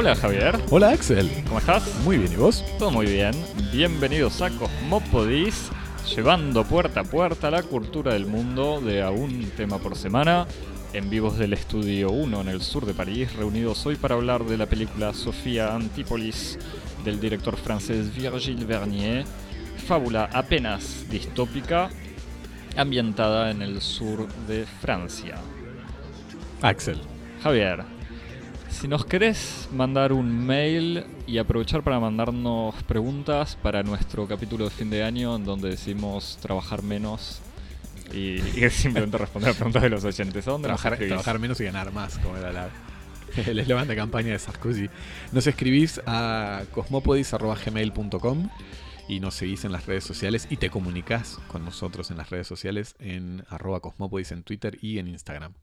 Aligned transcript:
Hola 0.00 0.16
Javier, 0.16 0.58
Hola 0.70 0.92
Axel, 0.92 1.30
¿cómo 1.46 1.58
estás? 1.58 1.94
muy 2.04 2.16
bien, 2.16 2.32
¿y 2.32 2.36
vos? 2.36 2.64
Todo 2.78 2.90
muy 2.90 3.04
bien. 3.04 3.32
Bienvenidos 3.70 4.40
a 4.40 4.48
Cosmopodis, 4.48 5.68
llevando 6.16 6.64
puerta 6.64 7.00
a 7.00 7.04
puerta 7.04 7.50
la 7.50 7.62
cultura 7.62 8.14
del 8.14 8.24
mundo 8.24 8.80
de 8.80 9.02
a 9.02 9.10
un 9.10 9.50
tema 9.58 9.76
por 9.76 9.96
semana. 9.96 10.46
En 10.94 11.10
vivos 11.10 11.36
del 11.36 11.52
Estudio 11.52 12.10
1 12.12 12.40
en 12.40 12.48
el 12.48 12.62
sur 12.62 12.86
de 12.86 12.94
París, 12.94 13.36
reunidos 13.36 13.84
hoy 13.84 13.96
para 13.96 14.14
hablar 14.14 14.44
de 14.44 14.56
la 14.56 14.64
película 14.64 15.12
Sofía 15.12 15.74
Antipolis 15.74 16.58
del 17.04 17.20
director 17.20 17.58
francés 17.58 18.16
Virgile 18.16 18.64
Vernier, 18.64 19.26
fábula 19.86 20.30
apenas 20.32 21.10
distópica, 21.10 21.90
ambientada 22.74 23.50
en 23.50 23.60
el 23.60 23.82
sur 23.82 24.26
de 24.48 24.64
Francia. 24.64 25.34
Axel. 26.62 26.98
Javier, 27.42 27.84
si 28.70 28.88
nos 28.88 29.04
querés 29.04 29.68
mandar 29.72 30.12
un 30.12 30.46
mail 30.46 31.04
y 31.26 31.38
aprovechar 31.38 31.82
para 31.82 32.00
mandarnos 32.00 32.74
preguntas 32.84 33.56
para 33.62 33.82
nuestro 33.82 34.26
capítulo 34.26 34.64
de 34.64 34.70
fin 34.70 34.90
de 34.90 35.02
año 35.02 35.36
en 35.36 35.44
donde 35.44 35.68
decimos 35.68 36.38
trabajar 36.40 36.82
menos 36.82 37.40
y, 38.12 38.40
y 38.58 38.70
simplemente 38.70 39.18
responder 39.18 39.50
a 39.50 39.54
preguntas 39.54 39.82
de 39.82 39.90
los 39.90 40.04
oyentes. 40.04 40.46
¿A 40.48 40.52
dónde 40.52 40.68
Trabajar, 40.68 41.38
menos 41.38 41.60
y 41.60 41.64
ganar 41.64 41.92
más, 41.92 42.18
como 42.18 42.36
era 42.36 42.52
la, 42.52 42.68
el 43.46 43.58
eslogan 43.58 43.88
de 43.88 43.96
campaña 43.96 44.32
de 44.32 44.38
Sarkozy. 44.38 44.88
Nos 45.32 45.46
escribís 45.46 46.00
a 46.06 46.62
cosmopodis.gmail.com 46.72 48.48
y 49.08 49.20
nos 49.20 49.34
seguís 49.34 49.64
en 49.64 49.72
las 49.72 49.86
redes 49.86 50.04
sociales 50.04 50.46
y 50.50 50.56
te 50.56 50.70
comunicás 50.70 51.38
con 51.48 51.64
nosotros 51.64 52.10
en 52.10 52.16
las 52.16 52.30
redes 52.30 52.46
sociales 52.46 52.94
en 52.98 53.44
arroba 53.48 53.80
cosmopodis 53.80 54.32
en 54.32 54.42
Twitter 54.42 54.78
y 54.80 54.98
en 54.98 55.08
Instagram. 55.08 55.54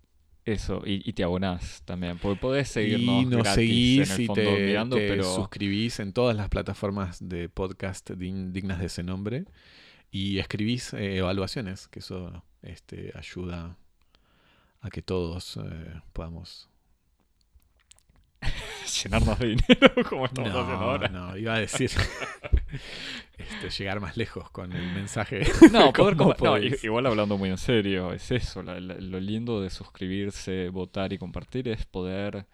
Eso, 0.48 0.82
y, 0.86 1.02
y 1.04 1.12
te 1.12 1.26
abonás 1.26 1.82
también, 1.84 2.18
porque 2.20 2.40
podés 2.40 2.70
seguirnos 2.70 3.24
y 3.24 3.26
nos 3.26 3.44
gratis 3.44 3.54
seguís 3.54 4.10
en 4.10 4.16
el 4.16 4.22
y 4.22 4.28
te, 4.30 4.66
mirando, 4.66 4.96
te 4.96 5.06
pero 5.10 5.24
suscribís 5.26 6.00
en 6.00 6.14
todas 6.14 6.38
las 6.38 6.48
plataformas 6.48 7.18
de 7.20 7.50
podcast 7.50 8.12
dignas 8.12 8.80
de 8.80 8.86
ese 8.86 9.04
nombre 9.04 9.44
y 10.10 10.38
escribís 10.38 10.94
eh, 10.94 11.18
evaluaciones, 11.18 11.90
que 11.90 12.00
eso 12.00 12.46
este, 12.62 13.12
ayuda 13.16 13.78
a 14.80 14.90
que 14.90 15.02
todos 15.02 15.58
eh, 15.58 16.02
podamos... 16.14 16.70
llenarnos 19.04 19.40
de 19.40 19.48
dinero 19.48 19.92
como 20.10 20.26
estamos 20.26 20.50
haciendo 20.52 20.76
No, 20.78 20.82
ahora. 20.92 21.08
no, 21.10 21.38
iba 21.38 21.56
a 21.56 21.60
decir 21.60 21.92
este, 23.38 23.70
llegar 23.70 24.00
más 24.00 24.18
lejos 24.18 24.50
con 24.50 24.72
el 24.74 24.92
mensaje. 24.94 25.42
No, 25.72 25.94
poder 25.94 26.16
¿Cómo 26.18 26.34
compa- 26.34 26.60
no, 26.62 26.78
igual 26.84 27.06
hablando 27.06 27.38
muy 27.38 27.50
en 27.50 27.58
serio, 27.58 28.14
es 28.14 28.32
eso, 28.32 28.64
la- 28.64 28.80
la- 28.80 28.96
lo 28.96 29.20
lindo 29.20 29.62
de 29.62 29.70
suscribirse, 29.70 30.70
votar 30.70 31.14
y 31.14 31.18
compartir 31.18 31.68
es 31.70 31.86
poder 31.86 32.46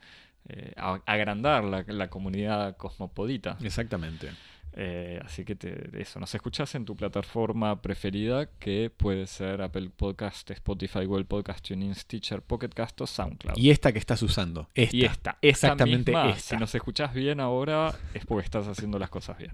eh, 0.50 0.74
agrandar 1.06 1.64
la, 1.64 1.84
la 1.88 2.10
comunidad 2.10 2.76
cosmopodita. 2.78 3.58
Exactamente. 3.64 4.30
Eh, 4.76 5.20
así 5.24 5.46
que 5.46 5.56
te- 5.56 6.02
eso, 6.02 6.20
nos 6.20 6.34
escuchás 6.34 6.74
en 6.74 6.84
tu 6.86 6.96
plataforma 6.96 7.82
preferida 7.82 8.48
que 8.60 8.90
puede 8.96 9.28
ser 9.28 9.62
Apple 9.62 9.92
Podcast, 9.96 10.50
Spotify, 10.50 11.06
Google 11.06 11.26
Podcast, 11.26 11.64
TuneIn, 11.68 11.94
Stitcher, 11.94 12.42
Pocket 12.42 12.70
Cast 12.70 13.00
o 13.02 13.06
SoundCloud. 13.08 13.56
Y 13.58 13.70
esta 13.70 13.92
que 13.92 14.00
estás 14.00 14.22
usando. 14.24 14.70
Esta. 14.74 14.96
Y 14.96 15.04
esta, 15.06 15.14
esta 15.14 15.38
Exactamente 15.42 16.12
misma, 16.12 16.30
esta. 16.32 16.56
si 16.56 16.58
nos 16.60 16.74
escuchás 16.74 17.14
bien 17.14 17.40
ahora 17.40 17.94
es 18.16 18.26
porque 18.26 18.46
estás 18.46 18.68
haciendo 18.68 18.98
las 18.98 19.10
cosas 19.12 19.38
bien. 19.38 19.52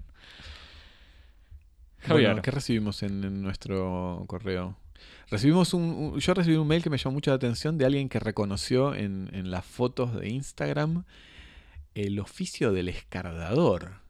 Javier, 1.98 2.28
Bueno, 2.28 2.42
¿qué 2.42 2.50
recibimos 2.50 3.02
en, 3.02 3.22
en 3.24 3.42
nuestro 3.42 4.24
correo? 4.26 4.76
Recibimos 5.30 5.74
un, 5.74 5.82
un- 5.82 6.18
yo 6.18 6.34
recibí 6.34 6.56
un 6.56 6.66
mail 6.66 6.82
que 6.82 6.88
me 6.90 6.96
llamó 6.96 7.14
mucho 7.14 7.30
la 7.30 7.36
atención 7.36 7.76
de 7.78 7.84
alguien 7.84 8.08
que 8.08 8.18
reconoció 8.20 8.94
en, 8.94 9.28
en 9.32 9.50
las 9.50 9.64
fotos 9.64 10.14
de 10.18 10.28
Instagram 10.30 11.04
el 11.94 12.18
oficio 12.20 12.72
del 12.72 12.88
escardador. 12.88 14.00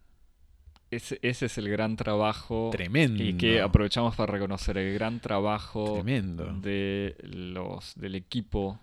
Ese, 0.91 1.19
ese 1.23 1.47
es 1.47 1.59
el 1.59 1.69
gran 1.69 1.97
trabajo 1.97 2.71
Tremendo. 2.73 3.23
Y 3.23 3.35
que 3.35 3.61
aprovechamos 3.61 4.17
para 4.17 4.33
reconocer 4.33 4.77
el 4.79 4.93
gran 4.95 5.21
trabajo 5.21 5.95
Tremendo. 5.95 6.45
de 6.61 7.15
los 7.23 7.95
del 7.97 8.15
equipo 8.17 8.79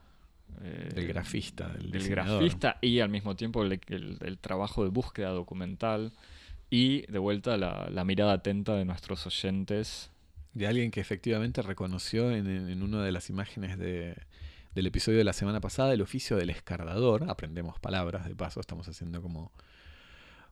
eh, 0.64 0.90
Del 0.96 1.08
grafista, 1.08 1.68
del, 1.70 2.08
grafista 2.08 2.78
y 2.82 3.00
al 3.02 3.10
mismo 3.10 3.36
tiempo 3.36 3.64
el, 3.64 3.80
el- 3.90 4.18
el 4.22 4.38
trabajo 4.38 4.84
de 4.84 4.90
búsqueda 4.90 5.30
documental 5.30 6.12
y 6.70 7.02
de 7.12 7.20
vuelta 7.20 7.58
la, 7.58 7.90
la 7.92 8.04
mirada 8.04 8.34
atenta 8.34 8.74
de 8.76 8.86
nuestros 8.86 9.26
oyentes. 9.28 10.10
De 10.54 10.66
alguien 10.68 10.90
que 10.90 11.00
efectivamente 11.02 11.62
reconoció 11.62 12.32
en, 12.32 12.48
en- 12.48 12.70
en 12.70 12.82
una 12.84 13.04
de 13.04 13.12
las 13.12 13.30
imágenes 13.30 13.78
de- 13.78 14.16
del 14.74 14.88
episodio 14.88 15.18
de 15.18 15.24
la 15.24 15.34
semana 15.34 15.60
pasada 15.60 15.94
el 15.94 16.02
oficio 16.02 16.38
del 16.38 16.50
escardador. 16.50 17.30
Aprendemos 17.30 17.80
palabras, 17.80 18.28
de 18.28 18.36
paso, 18.36 18.60
estamos 18.60 18.88
haciendo 18.88 19.22
como 19.22 19.52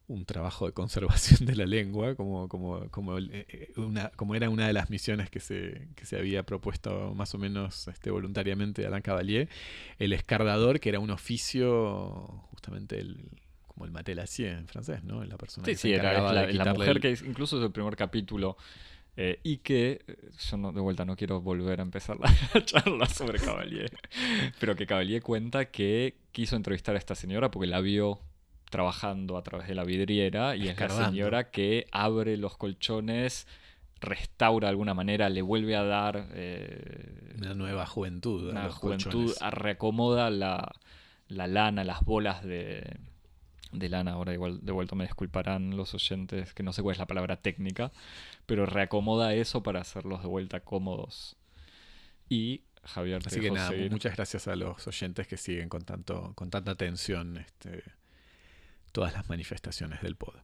un 0.08 0.26
trabajo 0.26 0.68
de 0.68 0.74
conservación 0.74 1.46
de 1.48 1.56
la 1.56 1.66
lengua, 1.66 2.16
como, 2.16 2.48
como, 2.48 2.80
eh, 3.18 3.46
eh, 3.50 3.74
una, 3.78 4.10
como 4.16 4.36
era 4.36 4.50
una 4.50 4.68
de 4.68 4.74
las 4.74 4.90
misiones 4.90 5.30
que 5.30 5.40
se, 5.40 5.88
que 5.96 6.06
se 6.06 6.18
había 6.18 6.44
propuesto 6.44 7.14
más 7.16 7.34
o 7.34 7.38
menos 7.40 7.88
este, 7.88 8.12
voluntariamente 8.12 8.86
Alain 8.86 9.02
Cavalier. 9.02 9.50
El 9.98 10.14
escardador, 10.14 10.80
que 10.80 10.90
era 10.90 11.00
un 11.00 11.10
oficio, 11.10 12.28
justamente 12.52 13.00
el, 13.00 13.18
como 13.68 13.86
el 13.86 13.92
matelassier 13.92 14.58
en 14.58 14.68
francés, 14.68 15.04
¿no? 15.04 15.24
La 15.26 15.38
persona 15.38 15.66
Sí, 15.66 15.72
que 15.72 15.78
se 15.78 15.82
sí, 15.82 15.94
era 15.94 16.10
encargaba 16.12 16.34
la, 16.34 16.46
de 16.48 16.54
la 16.54 16.66
mujer 16.74 16.98
el- 16.98 17.02
que 17.02 17.10
incluso 17.28 17.58
es 17.58 17.64
el 17.66 17.72
primer 17.72 17.96
capítulo 17.96 18.58
eh, 19.18 19.40
y 19.44 19.58
que 19.58 20.02
yo 20.50 20.58
no, 20.58 20.72
de 20.72 20.82
vuelta 20.82 21.06
no 21.06 21.16
quiero 21.16 21.42
volver 21.42 21.80
a 21.80 21.84
empezar 21.84 22.18
la 22.20 22.32
charla 22.66 23.08
sobre 23.08 23.40
Cavalier, 23.40 23.92
pero 24.60 24.76
que 24.76 24.86
Cavalier 24.86 25.22
cuenta 25.24 25.66
que 25.66 26.16
quiso 26.32 26.56
entrevistar 26.58 26.96
a 26.96 27.00
esta 27.00 27.16
señora 27.16 27.50
porque 27.50 27.68
la 27.68 27.80
vio 27.82 28.20
trabajando 28.70 29.38
a 29.38 29.44
través 29.44 29.68
de 29.68 29.76
la 29.76 29.84
vidriera 29.84 30.56
y 30.56 30.62
es 30.62 30.66
la 30.66 30.72
Escarbando. 30.72 31.06
señora 31.10 31.50
que 31.52 31.88
abre 31.92 32.38
los 32.38 32.58
colchones, 32.58 33.48
restaura 34.02 34.68
de 34.68 34.72
alguna 34.72 34.94
manera, 34.94 35.30
le 35.30 35.42
vuelve 35.42 35.76
a 35.76 35.84
dar 35.84 36.28
eh, 36.34 37.34
Una 37.38 37.54
nueva 37.54 37.86
juventud. 37.86 38.50
a 38.50 38.52
una 38.52 38.64
los 38.66 38.76
juventud, 38.76 39.34
a- 39.42 39.52
reacomoda 39.52 40.30
la, 40.30 40.72
la 41.28 41.48
lana, 41.48 41.84
las 41.84 42.02
bolas 42.04 42.44
de, 42.44 42.98
de 43.72 43.90
lana. 43.90 44.12
Ahora 44.12 44.34
igual 44.34 44.60
de 44.62 44.72
vuelta 44.72 44.96
me 44.96 45.06
disculparán 45.06 45.78
los 45.78 45.94
oyentes 45.94 46.54
que 46.54 46.64
no 46.64 46.74
sé 46.74 46.82
cuál 46.84 46.94
es 46.94 47.00
la 47.00 47.08
palabra 47.08 47.38
técnica, 47.38 47.92
pero 48.46 48.66
reacomoda 48.66 49.34
eso 49.34 49.64
para 49.64 49.82
hacerlos 49.82 50.22
de 50.22 50.28
vuelta 50.28 50.60
cómodos. 50.60 51.38
Y 52.30 52.62
Javier, 52.84 53.22
te 53.24 53.30
Así 53.30 53.40
que 53.40 53.50
nada, 53.52 53.70
seguir. 53.70 53.92
muchas 53.92 54.16
gracias 54.16 54.48
a 54.48 54.56
los 54.56 54.86
oyentes 54.88 55.28
que 55.28 55.38
siguen 55.38 55.70
con 55.70 55.84
tanto, 55.84 56.34
con 56.36 56.50
tanta 56.52 56.72
atención 56.72 57.38
este, 57.38 57.84
todas 58.96 59.14
las 59.14 59.28
manifestaciones 59.28 60.02
del 60.02 60.16
pod. 60.16 60.36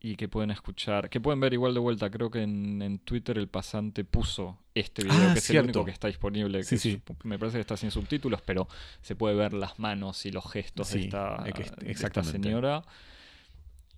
Y 0.00 0.16
que 0.16 0.28
pueden 0.28 0.50
escuchar, 0.50 1.08
que 1.08 1.18
pueden 1.18 1.40
ver 1.40 1.54
igual 1.54 1.72
de 1.72 1.80
vuelta. 1.80 2.10
Creo 2.10 2.30
que 2.30 2.42
en, 2.42 2.82
en 2.82 2.98
Twitter 2.98 3.38
el 3.38 3.48
pasante 3.48 4.04
puso 4.04 4.58
este 4.74 5.02
video, 5.02 5.30
Ah, 5.30 5.32
que 5.32 5.38
es 5.38 5.48
el 5.48 5.62
único 5.62 5.82
que 5.84 5.92
está 5.92 6.08
disponible. 6.08 6.62
Sí, 6.62 6.74
que 6.74 6.78
sí. 6.78 7.00
sup- 7.06 7.16
me 7.24 7.38
parece 7.38 7.56
que 7.56 7.62
está 7.62 7.76
sin 7.78 7.90
subtítulos, 7.90 8.42
pero 8.42 8.68
se 9.00 9.16
puede 9.16 9.34
ver 9.34 9.54
las 9.54 9.78
manos 9.78 10.26
y 10.26 10.30
los 10.30 10.44
gestos 10.52 10.92
de 10.92 11.00
esta, 11.02 11.42
que- 11.54 11.62
de 11.86 11.92
esta 11.92 12.22
señora. 12.22 12.82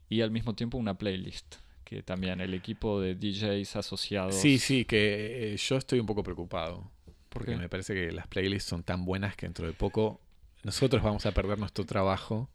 Y 0.09 0.21
al 0.21 0.31
mismo 0.31 0.55
tiempo 0.55 0.79
una 0.79 0.95
playlist, 0.95 1.57
que 1.83 2.05
también 2.05 2.41
el 2.41 2.55
equipo 2.55 3.01
de 3.01 3.17
DJs 3.17 3.75
asociados. 3.75 4.37
Sí, 4.37 4.59
sí, 4.61 4.85
que 4.85 5.55
eh, 5.55 5.57
yo 5.57 5.77
estoy 5.77 5.99
un 5.99 6.07
poco 6.07 6.23
preocupado. 6.23 6.89
Porque 7.31 7.53
qué? 7.53 7.57
me 7.59 7.69
parece 7.69 7.95
que 7.95 8.13
las 8.13 8.29
playlists 8.29 8.69
son 8.69 8.85
tan 8.85 9.05
buenas 9.05 9.35
que 9.35 9.47
dentro 9.47 9.67
de 9.67 9.73
poco 9.73 10.21
nosotros 10.67 11.01
vamos 11.01 11.25
a 11.27 11.31
perder 11.31 11.61
nuestro 11.61 11.87
trabajo 11.87 12.51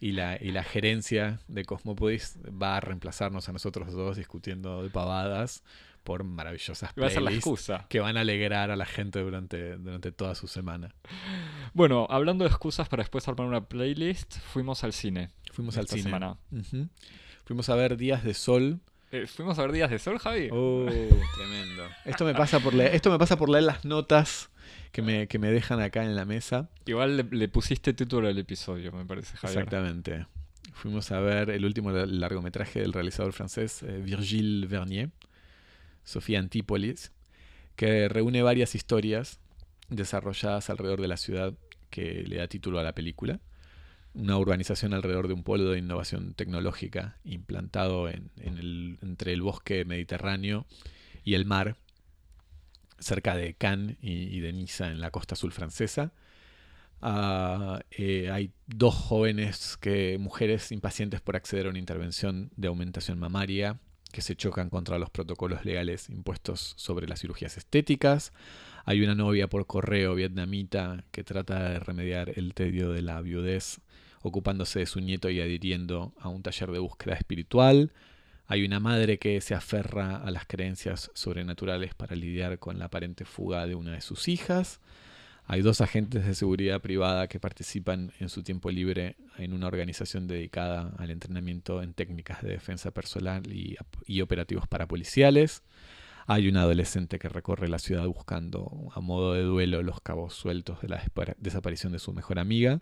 y 0.00 0.12
la, 0.12 0.38
y 0.40 0.52
la 0.52 0.64
gerencia 0.64 1.38
de 1.48 1.66
Cosmopodis 1.66 2.38
va 2.50 2.78
a 2.78 2.80
reemplazarnos 2.80 3.46
a 3.46 3.52
nosotros 3.52 3.92
dos 3.92 4.16
discutiendo 4.16 4.82
de 4.82 4.88
pavadas 4.88 5.62
por 6.02 6.24
maravillosas 6.24 6.94
Va 6.98 7.08
a 7.08 7.10
ser 7.10 7.20
la 7.20 7.26
playlists 7.28 7.46
excusa. 7.46 7.86
que 7.90 8.00
van 8.00 8.16
a 8.16 8.22
alegrar 8.22 8.70
a 8.70 8.76
la 8.76 8.86
gente 8.86 9.20
durante, 9.20 9.76
durante 9.76 10.12
toda 10.12 10.34
su 10.34 10.48
semana. 10.48 10.94
Bueno, 11.74 12.06
hablando 12.08 12.44
de 12.44 12.48
excusas 12.48 12.88
para 12.88 13.02
después 13.02 13.28
armar 13.28 13.46
una 13.46 13.66
playlist, 13.68 14.38
fuimos 14.38 14.82
al 14.82 14.94
cine. 14.94 15.28
Fuimos 15.52 15.76
al 15.76 15.88
cine. 15.88 16.04
semana. 16.04 16.38
Fuimos 17.44 17.68
a 17.68 17.74
ver 17.74 17.98
Días 17.98 18.24
de 18.24 18.32
Sol. 18.32 18.80
Eh, 19.12 19.26
¿Fuimos 19.26 19.58
a 19.58 19.62
ver 19.62 19.72
Días 19.72 19.90
de 19.90 19.98
Sol, 19.98 20.18
Javi? 20.18 20.48
Oh, 20.50 20.86
tremendo. 21.36 21.82
Esto 22.06 22.24
me 22.24 22.32
pasa 22.32 22.60
por 22.60 22.72
leer, 22.72 22.94
esto 22.94 23.10
me 23.10 23.18
pasa 23.18 23.36
por 23.36 23.50
leer 23.50 23.64
las 23.64 23.84
notas 23.84 24.48
que 24.92 25.02
me, 25.02 25.28
que 25.28 25.38
me 25.38 25.50
dejan 25.50 25.80
acá 25.80 26.04
en 26.04 26.16
la 26.16 26.24
mesa. 26.24 26.68
Igual 26.86 27.16
le, 27.16 27.22
le 27.24 27.48
pusiste 27.48 27.92
título 27.92 28.28
al 28.28 28.38
episodio, 28.38 28.92
me 28.92 29.04
parece, 29.04 29.36
Javier. 29.36 29.58
Exactamente. 29.64 30.26
Fuimos 30.72 31.10
a 31.12 31.20
ver 31.20 31.50
el 31.50 31.64
último 31.64 31.90
la- 31.90 32.06
largometraje 32.06 32.80
del 32.80 32.92
realizador 32.92 33.32
francés 33.32 33.82
eh, 33.82 34.00
Virgile 34.02 34.66
Vernier, 34.66 35.10
Sofía 36.04 36.38
Antipolis, 36.38 37.12
que 37.76 38.08
reúne 38.08 38.42
varias 38.42 38.74
historias 38.74 39.38
desarrolladas 39.88 40.70
alrededor 40.70 41.00
de 41.00 41.08
la 41.08 41.16
ciudad 41.16 41.54
que 41.90 42.22
le 42.26 42.36
da 42.36 42.46
título 42.46 42.78
a 42.78 42.82
la 42.82 42.94
película. 42.94 43.40
Una 44.14 44.36
urbanización 44.38 44.92
alrededor 44.92 45.28
de 45.28 45.34
un 45.34 45.44
polo 45.44 45.70
de 45.70 45.78
innovación 45.78 46.34
tecnológica 46.34 47.16
implantado 47.24 48.08
en, 48.08 48.30
en 48.38 48.58
el- 48.58 48.98
entre 49.02 49.32
el 49.32 49.42
bosque 49.42 49.84
mediterráneo 49.84 50.66
y 51.24 51.34
el 51.34 51.44
mar, 51.44 51.76
cerca 53.00 53.36
de 53.36 53.54
Cannes 53.54 53.96
y, 54.00 54.40
de 54.40 54.52
Niza 54.52 54.88
en 54.88 55.00
la 55.00 55.10
costa 55.10 55.34
azul 55.34 55.52
francesa. 55.52 56.12
Ah, 57.02 57.80
eh, 57.90 58.30
hay 58.30 58.52
dos 58.66 58.94
jóvenes 58.94 59.76
que, 59.80 60.18
mujeres 60.18 60.70
impacientes 60.70 61.20
por 61.20 61.36
acceder 61.36 61.66
a 61.66 61.70
una 61.70 61.78
intervención 61.78 62.50
de 62.56 62.68
aumentación 62.68 63.18
mamaria 63.18 63.78
que 64.12 64.22
se 64.22 64.36
chocan 64.36 64.70
contra 64.70 64.98
los 64.98 65.10
protocolos 65.10 65.64
legales 65.64 66.10
impuestos 66.10 66.74
sobre 66.76 67.06
las 67.06 67.20
cirugías 67.20 67.56
estéticas. 67.56 68.32
Hay 68.84 69.02
una 69.02 69.14
novia 69.14 69.48
por 69.48 69.66
correo 69.66 70.14
vietnamita 70.14 71.04
que 71.10 71.24
trata 71.24 71.70
de 71.70 71.78
remediar 71.78 72.32
el 72.36 72.54
tedio 72.54 72.90
de 72.90 73.02
la 73.02 73.20
viudez 73.20 73.80
ocupándose 74.22 74.80
de 74.80 74.86
su 74.86 75.00
nieto 75.00 75.30
y 75.30 75.40
adhiriendo 75.40 76.12
a 76.20 76.28
un 76.28 76.42
taller 76.42 76.70
de 76.70 76.78
búsqueda 76.78 77.14
espiritual. 77.14 77.92
Hay 78.52 78.64
una 78.64 78.80
madre 78.80 79.20
que 79.20 79.40
se 79.40 79.54
aferra 79.54 80.16
a 80.16 80.28
las 80.32 80.44
creencias 80.44 81.12
sobrenaturales 81.14 81.94
para 81.94 82.16
lidiar 82.16 82.58
con 82.58 82.80
la 82.80 82.86
aparente 82.86 83.24
fuga 83.24 83.64
de 83.68 83.76
una 83.76 83.92
de 83.92 84.00
sus 84.00 84.26
hijas. 84.26 84.80
Hay 85.46 85.62
dos 85.62 85.80
agentes 85.80 86.26
de 86.26 86.34
seguridad 86.34 86.80
privada 86.80 87.28
que 87.28 87.38
participan 87.38 88.12
en 88.18 88.28
su 88.28 88.42
tiempo 88.42 88.72
libre 88.72 89.14
en 89.38 89.52
una 89.52 89.68
organización 89.68 90.26
dedicada 90.26 90.92
al 90.98 91.12
entrenamiento 91.12 91.80
en 91.80 91.94
técnicas 91.94 92.42
de 92.42 92.48
defensa 92.48 92.90
personal 92.90 93.44
y, 93.52 94.20
operativos 94.20 94.66
parapoliciales. 94.66 95.62
Hay 96.26 96.48
un 96.48 96.56
adolescente 96.56 97.20
que 97.20 97.28
recorre 97.28 97.68
la 97.68 97.78
ciudad 97.78 98.04
buscando 98.08 98.88
a 98.96 99.00
modo 99.00 99.34
de 99.34 99.42
duelo 99.42 99.80
los 99.84 100.00
cabos 100.00 100.34
sueltos 100.34 100.80
de 100.80 100.88
la 100.88 101.04
desaparición 101.38 101.92
de 101.92 102.00
su 102.00 102.12
mejor 102.12 102.40
amiga. 102.40 102.80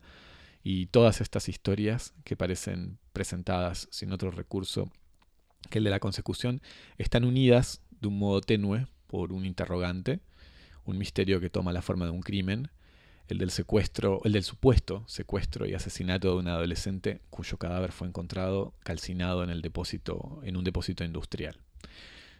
Y 0.64 0.86
todas 0.86 1.20
estas 1.20 1.50
historias 1.50 2.14
que 2.24 2.36
parecen 2.36 2.96
presentadas 3.12 3.86
sin 3.90 4.12
otro 4.12 4.30
recurso 4.30 4.90
que 5.68 5.78
el 5.78 5.84
de 5.84 5.90
la 5.90 6.00
consecución 6.00 6.62
están 6.96 7.24
unidas 7.24 7.82
de 8.00 8.08
un 8.08 8.18
modo 8.18 8.40
tenue 8.40 8.86
por 9.06 9.32
un 9.32 9.44
interrogante 9.44 10.20
un 10.88 10.98
misterio 10.98 11.40
que 11.40 11.50
toma 11.50 11.72
la 11.72 11.82
forma 11.82 12.06
de 12.06 12.10
un 12.10 12.22
crimen, 12.22 12.70
el 13.28 13.38
del 13.38 13.50
secuestro, 13.50 14.22
el 14.24 14.32
del 14.32 14.42
supuesto 14.42 15.04
secuestro 15.06 15.66
y 15.66 15.74
asesinato 15.74 16.32
de 16.32 16.38
un 16.38 16.48
adolescente 16.48 17.20
cuyo 17.28 17.58
cadáver 17.58 17.92
fue 17.92 18.08
encontrado 18.08 18.74
calcinado 18.80 19.44
en 19.44 19.50
el 19.50 19.60
depósito 19.60 20.40
en 20.44 20.56
un 20.56 20.64
depósito 20.64 21.04
industrial. 21.04 21.58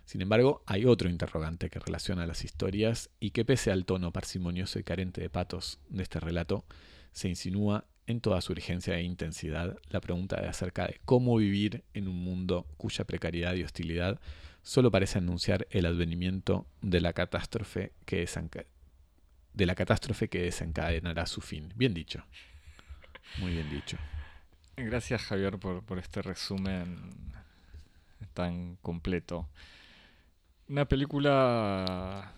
Sin 0.07 0.23
embargo, 0.23 0.63
hay 0.65 0.87
otro 0.87 1.11
interrogante 1.11 1.69
que 1.69 1.79
relaciona 1.79 2.27
las 2.27 2.43
historias 2.43 3.11
y 3.21 3.33
que 3.33 3.45
pese 3.45 3.71
al 3.71 3.85
tono 3.85 4.11
parsimonioso 4.13 4.79
y 4.79 4.85
carente 4.85 5.21
de 5.21 5.29
patos 5.29 5.79
de 5.91 6.03
este 6.03 6.19
relato, 6.19 6.65
se 7.13 7.29
insinúa 7.29 7.85
en 8.09 8.21
toda 8.21 8.41
su 8.41 8.53
urgencia 8.53 8.97
e 8.97 9.03
intensidad 9.03 9.79
la 9.91 10.01
pregunta 10.01 10.41
de 10.41 10.49
acerca 10.49 10.87
de 10.87 10.99
cómo 11.05 11.37
vivir 11.37 11.85
en 11.93 12.09
un 12.09 12.17
mundo 12.17 12.67
cuya 12.79 13.05
precariedad 13.05 13.55
y 13.55 13.63
hostilidad 13.63 14.19
solo 14.63 14.91
parece 14.91 15.19
anunciar 15.19 15.67
el 15.71 15.85
advenimiento 15.85 16.67
de 16.81 17.03
la 17.03 17.13
catástrofe 17.13 17.93
que, 18.07 18.27
de 19.53 19.67
la 19.67 19.75
catástrofe 19.75 20.29
que 20.29 20.43
desencadenará 20.43 21.27
su 21.27 21.43
fin. 21.43 21.71
Bien 21.77 21.93
dicho. 21.93 22.25
Muy 23.39 23.53
bien 23.53 23.69
dicho. 23.71 23.99
Gracias 24.75 25.23
Javier 25.23 25.59
por, 25.59 25.99
este 25.99 26.23
resumen 26.23 27.11
tan 28.33 28.77
completo. 28.77 29.49
Una 30.67 30.87
película, 30.87 32.33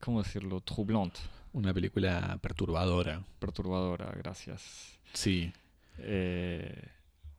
¿cómo 0.00 0.22
decirlo? 0.22 0.62
Troublante. 0.62 1.20
Una 1.54 1.72
película 1.72 2.38
perturbadora. 2.42 3.24
Perturbadora, 3.38 4.12
gracias. 4.16 4.98
Sí. 5.14 5.52
Eh, 5.98 6.88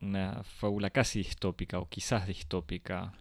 una 0.02 0.44
fábula 0.44 0.90
casi 0.90 1.20
distópica 1.20 1.78
o 1.80 1.88
quizás 1.88 2.28
distópica 2.28 3.14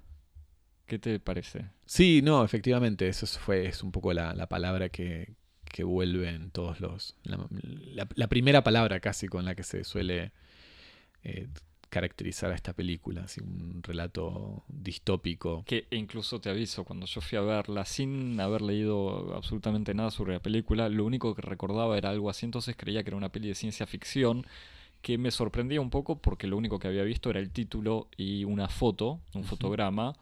¿Qué 0.86 0.98
te 0.98 1.18
parece? 1.18 1.66
Sí, 1.86 2.20
no, 2.22 2.44
efectivamente, 2.44 3.08
eso 3.08 3.26
fue, 3.26 3.66
es 3.66 3.82
un 3.82 3.90
poco 3.90 4.12
la, 4.12 4.46
palabra 4.48 4.90
que, 4.90 5.34
que, 5.64 5.82
vuelve 5.82 6.28
en 6.28 6.50
todos 6.50 6.80
los... 6.80 7.16
La, 7.22 8.26
primera 8.28 8.62
palabra 8.62 9.00
casi 9.00 9.26
con 9.26 9.46
la 9.46 9.54
que 9.54 9.62
se 9.62 9.82
suele 9.84 10.32
eh, 11.22 11.48
caracterizar 11.94 12.50
a 12.50 12.56
esta 12.56 12.72
película, 12.72 13.22
así 13.22 13.40
un 13.40 13.80
relato 13.80 14.64
distópico. 14.66 15.62
Que 15.64 15.86
incluso 15.92 16.40
te 16.40 16.50
aviso, 16.50 16.82
cuando 16.82 17.06
yo 17.06 17.20
fui 17.20 17.38
a 17.38 17.40
verla 17.40 17.84
sin 17.84 18.40
haber 18.40 18.62
leído 18.62 19.32
absolutamente 19.36 19.94
nada 19.94 20.10
sobre 20.10 20.32
la 20.32 20.40
película, 20.40 20.88
lo 20.88 21.04
único 21.04 21.36
que 21.36 21.42
recordaba 21.42 21.96
era 21.96 22.10
algo 22.10 22.30
así, 22.30 22.46
entonces 22.46 22.74
creía 22.76 23.04
que 23.04 23.10
era 23.10 23.16
una 23.16 23.28
peli 23.28 23.46
de 23.46 23.54
ciencia 23.54 23.86
ficción 23.86 24.44
que 25.02 25.18
me 25.18 25.30
sorprendía 25.30 25.80
un 25.80 25.90
poco 25.90 26.18
porque 26.18 26.48
lo 26.48 26.56
único 26.56 26.80
que 26.80 26.88
había 26.88 27.04
visto 27.04 27.30
era 27.30 27.38
el 27.38 27.52
título 27.52 28.08
y 28.16 28.42
una 28.42 28.68
foto, 28.68 29.20
un 29.32 29.44
fotograma 29.44 30.16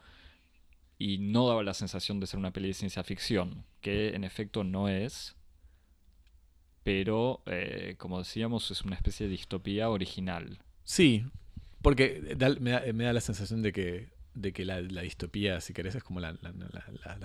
y 0.99 1.17
no 1.17 1.49
daba 1.49 1.63
la 1.63 1.73
sensación 1.73 2.21
de 2.21 2.27
ser 2.27 2.39
una 2.39 2.51
peli 2.51 2.69
de 2.69 2.75
ciencia 2.75 3.03
ficción, 3.03 3.65
que 3.81 4.11
en 4.11 4.25
efecto 4.25 4.63
no 4.63 4.91
es, 4.91 5.37
pero 6.83 7.41
eh, 7.47 7.95
como 7.97 8.19
decíamos 8.19 8.71
es 8.71 8.83
una 8.83 8.95
especie 8.95 9.25
de 9.25 9.33
distopía 9.33 9.89
original. 9.89 10.59
Sí, 10.85 11.25
porque 11.83 12.37
me 12.39 13.05
da 13.05 13.13
la 13.13 13.21
sensación 13.21 13.63
de 13.63 13.73
que 13.73 14.23
de 14.35 14.53
que 14.53 14.65
la, 14.65 14.81
distopía, 14.81 15.61
si 15.61 15.75
querés, 15.75 15.95
es 15.95 16.03
como 16.03 16.19
la, 16.21 16.35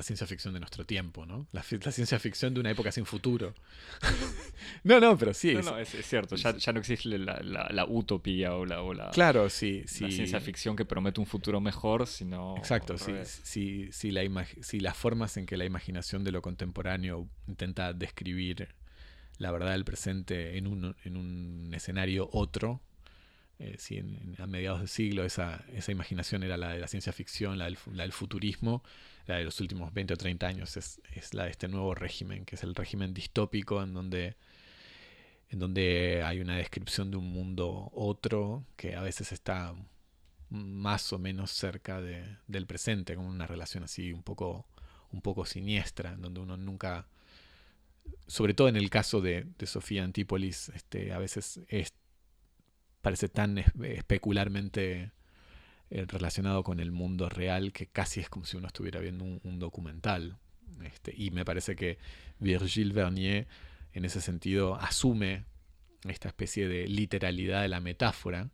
ciencia 0.01 0.27
ficción 0.27 0.53
de 0.53 0.59
nuestro 0.59 0.85
tiempo, 0.85 1.25
¿no? 1.25 1.47
La, 1.51 1.63
ciencia 1.63 2.19
ficción 2.19 2.53
de 2.53 2.59
una 2.59 2.71
época 2.71 2.91
sin 2.91 3.05
futuro. 3.05 3.53
no, 4.83 4.99
no, 4.99 5.17
pero 5.17 5.33
sí. 5.33 5.53
No, 5.53 5.61
no, 5.61 5.77
es, 5.77 5.89
cierto, 5.89 6.35
ya, 6.35 6.73
no 6.73 6.79
existe 6.79 7.17
la, 7.17 7.85
utopía 7.87 8.55
o 8.55 8.65
la, 8.65 8.81
o 8.81 8.93
la, 8.93 9.11
claro, 9.11 9.49
sí, 9.49 9.83
sí. 9.87 10.11
ciencia 10.11 10.39
ficción 10.41 10.75
que 10.75 10.85
promete 10.85 11.19
un 11.19 11.25
futuro 11.25 11.61
mejor, 11.61 12.07
sino... 12.07 12.57
Exacto, 12.57 12.97
sí, 12.97 13.13
sí, 13.23 13.89
sí, 13.91 14.11
la 14.11 14.27
si 14.61 14.79
las 14.79 14.97
formas 14.97 15.37
en 15.37 15.45
que 15.45 15.55
la 15.55 15.65
imaginación 15.65 16.23
de 16.23 16.31
lo 16.31 16.41
contemporáneo 16.41 17.29
intenta 17.47 17.93
describir 17.93 18.67
la 19.37 19.51
verdad 19.51 19.71
del 19.71 19.85
presente 19.85 20.57
en 20.57 20.67
un, 20.67 20.95
en 21.05 21.15
un 21.15 21.71
escenario 21.73 22.27
otro, 22.33 22.81
eh, 23.59 23.75
si 23.79 23.99
a 24.37 24.45
mediados 24.45 24.79
del 24.79 24.87
siglo 24.87 25.23
esa, 25.25 25.65
esa, 25.73 25.91
imaginación 25.91 26.43
era 26.43 26.57
la 26.57 26.69
de 26.69 26.79
la 26.79 26.87
ciencia 26.87 27.11
ficción, 27.11 27.57
la 27.57 27.65
del, 27.65 27.77
la 27.93 28.03
del, 28.03 28.11
futurismo, 28.11 28.83
la 29.25 29.37
de 29.37 29.45
los 29.45 29.59
últimos 29.59 29.93
20 29.93 30.13
o 30.13 30.17
30 30.17 30.47
años 30.47 30.77
es, 30.77 31.01
es, 31.15 31.33
la 31.33 31.45
de 31.45 31.51
este 31.51 31.67
nuevo 31.67 31.95
régimen, 31.95 32.45
que 32.45 32.55
es 32.55 32.63
el 32.63 32.75
régimen 32.75 33.15
distópico 33.15 33.81
en 33.81 33.93
donde, 33.93 34.35
en 35.49 35.59
donde 35.59 36.21
hay 36.23 36.39
una 36.39 36.57
descripción 36.57 37.09
de 37.09 37.17
un 37.17 37.31
mundo 37.31 37.89
otro 37.93 38.63
que 38.75 38.95
a 38.95 39.01
veces 39.01 39.31
está 39.31 39.73
más 40.49 41.11
o 41.11 41.19
menos 41.19 41.51
cerca 41.51 41.99
de, 41.99 42.23
del 42.47 42.67
presente, 42.67 43.15
con 43.15 43.25
una 43.25 43.47
relación 43.47 43.83
así 43.83 44.13
un 44.13 44.21
poco, 44.23 44.67
un 45.11 45.21
poco 45.21 45.45
siniestra, 45.45 46.13
en 46.13 46.21
donde 46.21 46.41
uno 46.41 46.57
nunca, 46.57 47.07
sobre 48.27 48.53
todo 48.53 48.69
en 48.69 48.75
el 48.75 48.91
caso 48.91 49.19
de, 49.19 49.47
de 49.57 49.65
Sofía 49.65 50.03
Antípolis, 50.03 50.69
este, 50.69 51.11
a 51.11 51.17
veces 51.17 51.59
es 51.69 51.91
parece 53.07 53.29
tan 53.29 53.57
especularmente 53.57 55.11
eh, 55.89 56.05
relacionado 56.09 56.61
con 56.65 56.81
el 56.81 56.91
mundo 56.91 57.29
real 57.29 57.71
que 57.71 57.87
casi 57.87 58.19
es 58.19 58.27
como 58.27 58.45
si 58.45 58.57
uno 58.57 58.67
estuviera 58.67 58.99
viendo 58.99 59.23
un, 59.23 59.59
documental. 59.59 60.35
Este, 60.83 61.13
y 61.15 61.31
me 61.31 61.45
parece 61.45 61.77
que 61.77 61.99
Virgile 62.39 62.93
Vernier 62.93 63.47
en 63.93 64.03
ese 64.03 64.19
sentido 64.19 64.75
asume 64.75 65.45
esta 66.03 66.27
especie 66.27 66.67
de 66.67 66.85
literalidad 66.89 67.61
de 67.61 67.69
la 67.69 67.79
metáfora 67.79 68.49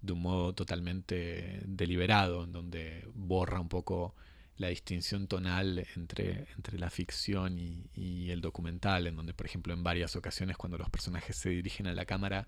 de 0.00 0.12
un 0.14 0.22
modo 0.22 0.54
totalmente 0.54 1.60
deliberado, 1.66 2.44
en 2.44 2.52
donde 2.52 3.06
borra 3.12 3.60
un 3.60 3.68
poco 3.68 4.14
la 4.56 4.68
distinción 4.68 5.28
tonal 5.28 5.86
entre, 5.96 6.46
entre 6.56 6.78
la 6.78 6.88
ficción 6.88 7.58
y, 7.58 8.30
el 8.30 8.40
documental, 8.40 9.06
en 9.06 9.16
donde, 9.16 9.34
por 9.34 9.44
ejemplo, 9.44 9.74
en 9.74 9.82
varias 9.82 10.16
ocasiones 10.16 10.56
cuando 10.56 10.78
los 10.78 10.88
personajes 10.88 11.36
se 11.36 11.50
dirigen 11.50 11.86
a 11.88 11.92
la 11.92 12.06
cámara, 12.06 12.46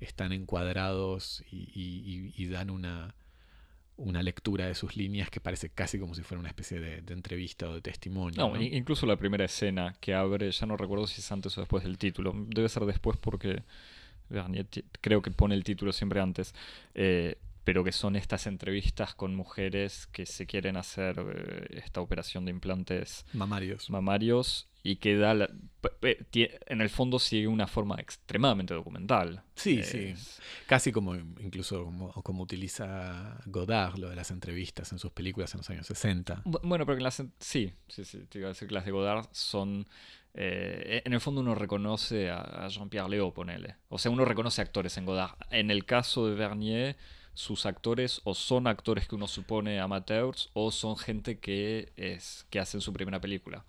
están 0.00 0.32
encuadrados 0.32 1.42
y, 1.50 2.46
dan 2.46 2.70
una, 2.70 3.14
una, 3.96 4.22
lectura 4.22 4.66
de 4.66 4.74
sus 4.74 4.96
líneas 4.96 5.30
que 5.30 5.40
parece 5.40 5.70
casi 5.70 5.98
como 5.98 6.14
si 6.14 6.22
fuera 6.22 6.40
una 6.40 6.48
especie 6.48 6.80
de, 6.80 7.12
entrevista 7.12 7.68
o 7.68 7.74
de 7.74 7.80
testimonio. 7.80 8.48
No, 8.48 8.60
incluso 8.60 9.06
la 9.06 9.16
primera 9.16 9.44
escena 9.44 9.94
que 10.00 10.14
abre, 10.14 10.50
ya 10.50 10.66
no 10.66 10.76
recuerdo 10.76 11.06
si 11.06 11.20
es 11.20 11.32
antes 11.32 11.56
o 11.58 11.60
después 11.60 11.84
del 11.84 11.98
título, 11.98 12.32
debe 12.48 12.68
ser 12.68 12.84
después 12.84 13.16
porque 13.18 13.62
creo 15.00 15.22
que 15.22 15.30
pone 15.30 15.54
el 15.54 15.64
título 15.64 15.92
siempre 15.92 16.20
antes. 16.20 16.54
Eh, 16.94 17.38
pero 17.68 17.84
que 17.84 17.92
son 17.92 18.16
estas 18.16 18.46
entrevistas 18.46 19.14
con 19.14 19.34
mujeres 19.34 20.06
que 20.06 20.24
se 20.24 20.46
quieren 20.46 20.78
hacer 20.78 21.18
eh, 21.18 21.66
esta 21.84 22.00
operación 22.00 22.46
de 22.46 22.50
implantes 22.50 23.26
mamarios. 23.34 23.90
mamarios 23.90 24.66
y 24.82 24.96
que 24.96 25.18
da 25.18 25.50
en 26.02 26.80
el 26.80 26.88
fondo 26.88 27.18
sigue 27.18 27.46
una 27.46 27.66
forma 27.66 27.96
extremadamente 27.96 28.74
documental. 28.74 29.42
Sí, 29.54 29.82
sí. 29.82 30.14
Casi 30.66 30.92
como 30.92 31.14
incluso 31.14 31.84
como, 32.22 32.42
utiliza 32.42 33.38
Godard 33.46 33.98
lo 33.98 34.08
de 34.08 34.16
las 34.16 34.30
entrevistas 34.30 34.92
en 34.92 34.98
sus 34.98 35.12
películas 35.12 35.54
en 35.54 35.58
los 35.58 35.70
años 35.70 35.86
60. 35.86 36.42
Bueno, 36.44 36.86
pero 36.86 36.98
las 36.98 37.22
sí, 37.40 37.72
sí, 37.88 38.04
sí, 38.04 38.24
te 38.28 38.38
iba 38.38 38.48
a 38.48 38.52
decir 38.52 38.68
que 38.68 38.74
las 38.74 38.84
de 38.84 38.90
Godard 38.90 39.26
son 39.32 39.86
eh, 40.34 41.02
en 41.04 41.12
el 41.12 41.20
fondo 41.20 41.40
uno 41.40 41.54
reconoce 41.54 42.30
a, 42.30 42.68
Jean-Pierre 42.68 43.08
Léo, 43.08 43.32
ponele. 43.32 43.76
O 43.88 43.98
sea, 43.98 44.10
uno 44.10 44.24
reconoce 44.24 44.62
actores 44.62 44.96
en 44.96 45.04
Godard. 45.04 45.36
En 45.50 45.70
el 45.70 45.84
caso 45.84 46.26
de 46.28 46.34
Vernier 46.34 46.96
sus 47.34 47.66
actores 47.66 48.20
o 48.24 48.34
son 48.34 48.66
actores 48.66 49.06
que 49.06 49.14
uno 49.14 49.28
supone 49.28 49.78
amateurs 49.78 50.50
o 50.54 50.72
son 50.72 50.96
gente 50.96 51.38
que 51.38 51.92
es 51.96 52.46
que 52.50 52.58
hacen 52.58 52.80
su 52.80 52.92
primera 52.92 53.20
película. 53.20 53.64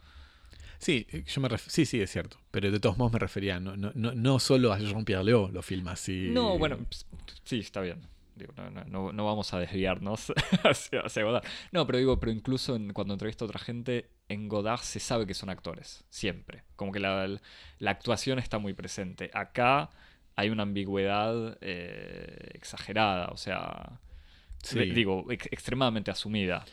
Sí, 0.79 1.05
eh, 1.12 1.24
yo 1.27 1.41
me 1.41 1.50
sí, 1.57 1.86
sí, 1.86 2.01
es 2.01 2.12
cierto. 2.12 2.38
Pero 2.51 2.71
de 2.71 2.79
todos 2.79 2.98
modos 2.98 3.13
me 3.13 3.19
refería, 3.19 3.59
no, 3.59 3.75
no, 3.75 3.91
no 3.93 4.39
solo 4.39 4.74
a 4.74 4.79
Jean-Pierre 4.79 5.24
Léo 5.24 5.50
lo 5.50 5.62
filma 5.62 5.91
así. 5.91 6.29
No, 6.31 6.57
bueno, 6.57 6.77
sí, 7.43 7.59
está 7.59 7.81
bien. 7.81 8.01
no, 8.88 9.12
no, 9.12 9.25
vamos 9.25 9.53
a 9.53 9.59
desviarnos 9.59 10.33
hacia, 10.63 11.01
hacia, 11.01 11.24
Godard. 11.24 11.43
No, 11.71 11.86
pero 11.86 12.00
digo, 12.00 12.19
pero 12.19 12.31
incluso 12.31 12.79
cuando 12.93 13.13
entrevisto 13.13 13.43
a 13.43 13.48
otra 13.48 13.59
gente, 13.59 14.09
en 14.29 14.48
Godard 14.48 14.79
se 14.79 15.00
sabe 15.00 15.27
que 15.27 15.33
son 15.33 15.50
actores, 15.50 16.05
siempre. 16.09 16.63
Como 16.77 16.93
que 16.93 17.00
la, 17.00 17.27
la 17.79 17.91
actuación 17.91 18.39
está 18.39 18.57
muy 18.57 18.74
presente. 18.74 19.29
Acá 19.33 19.89
hay 20.39 20.50
una 20.50 20.63
ambigüedad 20.63 21.57
eh, 21.59 22.51
exagerada, 22.53 23.27
o 23.27 23.36
sea, 23.36 24.00
digo, 24.74 25.25
extremadamente 25.29 26.12
asumida. 26.12 26.63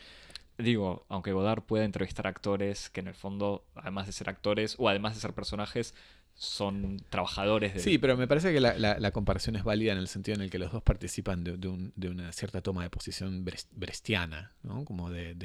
Digo, 0.57 1.05
aunque 1.09 1.33
Godard 1.33 1.61
pueda 1.63 1.85
entrevistar 1.85 2.25
actores 2.25 2.89
que 2.89 3.01
en 3.01 3.07
el 3.07 3.13
fondo, 3.13 3.63
además 3.75 4.07
de 4.07 4.13
ser 4.13 4.29
actores 4.29 4.75
o 4.79 4.89
además 4.89 5.13
de 5.13 5.21
ser 5.21 5.33
personajes, 5.33 5.93
son 6.33 7.01
trabajadores 7.09 7.73
de... 7.73 7.79
Sí, 7.79 7.97
pero 7.97 8.15
me 8.15 8.27
parece 8.27 8.53
que 8.53 8.59
la, 8.59 9.11
comparación 9.11 9.55
es 9.55 9.63
válida 9.63 9.91
en 9.91 9.97
el 9.97 10.07
sentido 10.07 10.35
en 10.35 10.41
el 10.41 10.49
que 10.49 10.59
los 10.59 10.71
dos 10.71 10.83
participan 10.83 11.43
de, 11.43 12.07
una 12.09 12.31
cierta 12.31 12.61
toma 12.61 12.83
de 12.83 12.89
posición 12.89 13.43
brestiana, 13.71 14.53
¿no? 14.61 14.85
Como 14.85 15.09
de, 15.09 15.35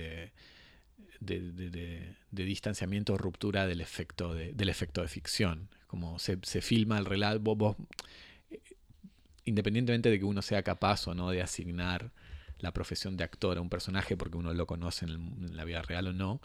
de, 1.20 2.14
distanciamiento 2.30 3.14
o 3.14 3.18
ruptura 3.18 3.66
del 3.66 3.80
efecto 3.80 4.34
de, 4.34 4.52
del 4.52 4.68
efecto 4.68 5.00
de 5.00 5.08
ficción. 5.08 5.68
Como 5.86 6.18
se, 6.18 6.36
filma 6.60 6.98
el 6.98 7.06
relato, 7.06 7.40
vos, 7.40 7.76
independientemente 9.44 10.10
de 10.10 10.18
que 10.18 10.24
uno 10.24 10.42
sea 10.42 10.62
capaz 10.62 11.08
o 11.08 11.14
no 11.14 11.30
de 11.30 11.42
asignar 11.42 12.10
la 12.62 12.72
profesión 12.72 13.18
de 13.18 13.24
actor 13.24 13.58
a 13.58 13.60
un 13.60 13.68
personaje 13.68 14.16
porque 14.16 14.38
uno 14.38 14.54
lo 14.54 14.66
conoce 14.66 15.04
en, 15.04 15.54
la 15.54 15.64
vida 15.64 15.82
real 15.82 16.08
o 16.08 16.12
no, 16.12 16.40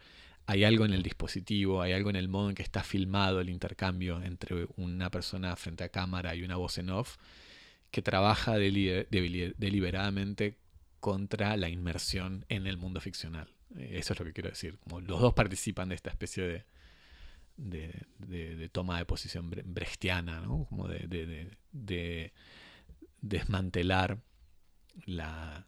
hay 0.47 0.63
algo 0.63 0.83
en 0.83 0.93
el 0.93 1.03
dispositivo, 1.03 1.81
hay 1.81 1.93
algo 1.93 2.09
en 2.09 2.15
el 2.15 2.27
modo 2.27 2.49
en 2.49 2.55
que 2.55 2.63
está 2.63 2.83
filmado 2.83 3.39
el 3.39 3.49
intercambio 3.49 4.21
entre 4.21 4.67
una 4.75 5.11
persona 5.11 5.55
frente 5.55 5.83
a 5.83 5.89
cámara 5.89 6.35
y 6.35 6.43
una 6.43 6.55
voz 6.55 6.77
en 6.77 6.89
off 6.89 7.17
que 7.91 8.01
trabaja 8.01 8.57
deliberadamente 8.57 10.57
contra 10.99 11.55
la 11.55 11.69
inmersión 11.69 12.45
en 12.49 12.67
el 12.67 12.77
mundo 12.77 12.99
ficcional. 12.99 13.47
Eso 13.77 14.13
es 14.13 14.19
lo 14.19 14.25
que 14.25 14.33
quiero 14.33 14.49
decir. 14.49 14.77
Los 15.05 15.21
dos 15.21 15.33
participan 15.33 15.89
de 15.89 15.95
esta 15.95 16.09
especie 16.09 16.43
de, 16.43 16.65
de, 18.19 18.69
toma 18.69 18.99
de 18.99 19.05
posición 19.05 19.49
brechtiana, 19.49 20.41
¿no? 20.41 20.65
como 20.69 20.87
de, 20.87 22.31
desmantelar 23.21 24.19
la, 25.05 25.67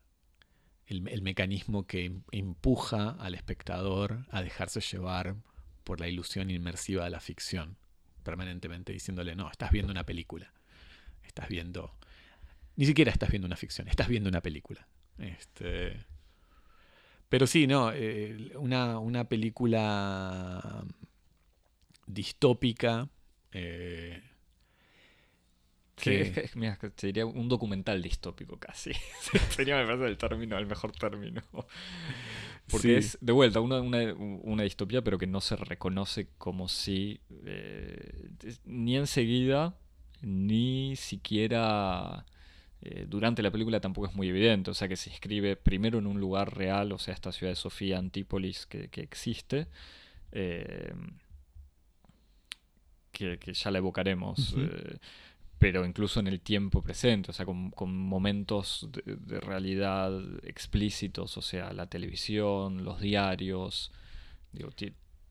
el, 0.89 1.22
mecanismo 1.22 1.86
que 1.86 2.12
empuja 2.31 3.12
al 3.12 3.36
espectador 3.36 4.25
a 4.31 4.41
dejarse 4.41 4.81
llevar 4.81 5.36
por 5.84 6.00
la 6.00 6.08
ilusión 6.08 6.50
inmersiva 6.50 7.03
de 7.03 7.12
la 7.12 7.19
ficción, 7.19 7.77
permanentemente 8.24 8.91
diciéndole, 8.91 9.36
no, 9.36 9.50
estás 9.51 9.72
viendo 9.72 9.91
una 9.91 10.03
película, 10.03 10.51
estás 11.24 11.48
viendo, 11.48 11.96
ni 12.75 12.86
siquiera 12.86 13.12
estás 13.12 13.29
viendo 13.29 13.46
una 13.46 13.55
ficción, 13.55 13.88
estás 13.88 14.08
viendo 14.08 14.29
una 14.29 14.41
película. 14.41 14.88
Este, 15.19 16.05
pero 17.29 17.46
sí, 17.46 17.67
no, 17.67 17.91
eh, 17.93 18.51
una, 18.58 19.29
película 19.29 20.84
distópica. 22.08 23.08
Eh, 23.51 24.24
que... 26.01 26.50
sería 26.96 27.25
un 27.25 27.50
documental 27.50 28.01
distópico 28.01 28.58
casi. 28.58 28.91
sería, 29.50 29.77
me 29.77 29.86
parece, 29.86 30.06
el 30.06 30.18
término, 30.18 30.58
el 30.58 30.65
mejor 30.65 30.91
término. 30.91 31.41
Porque 32.70 32.98
es, 32.98 33.18
de 33.22 33.32
vuelta, 33.32 33.62
una, 33.62 33.82
una, 33.82 34.63
distopía, 34.63 35.01
pero 35.01 35.18
que 35.18 35.27
no 35.27 35.41
se 35.41 35.56
reconoce 35.56 36.27
como 36.38 36.68
si, 36.68 37.20
eh, 37.46 38.29
ni 38.65 38.96
enseguida, 38.96 39.75
ni 40.22 40.96
siquiera 40.96 42.25
eh, 42.82 43.06
durante 43.08 43.41
la 43.41 43.51
película 43.51 43.79
tampoco 43.79 44.08
es 44.08 44.15
muy 44.15 44.29
evidente. 44.29 44.72
O 44.72 44.74
sea, 44.74 44.88
que 44.88 44.96
se 44.96 45.10
escribe 45.10 45.56
primero 45.56 46.00
en 46.00 46.08
un 46.08 46.20
lugar 46.20 46.56
real, 46.56 46.91
o 46.91 47.00
sea, 47.00 47.13
esta 47.13 47.32
ciudad 47.32 47.51
de 47.51 47.56
Sofía, 47.56 47.98
Antípolis, 47.98 48.65
que, 48.65 48.89
existe. 48.94 49.68
Eh, 50.32 50.94
que, 53.12 53.53
ya 53.53 53.72
la 53.72 53.79
evocaremos 53.79 54.56
pero 55.60 55.86
incluso 55.86 56.22
en 56.22 56.28
el 56.28 56.39
tiempo 56.39 56.82
presente, 56.82 57.32
o 57.32 57.34
sea, 57.34 57.46
con, 57.46 57.98
momentos 57.98 58.89
de, 58.92 59.39
realidad 59.42 60.12
explícitos, 60.44 61.38
o 61.38 61.42
sea, 61.42 61.74
la 61.74 61.88
televisión, 61.88 62.86
los 62.86 63.01
diarios, 63.01 63.92
digo, 64.54 64.70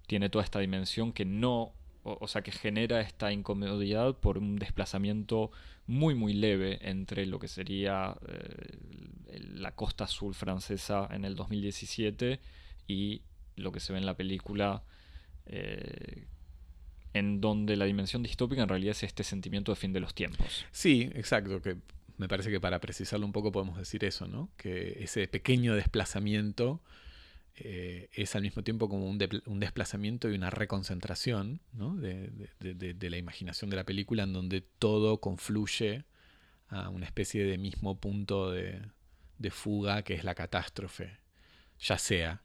tiene 0.07 0.29
toda 0.29 0.45
esta 0.45 0.61
dimensión 0.61 1.15
que 1.15 1.25
no, 1.25 1.73
o, 2.03 2.29
sea, 2.29 2.43
que 2.43 2.53
genera 2.53 3.01
esta 3.01 3.33
incomodidad 3.33 4.17
por 4.19 4.37
un 4.37 4.57
desplazamiento 4.57 5.51
muy, 5.87 6.15
muy 6.15 6.35
leve 6.35 6.79
entre 6.83 7.25
lo 7.25 7.39
que 7.39 7.49
sería 7.49 8.15
eh, 8.29 8.77
la 9.55 9.75
costa 9.75 10.05
azul 10.05 10.35
francesa 10.35 11.09
en 11.11 11.25
el 11.25 11.37
2017 11.37 12.39
y 12.87 13.23
lo 13.57 13.73
que 13.73 13.81
se 13.81 13.95
ve 13.95 13.99
en 13.99 14.07
la 14.07 14.17
película. 14.17 14.83
Eh, 15.47 16.27
en 17.15 17.41
donde 17.41 17.77
la 17.77 17.85
dimensión 17.85 18.23
distópica 18.23 18.63
en 18.63 18.69
realidad 18.69 18.93
es 18.93 19.03
este 19.03 19.25
sentimiento 19.25 19.73
de 19.73 19.77
fin 19.77 19.93
de 19.93 20.01
los 20.01 20.15
tiempos. 20.15 20.67
Sí, 20.71 21.11
exacto, 21.15 21.61
que 21.63 21.77
me 22.17 22.29
parece 22.29 22.51
que 22.51 22.61
para 22.61 22.81
precisarlo 22.81 23.27
un 23.27 23.33
poco 23.33 23.53
podemos 23.53 23.79
decir 23.79 24.05
eso, 24.05 24.27
¿no? 24.27 24.51
Que 24.57 24.99
ese 25.03 25.27
pequeño 25.29 25.75
desplazamiento 25.75 26.83
eh, 27.61 28.09
es 28.13 28.37
al 28.37 28.43
mismo 28.43 28.63
tiempo 28.63 28.89
como 28.89 29.09
un, 29.09 29.19
desplazamiento 29.19 30.31
y 30.31 30.35
una 30.35 30.49
reconcentración 30.49 31.61
¿no? 31.73 31.97
de, 31.97 32.31
la 33.01 33.17
imaginación 33.17 33.69
de 33.69 33.75
la 33.75 33.83
película 33.83 34.23
en 34.23 34.33
donde 34.33 34.61
todo 34.61 35.21
confluye 35.21 36.05
a 36.69 36.89
una 36.89 37.05
especie 37.05 37.45
de 37.45 37.59
mismo 37.59 37.99
punto 37.99 38.53
de, 38.53 38.81
fuga 39.51 40.03
que 40.03 40.15
es 40.15 40.23
la 40.23 40.37
catástrofe, 40.37 41.19
ya 41.81 41.99
sea 41.99 42.43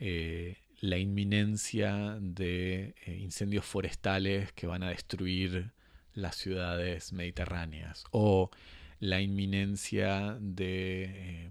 eh, 0.00 0.56
la 0.82 0.98
inminencia 0.98 2.18
de 2.20 2.96
eh, 3.06 3.16
incendios 3.16 3.64
forestales 3.64 4.52
que 4.52 4.66
van 4.66 4.82
a 4.82 4.88
destruir 4.90 5.70
las 6.12 6.34
ciudades 6.34 7.12
mediterráneas 7.12 8.04
o 8.10 8.50
la 8.98 9.20
inminencia 9.20 10.36
de 10.40 11.04
eh, 11.04 11.50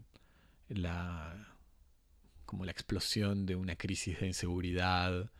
la 0.67 1.55
como 2.45 2.65
la 2.65 2.71
explosión 2.71 3.45
de 3.45 3.55
una 3.55 3.77
crisis 3.77 4.19
de 4.19 4.27
inseguridad 4.27 5.31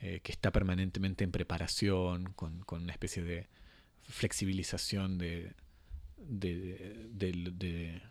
eh, 0.00 0.18
que 0.24 0.32
está 0.32 0.50
permanentemente 0.50 1.22
en 1.22 1.30
preparación 1.30 2.32
con, 2.32 2.64
una 2.68 2.92
especie 2.92 3.22
de 3.22 3.48
flexibilización 4.02 5.18
de 5.18 5.54
de 6.18 8.02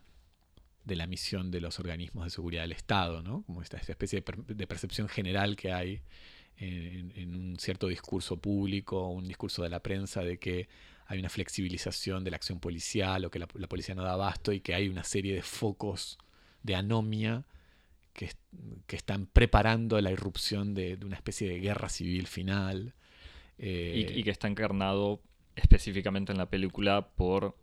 la 0.86 1.08
misión 1.08 1.50
de 1.50 1.62
los 1.62 1.80
organismos 1.80 2.26
de 2.26 2.30
seguridad 2.30 2.62
del 2.62 2.74
Estado, 2.74 3.24
¿no? 3.24 3.44
como 3.44 3.62
esta, 3.62 3.78
especie 3.78 4.24
de, 4.48 4.68
percepción 4.68 5.10
general 5.10 5.56
que 5.56 5.72
hay 5.72 6.02
en, 6.58 7.36
un 7.36 7.58
cierto 7.60 7.88
discurso 7.88 8.38
público, 8.38 9.10
un 9.10 9.28
discurso 9.28 9.64
de 9.64 9.70
la 9.70 9.80
prensa 9.80 10.22
de 10.22 10.38
que 10.38 10.68
hay 11.08 11.20
una 11.20 11.30
flexibilización 11.30 12.24
de 12.24 12.32
la 12.32 12.38
acción 12.38 12.60
policial 12.60 13.26
o 13.26 13.32
que 13.32 13.40
la, 13.40 13.48
policía 13.48 13.96
no 13.96 14.04
da 14.04 14.14
abasto 14.14 14.52
y 14.52 14.60
que 14.60 14.76
hay 14.76 14.88
una 14.88 15.04
serie 15.04 15.34
de 15.34 15.42
focos 15.42 16.20
de 16.62 16.76
anomia 16.76 17.46
que, 18.14 18.30
están 18.90 19.26
preparando 19.26 20.00
la 20.00 20.12
irrupción 20.12 20.74
de, 20.74 21.00
una 21.04 21.16
especie 21.16 21.50
de 21.50 21.60
guerra 21.60 21.90
civil 21.90 22.28
final. 22.28 22.94
y, 23.58 24.20
y 24.20 24.24
que 24.24 24.32
está 24.32 24.48
encarnado 24.48 25.22
específicamente 25.56 26.32
en 26.32 26.38
la 26.38 26.50
película 26.50 27.10
por 27.16 27.56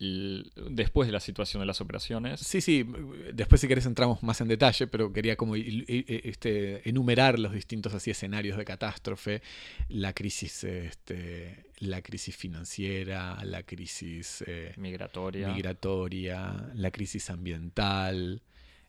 después 0.00 1.06
de 1.06 1.12
la 1.12 1.20
situación 1.20 1.60
de 1.60 1.66
las 1.66 1.82
operaciones. 1.82 2.40
Sí, 2.40 2.62
sí, 2.62 2.86
después 3.34 3.60
si 3.60 3.68
querés 3.68 3.84
entramos 3.84 4.22
más 4.22 4.40
en 4.40 4.48
detalle, 4.48 4.86
pero 4.86 5.12
quería 5.12 5.36
como 5.36 5.56
este, 5.56 6.88
enumerar 6.88 7.38
los 7.38 7.52
distintos 7.52 7.92
así 7.92 8.10
escenarios 8.10 8.56
de 8.56 8.64
catástrofe, 8.64 9.42
la 9.90 10.14
crisis, 10.14 10.64
este, 10.64 11.66
la 11.80 12.00
crisis 12.00 12.34
financiera, 12.34 13.44
la 13.44 13.62
crisis 13.62 14.42
eh, 14.46 14.72
migratoria. 14.78 15.48
migratoria, 15.48 16.70
la 16.74 16.90
crisis 16.90 17.28
ambiental, 17.28 18.40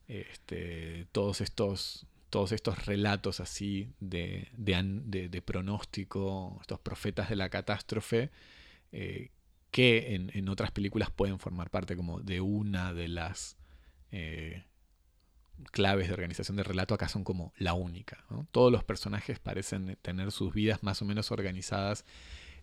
este, 0.08 1.08
todos 1.12 1.42
estos 1.42 2.06
todos 2.30 2.54
estos 2.54 2.86
relatos 2.86 3.42
así 3.42 3.90
de, 4.00 4.48
de, 4.56 5.42
pronóstico, 5.42 6.58
estos 6.62 6.80
profetas 6.80 7.30
de 7.30 7.36
la 7.36 7.50
catástrofe, 7.50 8.30
eh, 8.94 9.32
que 9.72 10.16
en, 10.16 10.50
otras 10.50 10.72
películas 10.72 11.10
pueden 11.10 11.40
formar 11.40 11.70
parte 11.70 11.96
como 11.96 12.20
de 12.20 12.42
una 12.42 12.94
de 12.94 13.08
las 13.08 13.58
eh, 14.12 14.66
claves 15.72 16.08
de 16.08 16.14
organización 16.14 16.58
del 16.58 16.66
relato, 16.66 16.94
acá 16.94 17.08
son 17.08 17.24
como 17.24 17.54
la 17.58 17.74
única. 17.74 18.26
Todos 18.52 18.72
los 18.72 18.84
personajes 18.84 19.40
parecen 19.40 19.98
tener 20.02 20.32
sus 20.32 20.54
vidas 20.54 20.84
más 20.84 21.02
o 21.02 21.06
menos 21.06 21.32
organizadas 21.32 22.06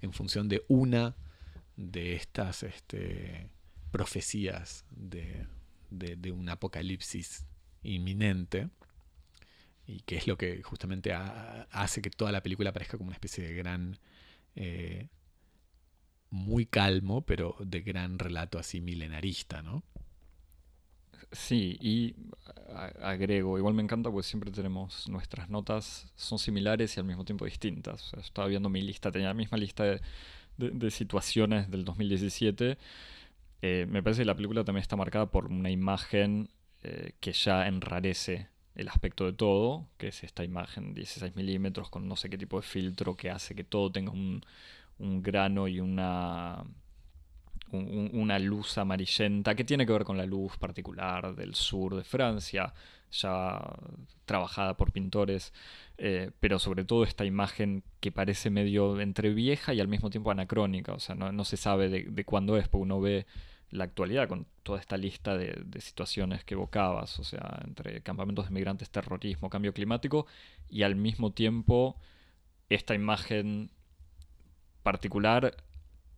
en 0.00 0.12
función 0.12 0.48
de 0.48 0.64
una 0.68 1.16
de 1.76 2.14
estas 2.14 2.62
este, 2.62 3.48
profecías 3.90 4.84
de, 4.90 5.46
un 6.32 6.48
apocalipsis 6.48 7.46
inminente. 7.82 8.68
y 9.86 10.00
que 10.00 10.16
es 10.16 10.26
lo 10.26 10.36
que 10.36 10.62
justamente 10.62 11.14
hace 11.14 12.02
que 12.02 12.10
toda 12.10 12.32
la 12.32 12.42
película 12.42 12.72
parezca 12.72 12.98
como 12.98 13.08
una 13.08 13.16
especie 13.16 13.46
de 13.46 13.54
gran, 13.54 13.98
eh, 14.54 15.08
muy 16.30 16.66
calmo, 16.66 17.22
pero 17.22 17.56
de 17.60 17.80
gran 17.80 18.18
relato 18.18 18.58
así 18.58 18.80
milenarista, 18.80 19.62
¿no? 19.62 19.82
Sí, 21.32 21.76
y 21.80 22.14
agrego, 23.02 23.58
igual 23.58 23.74
me 23.74 23.82
encanta 23.82 24.10
porque 24.10 24.26
siempre 24.26 24.50
tenemos 24.50 25.08
nuestras 25.08 25.50
notas, 25.50 26.10
son 26.16 26.38
similares 26.38 26.96
y 26.96 27.00
al 27.00 27.06
mismo 27.06 27.24
tiempo 27.24 27.44
distintas. 27.44 28.12
estaba 28.18 28.48
viendo 28.48 28.70
mi 28.70 28.80
lista, 28.80 29.12
tenía 29.12 29.28
la 29.28 29.34
misma 29.34 29.58
lista 29.58 29.84
de, 30.56 30.90
situaciones 30.90 31.70
del 31.70 31.84
2017. 31.84 32.78
Eh, 33.60 33.86
me 33.88 34.02
parece 34.02 34.22
que 34.22 34.26
la 34.26 34.34
película 34.36 34.64
también 34.64 34.82
está 34.82 34.96
marcada 34.96 35.26
por 35.30 35.46
una 35.46 35.70
imagen 35.70 36.48
eh, 36.82 37.12
que 37.20 37.32
ya 37.32 37.66
enrarece 37.66 38.48
el 38.74 38.88
aspecto 38.88 39.26
de 39.26 39.32
todo, 39.32 39.88
que 39.98 40.08
es 40.08 40.24
esta 40.24 40.44
imagen 40.44 40.94
16 40.94 41.36
milímetros 41.36 41.90
con 41.90 42.08
no 42.08 42.16
sé 42.16 42.30
qué 42.30 42.38
tipo 42.38 42.58
de 42.58 42.66
filtro 42.66 43.16
que 43.16 43.30
hace 43.30 43.54
que 43.54 43.64
todo 43.64 43.90
tenga 43.90 44.12
un 44.12 44.42
grano 44.98 45.68
y 45.68 45.80
una 45.80 46.64
una 47.70 48.38
luz 48.38 48.78
amarillenta 48.78 49.54
que 49.54 49.64
tiene 49.64 49.84
que 49.86 49.92
ver 49.92 50.04
con 50.04 50.16
la 50.16 50.26
luz 50.26 50.56
particular 50.56 51.34
del 51.34 51.54
sur 51.54 51.96
de 51.96 52.04
Francia, 52.04 52.72
ya 53.10 53.60
trabajada 54.24 54.76
por 54.76 54.92
pintores, 54.92 55.52
eh, 55.96 56.30
pero 56.40 56.58
sobre 56.58 56.84
todo 56.84 57.04
esta 57.04 57.24
imagen 57.24 57.82
que 58.00 58.12
parece 58.12 58.50
medio 58.50 59.00
entre 59.00 59.30
vieja 59.34 59.74
y 59.74 59.80
al 59.80 59.88
mismo 59.88 60.10
tiempo 60.10 60.30
anacrónica, 60.30 60.92
o 60.92 61.00
sea, 61.00 61.14
no, 61.14 61.44
se 61.44 61.56
sabe 61.56 61.88
de, 61.88 62.24
cuándo 62.24 62.56
es, 62.56 62.68
porque 62.68 62.82
uno 62.82 63.00
ve 63.00 63.26
la 63.70 63.84
actualidad 63.84 64.28
con 64.28 64.46
toda 64.62 64.80
esta 64.80 64.96
lista 64.96 65.36
de, 65.36 65.62
de, 65.64 65.80
situaciones 65.80 66.44
que 66.44 66.54
evocabas, 66.54 67.18
o 67.18 67.24
sea, 67.24 67.60
entre 67.64 68.02
campamentos 68.02 68.46
de 68.46 68.54
migrantes, 68.54 68.90
terrorismo, 68.90 69.50
cambio 69.50 69.74
climático, 69.74 70.26
y 70.70 70.82
al 70.82 70.96
mismo 70.96 71.32
tiempo 71.32 71.96
esta 72.70 72.94
imagen 72.94 73.70
particular 74.88 75.54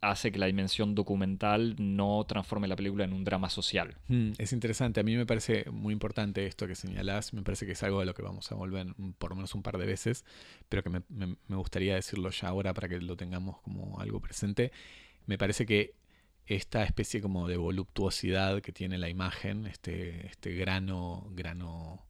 hace 0.00 0.31
que 0.31 0.39
la 0.39 0.47
dimensión 0.47 0.95
documental 0.95 1.75
no 1.79 2.25
transforme 2.25 2.69
la 2.69 2.77
película 2.77 3.05
en 3.05 3.12
un 3.12 3.25
drama 3.25 3.50
social. 3.50 3.97
Mm, 4.07 4.31
es 4.39 4.53
interesante, 4.53 5.00
a 5.00 5.03
mí 5.03 5.17
me 5.17 5.27
parece 5.27 5.69
muy 5.73 5.93
importante 5.93 6.47
esto 6.47 6.69
que 6.69 6.77
señalás, 6.77 7.35
me 7.35 7.43
parece 7.43 7.67
que 7.67 7.73
es 7.73 7.83
algo 7.83 7.99
de 7.99 8.07
lo 8.07 8.15
que 8.15 8.23
vamos 8.23 8.50
a 8.53 8.55
volver 8.55 8.87
por 9.19 9.31
lo 9.31 9.37
menos 9.37 9.57
un 9.57 9.62
par 9.65 9.77
de 9.77 9.87
veces, 9.87 10.25
pero 10.69 10.85
que 10.85 10.89
me, 10.89 11.03
me, 11.09 11.57
gustaría 11.57 11.97
decirlo 11.97 12.31
ya 12.31 12.47
ahora 12.47 12.73
para 12.73 12.89
que 12.89 13.00
lo 13.00 13.17
tengamos 13.17 13.59
como 13.61 13.99
algo 13.99 14.21
presente. 14.21 14.71
Me 15.27 15.37
parece 15.37 15.67
que 15.67 15.97
esta 16.47 16.85
especie 16.85 17.21
como 17.21 17.49
de 17.49 17.57
voluptuosidad 17.57 18.62
que 18.62 18.71
tiene 18.71 18.99
la 18.99 19.09
imagen, 19.09 19.67
este, 19.67 20.29
este 20.29 20.55
grano, 20.55 21.27
grano 21.33 22.07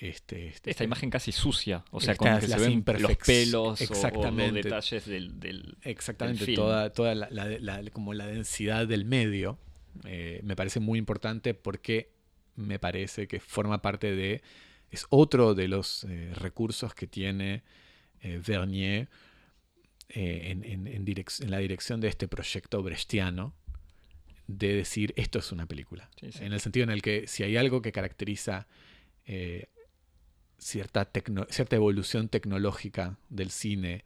este, 0.00 0.48
este, 0.48 0.70
Esta 0.70 0.82
imagen 0.82 1.10
casi 1.10 1.30
sucia, 1.30 1.84
o 1.90 2.00
sea, 2.00 2.14
con 2.14 2.40
que 2.40 2.46
se 2.46 2.58
ven 2.58 2.82
los 3.00 3.16
pelos 3.18 3.82
exactamente, 3.82 4.44
o, 4.44 4.54
los 4.54 4.64
detalles 4.64 5.04
del, 5.04 5.76
Exactamente, 5.82 6.54
toda, 6.54 6.90
toda 6.90 7.14
la, 7.14 7.82
como 7.92 8.14
la 8.14 8.26
densidad 8.26 8.88
del 8.88 9.04
medio 9.04 9.58
eh, 10.04 10.40
me 10.42 10.56
parece 10.56 10.80
muy 10.80 10.98
importante 10.98 11.52
porque 11.52 12.12
me 12.56 12.78
parece 12.78 13.28
que 13.28 13.40
forma 13.40 13.82
parte 13.82 14.16
de... 14.16 14.42
Es 14.90 15.06
otro 15.10 15.54
de 15.54 15.68
los 15.68 16.04
eh, 16.04 16.32
recursos 16.34 16.94
que 16.94 17.06
tiene 17.06 17.62
eh, 18.22 18.40
Vernier 18.44 19.08
en, 20.08 20.64
en, 20.64 21.50
la 21.50 21.58
dirección 21.58 22.00
de 22.00 22.08
este 22.08 22.26
proyecto 22.26 22.82
brechtiano 22.82 23.54
de 24.46 24.74
decir 24.74 25.12
esto 25.16 25.38
es 25.38 25.52
una 25.52 25.66
película. 25.66 26.10
En 26.20 26.52
el 26.54 26.60
sentido 26.60 26.84
en 26.84 26.90
el 26.90 27.02
que 27.02 27.26
si 27.28 27.44
hay 27.44 27.56
algo 27.56 27.82
que 27.82 27.92
caracteriza 27.92 28.66
cierta, 30.60 31.08
evolución 31.70 32.28
tecnológica 32.28 33.18
del 33.28 33.50
cine 33.50 34.04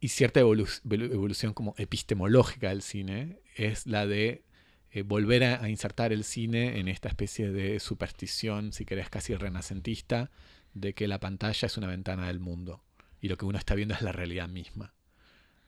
y 0.00 0.08
cierta 0.08 0.40
evolución 0.40 1.54
como 1.54 1.74
epistemológica 1.76 2.68
del 2.68 2.82
cine 2.82 3.40
es 3.56 3.86
la 3.86 4.06
de 4.06 4.44
eh, 4.90 5.02
volver 5.02 5.44
a, 5.44 5.68
insertar 5.68 6.12
el 6.12 6.24
cine 6.24 6.78
en 6.78 6.88
esta 6.88 7.08
especie 7.08 7.50
de 7.50 7.80
superstición, 7.80 8.72
si 8.72 8.84
querés, 8.84 9.10
casi 9.10 9.34
renacentista, 9.34 10.30
de 10.72 10.94
que 10.94 11.08
la 11.08 11.18
pantalla 11.18 11.66
es 11.66 11.76
una 11.76 11.88
ventana 11.88 12.28
del 12.28 12.38
mundo 12.38 12.82
y 13.20 13.28
lo 13.28 13.36
que 13.36 13.44
uno 13.44 13.58
está 13.58 13.74
viendo 13.74 13.94
es 13.94 14.02
la 14.02 14.12
realidad 14.12 14.48
misma. 14.48 14.94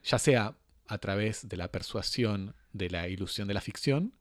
Ya 0.03 0.17
sea 0.17 0.55
a 0.87 0.97
través 0.97 1.47
de 1.47 1.57
la 1.57 1.71
persuasión 1.71 2.55
de 2.73 2.89
la 2.89 3.09
ilusión 3.09 3.47
de 3.47 3.53
la 3.53 3.61
ficción 3.61 4.13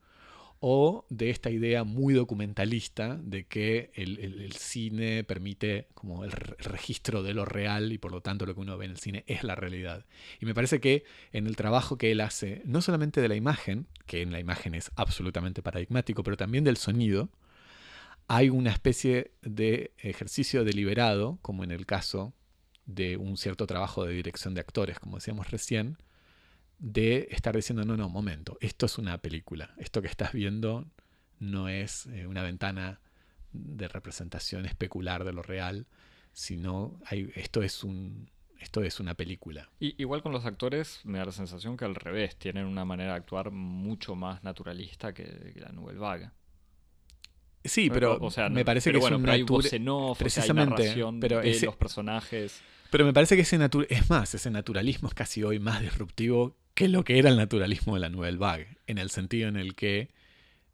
o 0.61 1.07
de 1.09 1.31
esta 1.31 1.51
idea 1.51 1.85
muy 1.85 2.12
documentalista 2.12 3.18
de 3.23 3.46
que 3.46 3.90
el, 3.94 4.53
cine 4.53 5.25
permite 5.25 5.88
como 5.94 6.23
el 6.23 6.31
registro 6.31 7.23
de 7.23 7.33
lo 7.33 7.46
real 7.46 7.92
y 7.92 7.99
por 7.99 8.12
lo 8.12 8.20
tanto 8.20 8.44
lo 8.44 8.55
que 8.55 8.61
uno 8.61 8.77
ve 8.77 8.85
en 8.85 8.90
el 8.92 8.99
cine 8.99 9.25
es 9.27 9.42
la 9.42 9.55
realidad. 9.55 10.05
Y 10.38 10.44
me 10.44 10.55
parece 10.55 10.81
que 10.81 11.05
en 11.33 11.46
el 11.46 11.57
trabajo 11.57 11.96
que 11.96 12.12
él 12.12 12.20
hace, 12.20 12.61
no 12.66 12.83
solamente 12.83 13.23
de 13.23 13.29
la 13.29 13.37
imagen, 13.37 13.87
que 14.05 14.20
en 14.20 14.33
la 14.33 14.38
imagen 14.38 14.75
es 14.75 14.90
absolutamente 14.96 15.62
paradigmático, 15.62 16.23
pero 16.23 16.37
también 16.37 16.62
del 16.62 16.77
sonido, 16.77 17.31
hay 18.29 18.51
una 18.51 18.70
especie 18.70 19.33
de 19.40 19.92
ejercicio 19.99 20.64
deliberado, 20.64 21.38
como 21.40 21.64
en 21.64 21.70
el 21.70 21.87
caso 21.87 22.35
de 22.85 23.16
un 23.16 23.38
cierto 23.38 23.66
trabajo 23.66 24.05
de 24.05 24.12
dirección 24.12 24.53
de 24.53 24.61
actores, 24.61 24.99
como 24.99 25.16
decíamos 25.16 25.51
recién, 25.51 25.96
de 26.80 27.28
estar 27.30 27.54
diciendo, 27.54 27.84
no, 27.84 27.96
no, 27.96 28.08
momento, 28.08 28.56
esto 28.60 28.86
es 28.86 28.98
una 28.98 29.18
película, 29.18 29.74
esto 29.78 30.00
que 30.00 30.08
estás 30.08 30.32
viendo 30.32 30.86
no 31.38 31.68
es 31.68 32.06
eh, 32.06 32.26
una 32.26 32.42
ventana 32.42 33.00
de 33.52 33.86
representación 33.86 34.64
especular 34.66 35.24
de 35.24 35.32
lo 35.32 35.42
real, 35.42 35.86
sino 36.32 36.98
hay, 37.04 37.30
esto 37.34 37.62
es 37.62 37.84
un 37.84 38.30
esto 38.58 38.82
es 38.82 39.00
una 39.00 39.14
película. 39.14 39.70
Y, 39.80 40.00
igual 40.00 40.22
con 40.22 40.32
los 40.32 40.44
actores 40.44 41.00
me 41.04 41.18
da 41.18 41.24
la 41.24 41.32
sensación 41.32 41.78
que 41.78 41.86
al 41.86 41.94
revés, 41.94 42.36
tienen 42.36 42.66
una 42.66 42.84
manera 42.84 43.12
de 43.12 43.16
actuar 43.16 43.50
mucho 43.50 44.14
más 44.14 44.44
naturalista 44.44 45.14
que, 45.14 45.54
la 45.56 45.72
Nouvelle 45.72 45.98
Vague. 45.98 46.30
Sí, 47.64 47.90
pero 47.90 48.18
o 48.20 48.30
sea, 48.30 48.50
me 48.50 48.64
parece 48.64 48.92
que 48.92 48.98
bueno, 48.98 49.16
es 49.16 49.22
un 49.22 49.28
hay 49.28 49.44
precisamente, 50.18 50.94
pero 51.20 51.40
de 51.40 51.60
los 51.60 51.76
personajes. 51.76 52.60
Pero 52.90 53.04
me 53.04 53.12
parece 53.12 53.36
que 53.36 53.42
ese 53.42 53.58
es 53.88 54.10
más, 54.10 54.34
ese 54.34 54.50
naturalismo 54.50 55.08
es 55.08 55.14
casi 55.14 55.42
hoy 55.42 55.58
más 55.58 55.80
disruptivo 55.80 56.56
que 56.80 56.86
es 56.86 56.92
lo 56.92 57.04
que 57.04 57.18
era 57.18 57.28
el 57.28 57.36
naturalismo 57.36 57.92
de 57.92 58.00
la 58.00 58.08
Nouvelle 58.08 58.38
Vague, 58.38 58.78
en 58.86 58.96
el 58.96 59.10
sentido 59.10 59.50
en 59.50 59.56
el 59.56 59.74
que 59.74 60.08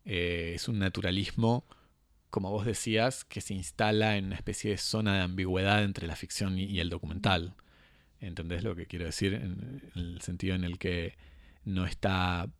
eh, 0.04 0.52
es 0.54 0.68
un 0.68 0.78
naturalismo, 0.78 1.66
como 2.30 2.52
vos 2.52 2.64
decías, 2.64 3.24
que 3.24 3.40
se 3.40 3.54
instala 3.54 4.16
en 4.16 4.26
una 4.26 4.36
especie 4.36 4.70
de 4.70 4.76
zona 4.76 5.16
de 5.16 5.22
ambigüedad 5.22 5.82
entre 5.82 6.06
la 6.06 6.14
ficción 6.14 6.60
y, 6.60 6.78
el 6.78 6.90
documental. 6.90 7.54
¿Entendés 8.20 8.62
lo 8.62 8.76
que 8.76 8.86
quiero 8.86 9.04
decir? 9.04 9.34
en 9.34 9.82
el 9.96 10.20
sentido 10.20 10.54
en 10.54 10.62
el 10.62 10.78
que 10.78 11.16
no 11.64 11.86
está 11.86 12.50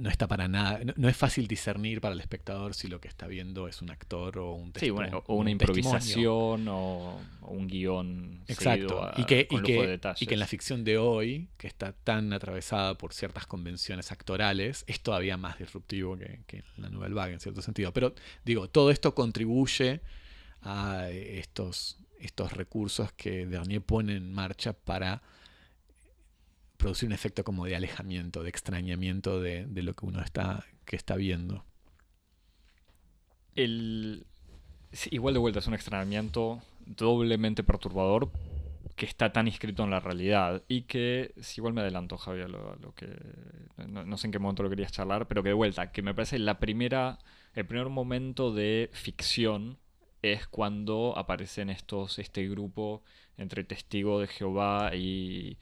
no 0.00 0.08
está 0.10 0.26
para 0.26 0.48
nada, 0.48 0.80
no, 0.96 1.08
es 1.08 1.16
fácil 1.16 1.46
discernir 1.46 2.00
para 2.00 2.14
el 2.14 2.20
espectador 2.20 2.74
si 2.74 2.88
lo 2.88 3.00
que 3.00 3.08
está 3.08 3.26
viendo 3.26 3.68
es 3.68 3.82
un 3.82 3.90
actor 3.90 4.38
o 4.38 4.54
un 4.54 4.72
Sí, 4.76 4.90
o 4.90 5.34
una 5.34 5.50
improvisación 5.50 6.66
o, 6.68 7.20
un 7.42 7.66
guion. 7.66 8.42
Exacto. 8.48 9.10
y, 9.16 9.24
que, 9.24 9.46
y, 9.50 9.62
que, 9.62 10.00
y 10.20 10.26
que 10.26 10.34
en 10.34 10.40
la 10.40 10.46
ficción 10.46 10.84
de 10.84 10.98
hoy, 10.98 11.48
que 11.58 11.66
está 11.66 11.92
tan 11.92 12.32
atravesada 12.32 12.96
por 12.96 13.12
ciertas 13.12 13.46
convenciones 13.46 14.12
actorales, 14.12 14.84
es 14.86 15.00
todavía 15.00 15.36
más 15.36 15.58
disruptivo 15.58 16.16
que, 16.16 16.40
que 16.46 16.62
la 16.76 16.88
Nouvelle 16.88 17.14
Vague 17.14 17.34
en 17.34 17.40
cierto 17.40 17.62
sentido. 17.62 17.92
Pero 17.92 18.14
digo, 18.44 18.68
todo 18.68 18.90
esto 18.90 19.14
contribuye 19.14 20.00
a 20.62 21.08
estos, 21.10 21.98
estos 22.18 22.52
recursos 22.52 23.12
que 23.12 23.46
Dernier 23.46 23.82
pone 23.82 24.16
en 24.16 24.32
marcha 24.32 24.72
para 24.72 25.22
producir 26.80 27.06
un 27.06 27.12
efecto 27.12 27.44
como 27.44 27.66
de 27.66 27.76
alejamiento, 27.76 28.42
de 28.42 28.48
extrañamiento 28.48 29.40
de, 29.40 29.66
lo 29.82 29.94
que 29.94 30.06
uno 30.06 30.20
está, 30.20 30.64
que 30.84 30.96
está 30.96 31.14
viendo. 31.14 31.64
El, 33.54 34.26
igual 35.10 35.34
de 35.34 35.40
vuelta 35.40 35.58
es 35.60 35.66
un 35.66 35.74
extrañamiento 35.74 36.62
doblemente 36.86 37.62
perturbador 37.62 38.32
que 38.96 39.06
está 39.06 39.32
tan 39.32 39.46
inscrito 39.46 39.84
en 39.84 39.90
la 39.90 40.00
realidad 40.00 40.62
y 40.68 40.82
que, 40.82 41.32
si 41.40 41.60
igual 41.60 41.74
me 41.74 41.82
adelanto, 41.82 42.18
Javier, 42.18 42.50
lo, 42.50 42.74
lo 42.76 42.94
que 42.94 43.08
no, 43.86 44.16
sé 44.16 44.26
en 44.26 44.32
qué 44.32 44.38
momento 44.38 44.62
lo 44.62 44.70
querías 44.70 44.92
charlar, 44.92 45.28
pero 45.28 45.42
que 45.42 45.50
de 45.50 45.54
vuelta, 45.54 45.92
que 45.92 46.02
me 46.02 46.14
parece 46.14 46.38
la 46.38 46.58
primera, 46.58 47.18
el 47.54 47.66
primer 47.66 47.88
momento 47.88 48.52
de 48.52 48.90
ficción 48.92 49.78
es 50.22 50.46
cuando 50.46 51.14
aparecen 51.16 51.70
estos, 51.70 52.18
este 52.18 52.48
grupo 52.48 53.02
entre 53.36 53.64
testigo 53.64 54.20
de 54.20 54.26
Jehová 54.26 54.94
y 54.94 55.58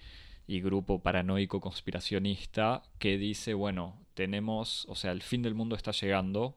y 0.49 0.63
grupo 0.63 1.01
paranoico 1.03 1.61
conspiracionista 1.61 2.83
que 2.99 3.19
dice, 3.19 3.53
bueno, 3.53 3.99
tenemos, 4.15 4.87
o 4.89 4.95
sea, 4.95 5.13
el 5.13 5.23
fin 5.23 5.43
del 5.43 5.55
mundo 5.55 5.77
está 5.77 5.93
llegando 5.93 6.57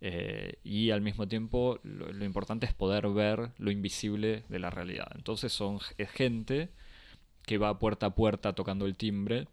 eh, 0.00 0.58
y 0.64 0.90
al 0.90 1.00
mismo 1.00 1.28
tiempo 1.28 1.78
lo, 1.84 2.24
importante 2.24 2.66
es 2.66 2.74
poder 2.74 3.08
ver 3.08 3.52
lo 3.56 3.70
invisible 3.70 4.42
de 4.48 4.58
la 4.58 4.70
realidad. 4.70 5.12
Entonces 5.14 5.52
son 5.52 5.78
gente 5.78 6.70
que 7.46 7.56
va 7.56 7.78
puerta 7.78 8.06
a 8.06 8.14
puerta 8.16 8.52
tocando 8.52 8.84
el 8.86 8.96
timbre, 8.96 9.46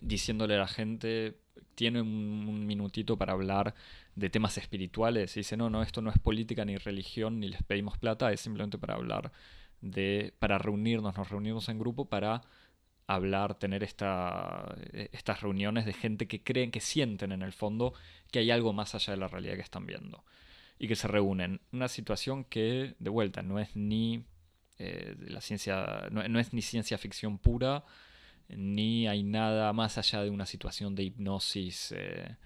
diciéndole 0.00 0.54
a 0.54 0.58
la 0.58 0.68
gente, 0.68 1.36
tiene 1.74 2.00
un, 2.00 2.64
minutito 2.64 3.18
para 3.18 3.32
hablar 3.32 3.74
de 4.14 4.30
temas 4.30 4.56
espirituales 4.56 5.36
y 5.36 5.40
dice, 5.40 5.56
no, 5.56 5.68
no, 5.68 5.82
esto 5.82 6.00
no 6.00 6.10
es 6.10 6.18
política 6.20 6.64
ni 6.64 6.76
religión, 6.76 7.40
ni 7.40 7.48
les 7.48 7.62
pedimos 7.64 7.98
plata, 7.98 8.32
es 8.32 8.40
simplemente 8.40 8.78
para 8.78 8.94
hablar 8.94 9.32
de, 9.80 10.32
para 10.38 10.58
reunirnos, 10.58 11.16
nos 11.16 11.28
reunimos 11.28 11.68
en 11.68 11.78
grupo 11.80 12.04
para 12.04 12.42
hablar, 13.08 13.58
tener 13.58 13.82
eh, 13.82 15.08
estas 15.12 15.40
reuniones 15.40 15.86
de 15.86 15.94
gente 15.94 16.28
que 16.28 16.42
creen, 16.42 16.70
que 16.70 16.80
sienten 16.80 17.32
en 17.32 17.42
el 17.42 17.52
fondo 17.52 17.94
que 18.30 18.38
hay 18.38 18.50
algo 18.52 18.72
más 18.72 18.94
allá 18.94 19.14
de 19.14 19.16
la 19.18 19.28
realidad 19.28 19.54
que 19.54 19.62
están 19.62 19.86
viendo. 19.86 20.24
Y 20.78 20.86
que 20.86 20.94
se 20.94 21.08
reúnen. 21.08 21.60
Una 21.72 21.88
situación 21.88 22.44
que, 22.44 22.94
de 23.00 23.10
vuelta, 23.10 23.42
no 23.42 23.58
es 23.58 23.74
ni 23.74 24.24
eh, 24.78 25.16
la 25.20 25.40
ciencia, 25.40 26.06
no, 26.12 26.38
es 26.38 26.52
ni 26.52 26.62
ciencia 26.62 26.98
ficción 26.98 27.38
pura, 27.38 27.84
ni 28.48 29.08
hay 29.08 29.24
nada 29.24 29.72
más 29.72 29.98
allá 29.98 30.22
de 30.22 30.30
una 30.30 30.46
situación 30.46 30.94
de 30.94 31.04
hipnosis. 31.04 31.92
Eh, 31.96 32.36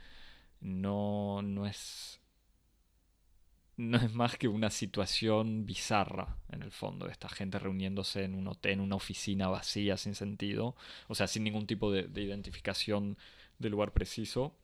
no, 0.61 1.43
no 1.43 1.67
es. 1.67 2.21
No 3.77 3.97
es 3.97 4.13
más 4.13 4.37
que 4.37 4.49
una 4.49 4.71
situación 4.71 5.65
bizarra, 5.65 6.37
en 6.51 6.63
el 6.63 6.71
fondo, 6.71 7.09
esta 7.09 7.29
gente 7.29 7.59
reuniéndose 7.59 8.25
en 8.25 8.35
un 8.35 8.47
hotel, 8.49 8.73
en 8.73 8.81
una 8.81 8.97
oficina 8.97 9.49
vacía, 9.49 9.97
sin 9.97 10.15
sentido, 10.15 10.77
o 11.09 11.15
sea, 11.15 11.27
sin 11.27 11.45
ningún 11.45 11.67
tipo 11.67 11.91
de, 11.91 12.09
identificación 12.23 13.17
del 13.59 13.73
lugar 13.73 13.93
preciso, 13.93 14.55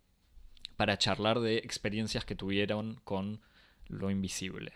para 0.77 0.99
charlar 0.99 1.41
de 1.41 1.57
experiencias 1.59 2.25
que 2.25 2.35
tuvieron 2.35 3.01
con 3.05 3.41
lo 3.89 4.11
invisible. 4.11 4.75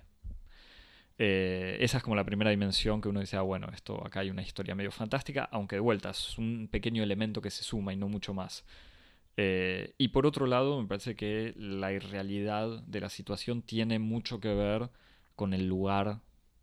Eh, 1.19 1.77
esa 1.81 1.99
es 1.99 2.03
como 2.03 2.17
la 2.17 2.25
primera 2.25 2.51
dimensión 2.51 3.03
que 3.03 3.09
uno 3.09 3.21
dice, 3.21 3.37
ah, 3.37 3.43
bueno, 3.43 3.69
esto 3.73 4.05
acá 4.05 4.21
hay 4.21 4.31
una 4.31 4.43
historia 4.43 4.75
medio 4.75 4.91
fantástica, 4.91 5.45
aunque 5.53 5.77
de 5.77 5.81
vuelta 5.81 6.11
es 6.11 6.39
un 6.39 6.69
pequeño 6.69 7.03
elemento 7.03 7.43
que 7.43 7.51
se 7.51 7.63
suma 7.63 7.93
y 7.93 7.97
no 7.97 8.09
mucho 8.09 8.33
más. 8.33 8.65
Eh, 9.37 9.95
y 9.99 10.09
por 10.09 10.27
otro 10.27 10.47
lado, 10.47 10.81
me 10.81 10.89
parece 10.89 11.17
que 11.17 11.55
la 11.57 11.93
irrealidad 11.93 12.83
de 12.83 13.01
la 13.01 13.09
situación 13.09 13.63
tiene 13.63 13.99
mucho 13.99 14.41
que 14.41 14.55
ver 14.55 14.91
con 15.37 15.55
el 15.55 15.67
lugar 15.67 16.21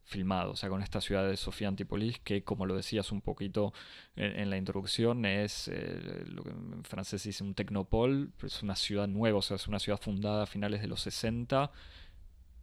filmado, 0.09 0.51
o 0.51 0.55
sea, 0.55 0.69
con 0.69 0.81
esta 0.81 1.01
ciudad 1.01 1.27
de 1.27 1.37
Sofía 1.37 1.67
Antipolis, 1.67 2.19
que 2.19 2.43
como 2.43 2.65
lo 2.65 2.75
decías 2.75 3.11
un 3.11 3.21
poquito 3.21 3.73
en, 4.15 4.49
la 4.49 4.57
introducción, 4.57 5.23
es 5.25 5.67
eh, 5.67 6.23
lo 6.25 6.43
que 6.43 6.49
en 6.49 6.83
francés 6.83 7.23
dice 7.23 7.43
un 7.43 7.53
tecnopol, 7.53 8.33
es 8.41 8.63
una 8.63 8.75
ciudad 8.75 9.07
nueva, 9.07 9.37
o 9.37 9.41
sea, 9.43 9.55
es 9.57 9.67
una 9.67 9.77
ciudad 9.77 9.99
fundada 10.01 10.43
a 10.43 10.47
finales 10.47 10.81
de 10.81 10.87
los 10.87 11.01
60, 11.01 11.71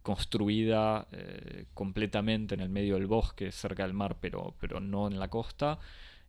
construida 0.03 1.07
eh, 1.11 1.65
completamente 1.73 2.55
en 2.55 2.61
el 2.61 2.69
medio 2.69 2.95
del 2.95 3.07
bosque, 3.07 3.51
cerca 3.53 3.83
del 3.83 3.93
mar, 3.93 4.17
pero, 4.19 4.55
pero 4.59 4.81
no 4.81 5.07
en 5.07 5.17
la 5.17 5.29
costa, 5.29 5.79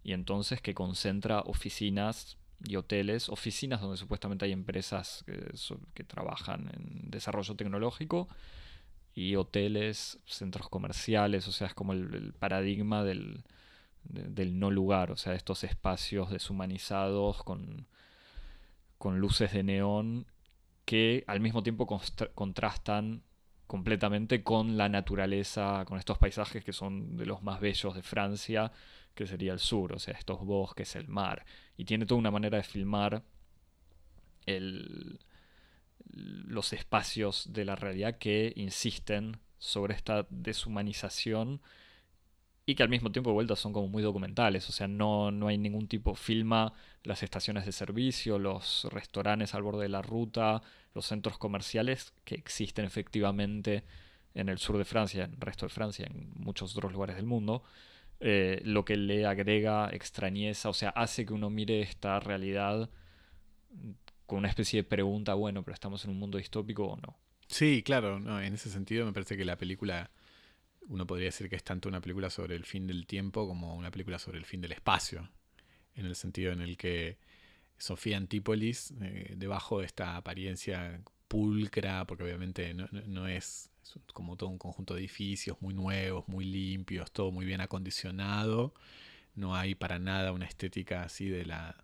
y 0.04 0.12
entonces 0.12 0.60
que 0.60 0.72
concentra 0.72 1.40
oficinas 1.40 2.38
y 2.64 2.76
hoteles, 2.76 3.28
oficinas 3.28 3.80
donde 3.80 3.96
supuestamente 3.96 4.44
hay 4.44 4.52
empresas 4.52 5.24
que, 5.94 6.04
trabajan 6.04 6.70
en 6.74 7.10
desarrollo 7.10 7.54
tecnológico 7.54 8.28
y 9.14 9.36
hoteles, 9.36 10.18
centros 10.26 10.68
comerciales, 10.68 11.46
o 11.48 11.52
sea, 11.52 11.68
es 11.68 11.74
como 11.74 11.92
el, 11.92 12.34
paradigma 12.38 13.04
del, 13.04 13.44
del, 14.04 14.58
no 14.58 14.70
lugar, 14.70 15.10
o 15.10 15.16
sea, 15.16 15.34
estos 15.34 15.64
espacios 15.64 16.30
deshumanizados 16.30 17.42
con, 17.44 17.86
con 18.98 19.20
luces 19.20 19.52
de 19.52 19.62
neón 19.62 20.26
que 20.84 21.24
al 21.26 21.40
mismo 21.40 21.62
tiempo 21.62 21.86
contrastan 22.34 23.22
completamente 23.66 24.42
con 24.42 24.78
la 24.78 24.88
naturaleza, 24.88 25.84
con 25.86 25.98
estos 25.98 26.18
paisajes 26.18 26.64
que 26.64 26.72
son 26.72 27.16
de 27.18 27.26
los 27.26 27.42
más 27.42 27.60
bellos 27.60 27.94
de 27.94 28.02
Francia, 28.02 28.72
que 29.18 29.26
sería 29.26 29.52
el 29.52 29.58
sur, 29.58 29.92
o 29.92 29.98
sea, 29.98 30.14
estos 30.14 30.44
bosques, 30.44 30.94
el 30.94 31.08
mar. 31.08 31.44
Y 31.76 31.84
tiene 31.84 32.06
toda 32.06 32.20
una 32.20 32.30
manera 32.30 32.56
de 32.56 32.62
filmar 32.62 33.24
los 36.06 36.72
espacios 36.72 37.52
de 37.52 37.64
la 37.64 37.74
realidad 37.74 38.18
que 38.18 38.52
insisten 38.54 39.40
sobre 39.58 39.94
esta 39.94 40.24
deshumanización 40.30 41.60
y 42.64 42.76
que 42.76 42.84
al 42.84 42.88
mismo 42.90 43.10
tiempo 43.10 43.30
de 43.30 43.34
vuelta 43.34 43.56
son 43.56 43.72
como 43.72 43.88
muy 43.88 44.04
documentales, 44.04 44.68
o 44.68 44.72
sea, 44.72 44.86
no, 44.86 45.32
no 45.32 45.48
hay 45.48 45.58
ningún 45.58 45.88
tipo, 45.88 46.14
filma 46.14 46.74
las 47.02 47.24
estaciones 47.24 47.66
de 47.66 47.72
servicio, 47.72 48.38
los 48.38 48.86
restaurantes 48.92 49.52
al 49.54 49.62
borde 49.62 49.82
de 49.82 49.88
la 49.88 50.02
ruta, 50.02 50.62
los 50.94 51.06
centros 51.06 51.38
comerciales 51.38 52.12
que 52.24 52.36
existen 52.36 52.84
efectivamente 52.84 53.82
en 54.34 54.48
el 54.48 54.58
sur 54.58 54.78
de 54.78 54.84
Francia, 54.84 55.24
en 55.24 55.32
el 55.32 55.40
resto 55.40 55.66
de 55.66 55.70
Francia, 55.70 56.06
en 56.08 56.30
muchos 56.36 56.76
otros 56.76 56.92
lugares 56.92 57.16
del 57.16 57.26
mundo, 57.26 57.64
eh, 58.20 58.60
lo 58.64 58.84
que 58.84 58.96
le 58.96 59.26
agrega 59.26 59.90
extrañeza, 59.92 60.68
o 60.68 60.74
sea, 60.74 60.90
hace 60.90 61.24
que 61.24 61.32
uno 61.32 61.50
mire 61.50 61.80
esta 61.80 62.18
realidad 62.18 62.90
con 64.26 64.38
una 64.38 64.48
especie 64.48 64.82
de 64.82 64.88
pregunta, 64.88 65.34
bueno, 65.34 65.62
pero 65.62 65.74
estamos 65.74 66.04
en 66.04 66.10
un 66.10 66.18
mundo 66.18 66.38
distópico 66.38 66.84
o 66.84 66.96
no. 66.96 67.16
Sí, 67.46 67.82
claro, 67.82 68.18
no, 68.20 68.40
en 68.42 68.54
ese 68.54 68.70
sentido 68.70 69.06
me 69.06 69.12
parece 69.12 69.36
que 69.36 69.44
la 69.44 69.56
película, 69.56 70.10
uno 70.88 71.06
podría 71.06 71.26
decir 71.26 71.48
que 71.48 71.56
es 71.56 71.64
tanto 71.64 71.88
una 71.88 72.00
película 72.00 72.28
sobre 72.28 72.56
el 72.56 72.64
fin 72.64 72.86
del 72.86 73.06
tiempo 73.06 73.46
como 73.46 73.74
una 73.76 73.90
película 73.90 74.18
sobre 74.18 74.38
el 74.38 74.44
fin 74.44 74.60
del 74.60 74.72
espacio, 74.72 75.30
en 75.94 76.04
el 76.04 76.14
sentido 76.14 76.52
en 76.52 76.60
el 76.60 76.76
que 76.76 77.18
Sofía 77.78 78.16
Antípolis, 78.16 78.92
eh, 79.00 79.34
debajo 79.36 79.78
de 79.78 79.86
esta 79.86 80.16
apariencia 80.16 81.00
pulcra, 81.28 82.04
porque 82.06 82.24
obviamente 82.24 82.74
no 82.74 83.28
es 83.28 83.70
como 84.12 84.36
todo 84.36 84.50
un 84.50 84.58
conjunto 84.58 84.94
de 84.94 85.00
edificios 85.00 85.56
muy 85.60 85.74
nuevos, 85.74 86.26
muy 86.28 86.44
limpios, 86.44 87.10
todo 87.12 87.30
muy 87.32 87.46
bien 87.46 87.60
acondicionado. 87.60 88.74
No 89.34 89.54
hay 89.54 89.74
para 89.74 89.98
nada 89.98 90.32
una 90.32 90.46
estética 90.46 91.02
así 91.02 91.28
de 91.28 91.44
la 91.44 91.76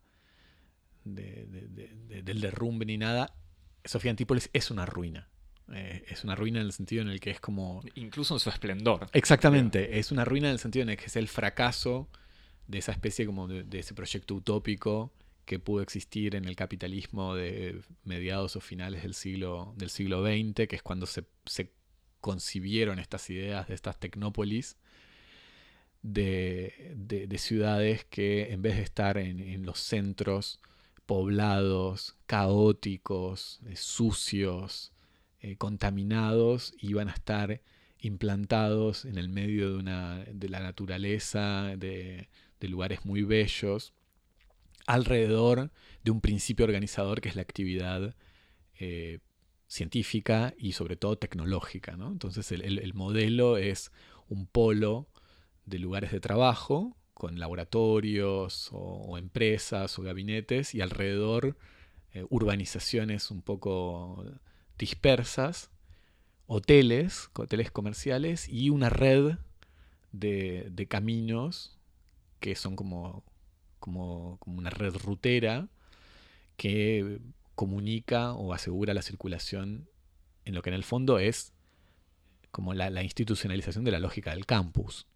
del 1.04 2.40
derrumbe 2.40 2.86
ni 2.86 2.96
nada. 2.96 3.34
Sofía 3.84 4.10
Antípolis 4.10 4.50
es 4.52 4.70
una 4.70 4.86
ruina. 4.86 5.28
Eh, 5.72 6.04
es 6.08 6.24
una 6.24 6.34
ruina 6.34 6.60
en 6.60 6.66
el 6.66 6.72
sentido 6.72 7.02
en 7.02 7.08
el 7.08 7.20
que 7.20 7.30
es 7.30 7.40
como... 7.40 7.82
Incluso 7.94 8.34
en 8.34 8.40
su 8.40 8.50
esplendor. 8.50 9.08
Exactamente. 9.12 9.98
Es 9.98 10.12
una 10.12 10.24
ruina 10.24 10.48
en 10.48 10.54
el 10.54 10.58
sentido 10.58 10.82
en 10.82 10.90
el 10.90 10.96
que 10.96 11.06
es 11.06 11.16
el 11.16 11.28
fracaso 11.28 12.08
de 12.66 12.78
esa 12.78 12.92
especie 12.92 13.26
como 13.26 13.46
de, 13.46 13.78
ese 13.78 13.94
proyecto 13.94 14.34
utópico 14.34 15.12
que 15.44 15.58
pudo 15.58 15.82
existir 15.82 16.34
en 16.36 16.46
el 16.46 16.56
capitalismo 16.56 17.34
de 17.34 17.82
mediados 18.04 18.56
o 18.56 18.60
finales 18.60 19.02
del 19.02 19.14
siglo, 19.14 19.74
del 19.76 19.90
siglo 19.90 20.22
XX, 20.22 20.66
que 20.66 20.76
es 20.76 20.82
cuando 20.82 21.06
se, 21.06 21.24
se 21.44 21.72
concibieron 22.24 22.98
estas 22.98 23.28
ideas 23.28 23.68
de 23.68 23.74
estas 23.74 23.98
tecnópolis 23.98 24.78
de, 26.00 27.37
ciudades 27.37 28.06
que 28.06 28.50
en 28.50 28.62
vez 28.62 28.76
de 28.76 28.82
estar 28.82 29.18
en, 29.18 29.66
los 29.66 29.78
centros 29.78 30.58
poblados, 31.04 32.16
caóticos, 32.24 33.60
eh, 33.66 33.76
sucios, 33.76 34.94
eh, 35.40 35.56
contaminados, 35.56 36.72
iban 36.78 37.10
a 37.10 37.12
estar 37.12 37.60
implantados 38.00 39.04
en 39.04 39.18
el 39.18 39.28
medio 39.28 39.72
de, 39.72 39.76
una, 39.76 40.24
de 40.24 40.48
la 40.48 40.60
naturaleza, 40.60 41.76
de, 41.76 42.30
lugares 42.62 43.04
muy 43.04 43.22
bellos, 43.22 43.92
alrededor 44.87 45.70
de 46.02 46.10
un 46.10 46.22
principio 46.22 46.64
organizador 46.64 47.20
que 47.20 47.28
es 47.28 47.37
la 47.37 47.42
actividad 47.42 48.14
eh, 48.80 49.18
científica 49.74 50.54
y 50.56 50.72
sobre 50.72 50.96
todo 50.96 51.18
tecnológica. 51.18 51.92
Entonces 51.92 52.52
el, 52.52 52.94
modelo 52.94 53.56
es 53.56 53.90
un 54.28 54.46
polo 54.46 55.08
de 55.66 55.80
lugares 55.80 56.12
de 56.12 56.20
trabajo 56.20 56.96
con 57.12 57.40
laboratorios 57.40 58.68
o, 58.72 59.18
empresas 59.18 59.98
o 59.98 60.02
gabinetes 60.02 60.74
y 60.74 60.80
alrededor 60.80 61.56
eh, 62.12 62.24
urbanizaciones 62.30 63.32
un 63.32 63.42
poco 63.42 64.24
dispersas, 64.78 65.70
hoteles, 66.46 67.30
hoteles 67.34 67.72
comerciales 67.72 68.48
y 68.48 68.70
una 68.70 68.90
red 68.90 69.38
de, 70.12 70.87
caminos 70.88 71.76
que 72.38 72.54
son 72.54 72.76
como, 72.76 73.24
como, 73.80 74.37
como 74.38 74.58
una 74.58 74.70
red 74.70 74.94
rutera 74.94 75.66
que 76.56 77.18
comunica 77.54 78.32
o 78.32 78.52
asegura 78.52 78.94
la 78.94 79.02
circulación 79.02 79.88
en 80.44 80.54
lo 80.54 80.62
que 80.62 80.70
en 80.70 80.74
el 80.74 80.84
fondo 80.84 81.18
es 81.18 81.52
como 82.50 82.72
la, 82.72 83.02
institucionalización 83.02 83.84
de 83.84 83.90
la 83.90 83.98
lógica 83.98 84.30
del 84.30 84.46
campus. 84.46 85.06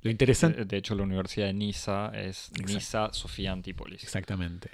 Lo 0.00 0.12
interesante. 0.12 0.64
De, 0.64 0.76
hecho, 0.76 0.94
la 0.94 1.02
Universidad 1.02 1.46
de 1.46 1.54
Niza 1.54 2.12
es 2.14 2.52
Niza 2.64 3.12
Sofía 3.12 3.50
Antípolis. 3.50 4.04
Exactamente. 4.04 4.70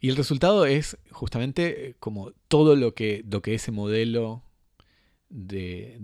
Y 0.00 0.08
el 0.08 0.16
resultado 0.16 0.66
es 0.66 0.98
justamente 1.10 1.88
eh, 1.88 1.94
como 1.98 2.32
todo 2.48 2.76
lo 2.76 2.94
que, 2.94 3.24
lo 3.28 3.42
que 3.42 3.54
ese 3.54 3.72
modelo 3.72 4.44
de, 5.28 5.98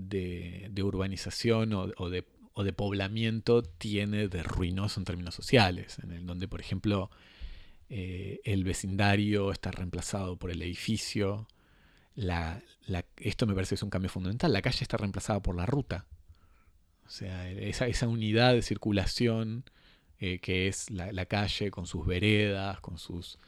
urbanización 0.83 1.73
o, 1.73 1.87
de, 1.87 2.25
o, 2.53 2.64
de, 2.64 2.73
poblamiento 2.73 3.62
tiene 3.62 4.29
de 4.29 4.42
ruinoso 4.42 5.01
en 5.01 5.05
términos 5.05 5.35
sociales, 5.35 5.99
en 6.01 6.12
el 6.12 6.27
donde, 6.27 6.49
por 6.49 6.61
ejemplo, 6.61 7.11
eh, 7.88 8.40
el 8.44 8.64
vecindario 8.64 9.53
está 9.53 9.70
reemplazado 9.70 10.37
por 10.37 10.51
el 10.51 10.62
edificio. 10.62 11.46
Esto 13.16 13.46
me 13.46 13.55
parece 13.55 13.70
que 13.70 13.74
es 13.77 13.83
un 13.83 13.90
cambio 13.90 14.11
fundamental. 14.11 14.53
La 14.53 14.62
calle 14.62 14.83
está 14.83 14.96
reemplazada 14.96 15.40
por 15.40 15.55
la 15.57 15.66
ruta. 15.66 16.07
O 17.07 17.11
sea, 17.11 17.51
esa, 17.51 17.87
esa 17.87 18.09
unidad 18.09 18.53
de 18.53 18.62
circulación 18.62 19.64
eh, 20.20 20.40
que 20.40 20.66
es 20.66 20.90
la, 20.90 21.27
calle 21.27 21.70
con 21.70 21.87
sus 21.87 22.05
veredas, 22.05 22.81
con 22.81 22.98
sus, 22.98 23.38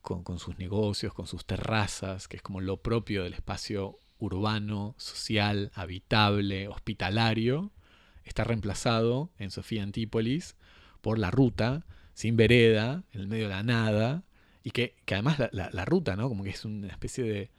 con, 0.00 0.38
sus 0.38 0.56
negocios, 0.58 1.12
con 1.12 1.26
sus 1.26 1.44
terrazas, 1.44 2.28
que 2.28 2.36
es 2.36 2.42
como 2.42 2.60
lo 2.60 2.76
propio 2.76 3.24
del 3.24 3.34
espacio 3.34 3.98
urbano, 4.20 4.94
social, 4.96 5.72
habitable, 5.74 6.68
hospitalario, 6.68 7.72
está 8.22 8.44
reemplazado 8.44 9.32
en 9.38 9.50
Sofía 9.50 9.82
Antípolis 9.82 10.54
por 11.00 11.18
la 11.18 11.32
ruta, 11.32 11.84
sin 12.14 12.36
vereda, 12.36 13.04
en 13.12 13.20
el 13.20 13.26
medio 13.28 13.44
de 13.44 13.54
la 13.54 13.62
nada, 13.62 14.24
y 14.62 14.70
que, 14.70 14.94
además 15.08 15.38
la, 15.52 15.84
ruta, 15.84 16.16
¿no? 16.16 16.28
Como 16.28 16.42
que 16.42 16.50
es 16.50 16.64
una 16.64 16.88
especie 16.88 17.50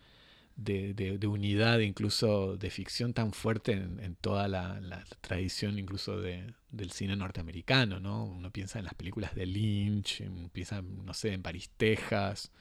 de, 0.55 0.93
de, 0.93 1.27
unidad, 1.27 1.79
incluso 1.79 2.57
de 2.57 2.69
ficción 2.71 3.13
tan 3.13 3.33
fuerte 3.33 3.73
en, 3.73 4.15
toda 4.19 4.47
la, 4.47 5.03
tradición, 5.21 5.77
incluso 5.77 6.19
del 6.19 6.91
cine 6.91 7.15
norteamericano, 7.15 7.99
¿no? 7.99 8.25
Uno 8.25 8.51
piensa 8.51 8.79
en 8.79 8.85
las 8.85 8.95
películas 8.95 9.35
de 9.35 9.45
Lynch, 9.45 10.23
piensa, 10.51 10.81
no 10.81 11.13
sé, 11.13 11.33
en 11.33 11.43
París, 11.43 11.69
Texas, 11.77 12.51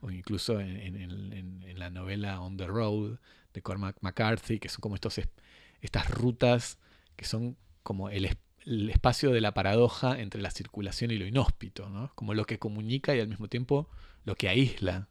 o 0.00 0.10
incluso 0.10 0.60
en, 0.60 1.62
la 1.76 1.90
novela 1.90 2.40
On 2.40 2.56
the 2.56 2.66
Road 2.66 3.18
de 3.52 3.62
Cormac 3.62 3.96
McCarthy, 4.00 4.58
que 4.58 4.68
son 4.68 4.80
como 4.80 4.96
estos, 4.96 5.20
estas 5.80 6.10
rutas 6.10 6.78
que 7.16 7.24
son 7.26 7.56
como 7.82 8.10
el, 8.10 8.28
espacio 8.90 9.30
de 9.30 9.40
la 9.40 9.52
paradoja 9.52 10.20
entre 10.20 10.40
la 10.40 10.50
circulación 10.50 11.10
y 11.10 11.18
lo 11.18 11.26
inhóspito, 11.26 11.88
¿no? 11.88 12.12
como 12.14 12.34
lo 12.34 12.44
que 12.44 12.58
comunica 12.58 13.14
y 13.14 13.20
al 13.20 13.28
mismo 13.28 13.48
tiempo 13.48 13.88
lo 14.24 14.36
que 14.36 14.48
aísla 14.48 15.08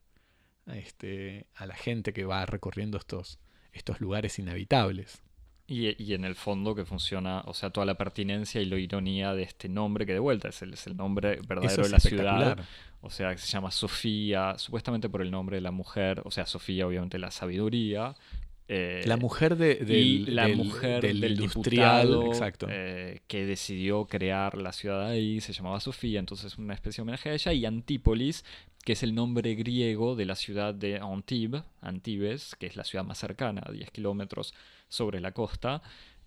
a, 0.65 0.77
este, 0.77 1.47
a 1.55 1.65
la 1.65 1.75
gente 1.75 2.13
que 2.13 2.25
va 2.25 2.45
recorriendo 2.45 2.97
estos, 2.97 3.39
estos 3.71 4.01
lugares 4.01 4.39
inhabitables. 4.39 5.23
Y, 5.65 6.13
en 6.13 6.25
el 6.25 6.35
fondo 6.35 6.75
que 6.75 6.83
funciona, 6.83 7.41
o 7.45 7.53
sea, 7.53 7.69
toda 7.69 7.85
la 7.85 7.95
pertinencia 7.95 8.61
y 8.61 8.65
la 8.65 8.77
ironía 8.77 9.33
de 9.33 9.43
este 9.43 9.69
nombre 9.69 10.05
que 10.05 10.11
de 10.11 10.19
vuelta 10.19 10.49
es 10.49 10.61
el, 10.61 10.73
es 10.73 10.85
el 10.87 10.97
nombre 10.97 11.39
verdadero 11.47 11.83
de 11.83 11.89
la 11.89 11.99
ciudad. 12.01 12.59
O 12.99 13.09
sea, 13.09 13.35
se 13.37 13.47
llama 13.47 13.71
Sofía, 13.71 14.55
supuestamente 14.57 15.09
por 15.09 15.21
el 15.21 15.31
nombre 15.31 15.55
de 15.55 15.61
la 15.61 15.71
mujer, 15.71 16.21
o 16.25 16.31
sea, 16.31 16.45
Sofía 16.45 16.85
obviamente 16.85 17.17
la 17.17 17.31
sabiduría, 17.31 18.13
eh, 18.67 19.03
la 19.05 19.17
mujer 19.17 19.57
de, 19.57 19.75
del, 19.75 20.35
la 20.35 20.47
mujer 20.47 21.01
del, 21.01 21.41
industrial 21.41 22.27
exacto. 22.27 22.67
Eh, 22.69 23.21
que 23.27 23.45
decidió 23.45 24.05
crear 24.05 24.57
la 24.57 24.71
ciudad 24.71 25.07
ahí 25.07 25.41
se 25.41 25.51
llamaba 25.51 25.79
Sofía, 25.81 26.19
entonces 26.19 26.57
una 26.57 26.73
especie 26.73 27.01
de 27.01 27.03
homenaje 27.03 27.29
a 27.29 27.33
ella, 27.33 27.51
y 27.51 27.65
Antípolis, 27.65 28.45
que 28.85 28.93
es 28.93 29.03
el 29.03 29.15
nombre 29.15 29.55
griego 29.55 30.15
de 30.15 30.25
la 30.25 30.35
ciudad 30.35 30.73
de 30.73 30.97
Antibes, 30.99 31.63
Antibes, 31.81 32.55
que 32.55 32.67
es 32.67 32.77
la 32.77 32.85
ciudad 32.85 33.03
más 33.03 33.17
cercana, 33.17 33.61
a 33.65 33.71
10 33.71 33.91
kilómetros 33.91 34.53
sobre 34.87 35.19
la 35.19 35.33
costa, 35.33 35.81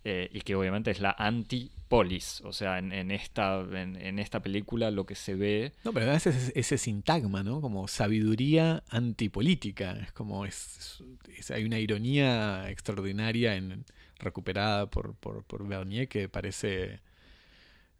eh, 0.09 0.29
y 0.31 0.39
que 0.39 0.55
obviamente 0.55 0.89
es 0.89 1.01
la 1.01 1.13
antipolis. 1.19 2.39
O 2.45 2.53
sea, 2.53 2.79
en, 2.79 3.11
esta, 3.11 3.59
en, 3.59 4.19
esta 4.19 4.41
película 4.41 4.89
lo 4.89 5.05
que 5.05 5.15
se 5.15 5.35
ve. 5.35 5.73
No, 5.83 5.91
pero 5.91 6.05
además 6.05 6.27
es 6.27 6.53
ese 6.55 6.77
sintagma, 6.77 7.43
¿no? 7.43 7.59
Como 7.59 7.89
sabiduría 7.89 8.85
antipolítica. 8.87 9.91
Es 9.99 10.13
como. 10.13 10.45
Es, 10.45 11.03
hay 11.49 11.65
una 11.65 11.77
ironía 11.79 12.69
extraordinaria 12.69 13.57
en, 13.57 13.83
recuperada 14.17 14.89
por, 14.89 15.13
por, 15.15 15.43
por 15.43 15.67
Bernier 15.67 16.07
que 16.07 16.29
parece 16.29 17.01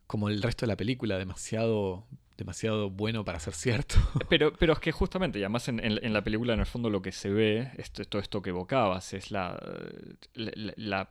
como 0.08 0.30
el 0.30 0.42
resto 0.42 0.66
de 0.66 0.68
la 0.68 0.78
película, 0.78 1.18
demasiado 1.18 2.08
demasiado 2.38 2.90
bueno 2.90 3.26
para 3.26 3.42
ser 3.42 3.54
cierto. 3.54 3.96
Pero, 4.30 4.54
pero 4.54 4.74
es 4.74 4.80
que 4.80 4.92
justamente, 4.92 5.40
y 5.40 5.42
además 5.42 5.68
en, 5.70 6.14
la 6.14 6.24
película 6.24 6.54
en 6.54 6.60
el 6.60 6.68
fondo 6.68 6.90
lo 6.90 7.02
que 7.02 7.12
se 7.12 7.32
ve, 7.32 7.72
esto, 7.78 8.06
todo 8.06 8.22
esto 8.22 8.44
que 8.44 8.52
evocabas, 8.52 9.14
es 9.14 9.32
la, 9.32 9.60
la 10.36 11.10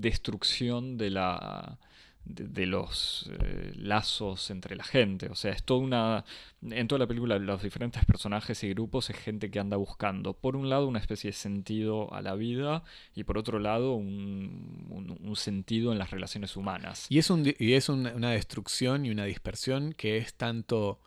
destrucción 0.00 0.96
de 0.96 1.10
la 1.10 1.78
de, 2.24 2.66
los 2.66 3.28
eh, 3.30 3.72
lazos 3.74 4.50
entre 4.50 4.76
la 4.76 4.84
gente. 4.84 5.28
O 5.28 5.34
sea, 5.34 5.52
es 5.52 5.62
toda 5.62 5.80
una. 5.80 6.24
En 6.62 6.86
toda 6.86 7.00
la 7.00 7.06
película, 7.06 7.38
los 7.38 7.62
diferentes 7.62 8.04
personajes 8.04 8.62
y 8.62 8.70
grupos 8.70 9.10
es 9.10 9.16
gente 9.16 9.50
que 9.50 9.58
anda 9.58 9.76
buscando, 9.76 10.34
por 10.34 10.56
un 10.56 10.68
lado, 10.68 10.86
una 10.86 11.00
especie 11.00 11.30
de 11.30 11.36
sentido 11.36 12.12
a 12.14 12.22
la 12.22 12.34
vida 12.34 12.84
y 13.14 13.24
por 13.24 13.38
otro 13.38 13.58
lado, 13.58 13.94
un, 13.94 15.18
un, 15.20 15.36
sentido 15.36 15.92
en 15.92 15.98
las 15.98 16.10
relaciones 16.10 16.56
humanas. 16.56 17.06
Y 17.08 17.18
es, 17.18 17.30
un, 17.30 17.52
y 17.58 17.72
es 17.72 17.88
una 17.88 18.30
destrucción 18.30 19.04
y 19.06 19.10
una 19.10 19.24
dispersión 19.24 19.92
que 19.92 20.18
es 20.18 20.34
tanto. 20.34 21.00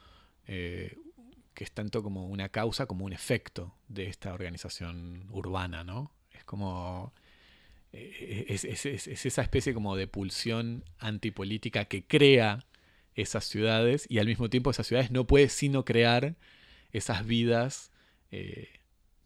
Eh, 0.48 0.98
que 1.54 1.64
es 1.64 1.72
tanto 1.72 2.04
como 2.04 2.28
una 2.28 2.50
causa 2.50 2.86
como 2.86 3.06
un 3.06 3.14
efecto 3.14 3.74
de 3.88 4.08
esta 4.08 4.34
organización 4.34 5.26
urbana, 5.32 5.86
¿no? 5.86 6.12
Es 6.34 6.44
como 6.44 7.14
es, 7.96 8.66
esa 8.66 9.42
especie 9.42 9.74
como 9.74 9.96
de 9.96 10.08
pulsión 10.08 10.84
antipolítica 11.00 11.86
que 11.86 12.06
crea 12.06 12.66
esas 13.16 13.46
ciudades 13.46 14.06
y 14.10 14.20
al 14.20 14.28
mismo 14.28 14.50
tiempo 14.50 14.72
esas 14.72 14.88
ciudades 14.88 15.12
no 15.12 15.26
puede 15.26 15.50
sino 15.50 15.86
crear 15.86 16.36
esas 16.92 17.26
vidas 17.26 17.92
eh, 18.32 18.70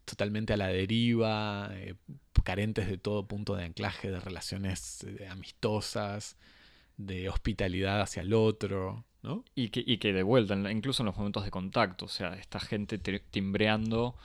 totalmente 0.05 0.53
a 0.53 0.58
la 0.58 0.67
deriva, 0.67 1.69
eh, 1.73 1.95
carentes 2.43 2.88
de 2.88 2.97
todo 2.97 3.27
punto 3.27 3.55
de 3.55 3.65
anclaje, 3.65 4.10
de 4.12 4.19
relaciones 4.19 5.03
eh, 5.03 5.27
amistosas, 5.27 6.38
de 6.97 7.29
hospitalidad 7.29 8.01
hacia 8.01 8.21
el 8.21 8.34
otro. 8.34 9.05
¿no? 9.21 9.43
Y, 9.53 9.69
que, 9.69 9.84
y 9.86 9.97
que 9.97 10.13
de 10.13 10.23
vuelta, 10.23 10.55
incluso 10.71 11.03
en 11.03 11.08
los 11.08 11.17
momentos 11.17 11.43
de 11.43 11.51
contacto, 11.51 12.05
o 12.05 12.10
sea, 12.10 12.36
esta 12.36 12.60
gente 12.60 12.97
timbreando 12.97 14.15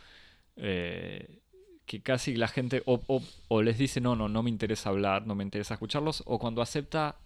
que 1.87 2.03
casi 2.03 2.35
la 2.37 2.49
gente 2.49 2.83
o, 2.87 3.63
les 3.63 3.79
dice 3.79 4.01
no, 4.01 4.17
no, 4.17 4.29
no 4.29 4.43
me 4.43 4.51
interesa 4.51 4.89
hablar, 4.89 5.27
no 5.27 5.35
me 5.35 5.45
interesa 5.45 5.75
escucharlos, 5.75 6.23
o 6.27 6.39
cuando 6.39 6.63
acepta, 6.63 7.17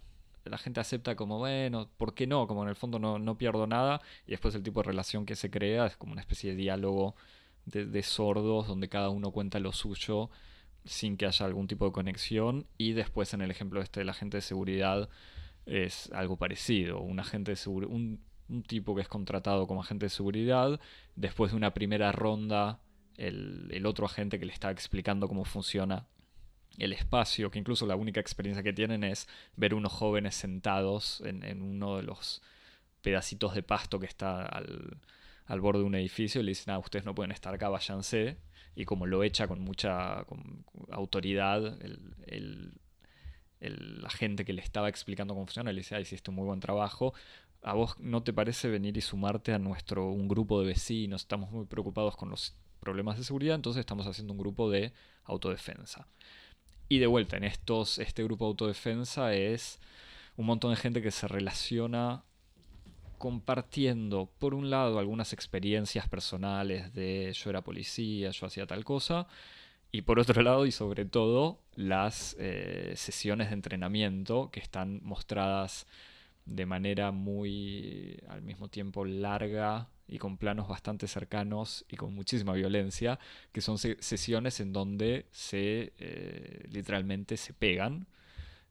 la 0.45 0.59
gente 0.59 0.81
acepta 0.81 1.15
como, 1.15 1.39
bueno, 1.39 1.89
¿por 1.97 2.15
qué 2.15 2.27
no? 2.27 2.47
Como 2.47 2.63
en 2.65 2.71
el 2.71 2.77
fondo 2.77 2.99
no, 2.99 3.19
no 3.19 3.39
pierdo 3.39 3.67
nada, 3.67 4.01
y 4.27 4.33
después 4.33 4.55
el 4.55 4.63
tipo 4.63 4.83
de 4.83 4.89
relación 4.89 5.27
que 5.27 5.37
se 5.37 5.51
crea 5.51 5.87
es 5.87 5.97
como 5.97 6.13
una 6.13 6.23
especie 6.23 6.51
de 6.51 6.57
diálogo 6.57 7.15
de, 7.67 8.03
sordos 8.03 8.67
donde 8.67 8.89
cada 8.89 9.11
uno 9.11 9.31
cuenta 9.31 9.59
lo 9.59 9.73
suyo 9.73 10.31
sin 10.87 11.19
que 11.19 11.27
haya 11.27 11.45
algún 11.45 11.69
tipo 11.69 11.85
de 11.85 11.93
conexión, 11.93 12.67
y 12.79 12.93
después 12.93 13.35
en 13.35 13.43
el 13.43 13.51
ejemplo 13.51 13.81
este 13.83 14.01
de 14.01 14.05
la 14.07 14.15
gente 14.15 14.39
de 14.39 14.43
seguridad 14.43 15.09
es 15.67 16.11
algo 16.13 16.37
parecido, 16.37 17.01
un 17.01 17.21
agente 17.21 17.55
de 17.55 17.69
un, 17.69 18.21
un 18.49 18.63
tipo 18.63 18.95
que 18.95 19.03
es 19.03 19.09
contratado 19.09 19.67
como 19.67 19.83
agente 19.83 20.07
de 20.07 20.11
seguridad, 20.11 20.81
después 21.15 21.53
de 21.53 21.59
una 21.59 21.75
primera 21.75 22.11
ronda 22.11 22.81
el, 23.19 23.85
otro 23.85 24.07
agente 24.07 24.39
que 24.39 24.47
le 24.47 24.53
está 24.53 24.71
explicando 24.71 25.29
cómo 25.29 25.45
funciona 25.45 26.07
el 26.79 26.93
espacio, 26.93 27.51
que 27.51 27.59
incluso 27.59 27.87
la 27.87 27.97
única 27.97 28.21
experiencia 28.21 28.63
que 28.63 28.73
tienen 28.73 29.03
es 29.05 29.29
ver 29.57 29.75
unos 29.75 29.93
jóvenes 29.93 30.37
sentados 30.37 31.21
en, 31.25 31.61
uno 31.61 31.97
de 31.97 32.05
los 32.05 32.41
pedacitos 33.03 33.55
de 33.55 33.63
pasto 33.63 33.99
que 33.99 34.07
está 34.07 34.47
al, 34.47 35.61
borde 35.61 35.81
de 35.81 35.87
un 35.87 35.97
edificio 35.97 36.41
y 36.41 36.45
le 36.45 36.51
dicen, 36.51 36.73
ah, 36.73 36.79
ustedes 36.79 37.05
no 37.05 37.15
pueden 37.15 37.33
estar 37.33 37.53
acá, 37.53 37.69
váyanse. 37.69 38.39
Y 38.77 38.85
como 38.85 39.07
lo 39.07 39.25
echa 39.25 39.49
con 39.49 39.61
mucha 39.61 40.25
autoridad, 40.91 41.83
el, 41.83 42.73
el, 43.61 44.05
agente 44.05 44.45
que 44.45 44.53
le 44.53 44.63
estaba 44.63 44.89
explicando 44.89 45.35
cómo 45.35 45.47
funciona 45.47 45.73
le 45.73 45.81
dice, 45.81 45.97
ah, 45.97 46.01
hiciste 46.01 46.31
un 46.31 46.37
muy 46.37 46.47
buen 46.47 46.61
trabajo. 46.61 47.13
¿A 47.63 47.75
vos 47.75 47.99
no 47.99 48.23
te 48.23 48.33
parece 48.33 48.69
venir 48.69 48.97
y 48.97 49.01
sumarte 49.01 49.53
a 49.53 49.59
nuestro 49.59 50.11
un 50.11 50.29
grupo 50.29 50.61
de 50.61 50.69
vecinos? 50.69 51.23
Estamos 51.23 51.51
muy 51.51 51.67
preocupados 51.67 52.17
con 52.17 52.31
los 52.31 52.55
problemas 52.79 53.19
de 53.19 53.25
seguridad, 53.25 53.55
entonces 53.55 53.81
estamos 53.81 54.07
haciendo 54.07 54.33
un 54.33 54.39
grupo 54.39 54.71
de 54.71 54.93
autodefensa. 55.25 56.07
Y 56.89 56.99
de 56.99 57.07
vuelta, 57.07 57.37
en 57.37 57.45
estos, 57.45 57.99
este 57.99 58.25
grupo 58.25 58.47
de 58.47 58.49
autodefensa 58.51 59.35
es 59.35 59.79
un 60.37 60.47
montón 60.47 60.71
de 60.71 60.77
gente 60.77 61.03
que 61.03 61.11
se 61.11 61.29
relaciona 61.29 62.25
compartiendo, 63.19 64.31
por 64.39 64.55
un 64.55 64.71
lado, 64.71 64.99
algunas 64.99 65.33
experiencias 65.33 66.09
personales 66.09 66.95
de 66.95 67.33
yo 67.35 67.51
era 67.51 67.63
policía, 67.63 68.31
yo 68.31 68.47
hacía 68.47 68.67
tal 68.67 68.85
cosa, 68.85 69.27
y 69.91 70.03
por 70.03 70.19
otro 70.19 70.43
lado, 70.43 70.67
y 70.67 70.73
sobre 70.73 71.05
todo, 71.05 71.61
las 71.75 72.37
eh, 72.39 72.93
sesiones 72.97 73.49
de 73.49 73.55
entrenamiento 73.55 74.51
que 74.51 74.61
están 74.61 75.01
mostradas 75.03 75.87
de 76.47 76.65
manera 76.65 77.11
muy, 77.11 78.19
al 78.29 78.43
mismo 78.43 78.69
tiempo, 78.69 79.05
larga 79.05 79.89
y 80.09 80.19
con 80.19 80.39
planos 80.39 80.69
bastante 80.69 81.07
cercanos 81.07 81.85
y 81.89 81.97
con 81.97 82.15
muchísima 82.15 82.55
violencia, 82.55 83.19
que 83.53 83.61
son 83.61 83.79
sesiones 83.79 84.59
en 84.61 84.73
donde 84.73 85.27
se 85.31 85.93
eh, 85.99 86.67
literalmente 86.71 87.37
se 87.37 87.53
pegan. 87.53 88.07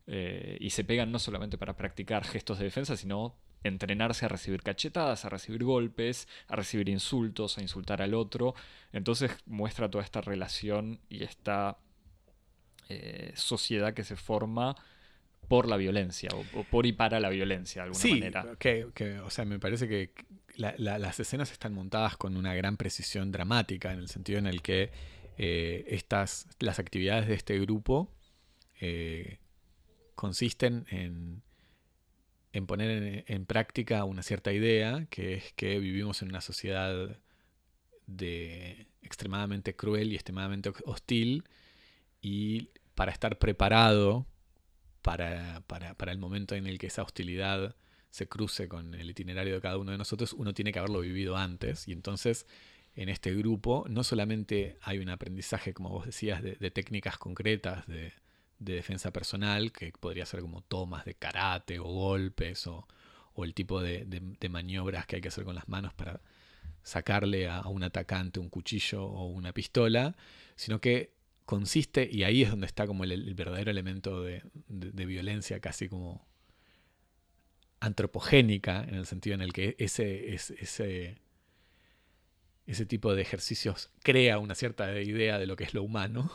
Eh, 0.10 0.58
y 0.62 0.70
se 0.70 0.86
pegan 0.86 1.12
no 1.12 1.20
solamente 1.20 1.58
para 1.58 1.76
practicar 1.76 2.24
gestos 2.24 2.60
de 2.60 2.64
defensa, 2.64 2.96
sino 2.96 3.36
entrenarse 3.64 4.26
a 4.26 4.30
recibir 4.30 4.64
cachetadas, 4.64 5.26
a 5.26 5.30
recibir 5.30 5.66
golpes, 5.66 6.30
a 6.48 6.56
recibir 6.56 6.88
insultos, 6.90 7.58
a 7.58 7.62
insultar 7.62 8.02
al 8.02 8.14
otro. 8.14 8.56
Entonces 8.94 9.32
muestra 9.46 9.92
toda 9.92 10.04
esta 10.04 10.22
relación 10.22 11.02
y 11.10 11.24
esta 11.24 11.78
eh, 12.90 13.34
sociedad 13.36 13.94
que 13.94 14.06
se 14.06 14.16
forma 14.16 14.76
por 15.50 15.68
la 15.68 15.78
violencia 15.78 16.30
o, 16.54 16.64
por 16.64 16.86
y 16.86 16.94
para 16.94 17.20
la 17.20 17.30
violencia 17.30 17.84
de 17.84 17.90
alguna 17.90 18.10
manera. 18.10 18.56
Que, 18.60 18.88
que, 18.94 19.20
o 19.20 19.30
sea, 19.30 19.46
me 19.46 19.60
parece 19.60 19.88
que 19.88 20.12
las 20.58 21.20
escenas 21.20 21.52
están 21.52 21.74
montadas 21.74 22.18
con 22.18 22.36
una 22.36 22.54
gran 22.56 22.78
precisión 22.78 23.32
dramática, 23.32 23.94
en 23.94 24.00
el 24.00 24.10
sentido 24.10 24.40
en 24.40 24.48
el 24.48 24.62
que 24.62 24.92
eh, 25.38 25.86
estas, 25.90 26.48
las 26.60 26.80
actividades 26.80 27.28
de 27.28 27.36
este 27.36 27.60
grupo 27.60 28.12
eh, 28.82 29.38
consisten 30.16 30.86
en, 30.90 31.44
en 32.54 32.66
poner 32.66 33.24
en, 33.28 33.46
práctica 33.46 34.04
una 34.04 34.24
cierta 34.24 34.52
idea, 34.52 35.06
que 35.10 35.36
es 35.36 35.54
que 35.54 35.80
vivimos 35.80 36.22
en 36.22 36.30
una 36.30 36.42
sociedad 36.42 37.18
de 38.08 38.88
extremadamente 39.04 39.76
cruel 39.76 40.12
y 40.12 40.16
extremadamente 40.16 40.72
hostil 40.86 41.44
y 42.22 42.70
para 42.96 43.12
estar 43.12 43.38
preparado 43.38 44.26
para, 45.02 45.62
para, 45.68 46.12
el 46.12 46.18
momento 46.18 46.56
en 46.56 46.68
el 46.68 46.80
que 46.80 46.88
esa 46.88 47.04
hostilidad 47.04 47.76
se 48.10 48.28
cruce 48.28 48.68
con 48.68 48.94
el 48.94 49.10
itinerario 49.10 49.56
de 49.56 49.62
cada 49.62 49.78
uno 49.78 49.92
de 49.92 49.98
nosotros, 49.98 50.34
uno 50.34 50.54
tiene 50.54 50.72
que 50.72 50.80
haberlo 50.80 51.02
vivido 51.02 51.38
antes. 51.38 51.88
Y 51.88 51.92
entonces 51.92 52.46
en 52.98 53.10
este 53.10 53.34
grupo 53.36 53.86
no 53.90 54.04
solamente 54.04 54.78
hay 54.82 54.98
un 54.98 55.10
aprendizaje, 55.10 55.74
como 55.74 55.90
vos 55.90 56.08
decías, 56.08 56.42
de, 56.42 56.72
técnicas 56.72 57.18
concretas 57.18 57.86
de, 57.88 58.12
defensa 58.58 59.12
personal, 59.12 59.72
que 59.72 59.92
podría 59.92 60.26
ser 60.26 60.42
como 60.42 60.62
tomas 60.62 61.06
de 61.06 61.14
karate 61.14 61.78
o 61.78 61.84
golpes 61.84 62.66
o, 62.66 62.88
el 63.44 63.54
tipo 63.54 63.82
de, 63.82 64.50
maniobras 64.50 65.06
que 65.06 65.18
hay 65.18 65.22
que 65.22 65.28
hacer 65.28 65.44
con 65.44 65.54
las 65.54 65.70
manos 65.70 65.94
para 65.94 66.22
sacarle 66.82 67.48
a, 67.48 67.68
un 67.68 67.84
atacante 67.84 68.40
un 68.40 68.50
cuchillo 68.50 69.06
o 69.06 69.28
una 69.28 69.54
pistola, 69.54 70.16
sino 70.56 70.82
que 70.82 71.14
consiste, 71.46 72.10
y 72.12 72.24
ahí 72.24 72.42
es 72.42 72.50
donde 72.50 72.66
está 72.66 72.88
como 72.88 73.04
el, 73.04 73.36
verdadero 73.36 73.70
elemento 73.70 74.24
de, 74.24 74.42
violencia 74.68 75.60
casi 75.60 75.88
como 75.88 76.28
antropogénica, 77.80 78.84
en 78.84 78.96
el 78.96 79.06
sentido 79.06 79.36
en 79.36 79.42
el 79.42 79.54
que 79.54 79.76
ese, 79.80 80.34
ese, 80.34 81.18
ese 82.66 82.86
tipo 82.86 83.14
de 83.16 83.22
ejercicios 83.22 83.92
crea 84.04 84.40
una 84.40 84.56
cierta 84.56 85.00
idea 85.02 85.40
de 85.40 85.48
lo 85.48 85.56
que 85.56 85.64
es 85.64 85.74
lo 85.74 85.84
humano. 85.84 86.32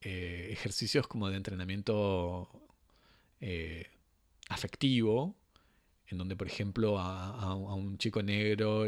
Eh, 0.00 0.48
ejercicios 0.52 1.08
como 1.08 1.28
de 1.30 1.36
entrenamiento 1.36 2.48
eh, 3.40 3.90
afectivo, 4.48 5.36
en 6.08 6.18
donde, 6.18 6.36
por 6.36 6.46
ejemplo, 6.46 6.98
a, 6.98 7.54
un 7.54 7.98
chico 7.98 8.22
negro 8.22 8.84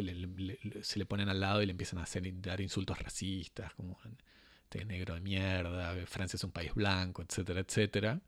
se 0.83 0.99
le 0.99 1.07
ponen 1.07 1.29
al 1.29 1.41
lado 1.41 1.63
y 1.63 1.67
le 1.67 1.73
empiezan 1.73 1.99
a 1.99 2.05
hacer, 2.05 2.23
dar 2.41 2.61
insultos 2.61 2.99
racistas, 2.99 3.75
como 3.75 3.99
este 4.65 4.85
negro 4.85 5.15
de 5.15 5.21
mierda, 5.21 5.95
Francia 6.07 6.37
es 6.37 6.45
un 6.45 6.53
país 6.53 6.73
blanco, 6.75 7.23
etcétera, 7.23 7.61
etcétera. 7.61 8.21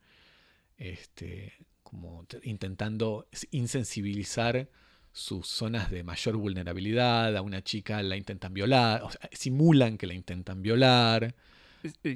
Este, 0.76 1.52
como 1.90 2.24
intentando 2.44 3.26
insensibilizar 3.50 4.68
sus 5.12 5.48
zonas 5.48 5.90
de 5.90 6.04
mayor 6.04 6.36
vulnerabilidad, 6.36 7.36
a 7.36 7.42
una 7.42 7.62
chica 7.62 8.00
la 8.02 8.16
intentan 8.16 8.54
violar, 8.54 9.02
o 9.02 9.10
sea, 9.10 9.28
simulan 9.32 9.98
que 9.98 10.06
la 10.06 10.14
intentan 10.14 10.62
violar. 10.62 11.34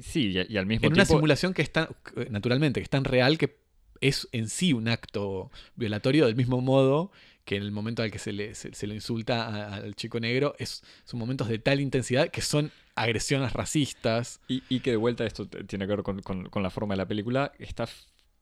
Sí, 0.01 0.31
y, 0.31 0.57
al 0.57 0.65
mismo 0.65 0.81
tiempo... 0.81 0.87
En 0.87 0.93
una 0.93 1.05
simulación 1.05 1.53
que 1.53 1.61
está, 1.61 1.89
naturalmente, 2.29 2.79
que 2.79 2.85
es 2.85 2.89
tan 2.89 3.03
real 3.03 3.37
que 3.37 3.59
es 3.99 4.29
en 4.31 4.47
sí 4.47 4.71
un 4.71 4.87
acto 4.87 5.51
violatorio 5.75 6.25
del 6.25 6.35
mismo 6.35 6.61
modo 6.61 7.11
que 7.43 7.57
en 7.57 7.63
el 7.63 7.71
momento 7.71 8.01
al 8.01 8.11
que 8.11 8.17
se 8.17 8.31
le, 8.31 8.55
se, 8.55 8.87
le 8.87 8.95
insulta 8.95 9.75
al 9.75 9.95
chico 9.95 10.19
negro, 10.19 10.55
es, 10.57 10.83
son 11.03 11.19
momentos 11.19 11.47
de 11.47 11.59
tal 11.59 11.79
intensidad 11.79 12.29
que 12.29 12.41
son 12.41 12.71
agresiones 12.95 13.53
racistas. 13.53 14.39
Y, 14.47 14.79
que 14.79 14.91
de 14.91 14.97
vuelta 14.97 15.25
esto 15.25 15.47
tiene 15.47 15.85
que 15.85 15.95
ver 15.95 16.03
con, 16.03 16.63
la 16.63 16.69
forma 16.71 16.95
de 16.95 16.97
la 16.97 17.07
película, 17.07 17.51
está 17.59 17.87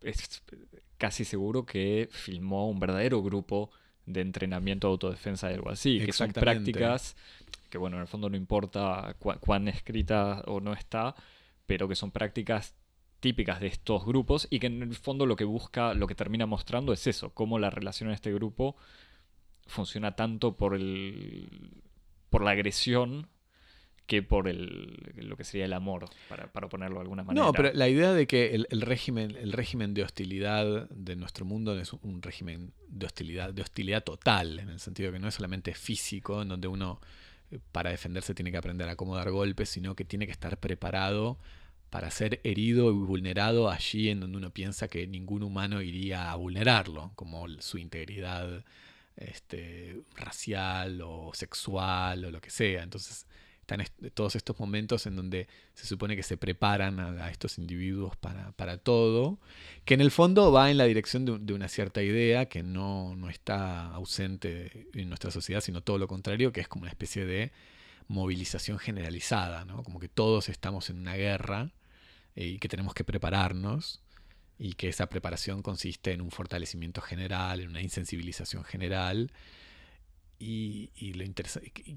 es 0.03 0.41
casi 1.03 1.25
seguro 1.25 1.65
que 1.65 2.07
filmó 2.09 2.69
un 2.69 2.79
verdadero 2.79 3.21
grupo 3.21 3.71
de 4.05 4.21
entrenamiento 4.21 4.87
de 4.87 4.91
autodefensa 4.93 5.49
de 5.49 5.55
algo 5.55 5.69
así, 5.69 5.99
que 5.99 6.13
son 6.13 6.31
prácticas 6.31 7.17
que 7.69 7.77
bueno, 7.77 7.97
en 7.97 8.03
el 8.03 8.07
fondo 8.07 8.29
no 8.29 8.37
importa 8.37 9.17
cuán 9.19 9.67
escrita 9.67 10.43
o 10.47 10.61
no 10.61 10.71
está, 10.71 11.13
pero 11.65 11.89
que 11.89 11.95
son 11.95 12.11
prácticas 12.11 12.77
típicas 13.19 13.59
de 13.59 13.67
estos 13.67 14.05
grupos 14.05 14.47
y 14.49 14.59
que 14.61 14.67
en 14.67 14.81
el 14.81 14.95
fondo 14.95 15.25
lo 15.25 15.35
que 15.35 15.43
busca, 15.43 15.93
lo 15.93 16.07
que 16.07 16.15
termina 16.15 16.45
mostrando 16.45 16.93
es 16.93 17.05
eso, 17.05 17.33
cómo 17.33 17.59
la 17.59 17.69
relación 17.69 18.07
en 18.07 18.15
este 18.15 18.31
grupo 18.31 18.77
funciona 19.67 20.15
tanto 20.15 20.55
por 20.55 20.73
el 20.73 21.83
por 22.29 22.45
la 22.45 22.51
agresión 22.51 23.27
que 24.05 24.21
por 24.21 24.47
el, 24.47 25.13
lo 25.15 25.37
que 25.37 25.43
sería 25.43 25.65
el 25.65 25.73
amor, 25.73 26.09
para, 26.27 26.47
ponerlo 26.69 26.95
de 26.95 27.01
alguna 27.01 27.23
manera. 27.23 27.45
No, 27.45 27.53
pero 27.53 27.71
la 27.73 27.87
idea 27.87 28.13
de 28.13 28.27
que 28.27 28.53
el, 28.53 28.81
régimen, 28.81 29.35
el 29.35 29.53
régimen 29.53 29.93
de 29.93 30.03
hostilidad 30.03 30.89
de 30.89 31.15
nuestro 31.15 31.45
mundo 31.45 31.77
es 31.79 31.93
un 31.93 32.21
régimen 32.21 32.73
de 32.89 33.05
hostilidad, 33.05 33.53
de 33.53 33.61
hostilidad 33.61 34.03
total, 34.03 34.59
en 34.59 34.69
el 34.69 34.79
sentido 34.79 35.11
que 35.11 35.19
no 35.19 35.27
es 35.27 35.35
solamente 35.35 35.73
físico, 35.73 36.41
en 36.41 36.49
donde 36.49 36.67
uno 36.67 36.99
eh, 37.51 37.59
para 37.71 37.91
defenderse 37.91 38.33
tiene 38.33 38.51
que 38.51 38.57
aprender 38.57 38.89
a 38.89 38.95
cómo 38.95 39.15
dar 39.15 39.31
golpes, 39.31 39.69
sino 39.69 39.95
que 39.95 40.03
tiene 40.03 40.25
que 40.25 40.33
estar 40.33 40.57
preparado 40.57 41.39
para 41.89 42.09
ser 42.11 42.41
herido 42.43 42.89
y 42.89 42.93
vulnerado 42.93 43.69
allí 43.69 44.09
en 44.09 44.19
donde 44.19 44.37
uno 44.37 44.49
piensa 44.49 44.87
que 44.87 45.05
ningún 45.05 45.43
humano 45.43 45.81
iría 45.81 46.31
a 46.31 46.35
vulnerarlo, 46.35 47.11
como 47.15 47.47
su 47.61 47.77
integridad 47.77 48.65
este, 49.15 50.01
racial 50.15 51.01
o 51.03 51.31
sexual 51.35 52.25
o 52.25 52.31
lo 52.31 52.41
que 52.41 52.49
sea. 52.49 52.81
Entonces, 52.83 53.27
están 53.63 53.83
todos 54.13 54.35
estos 54.35 54.59
momentos 54.59 55.05
en 55.07 55.15
donde 55.15 55.47
se 55.73 55.87
supone 55.87 56.17
que 56.17 56.23
se 56.23 56.35
preparan 56.35 56.99
a, 56.99 57.31
estos 57.31 57.57
individuos 57.57 58.15
para, 58.17 58.77
todo, 58.77 59.39
que 59.85 59.93
en 59.93 60.01
el 60.01 60.11
fondo 60.11 60.51
va 60.51 60.69
en 60.69 60.77
la 60.77 60.83
dirección 60.83 61.25
de, 61.25 61.53
una 61.53 61.69
cierta 61.69 62.03
idea 62.03 62.47
que 62.47 62.61
no, 62.61 63.15
no, 63.15 63.29
está 63.29 63.87
ausente 63.93 64.89
en 64.93 65.07
nuestra 65.07 65.31
sociedad, 65.31 65.61
sino 65.61 65.81
todo 65.81 65.97
lo 65.97 66.07
contrario, 66.07 66.51
que 66.51 66.59
es 66.59 66.67
como 66.67 66.83
una 66.83 66.91
especie 66.91 67.25
de 67.25 67.51
movilización 68.09 68.79
generalizada, 68.79 69.63
¿no? 69.63 69.81
como 69.83 69.99
que 69.99 70.09
todos 70.09 70.49
estamos 70.49 70.89
en 70.89 70.99
una 70.99 71.15
guerra 71.15 71.71
eh, 72.35 72.45
y 72.45 72.59
que 72.59 72.67
tenemos 72.67 72.93
que 72.93 73.05
prepararnos 73.05 74.01
y 74.59 74.73
que 74.73 74.89
esa 74.89 75.07
preparación 75.07 75.61
consiste 75.61 76.11
en 76.11 76.19
un 76.21 76.31
fortalecimiento 76.31 76.99
general, 76.99 77.61
en 77.61 77.69
una 77.69 77.81
insensibilización 77.81 78.65
general 78.65 79.31
y, 80.43 81.13
lo 81.13 81.25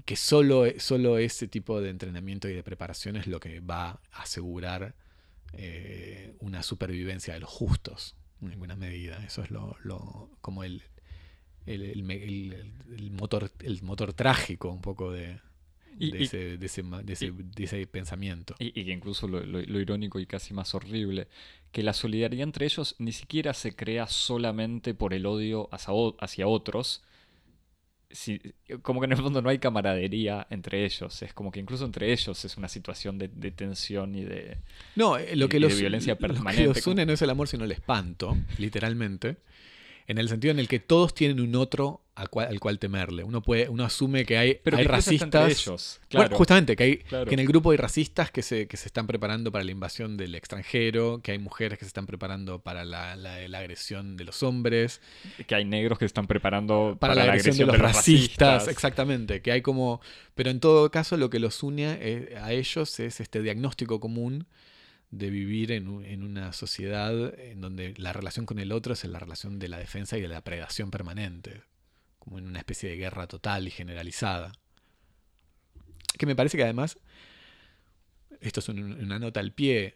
que 0.05 0.15
solo, 0.15 0.65
solo 0.77 1.17
ese 1.17 1.47
tipo 1.47 1.81
de 1.81 1.89
entrenamiento 1.89 2.47
y 2.47 2.53
de 2.53 2.63
preparación 2.63 3.15
es 3.15 3.27
lo 3.27 3.39
que 3.39 3.59
va 3.59 3.99
a 4.11 4.21
asegurar 4.21 4.95
eh, 5.53 6.33
una 6.39 6.63
supervivencia 6.63 7.33
de 7.33 7.39
los 7.39 7.49
justos, 7.49 8.15
en 8.41 8.49
alguna 8.49 8.75
medida. 8.75 9.23
Eso 9.25 9.43
es 9.43 9.51
lo, 9.51 10.29
como 10.41 10.63
el, 10.63 10.83
el, 11.65 13.11
motor, 13.11 13.51
el 13.59 13.81
motor 13.83 14.13
trágico 14.13 14.69
un 14.69 14.81
poco 14.81 15.11
de, 15.11 15.39
de, 15.97 16.23
ese, 16.23 16.57
de, 16.57 17.63
ese, 17.63 17.87
pensamiento. 17.87 18.55
Y, 18.59 18.71
que 18.71 18.91
incluso 18.91 19.27
lo, 19.27 19.41
lo, 19.41 19.79
irónico 19.79 20.19
y 20.19 20.25
casi 20.25 20.53
más 20.53 20.73
horrible, 20.75 21.27
que 21.71 21.83
la 21.83 21.93
solidaridad 21.93 22.43
entre 22.43 22.65
ellos 22.65 22.95
ni 22.99 23.11
siquiera 23.11 23.53
se 23.53 23.75
crea 23.75 24.07
solamente 24.07 24.93
por 24.93 25.13
el 25.13 25.25
odio 25.25 25.69
hacia, 25.71 25.93
hacia 26.19 26.47
otros, 26.47 27.03
como 28.81 28.99
que 28.99 29.05
en 29.05 29.11
el 29.11 29.17
fondo 29.17 29.41
no 29.41 29.49
hay 29.49 29.59
camaradería 29.59 30.47
entre 30.49 30.85
ellos. 30.85 31.21
Es 31.21 31.33
como 31.33 31.51
que 31.51 31.59
incluso 31.59 31.85
entre 31.85 32.11
ellos 32.11 32.43
es 32.45 32.57
una 32.57 32.67
situación 32.67 33.17
de, 33.17 33.27
tensión 33.51 34.15
y 34.15 34.23
de, 34.23 34.57
no, 34.95 35.17
eh, 35.17 35.35
lo 35.35 35.49
que 35.49 35.59
los, 35.59 35.77
violencia 35.77 36.17
permanente. 36.17 36.65
Lo 36.65 36.73
que 36.73 36.79
los 36.79 36.87
une 36.87 37.05
no 37.05 37.13
es 37.13 37.21
el 37.21 37.29
amor, 37.29 37.47
sino 37.47 37.65
el 37.65 37.71
espanto, 37.71 38.37
literalmente. 38.57 39.37
En 40.07 40.17
el 40.17 40.29
sentido 40.29 40.51
en 40.51 40.59
el 40.59 40.67
que 40.67 40.79
todos 40.79 41.13
tienen 41.13 41.41
un 41.41 41.55
otro 41.55 42.01
al 42.17 42.59
cual 42.59 42.79
temerle. 42.79 43.23
Uno 43.23 43.41
puede, 43.43 43.69
uno 43.69 43.83
asume 43.85 44.25
que 44.25 44.37
hay, 44.37 44.59
hay 44.65 44.83
racistas. 44.85 45.51
Ellos, 45.51 45.99
claro. 46.09 46.35
justamente, 46.35 46.75
que, 46.75 46.83
hay, 46.83 46.97
que 46.97 47.33
en 47.33 47.39
el 47.39 47.47
grupo 47.47 47.71
hay 47.71 47.77
racistas 47.77 48.31
que 48.31 48.41
se, 48.41 48.67
que 48.67 48.75
se 48.75 48.87
están 48.87 49.05
preparando 49.05 49.51
para 49.51 49.63
la 49.63 49.71
invasión 49.71 50.17
del 50.17 50.33
extranjero, 50.33 51.21
que 51.21 51.33
hay 51.33 51.37
mujeres 51.37 51.77
que 51.77 51.85
se 51.85 51.89
están 51.89 52.07
preparando 52.07 52.59
para 52.59 52.85
la, 52.85 53.15
la, 53.15 53.59
agresión 53.59 54.17
de 54.17 54.23
los 54.23 54.41
hombres. 54.41 54.99
Que 55.45 55.53
hay 55.53 55.65
negros 55.65 55.99
que 55.99 56.03
se 56.03 56.07
están 56.07 56.25
preparando 56.25 56.97
para, 56.99 57.13
la, 57.13 57.23
agresión, 57.23 57.55
de 57.57 57.65
los, 57.65 57.77
racistas, 57.77 58.67
Exactamente. 58.67 59.41
Que 59.41 59.51
hay 59.51 59.61
como. 59.61 60.01
Pero 60.33 60.49
en 60.49 60.59
todo 60.59 60.89
caso, 60.89 61.17
lo 61.17 61.29
que 61.29 61.37
los 61.37 61.61
une 61.61 61.97
eh, 62.01 62.35
a 62.41 62.51
ellos 62.51 62.99
es 62.99 63.19
este 63.19 63.43
diagnóstico 63.43 63.99
común 63.99 64.47
de 65.09 65.29
vivir 65.29 65.71
en, 65.71 66.03
en, 66.05 66.23
una 66.23 66.51
sociedad 66.53 67.39
en 67.39 67.61
donde 67.61 67.93
la 67.97 68.13
relación 68.13 68.45
con 68.45 68.59
el 68.59 68.71
otro 68.71 68.93
es 68.93 69.03
la 69.05 69.19
relación 69.19 69.57
de 69.59 69.69
la 69.69 69.77
defensa 69.77 70.17
y 70.17 70.21
de 70.21 70.27
la 70.27 70.43
predación 70.43 70.91
permanente 70.91 71.63
como 72.27 72.39
en 72.39 72.47
una 72.47 72.59
especie 72.59 72.89
de 72.89 72.97
guerra 72.97 73.25
total 73.27 73.67
y 73.67 73.71
generalizada. 73.71 74.51
Que 76.17 76.25
me 76.25 76.35
parece 76.35 76.57
que 76.57 76.63
además, 76.63 76.99
esto 78.41 78.59
es 78.59 78.67
una 78.67 79.17
nota 79.17 79.39
al 79.39 79.53
pie, 79.53 79.95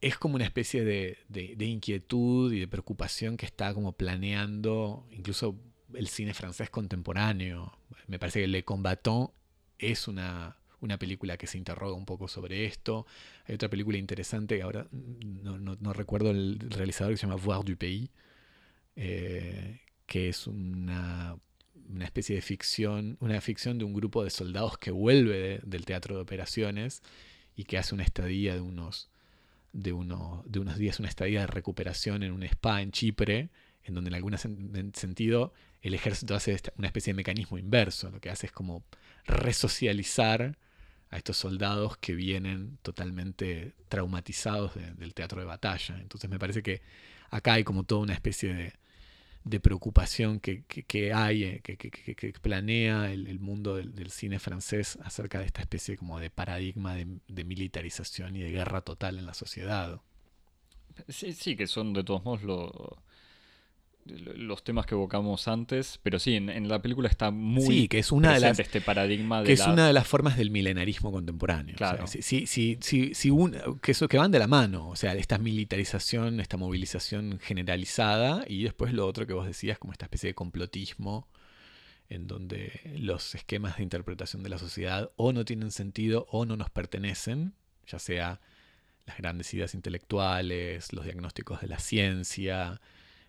es 0.00 0.16
como 0.18 0.36
una 0.36 0.44
especie 0.44 0.84
de, 0.84 1.18
de, 1.28 1.64
inquietud 1.64 2.52
y 2.52 2.60
de 2.60 2.68
preocupación 2.68 3.36
que 3.36 3.46
está 3.46 3.74
como 3.74 3.96
planeando 3.96 5.08
incluso 5.10 5.58
el 5.94 6.06
cine 6.06 6.32
francés 6.32 6.70
contemporáneo. 6.70 7.76
Me 8.06 8.20
parece 8.20 8.42
que 8.42 8.46
Le 8.46 8.64
Combattant 8.64 9.30
es 9.78 10.06
una, 10.06 10.58
una 10.82 10.98
película 10.98 11.36
que 11.36 11.46
se 11.46 11.58
interroga 11.58 11.94
un 11.94 12.04
poco 12.04 12.28
sobre 12.28 12.66
esto. 12.66 13.06
Hay 13.46 13.54
otra 13.54 13.70
película 13.70 13.98
interesante 13.98 14.60
ahora 14.62 14.86
no, 14.90 15.92
recuerdo 15.92 16.30
el 16.30 16.58
realizador 16.70 17.14
que 17.14 17.18
se 17.18 17.26
llama 17.26 17.40
Voir 17.42 17.64
du 17.64 17.76
Pays, 17.76 18.10
eh, 18.96 19.80
que 20.06 20.28
es 20.28 20.46
una, 20.46 21.38
especie 22.00 22.36
de 22.36 22.42
ficción, 22.42 23.16
una 23.20 23.40
ficción 23.40 23.78
de 23.78 23.84
un 23.84 23.94
grupo 23.94 24.24
de 24.24 24.30
soldados 24.30 24.76
que 24.76 24.90
vuelve 24.90 25.60
del 25.64 25.84
teatro 25.84 26.16
de 26.16 26.22
operaciones 26.22 27.02
y 27.56 27.64
que 27.64 27.78
hace 27.78 27.94
una 27.94 28.04
estadía 28.04 28.54
de 28.54 28.60
unos, 28.60 29.08
de, 29.72 29.92
uno, 29.92 30.42
de 30.46 30.58
unos 30.58 30.76
días, 30.78 30.98
una 30.98 31.08
estadía 31.08 31.40
de 31.40 31.46
recuperación 31.46 32.22
en 32.22 32.32
un 32.32 32.42
spa 32.42 32.82
en 32.82 32.92
Chipre, 32.92 33.50
en 33.84 33.94
donde 33.94 34.08
en 34.08 34.14
algún 34.14 34.36
sentido 34.94 35.52
el 35.80 35.94
ejército 35.94 36.34
hace 36.34 36.60
una 36.76 36.86
especie 36.86 37.12
de 37.12 37.16
mecanismo 37.16 37.58
inverso, 37.58 38.10
lo 38.10 38.20
que 38.20 38.30
hace 38.30 38.46
es 38.46 38.52
como 38.52 38.84
resocializar 39.26 40.56
a 41.12 41.18
estos 41.18 41.36
soldados 41.36 41.98
que 41.98 42.14
vienen 42.14 42.78
totalmente 42.82 43.74
traumatizados 43.88 44.72
del 44.74 45.14
teatro 45.14 45.40
de 45.40 45.46
batalla. 45.46 45.98
Entonces 46.00 46.28
me 46.28 46.38
parece 46.38 46.62
que 46.62 46.80
acá 47.30 47.52
hay 47.52 47.64
como 47.64 47.84
toda 47.84 48.00
una 48.00 48.14
especie 48.14 48.52
de, 48.54 48.72
de 49.44 49.60
preocupación 49.60 50.40
que, 50.40 50.64
hay, 51.12 51.44
eh, 51.44 51.60
que, 51.62 52.34
planea 52.40 53.12
el, 53.12 53.40
mundo 53.40 53.76
del, 53.76 54.10
cine 54.10 54.38
francés 54.38 54.98
acerca 55.02 55.40
de 55.40 55.46
esta 55.46 55.60
especie 55.60 55.98
como 55.98 56.18
de 56.18 56.30
paradigma 56.30 56.94
de, 56.94 57.44
militarización 57.44 58.34
y 58.36 58.40
de 58.40 58.50
guerra 58.50 58.80
total 58.80 59.18
en 59.18 59.26
la 59.26 59.34
sociedad. 59.34 60.00
Sí, 61.08 61.34
sí, 61.34 61.56
que 61.56 61.66
son 61.66 61.92
de 61.92 62.04
todos 62.04 62.24
modos 62.24 62.42
lo, 62.42 63.02
los 64.04 64.64
temas 64.64 64.86
que 64.86 64.94
evocamos 64.94 65.46
antes, 65.48 66.00
pero 66.02 66.18
sí, 66.18 66.34
en, 66.34 66.68
la 66.68 66.82
película 66.82 67.08
está 67.08 67.30
muy 67.30 67.66
sí, 67.66 67.88
que 67.88 67.98
es 67.98 68.10
una 68.10 68.34
de 68.34 68.40
las, 68.40 68.58
este 68.58 68.80
paradigma 68.80 69.40
de 69.40 69.46
que 69.46 69.52
es 69.52 69.66
una 69.66 69.86
de 69.86 69.92
las 69.92 70.06
formas 70.06 70.36
del 70.36 70.50
milenarismo 70.50 71.12
contemporáneo. 71.12 71.76
Claro. 71.76 72.06
sí, 72.06 72.22
sí, 72.22 72.46
sí, 72.80 73.12
que 73.80 73.92
eso 73.92 74.08
que 74.08 74.18
van 74.18 74.30
de 74.30 74.38
la 74.38 74.48
mano, 74.48 74.88
o 74.88 74.96
sea, 74.96 75.14
esta 75.14 75.38
militarización, 75.38 76.40
esta 76.40 76.56
movilización 76.56 77.38
generalizada 77.40 78.44
y 78.48 78.64
después 78.64 78.92
lo 78.92 79.06
otro 79.06 79.26
que 79.26 79.32
vos 79.34 79.46
decías 79.46 79.78
como 79.78 79.92
esta 79.92 80.06
especie 80.06 80.28
de 80.28 80.34
complotismo 80.34 81.28
en 82.08 82.26
donde 82.26 82.80
los 82.98 83.34
esquemas 83.34 83.78
de 83.78 83.84
interpretación 83.84 84.42
de 84.42 84.50
la 84.50 84.58
sociedad 84.58 85.10
o 85.16 85.32
no 85.32 85.44
tienen 85.44 85.70
sentido 85.70 86.26
o 86.30 86.44
no 86.44 86.56
nos 86.56 86.70
pertenecen, 86.70 87.54
ya 87.86 87.98
sea 87.98 88.40
las 89.06 89.16
grandes 89.16 89.52
ideas 89.54 89.74
intelectuales, 89.74 90.92
los 90.92 91.04
diagnósticos 91.04 91.60
de 91.60 91.68
la 91.68 91.78
ciencia, 91.78 92.80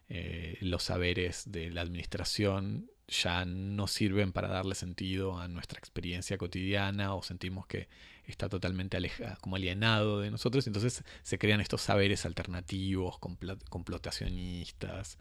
eh, 0.10 0.58
los 0.62 0.84
saberes 0.84 1.51
de 1.51 1.70
la 1.70 1.82
administración 1.82 2.89
ya 3.08 3.45
no 3.45 3.88
sirven 3.88 4.32
para 4.32 4.47
darle 4.47 4.76
sentido 4.76 5.39
a 5.39 5.47
nuestra 5.47 5.80
experiencia 5.80 6.38
cotidiana 6.38 7.14
o 7.16 7.24
sentimos 7.24 7.68
que 7.68 7.88
está 8.26 8.49
totalmente 8.49 8.97
alejado, 8.97 9.38
como 9.41 9.56
alienado 9.58 10.22
de 10.22 10.32
nosotros, 10.32 10.68
entonces 10.68 11.04
se 11.24 11.38
crean 11.38 11.60
estos 11.62 11.82
saberes 11.82 12.26
alternativos, 12.26 13.20
complotacionistas, 13.70 15.18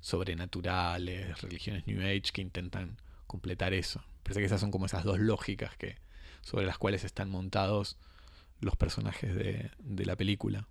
sobrenaturales, 0.00 1.40
religiones 1.42 1.86
New 1.86 2.00
Age 2.00 2.32
que 2.32 2.40
intentan 2.40 2.96
completar 3.26 3.74
eso. 3.74 4.02
Parece 4.22 4.40
que 4.40 4.46
esas 4.46 4.60
son 4.60 4.70
como 4.70 4.86
esas 4.86 5.04
dos 5.04 5.18
lógicas 5.18 5.76
que, 5.76 5.96
sobre 6.40 6.66
las 6.66 6.78
cuales 6.78 7.04
están 7.04 7.28
montados 7.28 7.98
los 8.60 8.76
personajes 8.76 9.34
de, 9.34 9.70
de 9.78 10.06
la 10.06 10.16
película. 10.16 10.66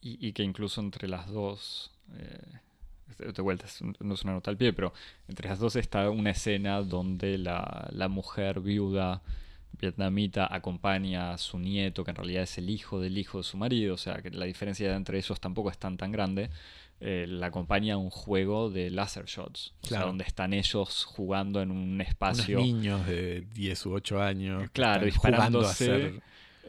Y, 0.00 0.32
que 0.32 0.44
incluso 0.44 0.80
entre 0.80 1.08
las 1.08 1.28
dos, 1.28 1.90
eh, 2.16 3.32
de 3.32 3.42
vuelta, 3.42 3.66
no 4.00 4.14
es 4.14 4.22
una 4.22 4.34
nota 4.34 4.50
al 4.50 4.56
pie, 4.56 4.72
pero 4.72 4.92
entre 5.26 5.48
las 5.48 5.58
dos 5.58 5.74
está 5.76 6.08
una 6.08 6.30
escena 6.30 6.82
donde 6.82 7.36
la, 7.36 7.88
la 7.90 8.08
mujer 8.08 8.60
viuda 8.60 9.22
vietnamita 9.80 10.52
acompaña 10.52 11.32
a 11.32 11.38
su 11.38 11.58
nieto, 11.58 12.04
que 12.04 12.10
en 12.10 12.16
realidad 12.16 12.42
es 12.44 12.58
el 12.58 12.70
hijo 12.70 13.00
del 13.00 13.18
hijo 13.18 13.38
de 13.38 13.44
su 13.44 13.56
marido, 13.56 13.94
o 13.94 13.98
sea 13.98 14.22
que 14.22 14.30
la 14.30 14.44
diferencia 14.44 14.94
entre 14.94 15.18
ellos 15.18 15.40
tampoco 15.40 15.70
es 15.70 15.78
tan 15.78 15.96
tan 15.96 16.12
grande. 16.12 16.50
Eh, 17.00 17.26
la 17.28 17.46
acompaña 17.46 17.94
a 17.94 17.96
un 17.96 18.10
juego 18.10 18.70
de 18.70 18.90
laser 18.90 19.24
shots, 19.26 19.72
o 19.82 19.86
sea, 19.86 20.00
donde 20.00 20.24
están 20.24 20.52
ellos 20.52 21.04
jugando 21.04 21.62
en 21.62 21.70
un 21.70 22.00
espacio. 22.00 22.58
Unos 22.58 22.72
niños 22.72 23.06
de 23.06 23.42
10 23.54 23.86
u 23.86 23.92
8 23.94 24.20
años. 24.20 24.70
Claro, 24.72 25.04
disparándose. 25.04 26.20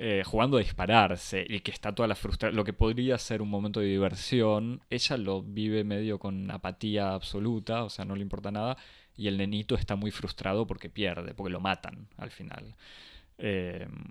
Eh, 0.01 0.23
jugando 0.23 0.55
a 0.55 0.61
dispararse 0.61 1.45
y 1.45 1.59
que 1.59 1.71
está 1.71 1.93
toda 1.93 2.07
la 2.07 2.15
frustración, 2.15 2.55
lo 2.55 2.63
que 2.63 2.71
podría 2.71 3.17
ser 3.17 3.41
un 3.41 3.49
momento 3.49 3.81
de 3.81 3.87
diversión, 3.87 4.81
ella 4.89 5.17
lo 5.17 5.43
vive 5.43 5.83
medio 5.83 6.19
con 6.19 6.49
apatía 6.51 7.13
absoluta, 7.13 7.83
o 7.83 7.89
sea, 7.89 8.05
no 8.05 8.15
le 8.15 8.21
importa 8.21 8.49
nada, 8.49 8.77
y 9.17 9.27
el 9.27 9.37
nenito 9.37 9.75
está 9.75 9.97
muy 9.97 10.11
frustrado 10.11 10.65
porque 10.65 10.89
pierde, 10.89 11.33
porque 11.33 11.51
lo 11.51 11.59
matan 11.59 12.07
al 12.15 12.31
final. 12.31 12.75
Em, 13.37 14.05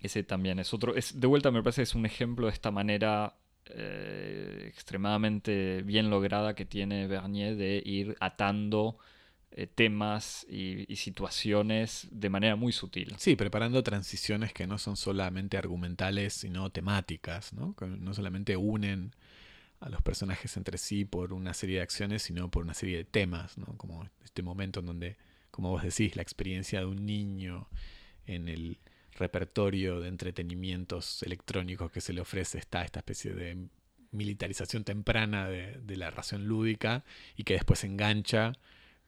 ese 0.00 0.22
también 0.22 0.60
es 0.60 0.72
otro, 0.72 0.96
es, 0.96 1.20
de 1.20 1.26
vuelta 1.26 1.50
me 1.50 1.62
parece 1.62 1.80
que 1.80 1.90
es 1.90 1.94
un 1.94 2.06
ejemplo 2.06 2.46
de 2.46 2.54
esta 2.54 2.70
manera 2.70 3.34
eh, 3.66 4.64
extremadamente 4.66 5.82
bien 5.82 6.08
lograda 6.08 6.54
que 6.54 6.64
tiene 6.64 7.06
Bernier 7.06 7.56
de 7.56 7.82
ir 7.84 8.16
atando 8.18 8.96
eh, 9.58 9.66
temas 9.66 10.46
y, 10.50 10.84
situaciones 10.96 12.08
de 12.10 12.28
manera 12.28 12.56
muy 12.56 12.72
sutil. 12.72 13.14
Sí, 13.16 13.36
preparando 13.36 13.82
transiciones 13.82 14.52
que 14.52 14.66
no 14.66 14.76
son 14.76 14.98
solamente 14.98 15.56
argumentales, 15.56 16.34
sino 16.34 16.68
temáticas, 16.68 17.54
¿no? 17.54 17.74
Que 17.74 17.86
no 17.86 18.12
solamente 18.12 18.58
unen 18.58 19.14
a 19.80 19.88
los 19.88 20.02
personajes 20.02 20.58
entre 20.58 20.76
sí 20.76 21.06
por 21.06 21.32
una 21.32 21.54
serie 21.54 21.76
de 21.76 21.82
acciones, 21.82 22.22
sino 22.22 22.50
por 22.50 22.64
una 22.64 22.74
serie 22.74 22.98
de 22.98 23.04
temas, 23.04 23.56
¿no? 23.56 23.78
Como 23.78 24.06
este 24.22 24.42
momento 24.42 24.80
en 24.80 24.86
donde, 24.86 25.16
como 25.50 25.70
vos 25.70 25.82
decís, 25.82 26.16
la 26.16 26.22
experiencia 26.22 26.80
de 26.80 26.86
un 26.86 27.06
niño 27.06 27.70
en 28.26 28.50
el 28.50 28.78
repertorio 29.12 30.00
de 30.00 30.08
entretenimientos 30.08 31.22
electrónicos 31.22 31.90
que 31.90 32.02
se 32.02 32.12
le 32.12 32.20
ofrece 32.20 32.58
está 32.58 32.84
esta 32.84 32.98
especie 32.98 33.32
de 33.32 33.68
militarización 34.10 34.84
temprana 34.84 35.48
de, 35.48 35.78
de 35.80 35.96
la 35.96 36.10
ración 36.10 36.46
lúdica 36.46 37.04
y 37.38 37.44
que 37.44 37.54
después 37.54 37.84
engancha 37.84 38.52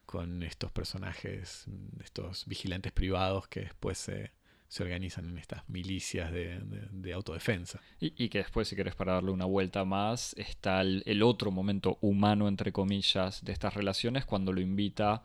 con 0.08 0.42
estos 0.42 0.72
personajes, 0.72 1.66
estos 2.02 2.46
vigilantes 2.46 2.92
privados 2.92 3.46
que 3.46 3.60
después 3.60 3.98
se, 3.98 4.32
organizan 4.80 5.28
en 5.28 5.36
estas 5.36 5.68
milicias 5.68 6.32
de, 6.32 7.12
autodefensa. 7.12 7.78
Y, 8.00 8.30
que 8.30 8.38
después, 8.38 8.68
si 8.68 8.74
querés 8.74 8.94
para 8.94 9.12
darle 9.12 9.32
una 9.32 9.44
vuelta 9.44 9.84
más, 9.84 10.32
está 10.38 10.80
el, 10.80 11.22
otro 11.22 11.50
momento 11.50 11.98
humano, 12.00 12.48
entre 12.48 12.72
comillas, 12.72 13.44
de 13.44 13.52
estas 13.52 13.74
relaciones, 13.74 14.24
cuando 14.24 14.54
lo 14.54 14.62
invita 14.62 15.22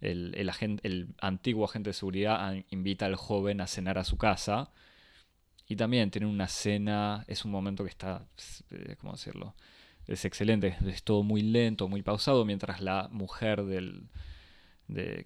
el, 0.00 0.34
el, 0.36 0.48
agente, 0.48 0.84
el 0.84 1.14
antiguo 1.20 1.64
agente 1.64 1.90
de 1.90 1.94
seguridad, 1.94 2.56
invita 2.70 3.06
al 3.06 3.14
joven 3.14 3.60
a 3.60 3.68
cenar 3.68 3.98
a 3.98 4.04
su 4.04 4.18
casa. 4.18 4.72
Y 5.68 5.76
también 5.76 6.10
tiene 6.10 6.26
una 6.26 6.48
cena, 6.48 7.24
es 7.28 7.44
un 7.44 7.52
momento 7.52 7.84
que 7.84 7.90
está, 7.90 8.26
eh, 8.70 8.96
¿cómo 8.98 9.12
decirlo? 9.12 9.54
Es 10.06 10.24
excelente, 10.24 10.76
es 10.86 11.02
todo 11.02 11.22
muy 11.22 11.42
lento, 11.42 11.88
muy 11.88 12.02
pausado, 12.02 12.44
mientras 12.44 12.80
la 12.80 13.08
mujer 13.10 13.64
del, 13.64 14.08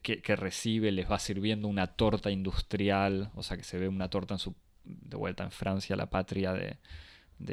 que, 0.02 0.36
recibe 0.36 0.92
les 0.92 1.10
va 1.10 1.18
sirviendo 1.18 1.68
una 1.68 1.88
torta 1.88 2.30
industrial, 2.30 3.30
o 3.34 3.42
sea 3.42 3.56
que 3.56 3.64
se 3.64 3.78
ve 3.78 3.88
una 3.88 4.08
torta 4.08 4.34
en 4.34 4.38
su, 4.38 4.54
de 4.84 5.16
vuelta 5.16 5.44
en 5.44 5.50
Francia, 5.50 5.96
la 5.96 6.10
patria 6.10 6.52
de, 6.52 6.78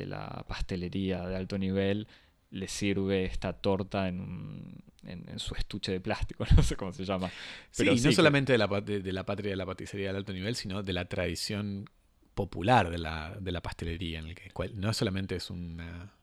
la 0.06 0.46
pastelería 0.48 1.26
de 1.28 1.36
alto 1.36 1.58
nivel, 1.58 2.08
le 2.52 2.68
sirve 2.68 3.26
esta 3.26 3.54
torta 3.54 4.08
en, 4.08 4.84
en, 5.04 5.40
su 5.40 5.56
estuche 5.56 5.92
de 5.92 6.00
plástico, 6.00 6.46
no 6.56 6.62
sé 6.62 6.76
cómo 6.76 6.94
se 6.94 7.06
llama. 7.06 7.32
Pero 7.76 7.98
sí, 7.98 8.06
no 8.06 8.12
solamente 8.12 8.52
de, 8.54 8.60
la, 8.60 8.68
de, 8.68 9.14
la 9.14 9.26
patria 9.26 9.50
de 9.50 9.56
la 9.56 9.66
patisería 9.66 10.12
de 10.12 10.18
alto 10.18 10.32
nivel, 10.32 10.56
sino 10.56 10.84
de 10.84 10.94
la 10.94 11.06
tradición 11.06 11.90
popular 12.36 12.92
de 12.92 13.00
la, 13.00 13.36
de 13.40 13.52
la 13.52 13.62
pastelería, 13.62 14.20
en 14.20 14.28
el 14.28 14.36
que 14.36 14.52
no 14.76 14.94
solamente 14.94 15.36
es 15.36 15.50
una 15.50 16.14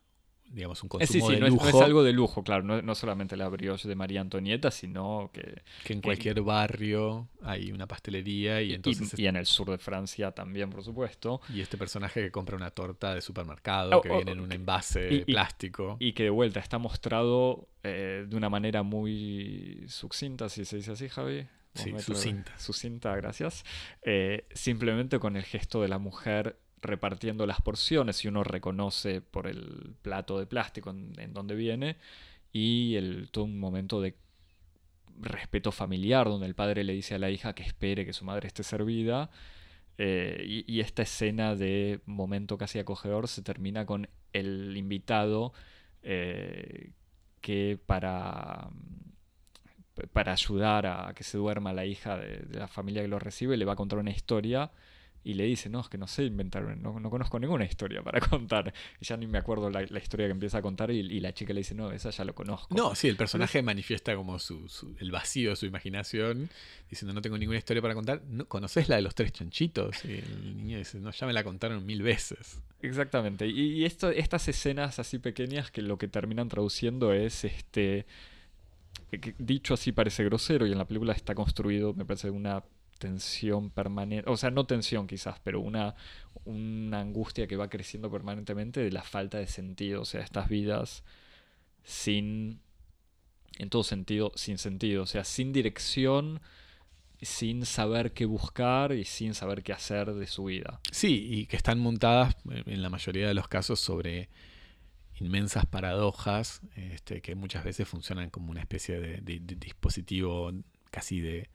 digamos, 0.52 0.82
un 0.82 0.86
eh, 0.86 0.90
consumo 0.90 1.30
de 1.30 1.40
lujo. 1.40 1.68
Es, 1.68 1.74
algo 1.74 2.02
de 2.02 2.12
lujo, 2.12 2.44
claro, 2.44 2.62
no, 2.62 2.82
no, 2.82 2.94
solamente 2.94 3.36
la 3.36 3.48
brioche 3.48 3.88
de 3.88 3.94
María 3.94 4.20
Antonieta, 4.20 4.70
sino 4.70 5.30
que... 5.32 5.62
Que 5.84 5.94
en 5.94 6.00
cualquier 6.00 6.42
barrio 6.42 7.28
hay 7.42 7.72
una 7.72 7.86
pastelería 7.86 8.62
y 8.62 8.74
entonces... 8.74 9.18
Y, 9.18 9.26
en 9.26 9.36
el 9.36 9.46
sur 9.46 9.70
de 9.70 9.78
Francia 9.78 10.32
también, 10.32 10.70
por 10.70 10.84
supuesto. 10.84 11.40
Y 11.52 11.60
este 11.60 11.78
personaje 11.78 12.20
que 12.20 12.30
compra 12.30 12.56
una 12.56 12.70
torta 12.70 13.14
de 13.14 13.20
supermercado, 13.20 13.98
oh, 13.98 14.00
que 14.02 14.10
viene 14.10 14.32
en 14.32 14.40
un 14.40 14.52
envase 14.52 15.24
plástico. 15.26 15.96
Y 15.98 16.12
que 16.12 16.24
de 16.24 16.30
vuelta 16.30 16.60
está 16.60 16.78
mostrado 16.78 17.68
eh, 17.82 18.26
de 18.28 18.36
una 18.36 18.48
manera 18.48 18.82
muy 18.82 19.84
sucinta, 19.88 20.48
si 20.48 20.64
se 20.64 20.76
dice 20.76 20.92
así, 20.92 21.08
Javi. 21.08 21.46
Sí, 21.74 21.92
sucinta. 21.98 22.58
Sucinta, 22.58 23.16
gracias. 23.16 23.64
Eh, 24.02 24.46
simplemente 24.52 25.18
con 25.18 25.36
el 25.36 25.44
gesto 25.44 25.80
de 25.80 25.88
la 25.88 25.98
mujer 25.98 26.58
repartiendo 26.82 27.46
las 27.46 27.62
porciones 27.62 28.24
y 28.24 28.28
uno 28.28 28.42
reconoce 28.42 29.20
por 29.20 29.46
el 29.46 29.94
plato 30.02 30.38
de 30.38 30.46
plástico 30.46 30.90
en, 30.90 31.32
donde 31.32 31.54
viene 31.54 31.96
y 32.52 32.96
el, 32.96 33.28
todo 33.30 33.44
un 33.44 33.58
momento 33.58 34.00
de 34.00 34.16
respeto 35.20 35.70
familiar 35.70 36.26
donde 36.26 36.46
el 36.46 36.54
padre 36.54 36.82
le 36.82 36.92
dice 36.92 37.14
a 37.14 37.18
la 37.18 37.30
hija 37.30 37.54
que 37.54 37.62
espere 37.62 38.04
que 38.04 38.12
su 38.12 38.24
madre 38.24 38.48
esté 38.48 38.64
servida 38.64 39.30
eh, 39.96 40.64
y, 40.66 40.80
esta 40.80 41.02
escena 41.02 41.54
de 41.54 42.00
momento 42.06 42.58
casi 42.58 42.78
acogedor 42.80 43.28
se 43.28 43.42
termina 43.42 43.86
con 43.86 44.08
el 44.32 44.76
invitado 44.76 45.52
eh, 46.02 46.90
que 47.40 47.78
para 47.86 48.70
para 50.12 50.32
ayudar 50.32 50.86
a 50.86 51.12
que 51.14 51.22
se 51.22 51.36
duerma 51.36 51.72
la 51.72 51.84
hija 51.84 52.16
de, 52.16 52.38
de, 52.38 52.58
la 52.58 52.66
familia 52.66 53.02
que 53.02 53.08
lo 53.08 53.18
recibe 53.18 53.56
le 53.56 53.66
va 53.66 53.74
a 53.74 53.76
contar 53.76 53.98
una 53.98 54.10
historia 54.10 54.72
y 55.24 55.34
le 55.34 55.44
dice, 55.44 55.68
no, 55.68 55.80
es 55.80 55.88
que 55.88 55.98
no 55.98 56.06
sé 56.06 56.24
inventar, 56.24 56.62
no, 56.76 56.98
no 56.98 57.10
conozco 57.10 57.38
ninguna 57.38 57.64
historia 57.64 58.02
para 58.02 58.20
contar. 58.28 58.72
Y 59.00 59.04
ya 59.04 59.16
ni 59.16 59.26
me 59.26 59.38
acuerdo 59.38 59.70
la, 59.70 59.82
la 59.88 59.98
historia 59.98 60.26
que 60.26 60.32
empieza 60.32 60.58
a 60.58 60.62
contar 60.62 60.90
y, 60.90 60.98
y, 60.98 61.20
la 61.20 61.32
chica 61.32 61.52
le 61.52 61.60
dice, 61.60 61.74
no, 61.74 61.90
esa 61.92 62.10
ya 62.10 62.24
lo 62.24 62.34
conozco. 62.34 62.74
No, 62.74 62.94
sí, 62.94 63.08
el 63.08 63.16
personaje 63.16 63.62
manifiesta 63.62 64.16
como 64.16 64.38
su, 64.38 64.68
su, 64.68 64.96
el 64.98 65.10
vacío 65.10 65.50
de 65.50 65.56
su 65.56 65.66
imaginación, 65.66 66.50
diciendo, 66.90 67.14
no 67.14 67.22
tengo 67.22 67.38
ninguna 67.38 67.58
historia 67.58 67.80
para 67.80 67.94
contar. 67.94 68.22
¿No, 68.28 68.46
¿Conoces 68.46 68.88
la 68.88 68.96
de 68.96 69.02
los 69.02 69.14
tres 69.14 69.32
chanchitos? 69.32 70.04
Y 70.04 70.14
el 70.14 70.56
niño 70.56 70.78
dice, 70.78 70.98
no, 70.98 71.10
ya 71.10 71.26
me 71.26 71.32
la 71.32 71.44
contaron 71.44 71.86
mil 71.86 72.02
veces. 72.02 72.60
Exactamente. 72.80 73.46
Y, 73.46 73.74
y 73.74 73.84
esto, 73.84 74.10
estas 74.10 74.48
escenas 74.48 74.98
así 74.98 75.18
pequeñas 75.18 75.70
que 75.70 75.82
lo 75.82 75.98
que 75.98 76.08
terminan 76.08 76.48
traduciendo 76.48 77.12
es 77.12 77.44
este 77.44 78.06
dicho 79.38 79.74
así 79.74 79.92
parece 79.92 80.24
grosero 80.24 80.66
y 80.66 80.72
en 80.72 80.78
la 80.78 80.86
película 80.86 81.12
está 81.12 81.34
construido, 81.34 81.92
me 81.94 82.04
parece, 82.04 82.30
una 82.30 82.64
tensión 83.02 83.70
permanente, 83.70 84.30
o 84.30 84.36
sea, 84.36 84.52
no 84.52 84.64
tensión 84.64 85.08
quizás, 85.08 85.40
pero 85.42 85.58
una, 85.58 85.96
una 86.44 87.00
angustia 87.00 87.48
que 87.48 87.56
va 87.56 87.68
creciendo 87.68 88.12
permanentemente 88.12 88.78
de 88.78 88.92
la 88.92 89.02
falta 89.02 89.38
de 89.38 89.48
sentido, 89.48 90.02
o 90.02 90.04
sea, 90.04 90.20
estas 90.20 90.48
vidas 90.48 91.02
sin, 91.82 92.60
en 93.58 93.70
todo 93.70 93.82
sentido, 93.82 94.30
sin 94.36 94.56
sentido, 94.56 95.02
o 95.02 95.06
sea, 95.06 95.24
sin 95.24 95.52
dirección, 95.52 96.40
sin 97.20 97.66
saber 97.66 98.12
qué 98.12 98.24
buscar 98.24 98.92
y 98.92 99.04
sin 99.04 99.34
saber 99.34 99.64
qué 99.64 99.72
hacer 99.72 100.14
de 100.14 100.28
su 100.28 100.44
vida. 100.44 100.80
Sí, 100.92 101.26
y 101.28 101.46
que 101.46 101.56
están 101.56 101.80
montadas 101.80 102.36
en 102.66 102.82
la 102.82 102.88
mayoría 102.88 103.26
de 103.26 103.34
los 103.34 103.48
casos 103.48 103.80
sobre 103.80 104.28
inmensas 105.16 105.66
paradojas 105.66 106.60
este, 106.76 107.20
que 107.20 107.34
muchas 107.34 107.64
veces 107.64 107.88
funcionan 107.88 108.30
como 108.30 108.52
una 108.52 108.60
especie 108.60 109.00
de 109.00 109.40
dispositivo 109.40 110.52
casi 110.92 111.20
de 111.20 111.50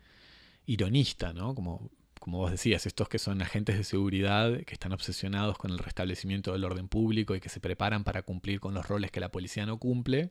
ironista, 0.67 1.33
¿no? 1.33 1.55
Como, 1.55 1.89
como 2.19 2.37
vos 2.39 2.51
decías, 2.51 2.85
estos 2.85 3.09
que 3.09 3.17
son 3.17 3.41
agentes 3.41 3.77
de 3.77 3.83
seguridad, 3.83 4.63
que 4.65 4.73
están 4.73 4.91
obsesionados 4.91 5.57
con 5.57 5.71
el 5.71 5.79
restablecimiento 5.79 6.51
del 6.53 6.65
orden 6.65 6.87
público 6.87 7.35
y 7.35 7.39
que 7.39 7.49
se 7.49 7.59
preparan 7.59 8.03
para 8.03 8.21
cumplir 8.21 8.59
con 8.59 8.75
los 8.75 8.87
roles 8.87 9.09
que 9.09 9.19
la 9.19 9.31
policía 9.31 9.65
no 9.65 9.79
cumple, 9.79 10.29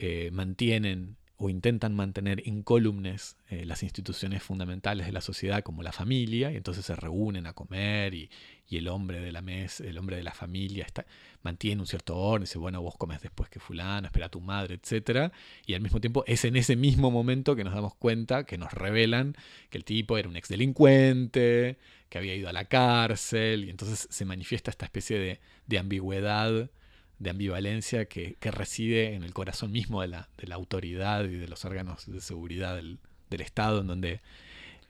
eh, 0.00 0.30
mantienen 0.32 1.16
o 1.40 1.48
intentan 1.48 1.94
mantener 1.94 2.46
incólumes 2.46 3.36
eh, 3.48 3.64
las 3.64 3.84
instituciones 3.84 4.42
fundamentales 4.42 5.06
de 5.06 5.12
la 5.12 5.20
sociedad 5.20 5.62
como 5.62 5.84
la 5.84 5.92
familia 5.92 6.50
y 6.50 6.56
entonces 6.56 6.84
se 6.84 6.96
reúnen 6.96 7.46
a 7.46 7.52
comer 7.52 8.12
y, 8.14 8.28
el 8.70 8.88
hombre 8.88 9.20
de 9.20 9.32
la 9.32 9.40
mesa, 9.40 9.82
el 9.84 9.96
hombre 9.96 10.16
de 10.16 10.22
la 10.22 10.34
familia 10.34 10.84
está, 10.84 11.06
mantiene 11.42 11.80
un 11.80 11.86
cierto 11.86 12.18
orden, 12.18 12.42
dice, 12.42 12.58
bueno, 12.58 12.82
vos 12.82 12.98
comes 12.98 13.22
después 13.22 13.48
que 13.48 13.60
fulano, 13.60 14.08
espera 14.08 14.26
a 14.26 14.28
tu 14.28 14.42
madre, 14.42 14.74
etc. 14.74 15.32
Y 15.64 15.72
al 15.72 15.80
mismo 15.80 16.02
tiempo 16.02 16.22
es 16.26 16.44
en 16.44 16.54
ese 16.54 16.76
mismo 16.76 17.10
momento 17.10 17.56
que 17.56 17.64
nos 17.64 17.72
damos 17.72 17.94
cuenta, 17.94 18.44
que 18.44 18.58
nos 18.58 18.70
revelan 18.74 19.34
que 19.70 19.78
el 19.78 19.84
tipo 19.84 20.18
era 20.18 20.28
un 20.28 20.36
exdelincuente, 20.36 21.78
que 22.10 22.18
había 22.18 22.34
ido 22.34 22.50
a 22.50 22.52
la 22.52 22.66
cárcel, 22.66 23.64
y 23.64 23.70
entonces 23.70 24.06
se 24.10 24.24
manifiesta 24.26 24.70
esta 24.70 24.84
especie 24.84 25.18
de, 25.18 25.40
de 25.66 25.78
ambigüedad 25.78 26.68
de 27.18 27.30
ambivalencia 27.30 28.06
que, 28.06 28.36
que, 28.40 28.50
reside 28.50 29.14
en 29.14 29.22
el 29.24 29.34
corazón 29.34 29.72
mismo 29.72 30.02
de 30.02 30.08
la, 30.08 30.28
de 30.38 30.46
la, 30.46 30.54
autoridad 30.54 31.24
y 31.24 31.36
de 31.36 31.48
los 31.48 31.64
órganos 31.64 32.06
de 32.06 32.20
seguridad 32.20 32.76
del, 32.76 32.98
del 33.30 33.40
Estado, 33.40 33.80
en 33.80 33.88
donde 33.88 34.20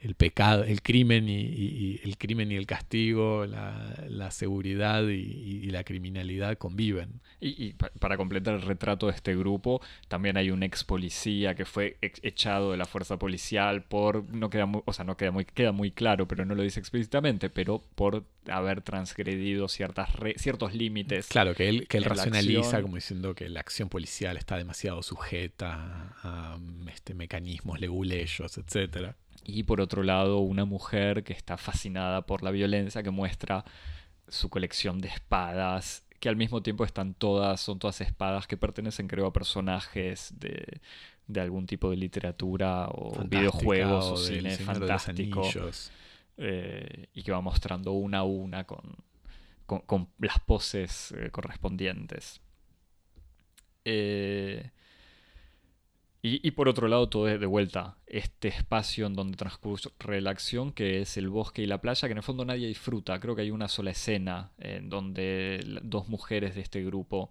el 0.01 0.15
pecado, 0.15 0.63
el 0.63 0.81
crimen 0.81 1.29
y, 1.29 1.41
y, 1.41 2.01
el 2.05 2.17
crimen 2.19 2.53
y 2.53 2.57
el 2.57 2.67
castigo, 2.67 3.47
la, 3.47 3.95
la 4.09 4.31
seguridad 4.31 5.03
y, 5.09 5.61
y, 5.65 5.71
la 5.71 5.83
criminalidad 5.83 6.57
conviven. 6.57 7.21
Y, 7.41 7.73
para 7.73 8.17
completar 8.17 8.55
el 8.55 8.63
retrato 8.63 9.07
de 9.07 9.13
este 9.13 9.37
grupo, 9.37 9.81
también 10.07 10.37
hay 10.37 10.53
un 10.53 10.63
ex 10.63 10.85
policía 10.85 11.57
que 11.57 11.65
fue 11.65 11.97
echado 12.01 12.71
de 12.71 12.77
la 12.77 12.85
fuerza 12.85 13.19
policial 13.19 13.83
por 13.83 14.25
no 14.33 14.51
queda 14.51 14.67
muy, 14.67 14.83
o 14.85 14.93
sea, 14.93 15.05
no 15.05 15.17
queda 15.17 15.33
muy 15.33 15.45
queda 15.45 15.73
muy 15.73 15.91
claro, 15.91 16.29
pero 16.29 16.45
no 16.45 16.55
lo 16.55 16.63
dice 16.63 16.79
explícitamente, 16.79 17.51
pero 17.51 17.83
por 17.97 18.25
haber 18.49 18.83
transgredido 18.83 19.67
ciertas 19.67 20.15
re, 20.15 20.35
ciertos 20.39 20.75
límites. 20.75 21.27
Claro, 21.27 21.55
que 21.55 21.69
él 21.69 21.89
que 21.89 21.99
él 21.99 22.05
racionaliza 22.05 22.83
como 22.83 22.95
diciendo 22.95 23.35
que 23.35 23.49
la 23.49 23.61
acción 23.61 23.89
policial 23.89 24.37
está 24.37 24.57
demasiado 24.57 25.03
sujeta 25.03 26.15
a, 26.23 26.55
a 26.55 26.59
este 26.93 27.15
mecanismos 27.15 27.81
leguleyos, 27.81 28.59
etcétera 28.59 29.17
y 29.49 29.63
por 29.63 29.81
otro 29.81 30.03
lado 30.03 30.41
una 30.41 30.67
mujer 30.67 31.25
que 31.25 31.33
está 31.33 31.57
fascinada 31.57 32.27
por 32.27 32.43
la 32.43 32.51
violencia, 32.51 33.03
que 33.03 33.11
muestra 33.11 33.65
su 34.29 34.51
colección 34.51 35.01
de 35.01 35.09
espadas, 35.09 36.05
que 36.21 36.29
al 36.29 36.37
mismo 36.37 36.63
tiempo 36.63 36.85
están 36.85 37.15
todas, 37.15 37.59
son 37.59 37.79
todas 37.79 38.03
espadas 38.03 38.47
que 38.47 38.59
pertenecen 38.59 39.09
creo 39.09 39.25
a 39.25 39.33
personajes 39.33 40.35
de, 40.39 40.83
de 41.27 41.41
algún 41.41 41.67
tipo 41.67 41.89
de 41.89 41.97
literatura 41.97 42.89
o 42.89 43.15
Fantástica, 43.15 43.39
videojuegos 43.39 44.05
o, 44.05 44.13
o 44.13 44.17
cine 44.19 44.51
fantástico. 44.51 45.43
Eh, 46.37 47.07
y 47.15 47.23
que 47.23 47.33
va 47.33 47.41
mostrando 47.41 47.93
una 47.93 48.19
a 48.19 48.25
una 48.25 48.65
con, 48.65 48.83
con, 49.65 49.81
con 49.81 50.09
las 50.19 50.41
poses 50.41 51.13
eh, 51.13 51.31
correspondientes. 51.31 52.43
Eh, 53.87 54.71
y, 56.23 56.47
y, 56.47 56.51
por 56.51 56.69
otro 56.69 56.89
lado, 56.89 57.09
todo 57.09 57.29
es 57.29 57.39
de 57.39 57.47
vuelta 57.47 57.97
este 58.07 58.49
espacio 58.49 59.07
en 59.07 59.15
donde 59.15 59.37
transcurre 59.37 60.21
la 60.21 60.31
acción, 60.31 60.73
que 60.73 61.01
es 61.01 61.17
el 61.17 61.29
bosque 61.29 61.63
y 61.63 61.67
la 61.67 61.81
playa, 61.81 62.09
que 62.09 62.13
en 62.13 62.19
el 62.19 62.25
fondo 62.25 62.45
nadie 62.45 62.67
disfruta. 62.67 63.21
Creo 63.21 63.37
que 63.37 63.43
hay 63.43 63.51
una 63.51 63.69
sola 63.69 63.93
escena 63.93 64.51
en 64.59 64.89
donde 64.89 65.61
dos 65.83 66.09
mujeres 66.09 66.57
de 66.57 66.63
este 66.63 66.85
grupo 66.85 67.31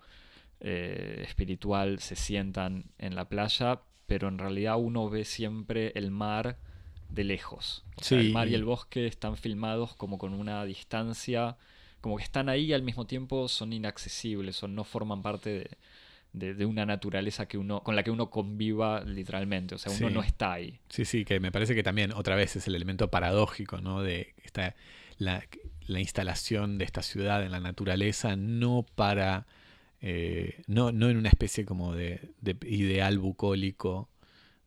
eh, 0.61 1.23
espiritual 1.27 1.99
se 1.99 2.15
sientan 2.15 2.85
en 2.97 3.15
la 3.15 3.27
playa, 3.27 3.81
pero 4.05 4.29
en 4.29 4.37
realidad 4.37 4.77
uno 4.79 5.09
ve 5.09 5.25
siempre 5.25 5.91
el 5.95 6.09
mar 6.09 6.57
de 7.09 7.23
lejos. 7.25 7.83
O 7.97 8.03
sea, 8.03 8.19
sí. 8.19 8.27
el 8.27 8.33
mar 8.33 8.47
y 8.47 8.55
el 8.55 8.63
bosque 8.63 9.05
están 9.05 9.37
filmados 9.37 9.95
como 9.95 10.17
con 10.17 10.33
una 10.33 10.63
distancia, 10.65 11.57
como 12.01 12.17
que 12.17 12.23
están 12.23 12.49
ahí 12.49 12.65
y 12.65 12.73
al 12.73 12.83
mismo 12.83 13.05
tiempo 13.05 13.47
son 13.47 13.73
inaccesibles 13.73 14.63
o 14.63 14.67
no 14.67 14.83
forman 14.83 15.21
parte 15.21 15.49
de 15.49 15.77
de, 16.39 16.53
de, 16.53 16.65
una 16.65 16.85
naturaleza 16.85 17.47
que 17.47 17.57
uno, 17.57 17.83
con 17.83 17.95
la 17.95 18.03
que 18.03 18.11
uno 18.11 18.29
conviva 18.29 19.03
literalmente, 19.03 19.75
o 19.75 19.77
sea, 19.77 19.91
uno 19.91 20.07
sí. 20.09 20.13
no 20.13 20.23
está 20.23 20.53
ahí. 20.53 20.79
Sí, 20.89 21.05
sí, 21.05 21.25
que 21.25 21.39
me 21.39 21.51
parece 21.51 21.75
que 21.75 21.83
también 21.83 22.11
otra 22.13 22.35
vez 22.35 22.55
es 22.55 22.67
el 22.67 22.75
elemento 22.75 23.09
paradójico, 23.09 23.79
¿no? 23.79 24.01
De 24.01 24.33
esta, 24.43 24.75
la, 25.17 25.43
la 25.87 25.99
instalación 25.99 26.77
de 26.77 26.85
esta 26.85 27.01
ciudad 27.01 27.43
en 27.43 27.51
la 27.51 27.59
naturaleza, 27.59 28.35
no 28.35 28.85
para, 28.95 29.47
eh, 30.01 30.61
no, 30.67 30.91
no 30.91 31.09
en 31.09 31.17
una 31.17 31.29
especie 31.29 31.65
como 31.65 31.93
de, 31.93 32.31
de 32.41 32.57
ideal 32.67 33.19
bucólico, 33.19 34.09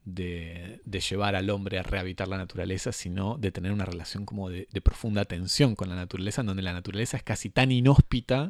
de, 0.05 0.81
de, 0.85 1.01
llevar 1.01 1.37
al 1.37 1.51
hombre 1.51 1.79
a 1.79 1.83
rehabilitar 1.83 2.27
la 2.27 2.39
naturaleza, 2.39 2.91
sino 2.91 3.37
de 3.37 3.53
tener 3.53 3.71
una 3.71 3.85
relación 3.85 4.25
como 4.25 4.49
de, 4.49 4.67
de, 4.73 4.81
profunda 4.81 5.25
tensión 5.27 5.77
con 5.77 5.89
la 5.89 5.95
naturaleza, 5.95 6.41
en 6.41 6.49
donde 6.49 6.63
la 6.63 6.73
naturaleza 6.73 7.17
es 7.17 7.23
casi 7.23 7.51
tan 7.51 7.71
inhóspita 7.71 8.49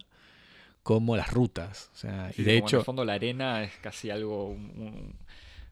como 0.82 1.16
las 1.16 1.32
rutas. 1.32 1.90
O 1.92 1.96
sea, 1.96 2.32
sí, 2.32 2.42
y 2.42 2.44
de 2.44 2.56
hecho. 2.58 2.76
En 2.76 2.80
el 2.80 2.84
fondo, 2.84 3.04
la 3.04 3.14
arena 3.14 3.62
es 3.62 3.72
casi 3.80 4.10
algo. 4.10 4.48
Un, 4.48 5.16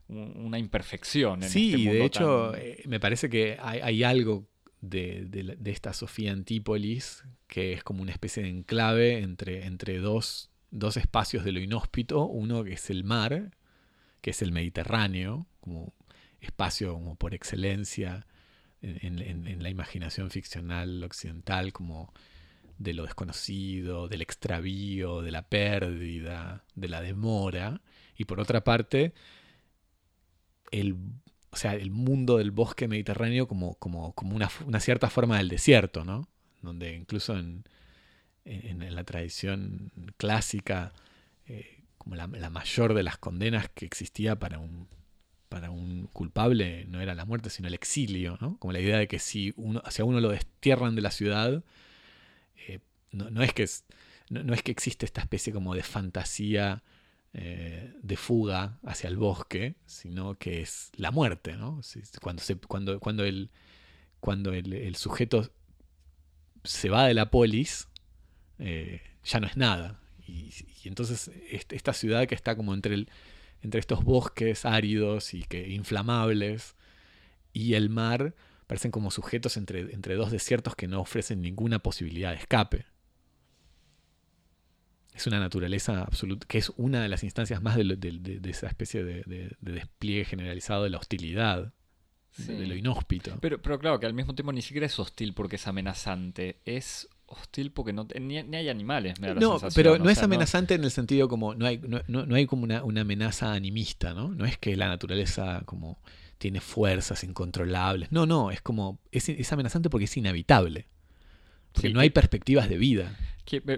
un, 0.07 0.35
una 0.37 0.57
imperfección. 0.57 1.43
En 1.43 1.49
sí, 1.49 1.69
este 1.69 1.77
mundo 1.77 1.93
de 1.93 2.05
hecho, 2.05 2.51
tan... 2.51 2.61
eh, 2.61 2.83
me 2.87 2.99
parece 2.99 3.29
que 3.29 3.57
hay, 3.61 3.79
hay 3.79 4.03
algo 4.03 4.47
de, 4.81 5.25
de, 5.25 5.55
de, 5.55 5.71
esta 5.71 5.93
Sofía 5.93 6.31
Antípolis 6.31 7.23
que 7.47 7.73
es 7.73 7.83
como 7.83 8.01
una 8.01 8.11
especie 8.11 8.43
de 8.43 8.49
enclave 8.49 9.19
entre, 9.19 9.65
entre 9.65 9.99
dos, 9.99 10.49
dos 10.71 10.97
espacios 10.97 11.43
de 11.43 11.51
lo 11.51 11.59
inhóspito. 11.59 12.25
Uno 12.25 12.63
que 12.63 12.73
es 12.73 12.89
el 12.89 13.03
mar, 13.03 13.51
que 14.21 14.31
es 14.31 14.41
el 14.41 14.51
Mediterráneo, 14.51 15.45
como 15.59 15.93
espacio 16.41 16.93
como 16.93 17.15
por 17.15 17.33
excelencia 17.33 18.25
en, 18.81 19.19
en, 19.21 19.47
en 19.47 19.61
la 19.61 19.69
imaginación 19.69 20.31
ficcional 20.31 21.03
occidental, 21.03 21.73
como 21.73 22.13
de 22.79 22.93
lo 22.93 23.03
desconocido, 23.03 24.07
del 24.07 24.21
extravío, 24.21 25.21
de 25.21 25.31
la 25.31 25.43
pérdida, 25.43 26.63
de 26.75 26.87
la 26.87 27.01
demora, 27.01 27.81
y 28.17 28.25
por 28.25 28.39
otra 28.39 28.63
parte, 28.63 29.13
el, 30.71 30.95
o 31.51 31.55
sea, 31.55 31.75
el 31.75 31.91
mundo 31.91 32.37
del 32.37 32.51
bosque 32.51 32.87
mediterráneo 32.87 33.47
como, 33.47 33.75
como, 33.75 34.13
como 34.13 34.35
una, 34.35 34.49
una, 34.65 34.79
cierta 34.79 35.09
forma 35.09 35.37
del 35.37 35.49
desierto, 35.49 36.05
¿no? 36.05 36.27
Donde 36.61 36.95
incluso 36.95 37.37
en, 37.37 37.65
en, 38.45 38.95
la 38.95 39.03
tradición 39.03 39.91
clásica, 40.17 40.93
eh, 41.47 41.83
como 41.97 42.15
la, 42.15 42.27
la, 42.27 42.49
mayor 42.49 42.93
de 42.93 43.03
las 43.03 43.17
condenas 43.17 43.69
que 43.69 43.85
existía 43.85 44.39
para 44.39 44.59
un, 44.59 44.87
para 45.49 45.69
un 45.69 46.07
culpable 46.13 46.85
no 46.85 47.01
era 47.01 47.13
la 47.13 47.25
muerte, 47.25 47.49
sino 47.49 47.67
el 47.67 47.73
exilio, 47.73 48.37
¿no? 48.39 48.57
Como 48.59 48.71
la 48.71 48.79
idea 48.79 48.97
de 48.97 49.07
que 49.07 49.19
si 49.19 49.53
uno, 49.57 49.81
si 49.89 50.01
a 50.01 50.05
uno 50.05 50.21
lo 50.21 50.29
destierran 50.29 50.95
de 50.95 51.01
la 51.01 51.11
ciudad, 51.11 51.63
eh, 52.67 52.79
no, 53.11 53.29
no, 53.29 53.43
es 53.43 53.53
que 53.53 53.63
es, 53.63 53.85
no, 54.29 54.43
no, 54.43 54.53
es 54.53 54.63
que 54.63 54.71
existe 54.71 55.05
esta 55.05 55.21
especie 55.21 55.53
como 55.53 55.75
de 55.75 55.83
fantasía 55.83 56.83
eh, 57.33 57.93
de 58.01 58.17
fuga 58.17 58.79
hacia 58.83 59.07
el 59.07 59.15
bosque, 59.15 59.75
sino 59.85 60.35
que 60.39 60.61
es 60.61 60.91
la 60.95 61.11
muerte, 61.11 61.55
¿no? 61.57 61.81
Cuando, 62.21 62.41
se, 62.41 62.55
cuando, 62.55 62.99
cuando, 62.99 63.23
el, 63.23 63.51
cuando 64.19 64.51
el, 64.51 64.73
el 64.73 64.95
sujeto 64.95 65.51
se 66.63 66.89
va 66.89 67.05
de 67.05 67.13
la 67.13 67.29
polis, 67.29 67.87
eh, 68.57 69.01
ya 69.23 69.39
no 69.39 69.45
es 69.45 69.57
nada. 69.57 69.99
Y, 70.27 70.51
y, 70.83 70.87
entonces 70.87 71.31
esta 71.49 71.93
ciudad 71.93 72.27
que 72.27 72.33
está 72.33 72.55
como 72.55 72.73
entre, 72.73 72.95
el, 72.95 73.09
entre 73.61 73.79
estos 73.79 74.03
bosques 74.03 74.65
áridos 74.65 75.35
y 75.35 75.43
que 75.43 75.69
inflamables 75.69 76.75
y 77.53 77.75
el 77.75 77.89
mar 77.89 78.33
parecen 78.69 78.91
como 78.91 79.09
sujetos 79.09 79.57
entre, 79.57 79.79
entre 79.79 80.13
dos 80.13 80.29
desiertos 80.29 80.75
que 80.75 80.87
no 80.87 81.01
ofrecen 81.01 81.41
ninguna 81.41 81.79
posibilidad 81.79 82.29
de 82.29 82.37
escape. 82.37 82.85
Es 85.11 85.25
una 85.25 85.39
naturaleza 85.39 86.03
absoluta, 86.03 86.45
que 86.47 86.59
es 86.59 86.71
una 86.77 87.01
de 87.01 87.09
las 87.09 87.23
instancias 87.23 87.63
más 87.63 87.75
de, 87.77 88.39
esa 88.43 88.67
especie 88.67 89.03
de, 89.03 89.55
despliegue 89.59 90.23
generalizado 90.23 90.83
de 90.83 90.91
la 90.91 90.99
hostilidad, 90.99 91.73
de 92.37 92.67
lo 92.67 92.75
inhóspito. 92.75 93.39
Pero, 93.41 93.59
pero 93.59 93.79
claro, 93.79 93.99
que 93.99 94.05
al 94.05 94.13
mismo 94.13 94.35
tiempo 94.35 94.53
ni 94.53 94.61
siquiera 94.61 94.85
es 94.85 94.99
hostil 94.99 95.33
porque 95.33 95.55
es 95.55 95.65
amenazante, 95.65 96.61
es 96.63 97.09
hostil 97.25 97.71
porque 97.71 97.91
no, 97.91 98.07
ni, 98.21 98.37
hay 98.37 98.69
animales, 98.69 99.19
me 99.19 99.29
da 99.29 99.33
No, 99.33 99.57
pero 99.73 99.97
no 99.97 100.11
es 100.11 100.21
amenazante 100.21 100.75
en 100.75 100.83
el 100.83 100.91
sentido 100.91 101.27
como, 101.27 101.55
no 101.55 101.65
hay, 101.65 101.79
no, 101.79 102.03
no, 102.07 102.35
hay 102.35 102.45
como 102.45 102.65
una, 102.65 102.83
una, 102.83 103.01
amenaza 103.01 103.51
animista, 103.51 104.13
¿no? 104.13 104.29
No 104.29 104.45
es 104.45 104.59
que 104.59 104.77
la 104.77 104.89
naturaleza 104.89 105.63
como 105.65 105.99
tiene 106.39 106.61
fuerzas 106.61 107.23
incontrolables. 107.23 108.11
No, 108.11 108.25
no, 108.25 108.49
es 108.49 108.61
como. 108.61 108.97
Es, 109.11 109.51
amenazante 109.51 109.89
porque 109.89 110.05
es 110.05 110.17
inhabitable. 110.17 110.87
Porque 111.73 111.89
no 111.89 111.99
hay 111.99 112.09
perspectivas 112.09 112.67
de 112.67 112.77
vida. 112.77 113.15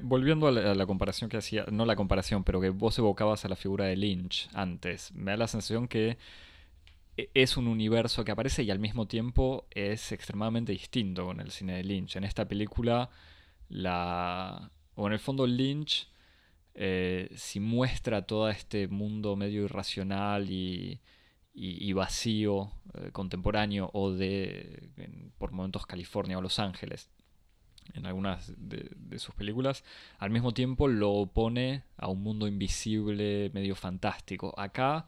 volviendo 0.03 0.47
a 0.47 0.51
la, 0.51 0.85
comparación 0.85 1.29
que 1.29 1.37
hacía, 1.37 1.65
no 1.69 1.85
la 1.85 1.97
comparación, 1.97 2.45
pero 2.45 2.61
que 2.61 2.69
vos 2.69 2.97
evocabas 2.97 3.43
a 3.43 3.49
la 3.49 3.57
figura 3.57 3.85
de 3.85 3.97
Lynch 3.97 4.47
antes, 4.53 5.11
me 5.13 5.31
da 5.31 5.37
la 5.37 5.47
sensación 5.47 5.89
que 5.89 6.17
e, 7.17 7.29
es 7.33 7.57
un 7.57 7.67
universo 7.67 8.23
que 8.23 8.31
aparece 8.31 8.63
y 8.63 8.71
al 8.71 8.79
mismo 8.79 9.07
tiempo 9.07 9.67
es 9.71 10.13
extremadamente 10.13 10.71
distinto 10.71 11.25
con 11.25 11.41
el 11.41 11.51
cine 11.51 11.73
de 11.73 11.83
Lynch. 11.83 12.15
En 12.15 12.23
esta 12.23 12.47
película, 12.47 13.09
la. 13.69 14.71
o 14.95 15.07
en 15.07 15.13
el 15.13 15.19
fondo, 15.19 15.47
Lynch. 15.47 16.07
Eh, 16.73 17.29
si 17.35 17.59
muestra 17.59 18.21
todo 18.21 18.49
este 18.49 18.87
mundo 18.87 19.35
medio 19.35 19.63
irracional 19.63 20.49
y, 20.49 21.01
y, 21.53 21.91
vacío 21.93 22.71
eh, 22.93 23.11
contemporáneo 23.11 23.89
o 23.93 24.11
de, 24.11 24.89
por 25.37 25.51
momentos, 25.51 25.85
California 25.85 26.37
o 26.37 26.41
Los 26.41 26.59
Ángeles 26.59 27.09
en 27.93 28.05
algunas 28.05 28.53
de, 28.57 29.19
sus 29.19 29.35
películas, 29.35 29.83
al 30.17 30.29
mismo 30.29 30.53
tiempo 30.53 30.87
lo 30.87 31.11
opone 31.11 31.83
a 31.97 32.07
un 32.07 32.23
mundo 32.23 32.47
invisible, 32.47 33.51
medio 33.53 33.75
fantástico. 33.75 34.53
Acá 34.57 35.07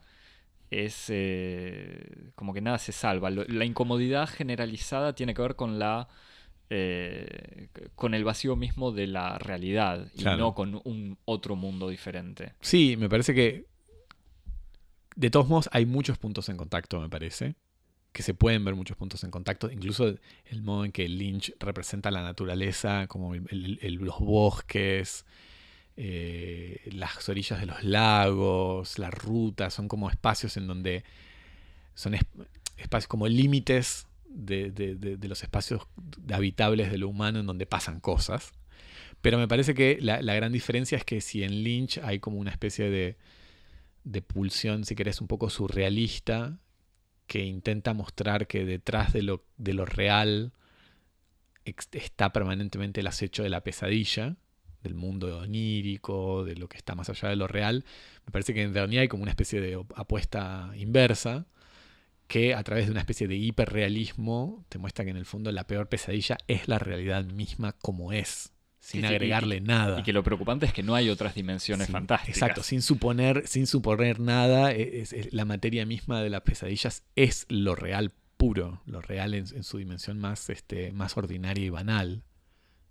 es 0.70 1.06
eh, 1.08 2.30
como 2.34 2.52
que 2.52 2.60
nada 2.60 2.78
se 2.78 2.92
salva. 2.92 3.30
la 3.30 3.64
incomodidad 3.64 4.28
generalizada 4.28 5.14
tiene 5.14 5.34
que 5.34 5.42
ver 5.42 5.56
con 5.56 5.78
la 5.78 6.08
eh, 6.70 7.68
con 7.94 8.14
el 8.14 8.24
vacío 8.24 8.56
mismo 8.56 8.90
de 8.90 9.06
la 9.06 9.38
realidad 9.38 10.10
y 10.16 10.24
no 10.24 10.54
con 10.54 10.80
un 10.84 11.18
otro 11.26 11.56
mundo 11.56 11.88
diferente. 11.88 12.54
Sí, 12.60 12.96
me 12.96 13.08
parece 13.08 13.34
que 13.34 13.66
de 15.16 15.30
todos 15.30 15.48
modos, 15.48 15.68
hay 15.72 15.86
muchos 15.86 16.18
puntos 16.18 16.48
en 16.48 16.56
contacto, 16.56 17.00
me 17.00 17.08
parece. 17.08 17.54
Que 18.12 18.22
se 18.22 18.34
pueden 18.34 18.64
ver 18.64 18.74
muchos 18.74 18.96
puntos 18.96 19.24
en 19.24 19.30
contacto. 19.30 19.70
Incluso 19.70 20.14
el 20.46 20.62
modo 20.62 20.84
en 20.84 20.92
que 20.92 21.08
Lynch 21.08 21.54
representa 21.58 22.10
la 22.10 22.22
naturaleza, 22.22 23.06
como 23.08 23.34
los 23.34 24.18
bosques, 24.20 25.24
eh, 25.96 26.80
las 26.92 27.28
orillas 27.28 27.60
de 27.60 27.66
los 27.66 27.82
lagos, 27.84 28.98
las 28.98 29.14
rutas, 29.14 29.74
son 29.74 29.88
como 29.88 30.10
espacios 30.10 30.56
en 30.56 30.66
donde 30.66 31.04
son 31.94 32.14
espacios 32.76 33.08
como 33.08 33.28
límites 33.28 34.08
de, 34.26 35.18
los 35.22 35.42
espacios 35.42 35.82
habitables 36.32 36.90
de 36.90 36.98
lo 36.98 37.08
humano 37.08 37.40
en 37.40 37.46
donde 37.46 37.66
pasan 37.66 38.00
cosas. 38.00 38.52
Pero 39.20 39.38
me 39.38 39.48
parece 39.48 39.74
que 39.74 39.98
la, 40.00 40.20
gran 40.20 40.52
diferencia 40.52 40.98
es 40.98 41.04
que 41.04 41.20
si 41.20 41.44
en 41.44 41.62
Lynch 41.62 41.98
hay 41.98 42.18
como 42.18 42.38
una 42.38 42.50
especie 42.50 42.90
de 42.90 43.16
de 44.04 44.22
pulsión, 44.22 44.84
si 44.84 44.94
querés, 44.94 45.20
un 45.20 45.26
poco 45.26 45.50
surrealista, 45.50 46.58
que 47.26 47.44
intenta 47.44 47.94
mostrar 47.94 48.46
que 48.46 48.64
detrás 48.64 49.12
de 49.12 49.22
lo, 49.22 49.44
de 49.56 49.74
lo 49.74 49.86
real 49.86 50.52
está 51.64 52.32
permanentemente 52.32 53.00
el 53.00 53.06
acecho 53.06 53.42
de 53.42 53.48
la 53.48 53.62
pesadilla, 53.62 54.36
del 54.82 54.94
mundo 54.94 55.38
onírico, 55.38 56.44
de 56.44 56.56
lo 56.56 56.68
que 56.68 56.76
está 56.76 56.94
más 56.94 57.08
allá 57.08 57.30
de 57.30 57.36
lo 57.36 57.48
real. 57.48 57.84
Me 58.26 58.32
parece 58.32 58.52
que 58.52 58.62
en 58.62 58.74
Dernier 58.74 59.00
hay 59.00 59.08
como 59.08 59.22
una 59.22 59.32
especie 59.32 59.60
de 59.60 59.82
apuesta 59.96 60.70
inversa, 60.76 61.46
que 62.28 62.54
a 62.54 62.62
través 62.62 62.86
de 62.86 62.92
una 62.92 63.00
especie 63.00 63.28
de 63.28 63.36
hiperrealismo 63.36 64.64
te 64.68 64.78
muestra 64.78 65.04
que 65.04 65.10
en 65.10 65.16
el 65.16 65.26
fondo 65.26 65.50
la 65.52 65.66
peor 65.66 65.88
pesadilla 65.88 66.38
es 66.48 66.68
la 66.68 66.78
realidad 66.78 67.24
misma 67.24 67.72
como 67.72 68.12
es 68.12 68.53
sin 68.84 69.06
agregarle 69.06 69.62
nada. 69.62 69.98
Y 70.00 70.02
que 70.02 70.12
lo 70.12 70.22
preocupante 70.22 70.66
es 70.66 70.74
que 70.74 70.82
no 70.82 70.94
hay 70.94 71.08
otras 71.08 71.34
dimensiones 71.34 71.88
fantásticas. 71.88 72.36
Exacto, 72.36 72.62
sin 72.62 72.82
suponer, 72.82 73.48
sin 73.48 73.66
suponer 73.66 74.20
nada, 74.20 74.72
e, 74.72 75.06
la 75.30 75.46
materia 75.46 75.86
misma 75.86 76.20
de 76.20 76.28
las 76.28 76.42
pesadillas 76.42 77.02
es 77.16 77.46
lo 77.48 77.74
real 77.74 78.12
puro, 78.36 78.82
lo 78.84 79.00
real 79.00 79.32
en, 79.32 79.64
su 79.64 79.78
dimensión 79.78 80.18
más, 80.18 80.50
este, 80.50 80.92
más 80.92 81.16
ordinaria 81.16 81.64
y 81.64 81.70
banal. 81.70 82.24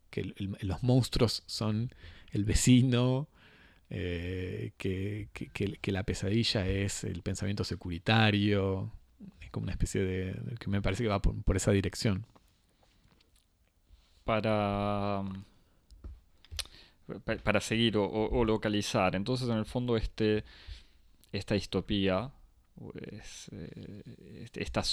Que 0.10 0.34
los 0.62 0.82
monstruos 0.82 1.44
son 1.46 1.94
el 2.32 2.44
vecino, 2.44 3.30
eh, 3.92 4.72
que, 4.78 5.30
la 5.92 6.04
pesadilla 6.04 6.68
es 6.68 7.04
el 7.04 7.22
pensamiento 7.22 7.64
securitario, 7.64 8.92
es 9.42 9.52
como 9.52 9.66
una 9.66 9.74
especie 9.74 10.02
de... 10.02 10.56
que 10.60 10.72
me 10.72 10.82
parece 10.82 11.04
que 11.04 11.10
va 11.10 11.22
por 11.22 11.56
esa 11.56 11.72
dirección. 11.72 12.26
Para 14.24 15.24
para 17.44 17.62
seguir 17.62 17.98
o, 17.98 18.46
localizar. 18.46 19.16
Entonces, 19.16 19.50
en 19.50 19.58
el 19.58 19.66
fondo, 19.66 19.98
este, 19.98 20.44
esta 21.32 21.56
distopía, 21.56 22.32
eh, 22.96 24.48
esta 24.54 24.84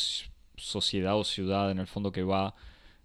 sociedad 0.56 1.16
o 1.16 1.24
ciudad, 1.24 1.70
en 1.70 1.78
el 1.78 1.86
fondo, 1.86 2.12
que 2.12 2.22
va 2.22 2.54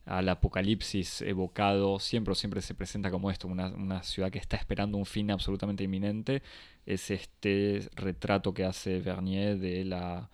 al 0.06 0.30
apocalipsis 0.30 1.22
evocado, 1.22 2.00
siempre 2.00 2.36
siempre 2.36 2.62
se 2.62 2.76
presenta 2.76 3.10
como 3.10 3.32
esto, 3.32 3.48
una, 3.48 4.04
ciudad 4.04 4.32
que 4.32 4.38
está 4.38 4.56
esperando 4.58 4.98
un 4.98 5.06
fin 5.06 5.32
absolutamente 5.32 5.84
inminente, 5.84 6.44
es 6.86 7.10
este 7.10 7.90
retrato 7.96 8.54
que 8.54 8.66
hace 8.66 9.00
Vernier 9.00 9.58
de 9.58 9.86
la 9.86 10.30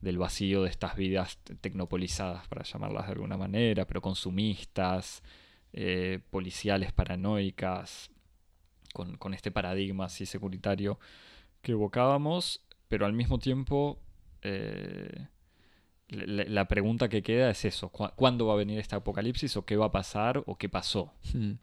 del 0.00 0.18
vacío 0.18 0.62
de 0.62 0.68
estas 0.68 0.96
vidas 0.96 1.38
tecnopolizadas, 1.62 2.46
para 2.48 2.62
llamarlas 2.62 3.06
de 3.06 3.12
alguna 3.12 3.38
manera, 3.38 3.86
pero 3.86 4.02
consumistas, 4.02 5.22
eh, 5.72 6.20
policiales 6.30 6.92
paranoicas, 6.92 8.10
con, 8.94 9.34
este 9.34 9.50
paradigma 9.50 10.06
así 10.06 10.24
securitario 10.24 10.98
que 11.60 11.72
evocábamos, 11.72 12.62
pero 12.88 13.04
al 13.04 13.12
mismo 13.12 13.38
tiempo 13.38 13.98
eh, 14.42 15.26
la, 16.08 16.68
pregunta 16.68 17.08
que 17.08 17.22
queda 17.22 17.50
es 17.50 17.64
eso, 17.64 17.88
¿cuándo 17.90 18.46
va 18.46 18.54
a 18.54 18.56
venir 18.56 18.78
este 18.78 18.94
apocalipsis 18.94 19.56
o 19.56 19.64
qué 19.64 19.76
va 19.76 19.86
a 19.86 19.92
pasar 19.92 20.42
o 20.46 20.56
qué 20.56 20.68
pasó? 20.68 21.12
Hmm. 21.32 21.54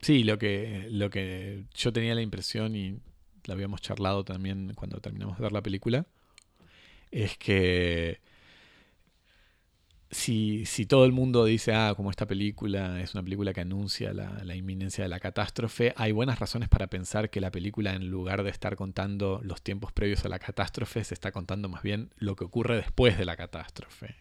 Sí, 0.00 0.24
lo 0.24 0.38
que, 0.38 0.86
lo 0.90 1.10
que 1.10 1.64
yo 1.74 1.92
tenía 1.92 2.14
la 2.14 2.22
impresión 2.22 2.76
y 2.76 3.00
lo 3.44 3.54
habíamos 3.54 3.80
charlado 3.80 4.24
también 4.24 4.72
cuando 4.74 5.00
terminamos 5.00 5.38
de 5.38 5.42
ver 5.42 5.52
la 5.52 5.62
película, 5.62 6.06
es 7.10 7.36
que 7.38 8.20
si, 10.10 10.64
todo 10.86 11.04
el 11.04 11.12
mundo 11.12 11.44
dice, 11.44 11.74
ah, 11.74 11.94
como 11.96 12.10
esta 12.10 12.26
película 12.26 13.00
es 13.00 13.14
una 13.14 13.24
película 13.24 13.52
que 13.52 13.62
anuncia 13.62 14.12
la, 14.12 14.54
inminencia 14.54 15.02
de 15.02 15.08
la 15.08 15.18
catástrofe, 15.18 15.92
hay 15.96 16.12
buenas 16.12 16.38
razones 16.38 16.68
para 16.68 16.86
pensar 16.86 17.28
que 17.28 17.40
la 17.40 17.50
película, 17.50 17.94
en 17.94 18.08
lugar 18.08 18.44
de 18.44 18.50
estar 18.50 18.76
contando 18.76 19.40
los 19.42 19.62
tiempos 19.62 19.92
previos 19.92 20.24
a 20.24 20.28
la 20.28 20.38
catástrofe, 20.38 21.02
se 21.02 21.14
está 21.14 21.32
contando 21.32 21.68
más 21.68 21.82
bien 21.82 22.10
lo 22.18 22.36
que 22.36 22.44
ocurre 22.44 22.76
después 22.76 23.18
de 23.18 23.24
la 23.24 23.36
catástrofe. 23.36 24.14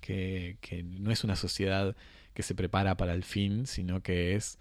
Que, 0.00 0.58
no 0.84 1.10
es 1.10 1.24
una 1.24 1.36
sociedad 1.36 1.96
que 2.34 2.42
se 2.42 2.54
prepara 2.54 2.96
para 2.96 3.14
el 3.14 3.24
fin, 3.24 3.66
sino 3.66 4.02
que 4.02 4.34
es 4.34 4.58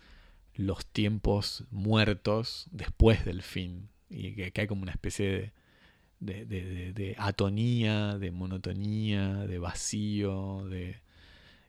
los 0.56 0.86
tiempos 0.86 1.66
muertos 1.72 2.68
después 2.72 3.26
del 3.26 3.42
fin. 3.42 3.90
Y 4.10 4.52
que 4.52 4.62
hay 4.62 4.68
como 4.68 4.84
una 4.84 4.94
especie 4.94 5.30
de 5.30 5.54
de, 6.20 6.46
de, 6.46 6.94
de, 6.94 7.16
atonía, 7.18 8.18
de 8.18 8.32
monotonía, 8.32 9.34
de 9.46 9.60
vacío, 9.60 10.66
de... 10.70 11.00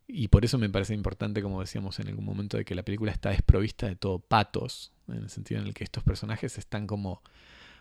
Y 0.06 0.28
por 0.28 0.44
eso 0.44 0.56
me 0.56 0.70
parece 0.70 0.94
importante, 0.94 1.42
como 1.42 1.60
decíamos 1.60 2.00
en 2.00 2.08
algún 2.08 2.24
momento, 2.24 2.56
de 2.56 2.64
que 2.64 2.74
la 2.74 2.82
película 2.82 3.12
está 3.12 3.30
desprovista 3.30 3.86
de 3.86 3.96
todo 3.96 4.18
patos, 4.18 4.92
en 5.06 5.16
el 5.16 5.30
sentido 5.30 5.60
en 5.60 5.66
el 5.66 5.74
que 5.74 5.84
estos 5.84 6.02
personajes 6.02 6.56
están 6.56 6.86
como 6.86 7.22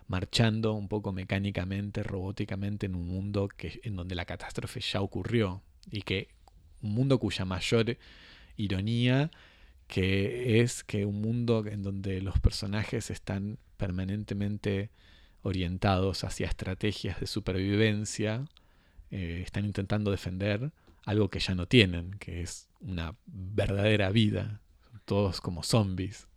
marchando 0.08 0.74
un 0.74 0.88
poco 0.88 1.14
mecánicamente, 1.14 2.04
robóticamente 2.04 2.86
en 2.86 2.96
un 2.96 3.08
mundo 3.08 3.48
que, 3.48 3.80
en 3.84 3.96
donde 3.96 4.16
la 4.16 4.26
catástrofe 4.26 4.82
ya 4.82 5.02
ocurrió 5.02 5.62
y 5.90 6.02
que 6.02 6.30
un 6.82 6.94
mundo 6.94 7.18
cuya 7.20 7.46
mayor 7.46 7.98
ironía 8.58 9.32
que 9.88 10.62
es 10.62 10.84
que 10.84 11.06
un 11.06 11.22
mundo 11.22 11.66
en 11.66 11.82
donde 11.82 12.22
los 12.22 12.40
personajes 12.40 13.10
están 13.10 13.58
permanentemente 13.78 14.90
orientados 15.42 16.24
hacia 16.24 16.48
estrategias 16.48 17.20
de 17.20 17.28
supervivencia, 17.28 18.46
eh, 19.12 19.42
están 19.46 19.66
intentando 19.66 20.12
defender 20.12 20.72
algo 21.06 21.30
que 21.30 21.40
ya 21.40 21.56
no 21.56 21.68
tienen, 21.68 22.12
que 22.20 22.42
es 22.42 22.70
una 22.82 23.16
verdadera 23.26 24.10
vida, 24.10 24.62
todos 25.06 25.40
como 25.40 25.64
zombies. 25.64 26.28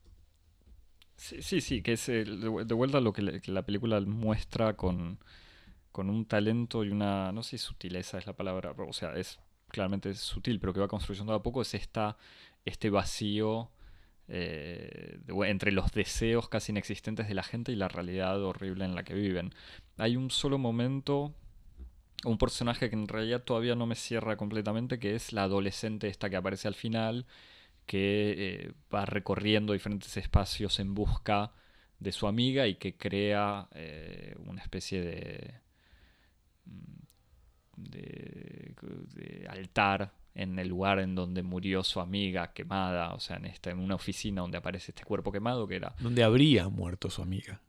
Sí, 1.17 1.61
sí, 1.61 1.83
que 1.83 1.93
es 1.93 2.07
de 2.07 2.75
vuelta 2.75 3.01
lo 3.01 3.13
que, 3.13 3.43
la 3.45 3.63
película 3.63 4.01
muestra 4.01 4.75
con, 4.75 5.19
con 5.93 6.09
un 6.09 6.25
talento 6.25 6.83
y 6.83 6.91
una, 6.91 7.31
no 7.33 7.43
sé 7.43 7.59
si 7.59 7.65
sutileza 7.67 8.17
es 8.17 8.27
la 8.27 8.33
palabra, 8.33 8.73
o 8.79 8.93
sea, 8.93 9.15
es 9.17 9.39
claramente 9.69 10.11
es 10.11 10.19
sutil, 10.21 10.61
pero 10.61 10.73
que 10.73 10.81
va 10.81 10.89
construyendo 10.89 11.33
a 11.33 11.43
poco, 11.43 11.63
es 11.63 11.75
esta, 11.75 12.17
este 12.65 12.91
vacío 12.91 13.71
eh, 14.33 15.19
entre 15.47 15.73
los 15.73 15.91
deseos 15.91 16.49
casi 16.49 16.71
inexistentes 16.71 17.27
de 17.27 17.35
la 17.35 17.43
gente 17.43 17.73
y 17.73 17.77
la 17.77 17.89
realidad 17.89 18.41
horrible 18.43 18.85
en 18.85 18.95
la 18.95 19.03
que 19.03 19.15
viven. 19.15 19.53
Hay 19.99 20.17
un 20.17 20.31
solo 20.31 20.57
momento, 20.57 21.35
un 22.25 22.39
personaje 22.39 22.89
que 22.89 22.95
en 22.95 23.09
realidad 23.09 23.43
todavía 23.43 23.75
no 23.75 23.87
me 23.87 23.97
cierra 23.97 24.37
completamente, 24.37 25.01
que 25.01 25.17
es 25.17 25.33
la 25.33 25.45
adolescente 25.45 26.07
esta 26.07 26.31
que 26.31 26.37
aparece 26.37 26.69
al 26.69 26.77
final, 26.77 27.27
que 27.87 28.35
eh, 28.39 28.73
va 28.95 29.05
recorriendo 29.05 29.73
diferentes 29.73 30.17
espacios 30.17 30.79
en 30.79 30.95
busca 30.95 31.53
de 31.99 32.13
su 32.13 32.29
amiga 32.29 32.69
y 32.69 32.77
que 32.77 32.97
crea 32.97 33.69
eh, 33.75 34.37
una 34.47 34.63
especie 34.63 35.03
de, 35.03 35.55
mm, 36.67 37.83
de 37.83 39.47
altar 39.49 40.20
en 40.35 40.59
el 40.59 40.69
lugar 40.69 40.99
en 41.01 41.15
donde 41.15 41.43
murió 41.43 41.83
su 41.83 42.01
amiga 42.01 42.53
quemada, 42.53 43.15
o 43.15 43.21
sea, 43.21 43.37
en, 43.37 43.47
esta, 43.47 43.71
en 43.71 43.79
una 43.79 43.95
oficina 43.95 44.43
donde 44.43 44.59
aparece 44.59 44.93
este 44.93 45.05
cuerpo 45.05 45.33
quemado 45.33 45.67
que 45.67 45.77
era... 45.77 45.95
Donde 45.99 46.23
habría 46.23 46.69
muerto 46.69 47.11
su 47.11 47.23
amiga. 47.23 47.61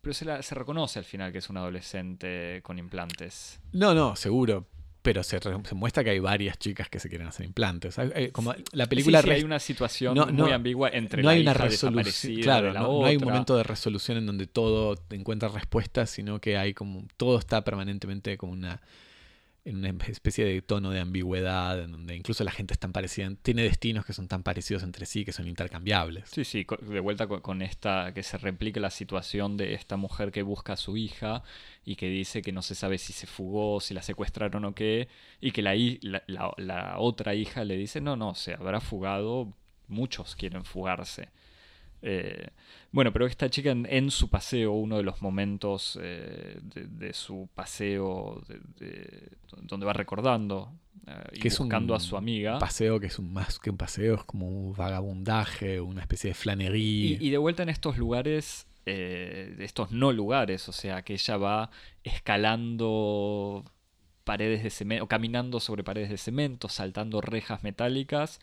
Pero 0.00 0.14
se, 0.14 0.42
se 0.42 0.54
reconoce 0.54 0.98
al 0.98 1.04
final 1.04 1.30
que 1.32 1.38
es 1.38 1.50
un 1.50 1.56
adolescente 1.56 2.60
con 2.62 2.78
implantes. 2.78 3.60
No, 3.72 3.94
no, 3.94 4.16
seguro. 4.16 4.66
Pero 5.02 5.22
se, 5.22 5.38
se, 5.40 5.74
muestra 5.74 6.04
que 6.04 6.10
hay 6.10 6.18
varias 6.18 6.58
chicas 6.58 6.90
que 6.90 6.98
se 6.98 7.08
quieren 7.08 7.26
hacer 7.26 7.46
implantes. 7.46 7.96
Como 8.32 8.54
la 8.72 8.86
película 8.86 9.22
sí, 9.22 9.28
sí, 9.28 9.34
hay 9.34 9.44
una 9.44 9.58
situación 9.58 10.18
muy 10.34 10.52
ambigua 10.52 10.90
entre 10.90 11.22
no 11.22 11.30
hay 11.30 11.40
una 11.40 11.54
resolución 11.54 12.42
claro 12.42 12.72
la 12.72 12.80
no, 12.80 13.06
hay 13.06 13.16
un 13.16 13.24
momento 13.24 13.56
de 13.56 13.62
resolución 13.62 14.18
en 14.18 14.26
donde 14.26 14.46
todo 14.46 14.96
encuentra 15.08 15.48
respuestas 15.48 16.10
sino 16.10 16.38
que 16.38 16.58
hay 16.58 16.74
como 16.74 17.04
todo 17.16 17.38
está 17.38 17.64
permanentemente 17.64 18.36
como 18.36 18.52
una 18.52 18.82
en 19.70 19.78
una 19.78 19.88
especie 20.08 20.44
de 20.44 20.62
tono 20.62 20.90
de 20.90 21.00
ambigüedad, 21.00 21.80
en 21.80 21.92
donde 21.92 22.16
incluso 22.16 22.44
la 22.44 22.50
gente 22.50 22.74
es 22.74 22.78
tan 22.78 22.92
parecida, 22.92 23.30
tiene 23.42 23.62
destinos 23.62 24.04
que 24.04 24.12
son 24.12 24.28
tan 24.28 24.42
parecidos 24.42 24.82
entre 24.82 25.06
sí 25.06 25.24
que 25.24 25.32
son 25.32 25.48
intercambiables. 25.48 26.28
Sí, 26.30 26.44
sí, 26.44 26.66
de 26.82 27.00
vuelta 27.00 27.26
con 27.26 27.62
esta, 27.62 28.12
que 28.14 28.22
se 28.22 28.38
replique 28.38 28.80
la 28.80 28.90
situación 28.90 29.56
de 29.56 29.74
esta 29.74 29.96
mujer 29.96 30.32
que 30.32 30.42
busca 30.42 30.74
a 30.74 30.76
su 30.76 30.96
hija 30.96 31.42
y 31.84 31.96
que 31.96 32.08
dice 32.08 32.42
que 32.42 32.52
no 32.52 32.62
se 32.62 32.74
sabe 32.74 32.98
si 32.98 33.12
se 33.12 33.26
fugó, 33.26 33.80
si 33.80 33.94
la 33.94 34.02
secuestraron 34.02 34.64
o 34.64 34.74
qué, 34.74 35.08
y 35.40 35.52
que 35.52 35.62
la, 35.62 35.74
la, 36.02 36.52
la 36.56 36.98
otra 36.98 37.34
hija 37.34 37.64
le 37.64 37.76
dice, 37.76 38.00
no, 38.00 38.16
no, 38.16 38.34
se 38.34 38.54
habrá 38.54 38.80
fugado, 38.80 39.54
muchos 39.88 40.36
quieren 40.36 40.64
fugarse. 40.64 41.28
Eh, 42.02 42.48
bueno, 42.92 43.12
pero 43.12 43.26
esta 43.26 43.48
chica 43.50 43.70
en, 43.70 44.10
su 44.10 44.28
paseo, 44.28 44.72
uno 44.72 44.96
de 44.96 45.02
los 45.02 45.22
momentos 45.22 45.98
eh, 46.02 46.58
de, 46.62 47.12
su 47.12 47.48
paseo 47.54 48.42
donde 49.62 49.86
va 49.86 49.92
recordando 49.92 50.72
eh, 51.06 51.24
y 51.34 51.48
buscando 51.48 51.94
a 51.94 52.00
su 52.00 52.16
amiga. 52.16 52.54
Un 52.54 52.60
paseo 52.60 52.98
que 52.98 53.06
es 53.06 53.18
un, 53.18 53.32
más 53.32 53.58
que 53.58 53.70
un 53.70 53.76
paseo, 53.76 54.16
es 54.16 54.24
como 54.24 54.48
un 54.48 54.72
vagabundaje, 54.74 55.80
una 55.80 56.00
especie 56.00 56.30
de 56.30 56.34
flanería. 56.34 57.18
Y, 57.20 57.30
de 57.30 57.38
vuelta 57.38 57.62
en 57.62 57.68
estos 57.68 57.96
lugares, 57.96 58.66
estos 58.86 59.92
no 59.92 60.12
lugares, 60.12 60.68
o 60.68 60.72
sea, 60.72 61.02
que 61.02 61.12
ella 61.12 61.36
va 61.36 61.70
escalando 62.02 63.64
paredes 64.24 64.64
de 64.64 64.70
cemento, 64.70 65.06
caminando 65.06 65.60
sobre 65.60 65.84
paredes 65.84 66.10
de 66.10 66.18
cemento, 66.18 66.68
saltando 66.68 67.20
rejas 67.20 67.62
metálicas 67.62 68.40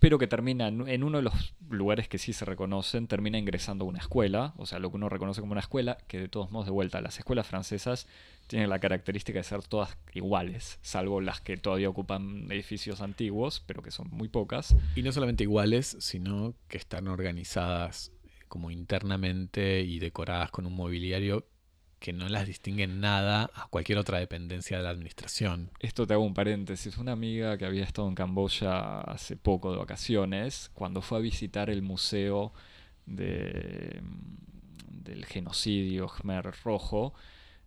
pero 0.00 0.18
que 0.18 0.26
termina 0.26 0.66
en, 0.68 1.04
uno 1.04 1.18
de 1.18 1.22
los 1.22 1.54
lugares 1.68 2.08
que 2.08 2.18
sí 2.18 2.32
se 2.32 2.46
reconocen, 2.46 3.06
termina 3.06 3.38
ingresando 3.38 3.84
a 3.84 3.88
una 3.88 3.98
escuela, 3.98 4.54
o 4.56 4.64
sea, 4.64 4.78
lo 4.78 4.90
que 4.90 4.96
uno 4.96 5.10
reconoce 5.10 5.42
como 5.42 5.52
una 5.52 5.60
escuela, 5.60 5.98
que 6.08 6.18
de 6.18 6.28
todos 6.28 6.50
modos 6.50 6.66
de 6.66 6.72
vuelta, 6.72 7.02
las 7.02 7.18
escuelas 7.18 7.46
francesas 7.46 8.08
tienen 8.46 8.70
la 8.70 8.78
característica 8.78 9.38
de 9.38 9.44
ser 9.44 9.62
todas 9.62 9.98
iguales, 10.14 10.78
salvo 10.80 11.20
las 11.20 11.42
que 11.42 11.58
todavía 11.58 11.90
ocupan 11.90 12.50
edificios 12.50 13.02
antiguos, 13.02 13.62
pero 13.66 13.82
que 13.82 13.90
son 13.90 14.08
muy 14.10 14.28
pocas. 14.28 14.74
Y 14.96 15.02
no 15.02 15.12
solamente 15.12 15.44
iguales, 15.44 15.98
sino 16.00 16.54
que 16.68 16.78
están 16.78 17.06
organizadas 17.06 18.10
como 18.48 18.70
internamente 18.70 19.82
y 19.82 19.98
decoradas 19.98 20.50
con 20.50 20.66
un 20.66 20.74
mobiliario 20.74 21.46
que 22.00 22.14
no 22.14 22.28
las 22.28 22.46
distinguen 22.46 23.00
nada 23.00 23.50
a 23.54 23.68
cualquier 23.68 23.98
otra 23.98 24.18
dependencia 24.18 24.78
de 24.78 24.82
la 24.82 24.90
administración. 24.90 25.70
Esto 25.80 26.06
te 26.06 26.14
hago 26.14 26.24
un 26.24 26.34
paréntesis. 26.34 26.96
Una 26.96 27.12
amiga 27.12 27.58
que 27.58 27.66
había 27.66 27.84
estado 27.84 28.08
en 28.08 28.14
Camboya 28.14 29.00
hace 29.02 29.36
poco 29.36 29.70
de 29.70 29.78
vacaciones, 29.78 30.70
cuando 30.74 31.02
fue 31.02 31.18
a 31.18 31.20
visitar 31.20 31.68
el 31.68 31.82
museo 31.82 32.52
de, 33.04 34.00
del 34.88 35.26
genocidio 35.26 36.08
Khmer 36.08 36.50
Rojo, 36.64 37.12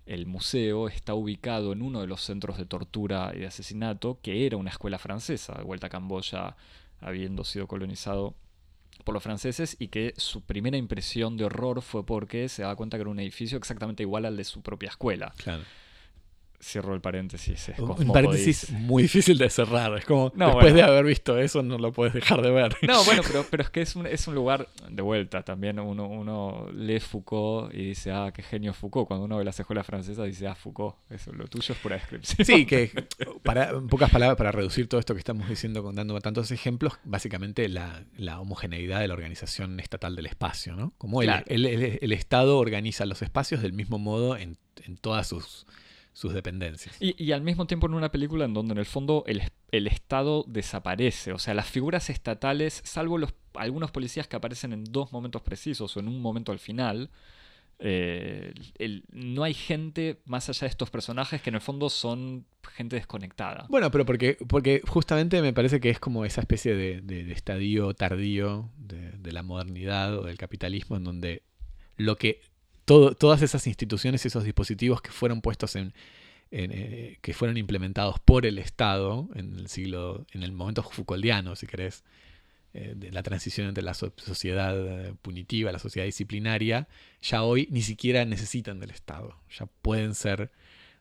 el 0.08 0.26
museo 0.26 0.88
está 0.88 1.14
ubicado 1.14 1.72
en 1.72 1.84
uno 1.84 2.02
de 2.02 2.08
los 2.08 2.22
centros 2.22 2.58
de 2.58 2.66
tortura 2.66 3.32
y 3.36 3.40
de 3.40 3.48
asesinato, 3.48 4.20
que 4.22 4.48
era 4.48 4.58
una 4.58 4.72
escuela 4.72 4.98
francesa, 4.98 5.54
de 5.54 5.64
vuelta 5.64 5.88
a 5.88 5.90
Camboya 5.92 6.56
habiendo 7.00 7.44
sido 7.44 7.68
colonizado 7.68 8.34
por 9.04 9.14
los 9.14 9.24
franceses 9.24 9.76
y 9.80 9.90
que 9.90 10.14
su 10.18 10.42
primera 10.42 10.78
impresión 10.78 11.38
de 11.38 11.46
horror 11.46 11.82
fue 11.82 12.06
porque 12.06 12.50
se 12.50 12.64
daba 12.64 12.76
cuenta 12.76 12.98
que 12.98 13.02
era 13.02 13.10
un 13.10 13.20
edificio 13.20 13.58
exactamente 13.58 14.04
igual 14.04 14.26
al 14.26 14.38
de 14.38 14.44
su 14.44 14.62
propia 14.62 14.90
escuela. 14.90 15.34
Claro 15.38 15.64
cierro 16.64 16.94
el 16.94 17.02
paréntesis. 17.02 17.70
Es 17.70 17.80
un 17.80 18.12
paréntesis 18.12 18.72
muy 18.72 19.04
difícil 19.04 19.38
de 19.38 19.50
cerrar. 19.50 19.98
Es 19.98 20.06
como, 20.06 20.30
después 20.30 20.74
de 20.74 20.82
haber 20.82 21.06
visto 21.06 21.38
eso, 21.38 21.62
no 21.62 21.78
lo 21.78 21.92
puedes 21.92 22.14
dejar 22.14 22.42
de 22.42 22.52
ver. 22.52 22.76
No, 22.82 23.04
bueno, 23.04 23.22
pero, 23.28 23.46
pero 23.50 23.64
es 23.64 23.70
que 23.70 23.82
es 23.82 23.96
un, 23.96 24.08
es 24.08 24.28
un 24.28 24.36
lugar 24.36 24.70
de 24.90 25.02
vuelta. 25.02 25.44
También 25.44 25.80
uno, 25.80 26.08
uno 26.08 26.68
lee 26.74 27.00
Foucault 27.00 27.74
y 27.74 27.86
dice, 27.90 28.12
ah, 28.12 28.32
qué 28.34 28.42
genio 28.42 28.74
Foucault. 28.74 29.08
Cuando 29.08 29.26
uno 29.26 29.38
ve 29.38 29.44
las 29.44 29.60
escuelas 29.60 29.86
francesas 29.86 30.26
dice, 30.26 30.48
ah, 30.48 30.56
Foucault. 30.56 30.96
Eso, 31.10 31.32
lo 31.34 31.48
tuyo 31.48 31.74
es 31.74 31.80
pura 31.80 31.96
descripción. 31.96 32.46
Sí, 32.46 32.66
que 32.66 32.92
para, 33.44 33.70
en 33.70 33.88
pocas 33.88 34.10
palabras, 34.10 34.38
para 34.38 34.52
reducir 34.52 34.88
todo 34.88 35.00
esto 35.00 35.14
que 35.14 35.20
estamos 35.20 35.50
diciendo, 35.50 35.92
dando 35.94 36.20
tantos 36.22 36.52
ejemplos, 36.52 36.94
básicamente 37.04 37.68
la, 37.70 38.06
la 38.18 38.40
homogeneidad 38.40 39.00
de 39.00 39.08
la 39.08 39.14
organización 39.14 39.80
estatal 39.80 40.16
del 40.16 40.26
espacio, 40.26 40.76
¿no? 40.76 40.94
Como 40.98 41.22
el, 41.22 41.30
el, 41.48 41.66
el, 41.66 42.12
Estado 42.14 42.58
organiza 42.58 43.06
los 43.06 43.22
espacios 43.22 43.62
del 43.62 43.74
mismo 43.74 43.98
modo 43.98 44.38
en, 44.38 44.58
en 44.86 44.98
todas 44.98 45.28
sus 45.28 45.66
sus 46.14 46.34
dependencias. 46.34 46.96
Y, 47.00 47.32
al 47.32 47.42
mismo 47.42 47.66
tiempo 47.66 47.88
en 47.88 47.96
una 47.96 48.12
película 48.12 48.46
en 48.46 48.54
donde 48.54 48.74
en 48.74 48.78
el 48.78 48.86
fondo 48.86 49.24
el, 49.28 49.42
Estado 49.88 50.46
desaparece, 50.48 51.34
o 51.34 51.40
sea, 51.40 51.54
las 51.54 51.68
figuras 51.68 52.10
estatales, 52.10 52.82
salvo 52.86 53.18
los, 53.18 53.34
algunos 53.56 53.92
policías 53.92 54.28
que 54.28 54.36
aparecen 54.36 54.72
en 54.74 54.84
dos 54.86 55.12
momentos 55.12 55.42
precisos 55.42 55.98
o 55.98 56.00
en 56.00 56.08
un 56.08 56.22
momento 56.22 56.52
al 56.52 56.60
final, 56.60 57.10
eh, 57.80 58.54
no 59.12 59.44
hay 59.44 59.56
gente 59.56 60.22
más 60.26 60.48
allá 60.48 60.62
de 60.62 60.68
estos 60.68 60.92
personajes 60.92 61.42
que 61.42 61.50
en 61.50 61.56
el 61.56 61.62
fondo 61.62 61.90
son 61.90 62.46
gente 62.76 62.96
desconectada. 62.96 63.66
Bueno, 63.70 63.90
pero 63.90 64.06
porque, 64.06 64.38
porque 64.48 64.82
justamente 64.88 65.42
me 65.42 65.54
parece 65.54 65.80
que 65.80 65.90
es 65.90 66.00
como 66.00 66.24
esa 66.24 66.42
especie 66.42 66.76
de, 66.76 67.32
estadio 67.32 67.94
tardío 67.96 68.70
de, 68.78 69.12
de, 69.12 69.32
la 69.32 69.42
modernidad 69.42 70.18
o 70.20 70.24
del 70.24 70.38
capitalismo 70.38 70.96
en 70.98 71.04
donde 71.04 71.44
lo 71.98 72.16
que 72.18 72.42
todas 72.86 73.42
esas 73.42 73.68
instituciones, 73.68 74.26
esos 74.26 74.44
dispositivos 74.44 75.02
que 75.02 75.12
fueron 75.12 75.42
puestos 75.42 75.76
en, 75.76 75.94
eh, 76.52 77.18
que 77.22 77.34
fueron 77.34 77.58
implementados 77.58 78.20
por 78.20 78.46
el 78.46 78.60
Estado 78.60 79.28
en 79.36 79.58
el 79.58 79.68
siglo, 79.70 80.26
en 80.32 80.44
el 80.44 80.52
momento 80.52 80.84
Foucauldiano, 80.84 81.56
si 81.56 81.66
querés, 81.66 82.04
eh, 82.76 82.94
de 82.96 83.12
la 83.12 83.24
transición 83.24 83.68
entre 83.68 83.84
la 83.84 83.94
sociedad 83.94 84.76
eh, 84.76 85.14
punitiva, 85.22 85.72
la 85.72 85.80
sociedad 85.80 86.06
disciplinaria, 86.06 86.88
ya 87.22 87.44
hoy 87.44 87.68
ni 87.72 87.82
siquiera 87.82 88.26
necesitan 88.26 88.80
del 88.80 88.90
Estado, 88.90 89.38
ya 89.50 89.68
pueden 89.68 90.16
ser 90.16 90.52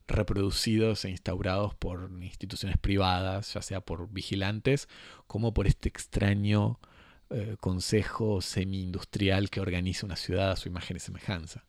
reproducidos 0.06 1.04
e 1.04 1.10
instaurados 1.10 1.74
por 1.74 2.10
instituciones 2.20 2.78
privadas, 2.78 3.54
ya 3.54 3.62
sea 3.62 3.80
por 3.80 4.10
vigilantes, 4.10 4.88
como 5.26 5.54
por 5.54 5.66
este 5.66 5.88
extraño 5.88 6.78
eh, 7.34 7.56
consejo 7.60 8.42
semi-industrial 8.42 9.48
que 9.48 9.60
organiza 9.60 10.04
una 10.04 10.16
ciudad 10.16 10.50
a 10.50 10.56
su 10.56 10.68
imagen 10.68 10.98
y 10.98 11.00
semejanza. 11.00 11.64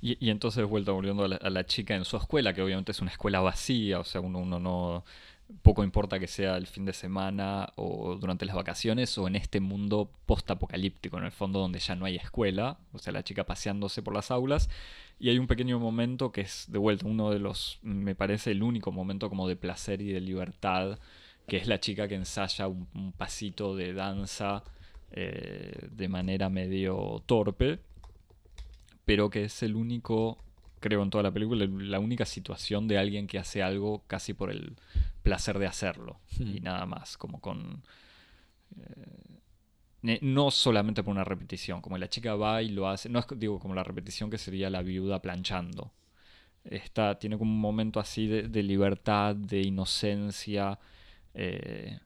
Y, 0.00 0.30
entonces, 0.30 0.64
vuelta 0.66 0.90
volviendo 0.90 1.24
a 1.24 1.50
la, 1.50 1.64
chica 1.66 1.94
en 1.94 2.04
su 2.04 2.16
escuela, 2.16 2.52
que 2.52 2.60
obviamente 2.60 2.90
es 2.90 3.00
una 3.00 3.12
escuela 3.12 3.40
vacía, 3.40 4.00
o 4.00 4.04
sea, 4.04 4.20
uno, 4.20 4.40
uno 4.40 4.58
no. 4.58 5.04
Poco 5.62 5.84
importa 5.84 6.18
que 6.18 6.26
sea 6.26 6.56
el 6.56 6.66
fin 6.66 6.84
de 6.84 6.92
semana 6.92 7.72
o 7.76 8.16
durante 8.16 8.44
las 8.46 8.56
vacaciones 8.56 9.16
o 9.18 9.28
en 9.28 9.36
este 9.36 9.60
mundo 9.60 10.10
post-apocalíptico, 10.26 11.18
en 11.18 11.24
el 11.24 11.30
fondo, 11.30 11.60
donde 11.60 11.78
ya 11.78 11.94
no 11.94 12.06
hay 12.06 12.16
escuela, 12.16 12.78
o 12.92 12.98
sea, 12.98 13.12
la 13.12 13.22
chica 13.22 13.44
paseándose 13.44 14.02
por 14.02 14.14
las 14.14 14.30
aulas. 14.32 14.68
Y 15.20 15.28
hay 15.28 15.38
un 15.38 15.46
pequeño 15.46 15.78
momento 15.78 16.32
que 16.32 16.40
es, 16.40 16.66
de 16.68 16.78
vuelta, 16.78 17.06
uno 17.06 17.30
de 17.30 17.38
los. 17.38 17.78
Me 17.82 18.14
parece 18.16 18.52
el 18.52 18.62
único 18.62 18.90
momento 18.92 19.28
como 19.28 19.46
de 19.46 19.56
placer 19.56 20.00
y 20.00 20.12
de 20.12 20.20
libertad, 20.20 20.98
que 21.46 21.58
es 21.58 21.68
la 21.68 21.78
chica 21.80 22.08
que 22.08 22.16
ensaya 22.16 22.66
un 22.66 23.12
pasito 23.16 23.76
de 23.76 23.92
danza 23.92 24.64
eh, 25.12 25.88
de 25.90 26.08
manera 26.08 26.48
medio 26.48 27.22
torpe, 27.26 27.80
pero 29.04 29.30
que 29.30 29.44
es 29.44 29.62
el 29.62 29.76
único, 29.76 30.38
creo 30.80 31.02
en 31.02 31.10
toda 31.10 31.24
la 31.24 31.30
película, 31.30 31.66
la 31.66 31.98
única 31.98 32.24
situación 32.24 32.88
de 32.88 32.98
alguien 32.98 33.26
que 33.26 33.38
hace 33.38 33.62
algo 33.62 34.02
casi 34.06 34.32
por 34.34 34.50
el 34.50 34.76
placer 35.22 35.58
de 35.58 35.66
hacerlo 35.66 36.20
y 36.38 36.60
nada 36.60 36.86
más, 36.86 37.16
como 37.16 37.40
con... 37.40 37.82
Eh, 38.78 40.18
no 40.20 40.50
solamente 40.50 41.04
por 41.04 41.12
una 41.12 41.22
repetición, 41.22 41.80
como 41.80 41.96
la 41.96 42.08
chica 42.08 42.34
va 42.34 42.60
y 42.60 42.70
lo 42.70 42.88
hace, 42.88 43.08
no 43.08 43.20
es 43.20 43.26
digo 43.36 43.60
como 43.60 43.74
la 43.74 43.84
repetición 43.84 44.30
que 44.30 44.38
sería 44.38 44.68
la 44.68 44.82
viuda 44.82 45.22
planchando, 45.22 45.92
está, 46.64 47.18
tiene 47.18 47.38
como 47.38 47.52
un 47.52 47.60
momento 47.60 48.00
así 48.00 48.26
de, 48.26 48.62
libertad, 48.62 49.36
de 49.36 49.62
inocencia. 49.62 50.78
Eh, 51.34 51.98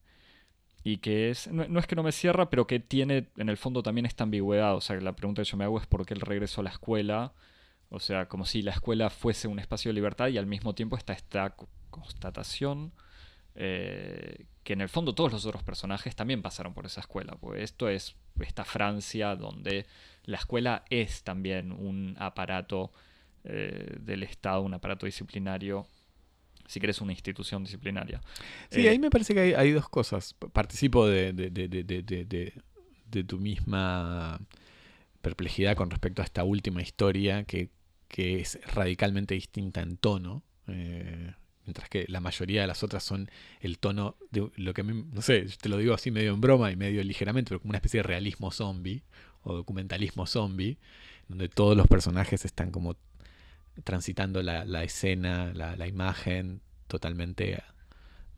y 0.87 0.99
que 0.99 1.31
es, 1.31 1.49
no, 1.51 1.81
es 1.81 1.87
que 1.89 1.97
no 1.97 2.05
me 2.05 2.13
cierra, 2.13 2.49
pero 2.49 2.69
que 2.69 2.79
tiene 2.79 3.27
en 3.39 3.49
el 3.49 3.57
fondo 3.57 3.83
también 3.83 4.07
esta 4.07 4.23
ambigüedad. 4.23 4.77
O 4.77 4.81
sea, 4.81 4.95
la 5.01 5.17
pregunta 5.17 5.43
que 5.43 5.51
yo 5.51 5.57
me 5.57 5.65
hago 5.65 5.81
es 5.81 5.87
por 5.89 6.07
qué 6.07 6.15
el 6.15 6.21
regreso 6.21 6.61
a 6.61 6.65
la 6.65 6.71
escuela. 6.71 7.33
O 7.91 7.99
sea, 7.99 8.29
como 8.29 8.47
si 8.47 8.63
la 8.63 8.71
escuela 8.71 9.11
fuese 9.11 9.49
un 9.49 9.59
espacio 9.59 9.89
de 9.89 9.95
libertad 9.95 10.29
y 10.29 10.39
al 10.39 10.47
mismo 10.47 10.77
tiempo 10.77 10.97
está 10.97 11.13
esta 11.13 11.57
constatación 11.91 12.93
eh, 13.57 14.47
que 14.63 14.75
en 14.75 14.81
el 14.81 14.89
fondo 14.89 15.13
todos 15.13 15.33
los 15.33 15.45
otros 15.45 15.65
personajes 15.65 16.15
también 16.15 16.41
pasaron 16.41 16.73
por 16.73 16.87
esa 16.87 17.01
escuela. 17.01 17.35
Pues 17.35 17.65
esto 17.65 17.89
es 17.89 18.15
esta 18.39 18.65
Francia 18.65 19.35
donde 19.35 19.87
la 20.23 20.37
escuela 20.37 20.85
es 20.89 21.25
también 21.25 21.73
un 21.73 22.15
aparato 22.21 22.93
eh, 23.43 23.97
del 23.99 24.23
Estado, 24.23 24.63
un 24.63 24.75
aparato 24.75 25.05
disciplinario 25.05 25.89
si 26.67 26.81
querés, 26.81 27.01
una 27.01 27.13
institución 27.13 27.65
disciplinaria. 27.65 28.21
Sí, 28.71 28.87
ahí 28.87 28.97
eh, 28.97 28.99
me 28.99 29.11
parece 29.11 29.35
que 29.35 29.57
hay, 29.57 29.73
dos 29.73 29.89
cosas. 29.89 30.35
Participo 30.53 31.07
de, 31.07 31.33
de, 31.33 33.25
tu 33.25 33.39
misma 33.39 34.41
perplejidad 35.23 35.77
con 35.77 35.91
respecto 35.91 36.23
a 36.23 36.25
esta 36.25 36.45
última 36.45 36.83
historia 36.83 37.45
que, 37.45 37.71
es 38.17 38.59
radicalmente 38.73 39.35
distinta 39.35 39.83
en 39.83 39.97
tono. 39.97 40.43
Eh, 40.69 41.33
mientras 41.67 41.89
que 41.89 42.07
la 42.09 42.21
mayoría 42.21 42.63
de 42.63 42.67
las 42.67 42.83
otras 42.83 43.03
son 43.03 43.29
el 43.61 43.79
tono 43.79 44.17
de 44.31 44.51
lo 44.57 44.73
que, 44.73 44.83
no 44.85 45.21
sé, 45.21 45.47
te 45.61 45.69
lo 45.69 45.77
digo 45.77 45.95
así 45.95 46.11
medio 46.11 46.33
en 46.33 46.41
broma 46.41 46.71
y 46.71 46.77
medio 46.77 47.03
ligeramente, 47.03 47.51
pero 47.51 47.61
como 47.61 47.71
una 47.71 47.79
especie 47.79 47.99
de 47.99 48.05
realismo 48.05 48.51
zombie 48.51 49.03
o 49.43 49.55
documentalismo 49.55 50.27
zombie, 50.27 50.79
donde 51.29 51.49
todos 51.49 51.77
los 51.77 51.87
personajes 51.89 52.45
están 52.45 52.71
como 52.71 52.97
transitando 53.85 54.43
la, 54.43 54.85
escena, 54.85 55.53
la, 55.55 55.87
imagen, 55.87 56.61
totalmente 56.87 57.63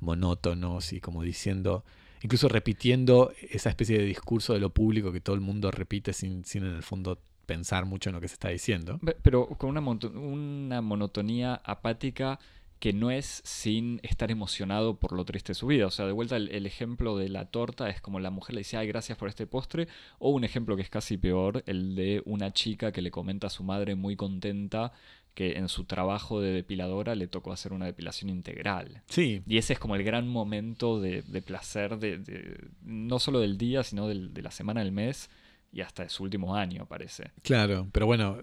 monótonos 0.01 0.93
y 0.93 1.01
como 1.01 1.22
diciendo, 1.22 1.84
incluso 2.22 2.49
repitiendo 2.49 3.32
esa 3.51 3.68
especie 3.68 3.99
de 3.99 4.05
discurso 4.05 4.53
de 4.53 4.61
lo 4.61 4.70
público 4.70 5.12
que 5.12 5.20
todo 5.20 5.34
el 5.34 5.41
mundo 5.41 5.70
repite 5.70 6.12
sin, 6.12 6.45
sin 6.45 6.64
en 6.64 6.74
el 6.74 6.82
fondo 6.82 7.18
pensar 7.47 7.86
mucho 7.86 8.11
en 8.11 8.14
lo 8.14 8.20
que 8.20 8.28
se 8.28 8.34
está 8.34 8.49
diciendo. 8.51 9.01
Pero 9.22 9.47
con 9.49 9.70
una, 9.70 9.80
una 9.80 10.82
monotonía 10.82 11.61
apática 11.64 12.39
que 12.78 12.93
no 12.93 13.11
es 13.11 13.43
sin 13.45 14.01
estar 14.03 14.30
emocionado 14.30 14.99
por 14.99 15.12
lo 15.12 15.24
triste 15.24 15.51
de 15.51 15.55
su 15.55 15.66
vida. 15.66 15.86
O 15.86 15.91
sea, 15.91 16.07
de 16.07 16.12
vuelta 16.12 16.36
el, 16.36 16.66
ejemplo 16.66 17.16
de 17.16 17.28
la 17.28 17.47
torta 17.47 17.89
es 17.89 18.01
como 18.01 18.20
la 18.20 18.30
mujer 18.30 18.55
le 18.55 18.61
dice, 18.61 18.76
ay, 18.76 18.86
gracias 18.86 19.18
por 19.18 19.28
este 19.28 19.47
postre. 19.47 19.89
O 20.18 20.30
un 20.30 20.45
ejemplo 20.45 20.76
que 20.76 20.82
es 20.82 20.91
casi 20.91 21.16
peor, 21.16 21.64
el 21.66 21.97
de 21.97 22.22
una 22.24 22.53
chica 22.53 22.93
que 22.93 23.03
le 23.03 23.11
comenta 23.11 23.49
a 23.49 23.51
su 23.51 23.64
madre 23.64 23.95
muy 23.95 24.14
contenta 24.16 24.93
que 25.39 25.53
en 25.53 25.68
su 25.68 25.84
trabajo 25.84 26.41
de 26.41 26.51
depiladora 26.51 27.14
le 27.14 27.28
tocó 27.28 27.53
hacer 27.53 27.72
una 27.72 27.86
depilación 27.86 28.28
integral. 28.28 29.05
Sí. 29.09 29.45
Y 29.47 29.59
ese 29.59 29.74
es 29.74 29.78
como 29.78 29.95
el 29.95 30.03
gran 30.03 30.26
momento 30.26 31.01
de, 31.01 31.22
placer, 31.47 31.97
de, 32.01 32.59
no 32.82 33.20
solo 33.20 33.39
del 33.39 33.57
día, 33.57 33.84
sino 33.84 34.09
de 34.09 34.43
la 34.43 34.51
semana, 34.51 34.80
del 34.82 34.91
mes 34.91 35.30
y 35.72 35.82
hasta 35.82 36.03
de 36.03 36.09
su 36.09 36.24
último 36.24 36.57
año, 36.57 36.86
parece. 36.86 37.30
Claro, 37.43 37.86
pero 37.93 38.07
bueno, 38.07 38.43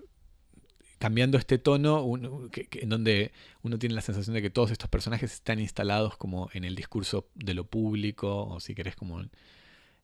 cambiando 0.98 1.38
este 1.38 1.58
tono, 1.58 2.10
en 2.54 2.88
donde 2.88 3.34
uno 3.62 3.78
tiene 3.78 3.94
la 3.94 4.00
sensación 4.00 4.34
de 4.34 4.42
que 4.42 4.50
todos 4.50 4.72
estos 4.72 4.90
personajes 4.90 5.34
están 5.34 5.60
instalados 5.60 6.16
como 6.16 6.50
en 6.54 6.64
el 6.64 6.76
discurso 6.76 7.28
de 7.36 7.56
lo 7.56 7.66
público, 7.66 8.46
o 8.46 8.62
si 8.62 8.74
querés 8.74 8.96
como 8.96 9.22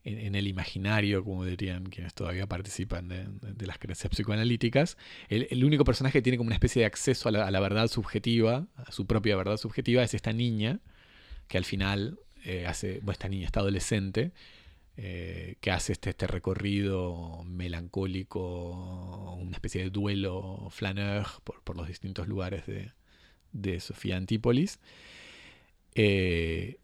en, 0.04 0.36
el 0.36 0.48
imaginario, 0.48 1.24
como 1.24 1.46
dirían 1.46 1.86
quienes 1.86 2.14
todavía 2.14 2.48
participan 2.48 3.08
de, 3.08 3.68
las 3.68 3.78
creencias 3.78 4.10
psicoanalíticas, 4.12 4.98
el, 5.30 5.64
único 5.64 5.84
personaje 5.84 6.20
que 6.20 6.22
tiene 6.22 6.38
como 6.38 6.48
una 6.48 6.56
especie 6.56 6.82
de 6.82 6.86
acceso 6.86 7.30
a 7.30 7.32
la, 7.32 7.60
verdad 7.60 7.88
subjetiva, 7.88 8.68
a 8.76 8.92
su 8.92 9.06
propia 9.06 9.36
verdad 9.36 9.58
subjetiva, 9.58 10.04
es 10.04 10.14
esta 10.14 10.34
niña, 10.34 10.80
que 11.48 11.58
al 11.58 11.66
final 11.66 12.20
eh, 12.44 12.66
hace, 12.66 12.96
bueno, 13.00 13.12
esta 13.12 13.30
niña, 13.30 13.46
está 13.46 13.60
adolescente, 13.60 14.32
eh, 14.98 15.56
que 15.62 15.72
hace 15.72 15.94
este, 15.94 16.10
este 16.10 16.28
recorrido 16.28 17.44
melancólico, 17.46 19.36
una 19.40 19.56
especie 19.56 19.84
de 19.84 19.90
duelo 19.90 20.68
flaneur 20.72 21.26
por, 21.44 21.76
los 21.76 21.88
distintos 21.88 22.28
lugares 22.28 22.66
de, 22.66 22.92
de 23.54 23.80
Sofía 23.80 24.18
Antípolis. 24.18 24.80
Eh, 25.96 26.81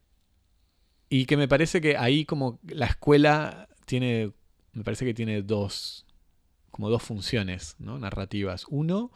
y 1.09 1.25
que 1.25 1.37
me 1.37 1.47
parece 1.47 1.81
que 1.81 1.97
ahí 1.97 2.25
como 2.25 2.59
la 2.67 2.87
escuela 2.87 3.67
tiene, 3.85 4.31
me 4.73 4.83
parece 4.83 5.05
que 5.05 5.13
tiene 5.13 5.41
dos, 5.41 6.05
como 6.71 6.89
dos 6.89 7.03
funciones 7.03 7.75
¿no? 7.79 7.97
narrativas. 7.97 8.65
Uno 8.69 9.11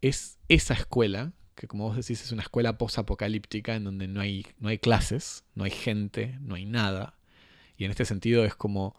es 0.00 0.38
esa 0.48 0.74
escuela, 0.74 1.32
que 1.54 1.66
como 1.66 1.84
vos 1.84 1.96
decís 1.96 2.22
es 2.22 2.32
una 2.32 2.42
escuela 2.42 2.78
post-apocalíptica 2.78 3.74
en 3.74 3.84
donde 3.84 4.08
no 4.08 4.20
hay, 4.20 4.46
no 4.58 4.68
hay 4.68 4.78
clases, 4.78 5.44
no 5.54 5.64
hay 5.64 5.70
gente, 5.70 6.38
no 6.40 6.54
hay 6.54 6.66
nada. 6.66 7.18
Y 7.76 7.84
en 7.84 7.90
este 7.90 8.04
sentido 8.04 8.44
es 8.44 8.54
como, 8.54 8.94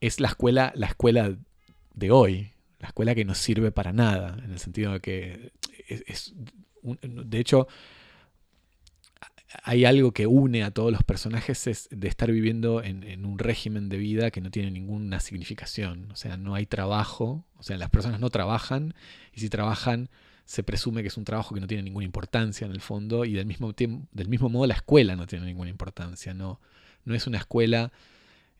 es 0.00 0.20
la 0.20 0.28
escuela, 0.28 0.72
la 0.74 0.86
escuela 0.86 1.36
de 1.94 2.10
hoy, 2.10 2.52
la 2.78 2.88
escuela 2.88 3.14
que 3.14 3.24
no 3.24 3.34
sirve 3.34 3.72
para 3.72 3.92
nada, 3.92 4.38
en 4.42 4.52
el 4.52 4.58
sentido 4.58 4.92
de 4.92 5.00
que 5.00 5.52
es 5.88 6.34
de 7.02 7.38
hecho, 7.40 7.66
hay 9.62 9.84
algo 9.84 10.12
que 10.12 10.26
une 10.26 10.62
a 10.62 10.70
todos 10.70 10.92
los 10.92 11.02
personajes 11.02 11.66
es 11.66 11.88
de 11.90 12.08
estar 12.08 12.30
viviendo 12.30 12.82
en, 12.82 13.24
un 13.24 13.38
régimen 13.38 13.88
de 13.88 13.98
vida 13.98 14.30
que 14.30 14.40
no 14.40 14.50
tiene 14.50 14.70
ninguna 14.70 15.20
significación. 15.20 16.10
O 16.12 16.16
sea, 16.16 16.36
no 16.36 16.54
hay 16.54 16.66
trabajo, 16.66 17.44
o 17.56 17.62
sea, 17.62 17.76
las 17.76 17.90
personas 17.90 18.20
no 18.20 18.30
trabajan 18.30 18.94
y 19.32 19.40
si 19.40 19.48
trabajan 19.48 20.08
se 20.44 20.62
presume 20.62 21.02
que 21.02 21.08
es 21.08 21.16
un 21.16 21.24
trabajo 21.24 21.54
que 21.54 21.60
no 21.60 21.66
tiene 21.66 21.82
ninguna 21.82 22.04
importancia 22.04 22.66
en 22.66 22.72
el 22.72 22.80
fondo 22.80 23.24
y 23.24 23.32
del 23.32 23.46
mismo, 23.46 23.72
del 23.72 24.28
mismo 24.28 24.48
modo 24.48 24.66
la 24.66 24.74
escuela 24.74 25.16
no 25.16 25.26
tiene 25.26 25.46
ninguna 25.46 25.70
importancia. 25.70 26.34
No, 26.34 26.60
no 27.04 27.14
es 27.14 27.26
una 27.26 27.38
escuela 27.38 27.92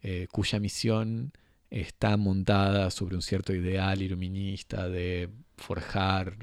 eh, 0.02 0.26
cuya 0.32 0.58
misión 0.58 1.32
está 1.70 2.16
montada 2.16 2.90
sobre 2.90 3.16
un 3.16 3.22
cierto 3.22 3.52
ideal 3.52 4.02
iluminista 4.02 4.88
de 4.88 5.28
forjar 5.56 6.36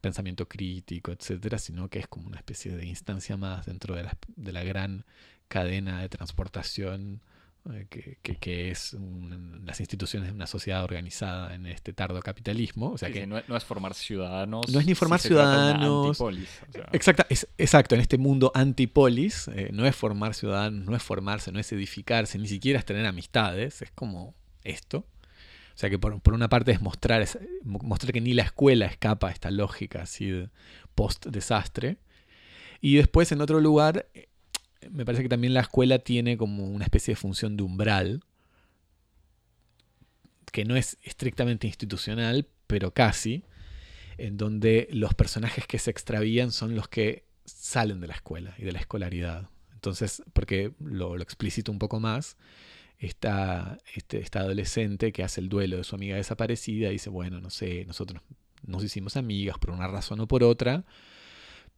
pensamiento 0.00 0.48
crítico, 0.48 1.12
etcétera, 1.12 1.58
sino 1.58 1.88
que 1.88 1.98
es 2.00 2.08
como 2.08 2.26
una 2.26 2.38
especie 2.38 2.76
de 2.76 2.86
instancia 2.86 3.36
más 3.36 3.66
dentro 3.66 3.94
de 3.94 4.04
la, 4.04 4.16
de 4.36 4.52
la 4.52 4.64
gran 4.64 5.04
cadena 5.48 6.00
de 6.00 6.08
transportación 6.08 7.20
eh, 7.72 7.86
que, 8.40 8.70
es 8.70 8.96
las 9.64 9.80
instituciones 9.80 10.30
de 10.30 10.34
una 10.34 10.46
sociedad 10.46 10.82
organizada 10.82 11.54
en 11.54 11.66
este 11.66 11.92
tardo 11.92 12.20
capitalismo. 12.20 12.92
O 12.92 12.98
sea 12.98 13.12
que 13.12 13.26
no, 13.26 13.36
es 13.38 13.64
formar 13.64 13.92
ciudadanos. 13.92 14.66
No 14.70 14.80
es 14.80 14.86
ni 14.86 14.94
formar 14.94 15.20
ciudadanos. 15.20 16.18
exacto, 16.92 17.26
es, 17.28 17.46
exacto, 17.58 17.94
en 17.94 18.00
este 18.00 18.16
mundo 18.16 18.50
antipolis, 18.54 19.48
eh, 19.48 19.68
no 19.72 19.84
es 19.86 19.94
formar 19.94 20.32
ciudadanos, 20.34 20.86
no 20.86 20.96
es 20.96 21.02
formarse, 21.02 21.52
no 21.52 21.60
es 21.60 21.70
edificarse, 21.72 22.38
ni 22.38 22.48
siquiera 22.48 22.78
es 22.78 22.86
tener 22.86 23.04
amistades, 23.04 23.82
es 23.82 23.90
como 23.90 24.34
esto. 24.64 25.04
Sea 25.80 25.88
que 25.88 25.98
por, 25.98 26.34
una 26.34 26.50
parte 26.50 26.72
es 26.72 26.82
mostrar, 26.82 27.26
mostrar 27.64 28.12
que 28.12 28.20
ni 28.20 28.34
la 28.34 28.42
escuela 28.42 28.84
escapa 28.84 29.28
a 29.28 29.30
esta 29.30 29.50
lógica 29.50 30.02
así 30.02 30.46
post-desastre. 30.94 31.96
Y 32.82 32.96
después 32.96 33.32
en 33.32 33.40
otro 33.40 33.62
lugar, 33.62 34.06
eh, 34.12 34.28
me 34.90 35.06
parece 35.06 35.22
que 35.22 35.30
también 35.30 35.54
la 35.54 35.62
escuela 35.62 35.98
tiene 35.98 36.36
como 36.36 36.68
una 36.68 36.84
especie 36.84 37.12
de 37.12 37.16
función 37.16 37.56
de 37.56 37.62
umbral, 37.62 38.22
que 40.52 40.66
no 40.66 40.76
es 40.76 40.98
estrictamente 41.02 41.66
institucional, 41.66 42.46
pero 42.66 42.92
casi, 42.92 43.44
en 44.18 44.36
donde 44.36 44.86
los 44.92 45.14
personajes 45.14 45.66
que 45.66 45.78
se 45.78 45.90
extravían 45.90 46.52
son 46.52 46.76
los 46.76 46.88
que 46.88 47.24
salen 47.46 48.00
de 48.00 48.08
la 48.08 48.16
escuela 48.16 48.54
y 48.58 48.64
de 48.64 48.72
la 48.72 48.80
escolaridad. 48.80 49.48
Entonces, 49.72 50.22
porque 50.34 50.74
lo, 50.78 51.16
lo 51.16 51.22
explicito 51.22 51.72
un 51.72 51.78
poco 51.78 52.00
más, 52.00 52.36
esta, 53.00 53.78
este, 53.94 54.18
esta 54.18 54.40
adolescente 54.40 55.10
que 55.10 55.24
hace 55.24 55.40
el 55.40 55.48
duelo 55.48 55.78
de 55.78 55.84
su 55.84 55.96
amiga 55.96 56.16
desaparecida 56.16 56.90
dice, 56.90 57.08
bueno, 57.08 57.40
no 57.40 57.48
sé, 57.50 57.84
nosotros 57.86 58.22
nos 58.66 58.84
hicimos 58.84 59.16
amigas 59.16 59.58
por 59.58 59.70
una 59.70 59.88
razón 59.88 60.20
o 60.20 60.28
por 60.28 60.44
otra, 60.44 60.84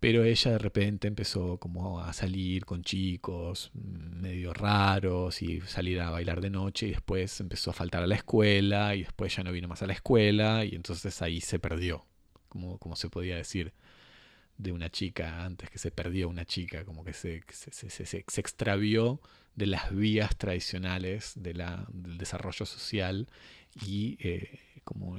pero 0.00 0.24
ella 0.24 0.50
de 0.50 0.58
repente 0.58 1.06
empezó 1.06 1.58
como 1.58 2.00
a 2.00 2.12
salir 2.12 2.64
con 2.64 2.82
chicos 2.82 3.70
medio 3.72 4.52
raros 4.52 5.42
y 5.42 5.60
salir 5.60 6.00
a 6.00 6.10
bailar 6.10 6.40
de 6.40 6.50
noche 6.50 6.88
y 6.88 6.90
después 6.90 7.40
empezó 7.40 7.70
a 7.70 7.74
faltar 7.74 8.02
a 8.02 8.08
la 8.08 8.16
escuela 8.16 8.96
y 8.96 9.04
después 9.04 9.36
ya 9.36 9.44
no 9.44 9.52
vino 9.52 9.68
más 9.68 9.80
a 9.82 9.86
la 9.86 9.92
escuela 9.92 10.64
y 10.64 10.74
entonces 10.74 11.22
ahí 11.22 11.40
se 11.40 11.60
perdió, 11.60 12.04
como, 12.48 12.78
como 12.78 12.96
se 12.96 13.08
podía 13.10 13.36
decir 13.36 13.72
de 14.58 14.72
una 14.72 14.90
chica 14.90 15.44
antes 15.44 15.70
que 15.70 15.78
se 15.78 15.90
perdió 15.90 16.28
una 16.28 16.44
chica, 16.44 16.84
como 16.84 17.04
que 17.04 17.12
se, 17.12 17.42
se, 17.48 17.90
se, 17.90 18.04
se 18.06 18.40
extravió 18.40 19.20
de 19.54 19.66
las 19.66 19.94
vías 19.94 20.36
tradicionales 20.36 21.32
de 21.36 21.54
la, 21.54 21.86
del 21.92 22.18
desarrollo 22.18 22.64
social 22.64 23.28
y 23.84 24.16
eh, 24.20 24.60
como 24.84 25.18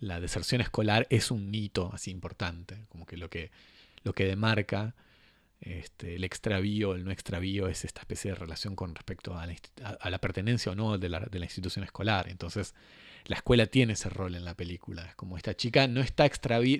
la 0.00 0.20
deserción 0.20 0.60
escolar 0.60 1.06
es 1.10 1.30
un 1.30 1.54
hito 1.54 1.90
así 1.92 2.10
importante, 2.10 2.86
como 2.88 3.06
que 3.06 3.16
lo 3.16 3.30
que, 3.30 3.50
lo 4.02 4.12
que 4.12 4.24
demarca 4.26 4.94
este, 5.60 6.16
el 6.16 6.24
extravío, 6.24 6.94
el 6.94 7.04
no 7.04 7.10
extravío 7.10 7.68
es 7.68 7.84
esta 7.84 8.00
especie 8.00 8.32
de 8.32 8.34
relación 8.36 8.76
con 8.76 8.94
respecto 8.94 9.38
a 9.38 9.46
la, 9.46 10.18
pertenencia 10.18 10.72
o 10.72 10.74
no 10.74 10.98
de 10.98 11.08
la, 11.08 11.20
de 11.20 11.38
la, 11.38 11.46
institución 11.46 11.84
escolar. 11.84 12.28
Entonces, 12.28 12.74
la 13.26 13.36
escuela 13.36 13.66
tiene 13.66 13.94
ese 13.94 14.08
rol 14.08 14.34
en 14.34 14.44
la 14.44 14.54
película. 14.54 15.06
Es 15.06 15.14
como 15.14 15.36
esta 15.36 15.56
chica 15.56 15.86
no 15.88 16.00
está 16.00 16.28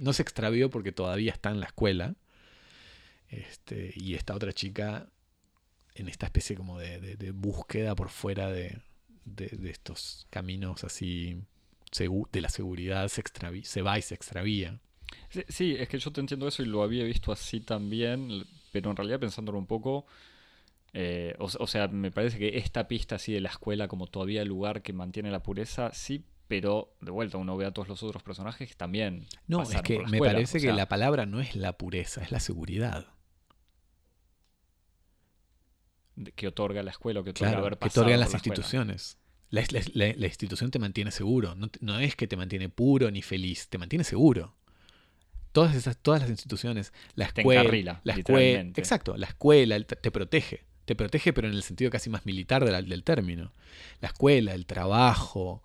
no 0.01 0.12
se 0.12 0.22
extravió 0.22 0.70
porque 0.70 0.92
todavía 0.92 1.32
está 1.32 1.51
en 1.51 1.61
la 1.61 1.66
escuela. 1.66 2.14
Este, 3.28 3.92
y 3.97 4.14
esta 4.14 4.34
otra 4.34 4.53
chica 4.53 5.09
en 5.95 6.09
esta 6.09 6.26
especie 6.26 6.57
como 6.57 6.78
de, 6.78 7.16
de, 7.16 7.30
búsqueda 7.30 7.95
por 7.95 8.11
fuera 8.11 8.51
de, 8.51 8.80
de, 9.24 9.70
estos 9.70 10.26
caminos 10.28 10.84
así 10.84 11.40
de 12.32 12.40
la 12.40 12.49
seguridad 12.49 13.09
se, 13.09 13.22
se 13.62 13.82
va 13.82 13.99
y 13.99 14.03
se 14.03 14.14
extravía. 14.14 14.80
Sí, 15.49 15.76
es 15.78 15.88
que 15.88 15.99
yo 15.99 16.12
te 16.12 16.20
entiendo 16.20 16.49
eso 16.49 16.62
y 16.62 16.66
lo 16.66 16.82
había 16.82 17.05
visto 17.05 17.30
así 17.30 17.61
también, 17.61 18.45
pero 18.72 18.90
en 18.90 18.97
realidad 18.97 19.20
pensándolo 19.20 19.59
un 19.59 19.66
poco, 19.66 20.07
eh, 20.92 21.36
o, 21.38 21.66
sea, 21.66 21.88
me 21.88 22.11
parece 22.11 22.38
que 22.38 22.59
esta 22.59 22.88
pista 22.88 23.16
así 23.16 23.32
de 23.32 23.40
la 23.40 23.49
escuela 23.49 23.88
como 23.88 24.07
todavía 24.07 24.42
el 24.42 24.49
lugar 24.49 24.82
que 24.82 24.92
mantiene 24.92 25.30
la 25.30 25.42
pureza, 25.42 25.92
sí, 25.92 26.24
pero 26.49 26.95
de 27.01 27.11
vuelta 27.11 27.38
uno 27.38 27.57
ve 27.57 27.66
a 27.66 27.72
todos 27.72 27.88
los 27.88 28.03
otros 28.03 28.22
personajes 28.22 28.76
también. 28.76 29.26
No, 29.47 29.62
es 29.62 29.82
que 29.82 30.01
me 30.07 30.18
parece 30.18 30.61
que 30.61 30.72
la 30.72 30.88
palabra 30.88 31.26
no 31.26 31.40
es 31.40 31.57
la 31.57 31.74
pureza, 31.74 32.22
es 32.22 32.30
la 32.30 32.40
seguridad. 32.40 33.07
Que 36.36 36.47
otorga 36.47 36.82
la 36.82 36.90
escuela 36.90 37.20
o 37.20 37.24
que 37.24 37.30
otorga 37.30 37.59
haber 37.59 37.78
pasado 37.78 37.92
que 37.92 38.01
otorgan 38.01 38.20
las 38.20 38.34
instituciones. 38.34 39.18
La, 39.51 40.26
institución 40.26 40.70
te 40.70 40.78
mantiene 40.78 41.11
seguro, 41.11 41.55
no, 41.55 41.70
no 41.80 41.99
es 42.01 42.16
que 42.16 42.26
te 42.26 42.36
mantiene 42.36 42.68
puro 42.68 43.11
ni 43.11 43.22
feliz, 43.22 43.68
te 43.68 43.78
mantiene 43.78 44.03
seguro 44.03 44.57
todas 45.55 45.76
esas, 45.76 45.97
todas 45.97 46.20
las 46.20 46.30
instituciones, 46.30 46.92
la 47.14 47.26
escuela, 47.26 48.01
la 48.03 48.14
escuela, 48.14 48.61
exacto, 48.74 49.16
la 49.16 49.26
escuela 49.26 49.80
te 49.80 50.11
protege, 50.11 50.64
te 50.84 50.97
protege, 50.97 51.32
pero 51.32 51.47
en 51.47 51.55
el 51.55 51.62
sentido 51.62 51.92
casi 51.92 52.11
más 52.11 52.26
militar 52.26 52.64
del, 52.64 53.05
término. 53.05 53.53
La 54.01 54.09
escuela, 54.09 54.53
el 54.53 54.66
trabajo, 54.66 55.62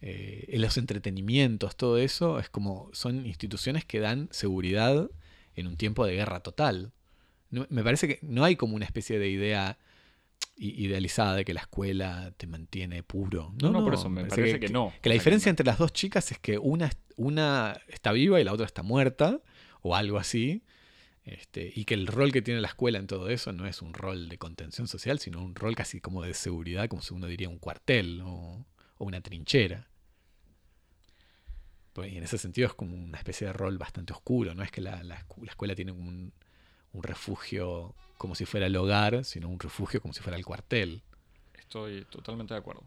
eh, 0.00 0.54
los 0.58 0.76
entretenimientos, 0.76 1.76
todo 1.76 1.98
eso 1.98 2.38
es 2.38 2.48
como 2.48 2.90
son 2.92 3.26
instituciones 3.26 3.84
que 3.84 4.00
dan 4.00 4.28
seguridad 4.30 5.10
en 5.56 5.66
un 5.66 5.76
tiempo 5.76 6.06
de 6.06 6.14
guerra 6.14 6.40
total. 6.40 6.92
me 7.50 7.82
parece 7.82 8.06
que 8.08 8.18
no 8.22 8.44
hay 8.44 8.56
como 8.56 8.76
una 8.76 8.84
especie 8.84 9.18
de 9.18 9.28
idea 9.28 9.78
idealizada 10.56 11.36
de 11.36 11.44
que 11.44 11.54
la 11.54 11.60
escuela 11.60 12.32
te 12.36 12.46
mantiene 12.46 13.02
puro. 13.02 13.54
No, 13.60 13.70
no, 13.70 13.84
por 13.84 13.94
eso 13.94 14.08
me, 14.08 14.24
parece, 14.24 14.58
que, 14.58 14.68
no. 14.68 14.92
Que 15.00 15.08
la 15.08 15.14
diferencia 15.14 15.50
entre 15.50 15.64
las 15.64 15.78
dos 15.78 15.92
chicas 15.92 16.32
es 16.32 16.38
que 16.38 16.58
una, 16.58 16.90
una 17.16 17.80
está 17.88 18.12
viva 18.12 18.40
y 18.40 18.44
la 18.44 18.52
otra 18.52 18.66
está 18.66 18.82
muerta, 18.82 19.40
o 19.82 19.94
algo 19.94 20.18
así. 20.18 20.62
Este, 21.24 21.70
y 21.74 21.84
que 21.84 21.94
el 21.94 22.06
rol 22.06 22.32
que 22.32 22.40
tiene 22.40 22.60
la 22.60 22.68
escuela 22.68 22.98
en 22.98 23.06
todo 23.06 23.28
eso 23.28 23.52
no 23.52 23.66
es 23.66 23.82
un 23.82 23.92
rol 23.92 24.28
de 24.28 24.38
contención 24.38 24.88
social, 24.88 25.18
sino 25.18 25.44
un 25.44 25.54
rol 25.54 25.76
casi 25.76 26.00
como 26.00 26.22
de 26.22 26.32
seguridad, 26.32 26.88
como 26.88 27.02
si 27.02 27.12
uno 27.12 27.26
diría 27.26 27.48
un 27.48 27.58
cuartel 27.58 28.22
o, 28.24 28.64
una 28.98 29.20
trinchera. 29.20 29.87
Pues, 31.98 32.12
y 32.12 32.16
en 32.16 32.22
ese 32.22 32.38
sentido 32.38 32.68
es 32.68 32.74
como 32.74 32.94
una 32.94 33.18
especie 33.18 33.48
de 33.48 33.52
rol 33.52 33.76
bastante 33.76 34.12
oscuro, 34.12 34.54
no 34.54 34.62
es 34.62 34.70
que 34.70 34.80
la, 34.80 35.02
la 35.02 35.24
escuela 35.48 35.74
tiene 35.74 35.90
como 35.90 36.08
un, 36.08 36.32
un 36.92 37.02
refugio 37.02 37.92
como 38.16 38.36
si 38.36 38.44
fuera 38.44 38.66
el 38.66 38.76
hogar, 38.76 39.24
sino 39.24 39.48
un 39.48 39.58
refugio 39.58 40.00
como 40.00 40.14
si 40.14 40.20
fuera 40.20 40.36
el 40.36 40.44
cuartel. 40.44 41.02
Estoy 41.58 42.04
totalmente 42.04 42.54
de 42.54 42.60
acuerdo. 42.60 42.84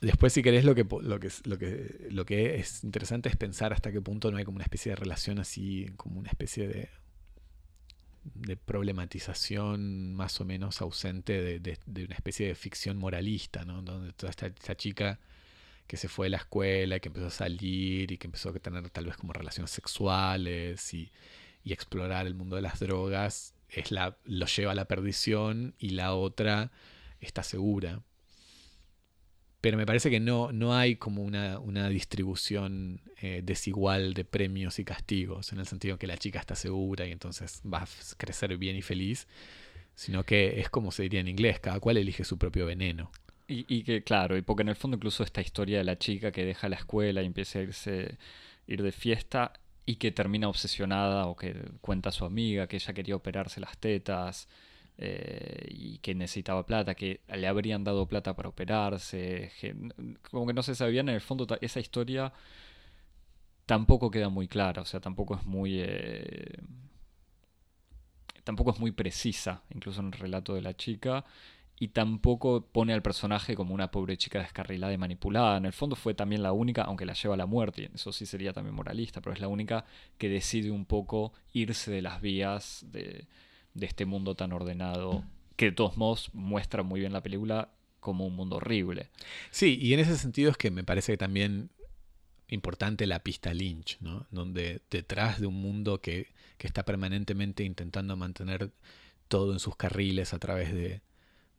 Después, 0.00 0.32
si 0.32 0.42
querés, 0.42 0.64
lo 0.64 0.74
que, 0.74 0.82
lo, 0.82 1.20
que, 1.20 1.30
lo, 1.44 1.56
que, 1.56 2.08
lo 2.10 2.26
que 2.26 2.56
es 2.56 2.82
interesante 2.82 3.28
es 3.28 3.36
pensar 3.36 3.72
hasta 3.72 3.92
qué 3.92 4.00
punto 4.00 4.32
no 4.32 4.38
hay 4.38 4.44
como 4.44 4.56
una 4.56 4.64
especie 4.64 4.90
de 4.90 4.96
relación 4.96 5.38
así, 5.38 5.86
como 5.96 6.18
una 6.18 6.28
especie 6.28 6.66
de, 6.66 6.88
de 8.24 8.56
problematización 8.56 10.14
más 10.14 10.40
o 10.40 10.44
menos 10.44 10.80
ausente 10.80 11.60
de, 11.60 11.78
una 12.04 12.16
especie 12.16 12.48
de 12.48 12.56
ficción 12.56 12.98
moralista, 12.98 13.64
¿no? 13.64 13.82
Donde 13.82 14.12
toda 14.14 14.30
esta, 14.30 14.48
esta, 14.48 14.76
chica 14.76 15.20
que 15.92 15.98
se 15.98 16.08
fue 16.08 16.24
de 16.24 16.30
la 16.30 16.38
escuela, 16.38 17.00
que 17.00 17.10
empezó 17.10 17.26
a 17.26 17.30
salir 17.30 18.12
y 18.12 18.16
que 18.16 18.26
empezó 18.26 18.48
a 18.48 18.54
tener 18.54 18.88
tal 18.88 19.04
vez 19.04 19.18
como 19.18 19.34
relaciones 19.34 19.70
sexuales 19.70 20.94
y, 20.94 21.12
y 21.62 21.74
explorar 21.74 22.26
el 22.26 22.34
mundo 22.34 22.56
de 22.56 22.62
las 22.62 22.80
drogas 22.80 23.52
es 23.68 23.90
la, 23.90 24.16
lo 24.24 24.46
lleva 24.46 24.72
a 24.72 24.74
la 24.74 24.86
perdición 24.86 25.74
y 25.78 25.90
la 25.90 26.14
otra 26.14 26.72
está 27.20 27.42
segura. 27.42 28.00
Pero 29.60 29.76
me 29.76 29.84
parece 29.84 30.08
que 30.08 30.18
no, 30.18 30.50
no 30.50 30.74
hay 30.74 30.96
como 30.96 31.22
una, 31.22 31.58
una 31.58 31.90
distribución 31.90 33.02
eh, 33.20 33.42
desigual 33.44 34.14
de 34.14 34.24
premios 34.24 34.78
y 34.78 34.86
castigos, 34.86 35.52
en 35.52 35.58
el 35.58 35.66
sentido 35.66 35.98
que 35.98 36.06
la 36.06 36.16
chica 36.16 36.40
está 36.40 36.54
segura 36.54 37.06
y 37.06 37.12
entonces 37.12 37.60
va 37.70 37.82
a 37.82 37.88
crecer 38.16 38.56
bien 38.56 38.76
y 38.76 38.82
feliz, 38.82 39.28
sino 39.94 40.24
que 40.24 40.58
es 40.58 40.70
como 40.70 40.90
se 40.90 41.02
diría 41.02 41.20
en 41.20 41.28
inglés, 41.28 41.60
cada 41.60 41.80
cual 41.80 41.98
elige 41.98 42.24
su 42.24 42.38
propio 42.38 42.64
veneno. 42.64 43.10
Y, 43.48 43.66
y 43.68 43.82
que, 43.84 44.02
claro, 44.02 44.36
y 44.36 44.42
porque 44.42 44.62
en 44.62 44.68
el 44.70 44.76
fondo 44.76 44.96
incluso 44.96 45.22
esta 45.24 45.40
historia 45.40 45.78
de 45.78 45.84
la 45.84 45.98
chica 45.98 46.32
que 46.32 46.44
deja 46.44 46.68
la 46.68 46.76
escuela 46.76 47.22
y 47.22 47.26
empieza 47.26 47.58
a 47.58 47.62
irse, 47.62 48.18
ir 48.66 48.82
de 48.82 48.92
fiesta, 48.92 49.52
y 49.84 49.96
que 49.96 50.12
termina 50.12 50.48
obsesionada 50.48 51.26
o 51.26 51.36
que 51.36 51.54
cuenta 51.80 52.10
a 52.10 52.12
su 52.12 52.24
amiga 52.24 52.66
que 52.68 52.76
ella 52.76 52.92
quería 52.94 53.16
operarse 53.16 53.60
las 53.60 53.76
tetas 53.78 54.48
eh, 54.98 55.66
y 55.70 55.98
que 55.98 56.14
necesitaba 56.14 56.64
plata, 56.66 56.94
que 56.94 57.20
le 57.28 57.46
habrían 57.48 57.84
dado 57.84 58.06
plata 58.06 58.34
para 58.36 58.48
operarse, 58.48 59.50
como 60.30 60.46
que 60.46 60.52
no 60.52 60.62
se 60.62 60.74
sabía 60.74 61.00
en 61.00 61.08
el 61.08 61.20
fondo 61.20 61.46
esa 61.60 61.80
historia 61.80 62.32
tampoco 63.66 64.10
queda 64.10 64.28
muy 64.28 64.48
clara, 64.48 64.82
o 64.82 64.84
sea, 64.84 65.00
tampoco 65.00 65.34
es 65.36 65.44
muy... 65.44 65.80
Eh, 65.80 66.58
tampoco 68.44 68.72
es 68.72 68.80
muy 68.80 68.90
precisa, 68.90 69.62
incluso 69.70 70.00
en 70.00 70.06
el 70.08 70.12
relato 70.12 70.54
de 70.54 70.62
la 70.62 70.74
chica, 70.76 71.24
y 71.82 71.88
tampoco 71.88 72.64
pone 72.64 72.92
al 72.92 73.02
personaje 73.02 73.56
como 73.56 73.74
una 73.74 73.90
pobre 73.90 74.16
chica 74.16 74.38
descarrilada 74.38 74.92
y 74.92 74.98
manipulada. 74.98 75.56
En 75.56 75.66
el 75.66 75.72
fondo 75.72 75.96
fue 75.96 76.14
también 76.14 76.40
la 76.40 76.52
única, 76.52 76.82
aunque 76.82 77.04
la 77.04 77.12
lleva 77.12 77.34
a 77.34 77.36
la 77.36 77.46
muerte, 77.46 77.90
eso 77.92 78.12
sí 78.12 78.24
sería 78.24 78.52
también 78.52 78.76
moralista, 78.76 79.20
pero 79.20 79.34
es 79.34 79.40
la 79.40 79.48
única 79.48 79.84
que 80.16 80.28
decide 80.28 80.70
un 80.70 80.84
poco 80.84 81.32
irse 81.52 81.90
de 81.90 82.00
las 82.00 82.20
vías 82.20 82.86
de, 82.92 83.26
este 83.80 84.06
mundo 84.06 84.36
tan 84.36 84.52
ordenado, 84.52 85.24
que 85.56 85.64
de 85.64 85.72
todos 85.72 85.96
modos 85.96 86.30
muestra 86.34 86.84
muy 86.84 87.00
bien 87.00 87.12
la 87.12 87.20
película 87.20 87.72
como 87.98 88.28
un 88.28 88.36
mundo 88.36 88.58
horrible. 88.58 89.10
Sí, 89.50 89.76
y 89.82 89.92
en 89.92 89.98
ese 89.98 90.16
sentido 90.16 90.52
es 90.52 90.56
que 90.56 90.70
me 90.70 90.84
parece 90.84 91.16
también 91.16 91.70
importante 92.46 93.08
la 93.08 93.24
pista 93.24 93.52
Lynch, 93.52 93.98
¿no? 93.98 94.24
donde 94.30 94.82
detrás 94.88 95.40
de 95.40 95.48
un 95.48 95.60
mundo 95.60 96.00
que, 96.00 96.28
que 96.58 96.68
está 96.68 96.84
permanentemente 96.84 97.64
intentando 97.64 98.16
mantener 98.16 98.70
todo 99.26 99.52
en 99.52 99.58
sus 99.58 99.74
carriles 99.74 100.32
a 100.32 100.38
través 100.38 100.72
de, 100.72 101.00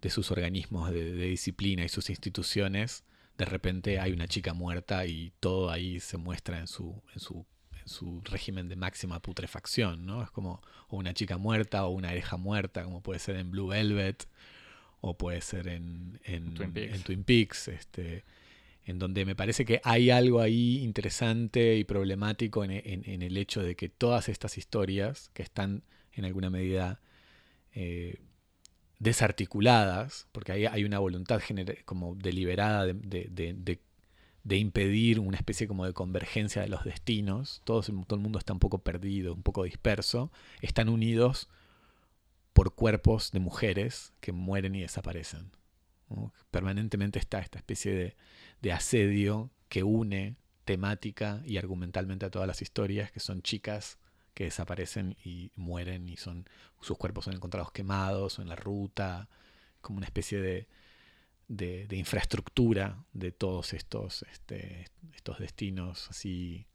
de 0.03 0.09
sus 0.09 0.31
organismos 0.31 0.91
de, 0.91 1.13
disciplina 1.13 1.85
y 1.85 1.89
sus 1.89 2.09
instituciones, 2.09 3.05
de 3.37 3.45
repente 3.45 3.99
hay 3.99 4.11
una 4.11 4.27
chica 4.27 4.53
muerta 4.53 5.05
y 5.05 5.31
todo 5.39 5.71
ahí 5.71 6.01
se 6.01 6.17
muestra 6.17 6.59
en 6.59 6.67
su, 6.67 7.01
en 7.13 7.21
su, 7.21 7.45
en 7.71 7.87
su 7.87 8.21
régimen 8.25 8.67
de 8.67 8.75
máxima 8.75 9.21
putrefacción, 9.21 10.05
¿no? 10.05 10.21
Es 10.21 10.29
como 10.29 10.61
una 10.89 11.13
chica 11.13 11.37
muerta 11.37 11.85
o 11.85 11.91
una 11.91 12.09
oreja 12.09 12.35
muerta, 12.35 12.83
como 12.83 13.01
puede 13.01 13.19
ser 13.19 13.37
en 13.37 13.49
Blue 13.49 13.67
Velvet 13.67 14.27
o 14.99 15.17
puede 15.17 15.39
ser 15.39 15.69
en, 15.69 16.19
en, 16.25 16.53
Twin, 16.53 17.23
Peaks. 17.23 17.69
este, 17.69 18.25
en 18.83 18.99
donde 18.99 19.23
me 19.23 19.35
parece 19.35 19.63
que 19.63 19.79
hay 19.85 20.09
algo 20.09 20.41
ahí 20.41 20.83
interesante 20.83 21.77
y 21.77 21.85
problemático 21.85 22.65
en, 22.65 22.71
en, 22.71 23.21
el 23.21 23.37
hecho 23.37 23.63
de 23.63 23.77
que 23.77 23.87
todas 23.87 24.27
estas 24.27 24.57
historias, 24.57 25.29
que 25.33 25.43
están 25.43 25.83
en 26.11 26.25
alguna 26.25 26.49
medida 26.49 26.99
eh, 27.73 28.17
desarticuladas, 28.99 30.27
porque 30.31 30.51
ahí 30.51 30.65
hay 30.65 30.83
una 30.83 30.99
voluntad 30.99 31.41
como 31.85 32.15
deliberada 32.15 32.85
de, 32.85 33.79
impedir 34.57 35.19
una 35.19 35.37
especie 35.37 35.67
como 35.67 35.85
de 35.85 35.93
convergencia 35.93 36.61
de 36.61 36.69
los 36.69 36.83
destinos, 36.83 37.61
todo, 37.63 37.81
todo, 37.81 38.15
el 38.15 38.21
mundo 38.21 38.39
está 38.39 38.53
un 38.53 38.59
poco 38.59 38.79
perdido, 38.79 39.33
un 39.33 39.43
poco 39.43 39.63
disperso, 39.63 40.31
están 40.61 40.89
unidos 40.89 41.49
por 42.53 42.75
cuerpos 42.75 43.31
de 43.31 43.39
mujeres 43.39 44.13
que 44.19 44.31
mueren 44.31 44.75
y 44.75 44.81
desaparecen. 44.81 45.51
Permanentemente 46.51 47.17
está 47.17 47.39
esta 47.39 47.57
especie 47.57 48.15
de 48.61 48.71
asedio 48.71 49.49
que 49.67 49.83
une 49.83 50.35
temática 50.63 51.41
y 51.45 51.57
argumentalmente 51.57 52.25
a 52.25 52.29
todas 52.29 52.47
las 52.47 52.61
historias, 52.61 53.11
que 53.11 53.19
son 53.19 53.41
chicas 53.41 53.97
que 54.33 54.45
desaparecen 54.45 55.15
y 55.23 55.51
mueren 55.55 56.07
y 56.07 56.17
son 56.17 56.47
sus 56.81 56.97
cuerpos 56.97 57.25
son 57.25 57.35
encontrados 57.35 57.71
quemados 57.71 58.39
o 58.39 58.41
en 58.41 58.49
la 58.49 58.55
ruta, 58.55 59.29
como 59.81 59.97
una 59.97 60.05
especie 60.05 60.39
de, 60.41 60.67
de, 61.47 61.95
infraestructura 61.95 63.03
de 63.13 63.31
todos 63.31 63.73
estos, 63.73 64.23
este, 64.31 64.87
estos 65.13 65.39
destinos 65.39 66.09
así 66.09 66.65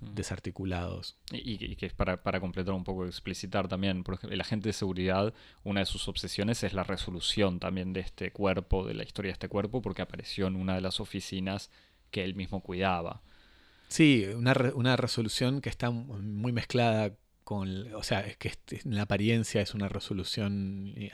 mm. 0.00 0.14
desarticulados. 0.14 1.16
Y, 1.32 1.76
que 1.76 1.86
es 1.86 1.92
para, 1.92 2.22
para, 2.22 2.40
completar 2.40 2.74
un 2.74 2.84
poco, 2.84 3.06
explicitar 3.06 3.68
también, 3.68 4.04
por 4.04 4.14
ejemplo, 4.14 4.34
el 4.34 4.40
agente 4.40 4.70
de 4.70 4.72
seguridad, 4.72 5.34
una 5.64 5.80
de 5.80 5.86
sus 5.86 6.08
obsesiones 6.08 6.62
es 6.62 6.72
la 6.72 6.84
resolución 6.84 7.60
también 7.60 7.92
de 7.92 8.00
este 8.00 8.32
cuerpo, 8.32 8.86
de 8.86 8.94
la 8.94 9.04
historia 9.04 9.30
de 9.30 9.34
este 9.34 9.48
cuerpo, 9.48 9.82
porque 9.82 10.02
apareció 10.02 10.46
en 10.46 10.56
una 10.56 10.74
de 10.74 10.80
las 10.80 11.00
oficinas 11.00 11.70
que 12.10 12.24
él 12.24 12.34
mismo 12.34 12.62
cuidaba. 12.62 13.22
Sí, 13.88 14.26
una, 14.34 14.54
una 14.74 14.96
resolución 14.96 15.60
que 15.60 15.70
está 15.70 15.90
muy 15.90 16.52
mezclada 16.52 17.14
con, 17.42 17.94
o 17.94 18.02
sea, 18.02 18.20
es 18.20 18.36
que 18.36 18.48
este, 18.48 18.80
en 18.84 18.94
la 18.94 19.02
apariencia 19.02 19.62
es 19.62 19.74
una 19.74 19.88
resolución, 19.88 20.92
eh, 20.96 21.10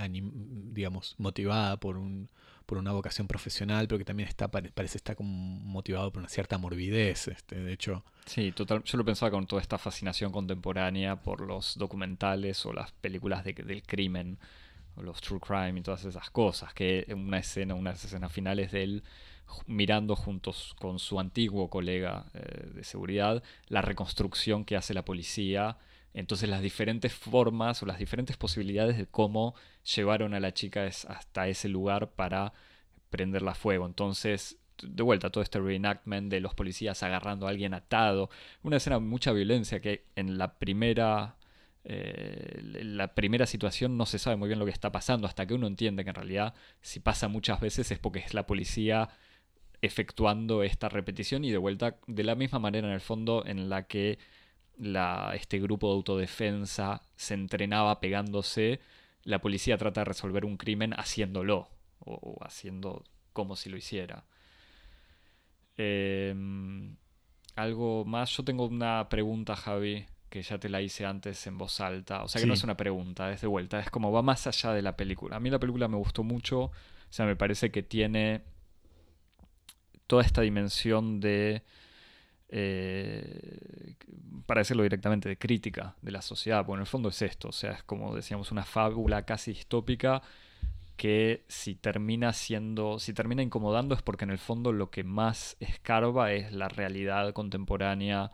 digamos, 0.72 1.14
motivada 1.18 1.78
por 1.78 1.96
un 1.96 2.28
por 2.66 2.78
una 2.78 2.92
vocación 2.92 3.26
profesional, 3.26 3.86
pero 3.86 3.98
que 3.98 4.04
también 4.04 4.28
está 4.28 4.48
parece 4.50 4.96
está 4.96 5.14
como 5.14 5.30
motivado 5.30 6.10
por 6.10 6.20
una 6.20 6.28
cierta 6.28 6.58
morbidez, 6.58 7.28
este, 7.28 7.56
de 7.56 7.72
hecho. 7.72 8.04
Sí, 8.26 8.52
total, 8.52 8.82
yo 8.84 8.98
lo 8.98 9.04
pensaba 9.04 9.30
con 9.30 9.46
toda 9.46 9.60
esta 9.60 9.78
fascinación 9.78 10.32
contemporánea 10.32 11.16
por 11.16 11.40
los 11.42 11.76
documentales 11.76 12.64
o 12.64 12.72
las 12.72 12.92
películas 12.92 13.44
del 13.44 13.82
crimen 13.82 14.38
o 14.96 15.02
los 15.02 15.20
true 15.20 15.40
crime 15.40 15.78
y 15.78 15.82
todas 15.82 16.04
esas 16.04 16.30
cosas, 16.30 16.72
que 16.72 17.06
una 17.14 17.38
escena, 17.38 17.74
unas 17.74 18.02
escenas 18.04 18.32
finales 18.32 18.72
de 18.72 18.82
él 18.82 19.04
mirando 19.66 20.16
juntos 20.16 20.74
con 20.78 20.98
su 20.98 21.20
antiguo 21.20 21.70
colega 21.70 22.26
eh, 22.34 22.70
de 22.74 22.84
seguridad 22.84 23.42
la 23.68 23.82
reconstrucción 23.82 24.64
que 24.64 24.76
hace 24.76 24.94
la 24.94 25.04
policía. 25.04 25.78
Entonces 26.12 26.48
las 26.48 26.62
diferentes 26.62 27.12
formas 27.12 27.82
o 27.82 27.86
las 27.86 27.98
diferentes 27.98 28.36
posibilidades 28.36 28.96
de 28.96 29.06
cómo 29.06 29.54
llevaron 29.94 30.34
a 30.34 30.40
la 30.40 30.54
chica 30.54 30.86
hasta 30.86 31.48
ese 31.48 31.68
lugar 31.68 32.12
para 32.12 32.52
prenderla 33.10 33.54
fuego. 33.54 33.86
Entonces, 33.86 34.58
de 34.82 35.02
vuelta, 35.02 35.30
todo 35.30 35.42
este 35.42 35.60
reenactment 35.60 36.30
de 36.30 36.40
los 36.40 36.54
policías 36.54 37.02
agarrando 37.02 37.46
a 37.46 37.50
alguien 37.50 37.74
atado. 37.74 38.30
Una 38.62 38.78
escena 38.78 38.96
de 38.96 39.02
mucha 39.02 39.32
violencia 39.32 39.80
que 39.80 40.06
en 40.16 40.38
la 40.38 40.58
primera... 40.58 41.36
Eh, 41.86 42.60
la 42.62 43.14
primera 43.14 43.44
situación 43.44 43.98
no 43.98 44.06
se 44.06 44.18
sabe 44.18 44.36
muy 44.36 44.48
bien 44.48 44.58
lo 44.58 44.64
que 44.64 44.70
está 44.70 44.90
pasando 44.90 45.26
hasta 45.26 45.44
que 45.44 45.52
uno 45.52 45.66
entiende 45.66 46.02
que 46.02 46.08
en 46.08 46.16
realidad 46.16 46.54
si 46.80 46.98
pasa 46.98 47.28
muchas 47.28 47.60
veces 47.60 47.90
es 47.90 47.98
porque 47.98 48.20
es 48.20 48.32
la 48.32 48.46
policía 48.46 49.10
efectuando 49.84 50.62
esta 50.62 50.88
repetición 50.88 51.44
y 51.44 51.50
de 51.50 51.58
vuelta 51.58 51.96
de 52.06 52.24
la 52.24 52.34
misma 52.34 52.58
manera 52.58 52.88
en 52.88 52.94
el 52.94 53.00
fondo 53.00 53.44
en 53.46 53.68
la 53.68 53.86
que 53.86 54.18
la, 54.78 55.32
este 55.34 55.58
grupo 55.58 55.88
de 55.88 55.94
autodefensa 55.94 57.02
se 57.16 57.34
entrenaba 57.34 58.00
pegándose, 58.00 58.80
la 59.24 59.40
policía 59.40 59.76
trata 59.76 60.00
de 60.00 60.06
resolver 60.06 60.44
un 60.44 60.56
crimen 60.56 60.94
haciéndolo 60.94 61.68
o, 62.00 62.38
haciendo 62.42 63.04
como 63.32 63.56
si 63.56 63.68
lo 63.68 63.76
hiciera. 63.76 64.24
Em, 65.76 66.96
algo 67.56 68.04
más, 68.04 68.30
yo 68.36 68.44
tengo 68.44 68.66
una 68.66 69.08
pregunta, 69.08 69.54
Javi, 69.54 70.06
que 70.30 70.42
ya 70.42 70.58
te 70.58 70.68
la 70.68 70.80
hice 70.80 71.04
antes 71.04 71.46
en 71.46 71.58
voz 71.58 71.80
alta. 71.80 72.22
O 72.22 72.28
sea 72.28 72.40
que 72.40 72.46
no 72.46 72.54
es 72.54 72.64
una 72.64 72.76
pregunta, 72.76 73.30
es 73.32 73.42
de 73.42 73.46
vuelta, 73.46 73.80
es 73.80 73.90
como 73.90 74.12
va 74.12 74.22
más 74.22 74.46
allá 74.46 74.72
de 74.72 74.82
la 74.82 74.96
película. 74.96 75.36
A 75.36 75.40
mí 75.40 75.50
la 75.50 75.58
película 75.58 75.88
me 75.88 75.96
gustó 75.96 76.22
mucho, 76.22 76.62
o 76.64 76.72
sea, 77.10 77.26
me 77.26 77.36
parece 77.36 77.70
que 77.70 77.82
tiene 77.82 78.53
toda 80.06 80.22
esta 80.22 80.42
dimensión 80.42 81.20
de, 81.20 81.62
eh, 82.48 83.94
para 84.46 84.60
decirlo 84.60 84.82
directamente, 84.82 85.28
de 85.28 85.38
crítica 85.38 85.96
de 86.02 86.12
la 86.12 86.22
sociedad, 86.22 86.64
porque 86.64 86.76
en 86.78 86.80
el 86.80 86.86
fondo 86.86 87.08
es 87.08 87.22
esto, 87.22 87.48
o 87.48 87.52
sea, 87.52 87.72
es 87.72 87.82
como 87.82 88.14
decíamos 88.14 88.52
una 88.52 88.64
fábula 88.64 89.24
casi 89.24 89.52
distópica 89.52 90.22
que 90.96 91.44
si 91.48 91.74
termina 91.74 92.32
siendo, 92.32 92.98
si 92.98 93.12
termina 93.12 93.42
incomodando 93.42 93.94
es 93.94 94.02
porque 94.02 94.24
en 94.24 94.30
el 94.30 94.38
fondo 94.38 94.72
lo 94.72 94.90
que 94.90 95.04
más 95.04 95.56
escarba 95.60 96.32
es 96.32 96.52
la 96.52 96.68
realidad 96.68 97.32
contemporánea 97.32 98.30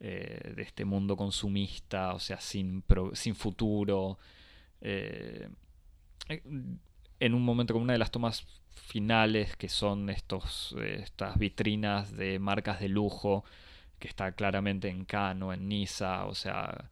eh, 0.00 0.54
de 0.56 0.62
este 0.62 0.86
mundo 0.86 1.16
consumista, 1.16 2.14
o 2.14 2.20
sea, 2.20 2.40
sin, 2.40 2.82
sin 3.12 3.34
futuro. 3.34 4.18
Eh, 4.80 5.48
en 6.28 7.34
un 7.34 7.42
momento 7.44 7.74
como 7.74 7.84
una 7.84 7.92
de 7.92 7.98
las 7.98 8.10
tomas 8.10 8.46
finales, 8.74 9.56
que 9.56 9.68
son 9.68 10.10
estos, 10.10 10.74
estas 10.82 11.38
vitrinas 11.38 12.16
de 12.16 12.38
marcas 12.38 12.80
de 12.80 12.88
lujo, 12.88 13.44
que 13.98 14.08
está 14.08 14.32
claramente 14.32 14.88
en 14.88 15.04
Cano, 15.04 15.52
en 15.52 15.68
Niza, 15.68 16.26
o 16.26 16.34
sea, 16.34 16.88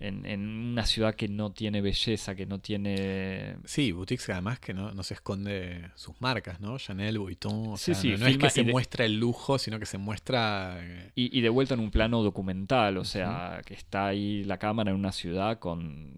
en, 0.00 0.48
una 0.72 0.84
ciudad 0.84 1.14
que 1.14 1.28
no 1.28 1.52
tiene 1.52 1.80
belleza, 1.80 2.34
que 2.34 2.44
no 2.46 2.58
tiene... 2.58 3.56
Sí, 3.64 3.92
boutiques 3.92 4.28
además 4.30 4.58
que 4.58 4.74
no, 4.74 4.92
no 4.92 5.02
se 5.02 5.14
esconde 5.14 5.90
sus 5.94 6.20
marcas, 6.20 6.60
¿no? 6.60 6.76
Chanel, 6.78 7.18
Vuitton, 7.18 7.68
o 7.68 7.76
sea, 7.76 7.94
no, 8.18 8.26
es 8.26 8.38
que 8.38 8.50
se 8.50 8.64
muestra 8.64 9.04
el 9.04 9.18
lujo, 9.18 9.58
sino 9.58 9.78
que 9.78 9.86
se 9.86 9.98
muestra... 9.98 10.76
Eh, 10.80 11.12
y, 11.14 11.40
de 11.40 11.48
vuelta 11.48 11.74
en 11.74 11.80
un 11.80 11.90
plano 11.90 12.22
documental, 12.22 12.98
o 12.98 13.04
sea, 13.04 13.62
que 13.64 13.74
está 13.74 14.06
ahí 14.06 14.44
la 14.44 14.58
cámara 14.58 14.90
en 14.90 14.96
una 14.96 15.12
ciudad 15.12 15.58
con 15.58 16.12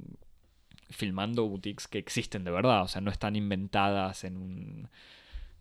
filmando 0.94 1.46
boutiques 1.48 1.88
que 1.88 1.98
existen 1.98 2.44
de 2.44 2.50
verdad, 2.50 2.82
o 2.82 2.88
sea, 2.88 3.00
no 3.00 3.10
están 3.10 3.36
inventadas 3.36 4.24
en 4.24 4.36
un, 4.36 4.88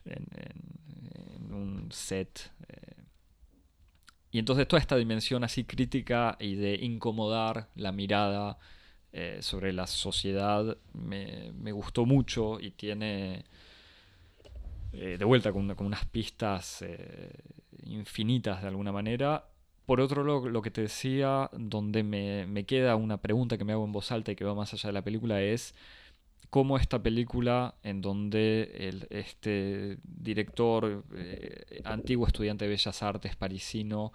en, 0.05 1.53
un 1.53 1.91
set. 1.91 2.51
Eh. 2.67 3.03
Y 4.31 4.39
entonces 4.39 4.67
toda 4.67 4.79
esta 4.79 4.95
dimensión 4.95 5.43
así 5.43 5.63
crítica 5.63 6.37
y 6.39 6.55
de 6.55 6.75
incomodar 6.75 7.69
la 7.75 7.91
mirada 7.91 8.57
eh, 9.11 9.39
sobre 9.41 9.73
la 9.73 9.85
sociedad 9.85 10.77
me, 10.93 11.71
gustó 11.71 12.05
mucho 12.05 12.59
y 12.59 12.71
tiene 12.71 13.45
eh, 14.91 15.17
de 15.19 15.25
vuelta 15.25 15.51
con 15.51 15.69
unas 15.79 16.05
pistas 16.05 16.83
infinitas 17.85 18.61
de 18.61 18.67
alguna 18.69 18.91
manera 18.91 19.52
por 19.85 19.99
otro 19.99 20.23
lado, 20.23 20.49
lo 20.49 20.61
que 20.61 20.71
te 20.71 20.81
decía, 20.81 21.49
donde 21.53 22.03
me, 22.03 22.65
queda 22.65 22.95
una 22.95 23.17
pregunta 23.17 23.57
que 23.57 23.65
me 23.65 23.73
hago 23.73 23.85
en 23.85 23.91
voz 23.91 24.11
alta 24.11 24.31
y 24.31 24.35
que 24.35 24.45
va 24.45 24.55
más 24.55 24.73
allá 24.73 24.89
de 24.89 24.93
la 24.93 25.01
película 25.01 25.41
es 25.41 25.75
cómo 26.49 26.77
esta 26.77 27.01
película, 27.01 27.75
en 27.83 28.01
donde 28.01 29.07
este 29.09 29.97
director, 30.03 31.03
eh, 31.15 31.81
antiguo 31.83 32.27
estudiante 32.27 32.65
de 32.65 32.69
Bellas 32.69 33.01
Artes 33.01 33.35
parisino, 33.35 34.13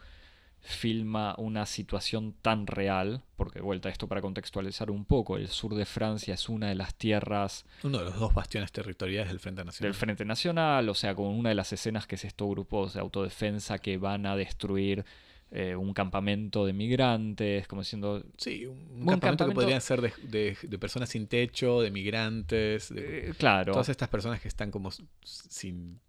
filma 0.61 1.35
una 1.39 1.67
situación 1.67 2.35
tan 2.43 2.67
real, 2.67 3.23
porque 3.37 3.61
vuelta 3.61 3.89
esto 3.89 4.09
para 4.09 4.21
contextualizar 4.21 4.91
un 4.91 5.05
poco, 5.05 5.37
el 5.37 5.49
sur 5.49 5.75
de 5.75 5.85
Francia 5.85 6.35
es 6.35 6.49
una 6.49 6.69
de 6.69 6.75
las 6.75 6.95
tierras... 6.95 7.65
Uno 7.83 7.99
de 7.99 8.05
los 8.05 8.19
dos 8.19 8.35
bastiones 8.35 8.73
territoriales 8.73 9.29
del 9.29 9.41
Frente 9.41 9.65
Nacional. 9.65 9.93
Del 9.93 9.99
Frente 9.99 10.25
Nacional, 10.25 10.89
o 10.89 10.95
sea, 10.95 11.15
con 11.15 11.27
una 11.27 11.51
de 11.51 11.55
las 11.55 11.73
escenas 11.73 12.07
que 12.07 12.17
es 12.17 12.25
estos 12.25 12.49
grupos 12.49 12.95
de 12.95 13.01
autodefensa 13.01 13.79
que 13.79 13.99
van 13.99 14.27
a 14.27 14.37
destruir 14.37 15.05
eh, 15.51 15.75
un 15.75 15.95
campamento 15.95 16.67
de 16.67 16.75
migrantes, 16.75 17.67
como 17.67 17.81
diciendo... 17.81 18.23
Sí, 18.37 18.67
un, 18.67 19.07
campamento, 19.07 19.49
que 19.49 19.55
podría 19.55 19.81
ser 19.81 20.03
de, 20.03 20.79
personas 20.79 21.09
sin 21.09 21.27
techo, 21.27 21.81
de 21.81 21.91
migrantes, 21.91 22.93
de, 22.95 23.31
eh, 23.31 23.35
claro. 23.39 23.73
Todas 23.73 23.89
estas 23.89 24.11
personas 24.11 24.41
que 24.41 24.49
están 24.49 24.71
como 24.71 24.91
sin, 25.23 26.01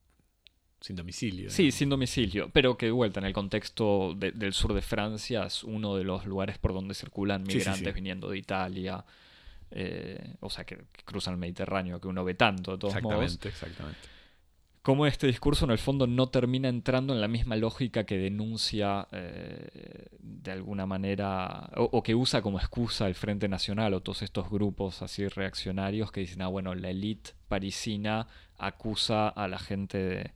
sin 0.81 0.95
domicilio. 0.95 1.49
Sí, 1.49 1.71
sin 1.71 1.87
domicilio, 1.87 2.49
pero 2.51 2.77
que 2.77 2.87
de 2.87 2.91
vuelta 2.91 3.21
en 3.21 3.27
el 3.27 3.33
contexto 3.33 4.13
del 4.13 4.51
sur 4.51 4.73
de 4.73 4.81
Francia 4.81 5.45
es 5.45 5.63
uno 5.63 5.95
de 5.95 6.03
los 6.03 6.25
lugares 6.25 6.57
por 6.57 6.73
donde 6.73 6.93
circulan 6.93 7.43
migrantes 7.43 7.95
viniendo 7.95 8.29
de 8.29 8.37
Italia. 8.37 9.05
Eh, 9.71 10.35
o 10.41 10.49
sea, 10.49 10.65
que, 10.65 10.79
cruzan 11.05 11.35
el 11.35 11.39
Mediterráneo, 11.39 12.01
que 12.01 12.09
uno 12.09 12.25
ve 12.25 12.33
tanto, 12.33 12.73
de 12.73 12.77
todos 12.77 12.93
exactamente, 12.93 13.47
Exactamente 13.47 14.18
cómo 14.82 15.05
este 15.05 15.27
discurso 15.27 15.65
en 15.65 15.71
el 15.71 15.77
fondo 15.77 16.07
no 16.07 16.30
termina 16.30 16.69
entrando 16.69 17.13
en 17.13 17.21
la 17.21 17.27
misma 17.27 17.55
lógica 17.55 18.05
que 18.05 18.17
denuncia 18.17 19.07
eh, 19.11 20.07
de 20.19 20.51
alguna 20.51 20.86
manera 20.86 21.69
o, 21.75 22.01
que 22.01 22.15
usa 22.15 22.41
como 22.41 22.59
excusa 22.59 23.07
el 23.07 23.15
Frente 23.15 23.47
Nacional 23.47 23.93
o 23.93 24.01
todos 24.01 24.21
estos 24.21 24.49
grupos 24.49 25.01
así 25.01 25.27
reaccionarios 25.27 26.11
que 26.11 26.21
dicen, 26.21 26.41
ah, 26.41 26.47
bueno, 26.47 26.75
la 26.75 26.89
élite 26.89 27.32
parisina 27.47 28.27
acusa 28.57 29.30
a 29.30 29.47
la 29.47 29.59
gente, 29.59 30.34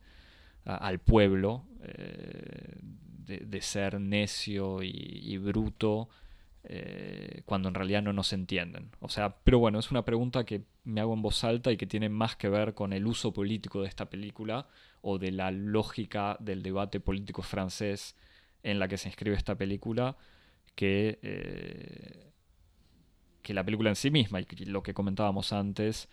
al 0.65 0.99
pueblo, 0.99 1.65
eh, 1.83 2.77
de, 3.25 3.61
ser 3.61 3.99
necio 3.99 4.83
y 4.83 5.37
bruto 5.37 6.09
eh, 6.65 7.41
cuando 7.45 7.67
en 7.67 7.75
realidad 7.75 8.01
no 8.01 8.13
nos 8.13 8.31
entienden. 8.31 8.89
O 8.99 9.09
sea, 9.09 9.37
pero 9.43 9.59
bueno, 9.59 9.79
es 9.79 9.91
una 9.91 10.05
pregunta 10.05 10.45
que 10.45 10.63
me 10.85 11.01
hago 11.01 11.13
en 11.13 11.21
voz 11.21 11.43
alta 11.43 11.71
y 11.71 11.77
que 11.77 11.85
tiene 11.87 12.09
más 12.09 12.35
que 12.35 12.49
ver 12.49 12.73
con 12.73 12.93
el 12.93 13.05
uso 13.05 13.33
político 13.33 13.81
de 13.81 13.87
esta 13.89 14.09
película 14.09 14.67
o 15.01 15.17
de 15.17 15.31
la 15.31 15.51
lógica 15.51 16.37
del 16.39 16.63
debate 16.63 16.99
político 16.99 17.41
francés 17.41 18.15
en 18.63 18.79
la 18.79 18.87
que 18.87 18.97
se 18.97 19.09
inscribe 19.09 19.35
esta 19.35 19.55
película 19.55 20.15
que, 20.75 21.19
eh, 21.21 22.31
que 23.41 23.53
la 23.53 23.65
película 23.65 23.89
en 23.89 23.95
sí 23.97 24.09
misma 24.09 24.39
y 24.41 24.45
lo 24.65 24.83
que 24.83 24.93
comentábamos 24.93 25.53
antes. 25.53 26.09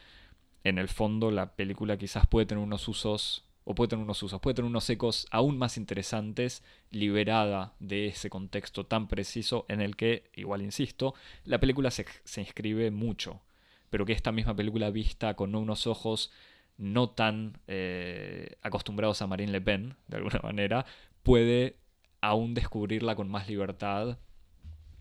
En 0.65 0.79
el 0.79 0.89
fondo, 0.89 1.31
la 1.31 1.55
película 1.55 1.97
quizás 1.97 2.27
puede 2.27 2.47
tener 2.47 2.63
unos 2.63 2.87
usos 2.89 3.50
o 3.71 3.75
puede 3.75 3.91
tener 3.91 4.03
unos 4.03 4.21
usos, 4.21 4.41
puede 4.41 4.55
tener 4.55 4.69
unos 4.69 4.91
ecos 4.91 5.29
aún 5.31 5.57
más 5.57 5.77
interesantes, 5.77 6.65
liberada 6.91 7.73
de 7.79 8.09
ese 8.09 8.29
contexto 8.29 8.85
tan 8.85 9.07
preciso 9.07 9.65
en 9.69 9.81
el 9.81 9.95
que, 9.95 10.29
igual 10.35 10.61
insisto, 10.63 11.15
la 11.45 11.61
película 11.61 11.93
se, 11.93 12.05
inscribe 12.37 12.91
mucho, 12.91 13.43
pero 13.89 14.05
que 14.05 14.13
esta 14.13 14.33
misma 14.33 14.57
película 14.57 14.91
vista 14.91 15.35
con 15.35 15.55
unos 15.55 15.87
ojos 15.87 16.33
no 16.79 17.11
tan 17.11 17.61
eh, 17.69 18.57
acostumbrados 18.63 19.23
a 19.23 19.29
Marine 19.29 19.53
Le 19.53 19.61
Pen, 19.61 19.95
de 20.09 20.17
alguna 20.17 20.41
manera, 20.43 20.85
puede 21.23 21.77
aún 22.21 22.55
descubrirla 22.55 23.15
con 23.15 23.29
más 23.31 23.49
libertad 23.49 24.19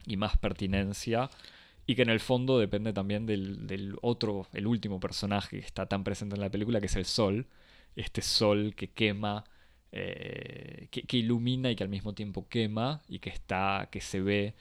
y 0.05 0.15
más 0.15 0.37
pertinencia 0.37 1.31
y 1.87 1.95
que 1.95 2.03
en 2.03 2.09
el 2.09 2.19
fondo 2.19 2.59
depende 2.59 2.93
también 2.93 3.25
del, 3.25 3.65
del, 3.65 3.95
otro, 4.03 4.45
el 4.53 4.67
último 4.67 4.99
personaje 4.99 5.59
que 5.59 5.65
está 5.65 5.87
tan 5.87 6.03
presente 6.03 6.35
en 6.35 6.41
la 6.41 6.51
película, 6.51 6.79
que 6.79 6.85
es 6.85 6.95
el 6.95 7.05
Sol, 7.05 7.47
este 7.99 8.21
sol 8.21 8.73
que 8.76 8.88
quema, 8.88 9.43
eh, 9.91 10.88
que, 10.91 11.17
ilumina 11.17 11.71
y 11.71 11.76
que 11.76 11.84
al 11.84 11.89
mismo 11.89 12.13
tiempo 12.13 12.47
quema 12.47 13.01
y 13.07 13.19
que 13.19 13.30
está, 13.30 13.89
que 13.91 14.01
se 14.01 14.21
ve 14.21 14.53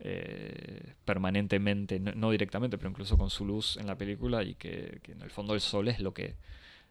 eh, 0.00 0.94
permanentemente, 1.04 1.98
no, 1.98 2.30
directamente, 2.30 2.78
pero 2.78 2.90
incluso 2.90 3.18
con 3.18 3.30
su 3.30 3.44
luz 3.44 3.76
en 3.76 3.86
la 3.86 3.96
película 3.96 4.42
y 4.42 4.54
que, 4.54 5.00
en 5.08 5.22
el 5.22 5.30
fondo 5.30 5.54
el 5.54 5.60
sol 5.60 5.88
es 5.88 6.00
lo 6.00 6.14
que, 6.14 6.34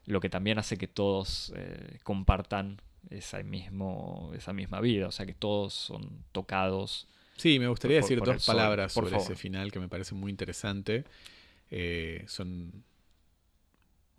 lo 0.05 0.19
que 0.19 0.29
también 0.29 0.59
hace 0.59 0.77
que 0.77 0.87
todos 0.87 1.53
eh, 1.55 1.99
compartan 2.03 2.81
esa, 3.09 3.41
mismo, 3.43 4.31
esa 4.35 4.53
misma 4.53 4.81
vida, 4.81 5.07
o 5.07 5.11
sea 5.11 5.25
que 5.25 5.33
todos 5.33 5.73
son 5.73 6.23
tocados. 6.31 7.07
Sí, 7.37 7.59
me 7.59 7.67
gustaría 7.67 7.97
decir 7.97 8.19
dos 8.19 8.45
palabras 8.45 8.93
sobre 8.93 9.15
ese 9.15 9.35
final 9.35 9.71
que 9.71 9.79
me 9.79 9.87
parece 9.87 10.15
muy 10.15 10.31
interesante. 10.31 11.05
Son 12.27 12.83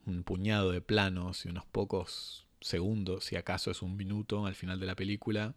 un 0.06 0.24
puñado 0.24 0.72
de 0.72 0.80
planos 0.80 1.44
y 1.44 1.48
unos 1.48 1.66
pocos 1.66 2.46
segundos, 2.60 3.24
si 3.24 3.36
acaso 3.36 3.70
es 3.70 3.82
un 3.82 3.96
minuto 3.96 4.46
al 4.46 4.54
final 4.54 4.80
de 4.80 4.86
la 4.86 4.96
película, 4.96 5.54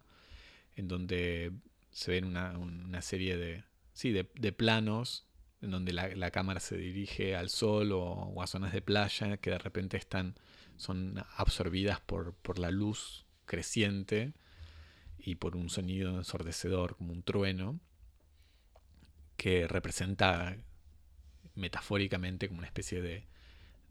en 0.76 0.88
donde 0.88 1.52
se 1.90 2.10
ven 2.10 2.24
una, 2.24 3.02
serie 3.02 3.36
de, 3.36 3.64
sí, 3.92 4.12
de, 4.12 4.52
planos 4.52 5.26
en 5.60 5.70
donde 5.70 5.92
la, 5.92 6.30
cámara 6.30 6.60
se 6.60 6.76
dirige 6.76 7.36
al 7.36 7.48
sol 7.50 7.92
o, 7.92 8.42
a 8.42 8.46
zonas 8.46 8.72
de 8.72 8.82
playa 8.82 9.36
que 9.36 9.50
de 9.50 9.58
repente 9.58 9.96
están, 9.96 10.34
son 10.76 11.22
absorbidas 11.36 12.00
por, 12.00 12.34
por 12.34 12.58
la 12.58 12.70
luz 12.70 13.26
creciente 13.44 14.32
y 15.18 15.36
por 15.36 15.56
un 15.56 15.70
sonido 15.70 16.16
ensordecedor 16.16 16.96
como 16.96 17.12
un 17.12 17.22
trueno 17.22 17.78
que 19.36 19.68
representa 19.68 20.56
metafóricamente 21.54 22.48
como 22.48 22.58
una 22.58 22.66
especie 22.66 23.02
de, 23.02 23.26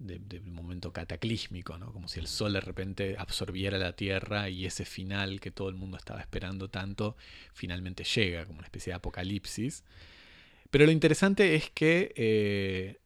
de, 0.06 0.40
momento 0.42 0.92
cataclísmico, 0.92 1.78
¿no? 1.78 1.92
como 1.94 2.08
si 2.08 2.20
el 2.20 2.28
sol 2.28 2.54
de 2.54 2.62
repente 2.62 3.16
absorbiera 3.18 3.78
la 3.78 3.96
tierra 3.96 4.50
y 4.50 4.66
ese 4.66 4.86
final 4.86 5.40
que 5.40 5.52
todo 5.52 5.70
el 5.70 5.76
mundo 5.76 5.98
estaba 5.98 6.20
esperando 6.20 6.70
tanto 6.70 7.16
finalmente 7.54 8.04
llega, 8.04 8.46
como 8.46 8.60
una 8.60 8.68
especie 8.68 8.92
de 8.92 8.98
apocalipsis. 8.98 9.84
Pero 10.70 10.86
lo 10.86 10.92
interesante 10.92 11.56
es 11.56 11.70
que, 11.70 12.14
eh, 12.16 13.00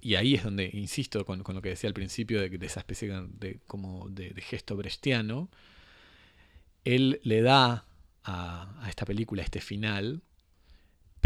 y 0.00 0.14
ahí 0.14 0.34
es 0.34 0.44
donde 0.44 0.70
insisto 0.72 1.24
con, 1.24 1.42
lo 1.46 1.62
que 1.62 1.70
decía 1.70 1.88
al 1.88 1.94
principio 1.94 2.40
de, 2.40 2.66
esa 2.66 2.80
especie 2.80 3.12
de, 3.28 3.60
como 3.66 4.08
de, 4.08 4.34
gesto 4.40 4.76
brechtiano, 4.76 5.50
él 6.84 7.20
le 7.22 7.42
da 7.42 7.86
a 8.24 8.86
esta 8.88 9.04
película 9.04 9.42
este 9.42 9.60
final 9.60 10.22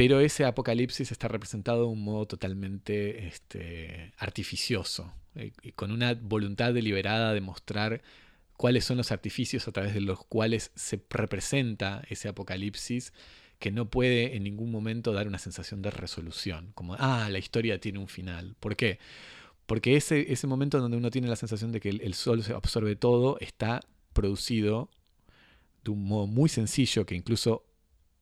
pero 0.01 0.21
ese 0.21 0.47
apocalipsis 0.47 1.13
está 1.13 1.29
representado 1.29 1.81
de 1.81 1.89
un 1.89 2.03
modo 2.03 2.25
totalmente 2.25 3.27
este, 3.27 4.15
artificioso, 4.17 5.13
eh, 5.35 5.53
y 5.63 5.73
con 5.73 5.91
una 5.91 6.15
voluntad 6.15 6.73
deliberada 6.73 7.35
de 7.35 7.43
mostrar 7.43 8.01
cuáles 8.57 8.87
son 8.87 8.97
los 8.97 9.13
artificios 9.13 9.69
a 9.69 9.73
través 9.73 9.93
de 9.93 10.01
los 10.01 10.25
cuales 10.25 10.73
se 10.75 11.05
representa 11.11 12.03
ese 12.09 12.29
apocalipsis 12.29 13.13
que 13.59 13.71
no 13.71 13.91
puede 13.91 14.37
en 14.37 14.45
ningún 14.45 14.71
momento 14.71 15.13
dar 15.13 15.29
una 15.29 15.37
sensación 15.37 15.83
de 15.83 15.91
resolución, 15.91 16.73
como, 16.75 16.97
ah, 16.99 17.29
la 17.31 17.39
historia 17.39 17.79
tiene 17.79 17.99
un 17.99 18.09
final. 18.09 18.57
¿Por 18.59 18.77
qué? 18.77 18.99
Porque 19.67 19.97
ese, 19.97 20.33
ese 20.33 20.47
momento 20.47 20.81
donde 20.81 20.97
uno 20.97 21.11
tiene 21.11 21.29
la 21.29 21.37
sensación 21.37 21.73
de 21.73 21.81
que 21.81 21.91
el, 21.91 22.01
el 22.01 22.15
sol 22.15 22.43
se 22.43 22.55
absorbe 22.55 22.97
todo 22.97 23.37
está 23.41 23.81
producido 24.15 24.89
de 25.85 25.91
un 25.91 26.05
modo 26.05 26.27
muy 26.27 26.49
sencillo 26.49 27.05
que 27.05 27.17
incluso 27.17 27.67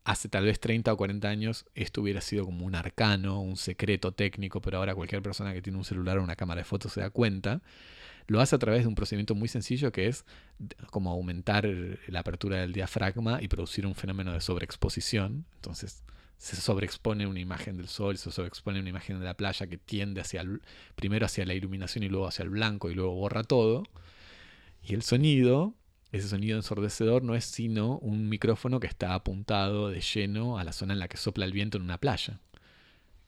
hace 0.08 0.30
tal 0.30 0.46
vez 0.46 0.58
30 0.58 0.90
o 0.90 0.96
40 0.96 1.28
años 1.28 1.66
esto 1.74 2.00
hubiera 2.00 2.22
sido 2.22 2.46
como 2.46 2.64
un 2.64 2.74
arcano, 2.74 3.42
un 3.42 3.58
secreto 3.58 4.12
técnico, 4.12 4.62
pero 4.62 4.78
ahora 4.78 4.94
cualquier 4.94 5.20
persona 5.20 5.52
que 5.52 5.60
tiene 5.60 5.76
un 5.76 5.84
celular 5.84 6.16
o 6.16 6.22
una 6.22 6.34
cámara 6.34 6.62
de 6.62 6.64
fotos 6.64 6.94
se 6.94 7.00
da 7.00 7.10
cuenta. 7.10 7.60
Lo 8.26 8.40
hace 8.40 8.56
a 8.56 8.58
través 8.58 8.82
de 8.82 8.88
un 8.88 8.94
procedimiento 8.94 9.34
muy 9.34 9.48
sencillo 9.48 9.92
que 9.92 10.06
es 10.06 10.24
como 10.90 11.10
aumentar 11.10 11.68
la 12.06 12.20
apertura 12.20 12.56
del 12.56 12.72
diafragma 12.72 13.42
y 13.42 13.48
producir 13.48 13.86
un 13.86 13.94
fenómeno 13.94 14.32
de 14.32 14.40
sobreexposición. 14.40 15.44
Entonces 15.56 16.02
se 16.38 16.56
sobreexpone 16.56 17.26
una 17.26 17.40
imagen 17.40 17.76
del 17.76 17.88
sol, 17.88 18.16
se 18.16 18.30
sobreexpone 18.30 18.80
una 18.80 18.88
imagen 18.88 19.18
de 19.18 19.26
la 19.26 19.34
playa 19.34 19.66
que 19.66 19.76
tiende 19.76 20.22
hacia 20.22 20.42
primero 20.94 21.26
hacia 21.26 21.44
la 21.44 21.52
iluminación 21.52 22.02
y 22.02 22.08
luego 22.08 22.26
hacia 22.26 22.44
el 22.44 22.50
blanco 22.50 22.90
y 22.90 22.94
luego 22.94 23.12
borra 23.12 23.44
todo. 23.44 23.82
Y 24.82 24.94
el 24.94 25.02
sonido 25.02 25.74
ese 26.10 26.28
sonido 26.28 26.56
ensordecedor 26.56 27.22
no 27.22 27.34
es 27.34 27.44
sino 27.44 27.98
un 27.98 28.28
micrófono 28.28 28.80
que 28.80 28.86
está 28.86 29.14
apuntado 29.14 29.90
de 29.90 30.00
lleno 30.00 30.58
a 30.58 30.64
la 30.64 30.72
zona 30.72 30.94
en 30.94 31.00
la 31.00 31.08
que 31.08 31.18
sopla 31.18 31.44
el 31.44 31.52
viento 31.52 31.76
en 31.76 31.84
una 31.84 31.98
playa. 31.98 32.40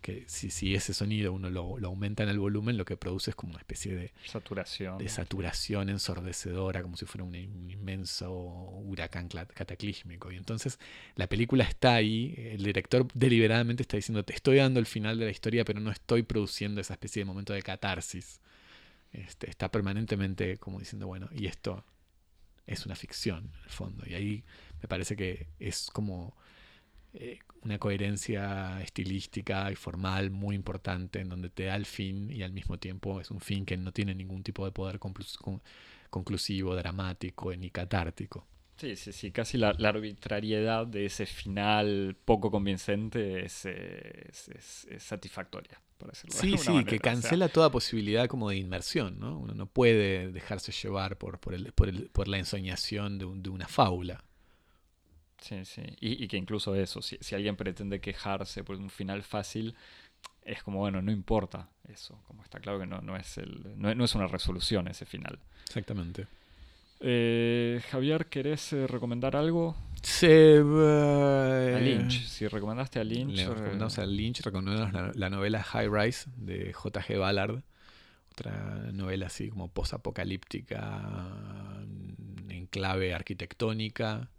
Que 0.00 0.24
si, 0.28 0.74
ese 0.74 0.94
sonido 0.94 1.30
uno 1.30 1.50
lo, 1.50 1.76
aumenta 1.84 2.22
en 2.22 2.30
el 2.30 2.38
volumen, 2.38 2.78
lo 2.78 2.86
que 2.86 2.96
produce 2.96 3.32
es 3.32 3.36
como 3.36 3.52
una 3.52 3.58
especie 3.58 3.94
de 3.94 4.14
saturación, 4.24 4.96
de 4.96 5.10
saturación 5.10 5.90
ensordecedora, 5.90 6.80
como 6.80 6.96
si 6.96 7.04
fuera 7.04 7.22
un, 7.22 7.34
inmenso 7.34 8.32
huracán 8.32 9.28
cataclísmico. 9.28 10.32
Y 10.32 10.36
entonces 10.36 10.78
la 11.16 11.26
película 11.26 11.64
está 11.64 11.96
ahí, 11.96 12.34
el 12.38 12.62
director 12.62 13.06
deliberadamente 13.12 13.82
está 13.82 13.98
diciendo, 13.98 14.24
te 14.24 14.32
estoy 14.32 14.56
dando 14.56 14.80
el 14.80 14.86
final 14.86 15.18
de 15.18 15.26
la 15.26 15.30
historia, 15.30 15.66
pero 15.66 15.80
no 15.80 15.90
estoy 15.90 16.22
produciendo 16.22 16.80
esa 16.80 16.94
especie 16.94 17.20
de 17.20 17.26
momento 17.26 17.52
de 17.52 17.60
catarsis. 17.60 18.40
Este, 19.12 19.50
está 19.50 19.70
permanentemente 19.70 20.56
como 20.56 20.78
diciendo, 20.78 21.08
bueno, 21.08 21.28
y 21.30 21.44
esto 21.44 21.84
es 22.70 22.86
una 22.86 22.94
ficción, 22.94 23.50
en 23.54 23.64
el 23.64 23.70
fondo. 23.70 24.04
Y 24.06 24.14
ahí 24.14 24.44
me 24.80 24.88
parece 24.88 25.16
que 25.16 25.48
es 25.58 25.90
como 25.92 26.36
eh, 27.12 27.40
una 27.62 27.78
coherencia 27.78 28.80
estilística 28.80 29.70
y 29.72 29.74
formal 29.74 30.30
muy 30.30 30.54
importante, 30.54 31.20
en 31.20 31.28
donde 31.28 31.50
te 31.50 31.64
da 31.64 31.76
el 31.76 31.84
fin 31.84 32.30
y 32.30 32.42
al 32.42 32.52
mismo 32.52 32.78
tiempo 32.78 33.20
es 33.20 33.30
un 33.30 33.40
fin 33.40 33.66
que 33.66 33.76
no 33.76 33.92
tiene 33.92 34.14
ningún 34.14 34.42
tipo 34.42 34.64
de 34.64 34.72
poder 34.72 34.98
conclusivo, 36.10 36.74
dramático 36.76 37.54
ni 37.56 37.70
catártico. 37.70 38.46
Sí, 38.80 38.96
sí, 38.96 39.12
sí, 39.12 39.30
casi 39.30 39.58
la, 39.58 39.68
arbitrariedad 39.68 40.86
de 40.86 41.06
ese 41.06 41.26
final 41.26 42.16
poco 42.24 42.50
convincente 42.50 43.44
es, 43.44 43.66
es 43.66 44.86
satisfactoria 44.98 45.78
sí, 46.28 46.56
sí, 46.58 46.84
que 46.84 46.98
cancela 46.98 47.48
toda 47.48 47.70
posibilidad 47.70 48.26
como 48.26 48.50
de 48.50 48.56
inmersión, 48.56 49.18
¿no? 49.18 49.38
Uno 49.38 49.54
no 49.54 49.66
puede 49.66 50.30
dejarse 50.32 50.72
llevar 50.72 51.16
por, 51.16 51.38
por, 51.38 51.54
el, 51.54 51.72
por, 51.72 51.88
el, 51.88 52.08
por 52.10 52.28
la 52.28 52.38
ensoñación 52.38 53.18
de, 53.18 53.26
de, 53.36 53.50
una 53.50 53.68
fábula. 53.68 54.24
Sí, 55.40 55.64
sí, 55.64 55.82
y, 56.00 56.28
que 56.28 56.36
incluso 56.36 56.74
eso, 56.74 57.00
si, 57.00 57.16
si, 57.20 57.34
alguien 57.34 57.56
pretende 57.56 58.00
quejarse 58.00 58.62
por 58.62 58.76
un 58.76 58.90
final 58.90 59.22
fácil, 59.22 59.74
es 60.42 60.62
como, 60.62 60.78
bueno, 60.80 61.00
no 61.00 61.10
importa 61.10 61.70
eso, 61.88 62.22
como 62.26 62.42
está 62.42 62.60
claro 62.60 62.78
que 62.78 62.86
no, 62.86 63.00
no, 63.00 63.16
es, 63.16 63.38
el, 63.38 63.78
no, 63.80 63.94
no 63.94 64.04
es 64.04 64.14
una 64.14 64.26
resolución 64.26 64.86
ese 64.88 65.06
final. 65.06 65.38
Exactamente. 65.64 66.26
Eh, 67.00 67.80
Javier, 67.90 68.26
¿querés 68.26 68.72
eh, 68.72 68.86
recomendar 68.86 69.34
algo? 69.34 69.74
Sí, 70.02 70.26
a 70.26 71.78
Lynch. 71.80 72.24
Si 72.26 72.46
recomendaste 72.46 73.00
a 73.00 73.04
Lynch. 73.04 73.36
Le 73.36 73.48
recomendamos 73.48 73.98
a 73.98 74.06
Lynch, 74.06 74.40
recomendamos 74.42 75.16
la, 75.16 75.30
novela 75.30 75.62
High 75.62 75.88
Rise 75.88 76.30
de 76.36 76.72
J.G. 76.72 77.18
Ballard. 77.18 77.62
Otra 78.32 78.90
novela 78.92 79.26
así 79.26 79.50
como 79.50 79.68
posapocalíptica, 79.68 81.02
en 82.48 82.66
clave 82.66 83.12
arquitectónica. 83.12 84.30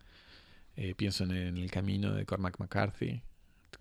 Eh, 0.75 0.95
pienso 0.95 1.25
en, 1.25 1.57
El 1.57 1.69
Camino 1.69 2.13
de 2.13 2.25
Cormac 2.25 2.59
McCarthy, 2.59 3.21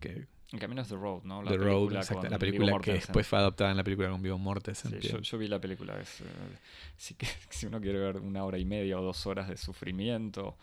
que 0.01 0.27
el 0.53 0.59
camino 0.59 0.83
es 0.83 0.89
The 0.89 0.97
Road, 0.97 1.23
¿no? 1.25 1.43
La 1.43 1.51
The 1.53 1.57
Road, 1.59 1.93
exacto. 1.95 2.29
La 2.29 2.39
película 2.39 2.79
que 2.81 2.95
después 2.95 3.27
fue 3.27 3.39
adaptada 3.39 3.71
en 3.71 3.77
la 3.77 3.85
película 3.85 4.11
con 4.11 4.21
Vivo 4.21 4.39
Mortensen. 4.39 5.01
Sí, 5.01 5.17
yo, 5.23 5.39
vi 5.39 5.47
la 5.47 5.61
película. 5.61 5.99
Es, 6.01 6.21
eh, 6.21 7.15
que, 7.17 7.27
si 7.51 7.67
uno 7.67 7.81
quiere 7.81 8.01
ver 8.01 8.17
una 8.17 8.45
hora 8.45 8.59
y 8.59 8.65
media 8.65 8.99
o 8.99 9.03
dos 9.03 9.27
horas 9.27 9.49
de 9.49 9.57
sufrimiento, 9.57 10.57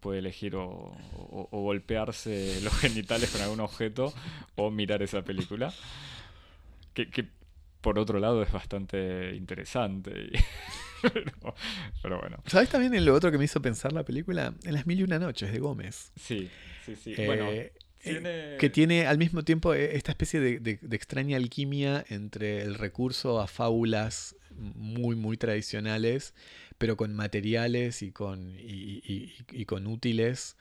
puede 0.00 0.18
elegir 0.18 0.54
o, 0.56 0.94
golpearse 1.50 2.60
los 2.62 2.74
genitales 2.74 3.30
con 3.30 3.40
algún 3.40 3.60
objeto 3.60 4.12
o 4.56 4.70
mirar 4.70 5.02
esa 5.02 5.22
película. 5.22 5.72
Que, 6.92 7.08
que 7.08 7.26
por 7.80 7.98
otro 7.98 8.20
lado 8.20 8.42
es 8.42 8.52
bastante 8.52 9.34
interesante. 9.34 10.30
pero, 12.02 12.20
bueno. 12.20 12.42
¿Sabes 12.46 12.68
también 12.68 12.92
en 12.94 13.06
lo 13.06 13.14
otro 13.14 13.30
que 13.30 13.38
me 13.38 13.44
hizo 13.44 13.62
pensar 13.62 13.94
la 13.94 14.04
película? 14.04 14.52
En 14.64 14.74
las 14.74 14.86
mil 14.86 15.00
y 15.00 15.02
una 15.04 15.18
noches 15.18 15.50
de 15.50 15.58
Gómez. 15.58 16.12
Sí, 16.16 16.50
sí, 16.84 16.96
sí. 16.96 17.14
bueno, 17.24 17.48
que 18.02 18.70
tiene 18.70 19.06
al 19.06 19.18
mismo 19.18 19.44
tiempo 19.44 19.74
eh, 19.74 19.96
esta 19.96 20.12
especie 20.12 20.40
de, 20.40 20.78
extraña 20.90 21.36
alquimia 21.36 22.04
entre 22.08 22.62
el 22.62 22.74
recurso 22.74 23.40
a 23.40 23.46
fábulas 23.46 24.36
muy, 24.50 25.14
muy 25.14 25.36
tradicionales, 25.36 26.34
pero 26.78 26.96
con 26.96 27.14
materiales 27.14 28.02
y 28.02 28.10
con, 28.10 28.56
y, 28.58 29.64
con 29.66 29.86
útiles 29.86 30.56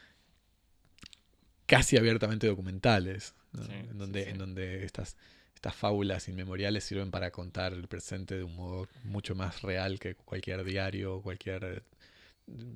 casi 1.66 1.98
abiertamente 1.98 2.48
documentales, 2.48 3.34
en, 3.70 3.98
donde, 3.98 4.30
en 4.30 4.38
donde 4.38 4.84
estas, 4.84 5.18
estas 5.56 5.74
fábulas 5.74 6.28
inmemoriales 6.28 6.84
sirven 6.84 7.12
para 7.12 7.32
contar 7.32 7.74
el 7.74 7.88
presente 7.88 8.38
de 8.38 8.44
un 8.44 8.56
modo 8.56 8.88
mucho 9.04 9.36
más 9.36 9.62
real 9.62 10.00
que 10.00 10.16
cualquier 10.16 10.64
diario 10.64 11.16
o 11.16 11.22
cualquier 11.22 11.84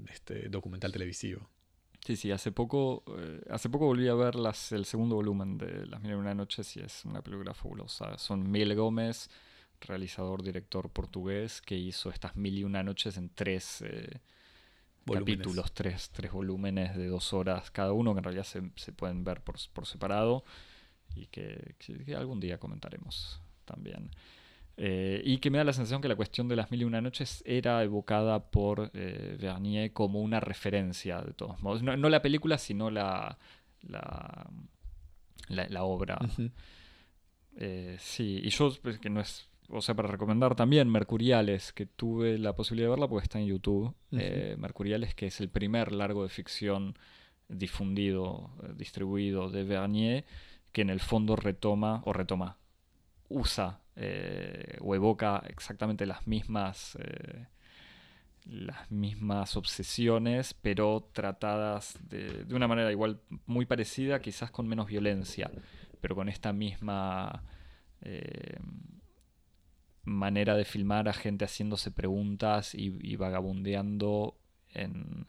este, 0.09 0.49
documental 0.49 0.91
televisivo. 0.91 1.49
Sí, 2.05 2.15
sí, 2.15 2.31
hace 2.31 2.51
poco, 2.51 3.03
eh, 3.17 3.41
hace 3.49 3.67
poco 3.67 3.87
volví 3.87 4.07
a 4.07 4.13
ver 4.13 4.35
las, 4.35 4.71
el 4.71 4.85
segundo 4.85 5.15
volumen 5.15 5.57
de 5.57 5.87
Las 5.87 6.01
Mil 6.01 6.11
y 6.11 6.13
Una 6.13 6.35
Noches 6.35 6.77
y 6.77 6.81
es 6.81 7.03
una 7.03 7.23
película 7.23 7.55
fabulosa. 7.55 8.19
Son 8.19 8.51
Miguel 8.51 8.75
Gómez, 8.75 9.27
realizador, 9.81 10.43
director 10.43 10.87
portugués, 10.91 11.61
que 11.61 11.75
hizo 11.75 12.11
estas 12.11 12.35
Mil 12.35 12.59
y 12.59 12.63
Una 12.63 12.83
Noches 12.83 13.17
en 13.17 13.29
tres, 13.29 13.81
eh, 13.81 14.21
capítulos, 15.11 15.71
tres, 15.73 16.11
tres 16.11 16.31
volúmenes 16.31 16.95
de 16.95 17.07
dos 17.07 17.33
horas 17.33 17.71
cada 17.71 17.91
uno, 17.91 18.13
que 18.13 18.19
en 18.19 18.23
realidad 18.23 18.43
se, 18.43 18.61
se 18.75 18.91
pueden 18.91 19.23
ver 19.23 19.41
por, 19.41 19.55
por 19.73 19.87
separado 19.87 20.43
y 21.15 21.25
que 21.25 21.73
algún 22.15 22.39
día 22.39 22.59
comentaremos 22.59 23.41
también. 23.65 24.11
Eh, 24.77 25.21
y 25.23 25.37
que 25.37 25.49
me 25.49 25.57
da 25.57 25.63
la 25.63 25.71
sensación 25.71 26.01
que 26.01 26.09
la 26.09 26.17
cuestión 26.17 26.49
de 26.49 26.57
las 26.57 26.69
mil 26.69 26.81
y 26.81 26.83
una 26.83 26.99
noches 26.99 27.41
era 27.45 27.81
evocada 27.81 28.51
por 28.51 28.91
eh, 28.93 29.37
Vernier 29.39 29.93
como 29.93 30.21
una 30.21 30.39
referencia, 30.39 31.21
de 31.21 31.33
todos 31.33 31.61
modos. 31.63 31.81
No, 31.81 31.95
no 31.95 32.09
la 32.09 32.21
película, 32.21 32.57
sino 32.57 32.89
la, 32.89 33.37
la, 33.81 34.49
la, 35.47 35.67
la 35.69 35.83
obra. 35.83 36.19
Eh, 37.57 37.95
sí, 37.99 38.41
y 38.43 38.49
yo, 38.49 38.69
pues, 38.81 38.99
que 38.99 39.09
no 39.09 39.21
es. 39.21 39.47
O 39.69 39.81
sea, 39.81 39.95
para 39.95 40.09
recomendar 40.09 40.55
también 40.55 40.89
Mercuriales, 40.89 41.73
que 41.73 41.85
tuve 41.85 42.37
la 42.37 42.53
posibilidad 42.53 42.87
de 42.87 42.91
verla 42.91 43.07
porque 43.07 43.23
está 43.23 43.39
en 43.39 43.47
YouTube. 43.47 43.95
Eh, 44.11 44.55
Mercuriales, 44.59 45.15
que 45.15 45.27
es 45.27 45.39
el 45.39 45.49
primer 45.49 45.91
largo 45.91 46.23
de 46.23 46.29
ficción 46.29 46.97
difundido, 47.47 48.51
distribuido 48.75 49.49
de 49.49 49.63
Vernier, 49.63 50.25
que 50.71 50.81
en 50.81 50.89
el 50.89 50.99
fondo 50.99 51.35
retoma, 51.35 52.01
o 52.05 52.13
retoma, 52.13 52.57
usa 53.29 53.81
eh, 53.95 54.77
o 54.81 54.95
evoca 54.95 55.43
exactamente 55.47 56.05
las 56.05 56.27
mismas. 56.27 56.97
eh, 57.01 57.47
las 58.45 58.91
mismas 58.91 59.57
obsesiones, 59.57 60.53
pero 60.53 61.09
tratadas 61.13 61.97
de, 62.09 62.43
de 62.45 62.55
una 62.55 62.67
manera 62.67 62.91
igual 62.91 63.19
muy 63.47 63.65
parecida, 63.65 64.21
quizás 64.21 64.51
con 64.51 64.67
menos 64.67 64.85
violencia, 64.85 65.49
pero 65.99 66.13
con 66.15 66.29
esta 66.29 66.53
misma 66.53 67.43
eh, 68.01 68.59
manera 70.03 70.55
de 70.55 70.65
filmar 70.65 71.09
a 71.09 71.13
gente 71.13 71.45
haciéndose 71.45 71.91
preguntas 71.91 72.75
y, 72.75 72.95
y 73.01 73.15
vagabundeando 73.15 74.37
en, 74.73 75.27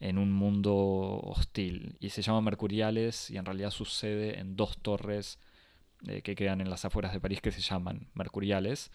en 0.00 0.18
un 0.18 0.32
mundo 0.32 0.74
hostil. 1.22 1.96
Y 2.00 2.10
se 2.10 2.22
llama 2.22 2.40
Mercuriales 2.40 3.30
y 3.30 3.36
en 3.36 3.44
realidad 3.44 3.70
sucede 3.70 4.40
en 4.40 4.56
dos 4.56 4.78
torres 4.78 5.38
eh, 6.06 6.22
que 6.22 6.34
quedan 6.34 6.60
en 6.60 6.70
las 6.70 6.84
afueras 6.84 7.12
de 7.12 7.20
París 7.20 7.40
que 7.40 7.52
se 7.52 7.60
llaman 7.60 8.08
Mercuriales. 8.14 8.90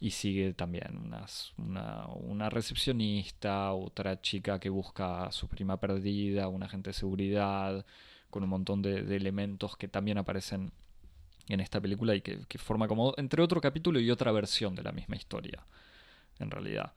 Y 0.00 0.10
sigue 0.10 0.52
también 0.54 0.96
unas- 1.04 1.52
una, 1.58 2.50
recepcionista, 2.50 3.72
otra 3.72 4.20
chica 4.20 4.58
que 4.58 4.68
busca 4.68 5.26
a 5.26 5.32
su 5.32 5.48
prima 5.48 5.78
perdida, 5.78 6.48
un 6.48 6.62
agente 6.64 6.90
de 6.90 6.94
seguridad, 6.94 7.86
con 8.30 8.42
un 8.42 8.48
montón 8.48 8.82
de, 8.82 9.00
elementos 9.16 9.76
que 9.76 9.88
también 9.88 10.18
aparecen 10.18 10.72
en 11.48 11.60
esta 11.60 11.80
película 11.80 12.14
y 12.14 12.20
que, 12.22 12.40
que 12.48 12.58
forma 12.58 12.88
como 12.88 13.14
entre 13.16 13.42
otro 13.42 13.60
capítulo 13.60 14.00
y 14.00 14.10
otra 14.10 14.32
versión 14.32 14.74
de 14.74 14.82
la 14.82 14.92
misma 14.92 15.16
historia, 15.16 15.64
en 16.40 16.50
realidad. 16.50 16.92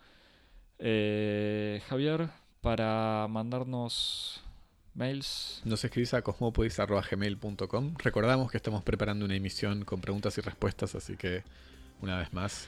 Eh, 0.80 1.82
Javier, 1.88 2.30
para 2.62 3.28
mandarnos 3.30 4.42
mails, 4.96 5.62
Nos 5.66 5.84
escribís 5.84 6.14
a 6.14 6.22
cosmopodis.gmail.com. 6.22 7.96
Recordamos 7.98 8.52
que 8.52 8.58
estamos 8.58 8.84
preparando 8.84 9.26
una 9.26 9.36
emisión 9.36 9.84
con 9.86 10.02
preguntas 10.02 10.38
y 10.38 10.42
respuestas, 10.42 10.96
así 10.96 11.16
que 11.18 11.44
una 12.02 12.18
vez 12.18 12.34
más. 12.34 12.68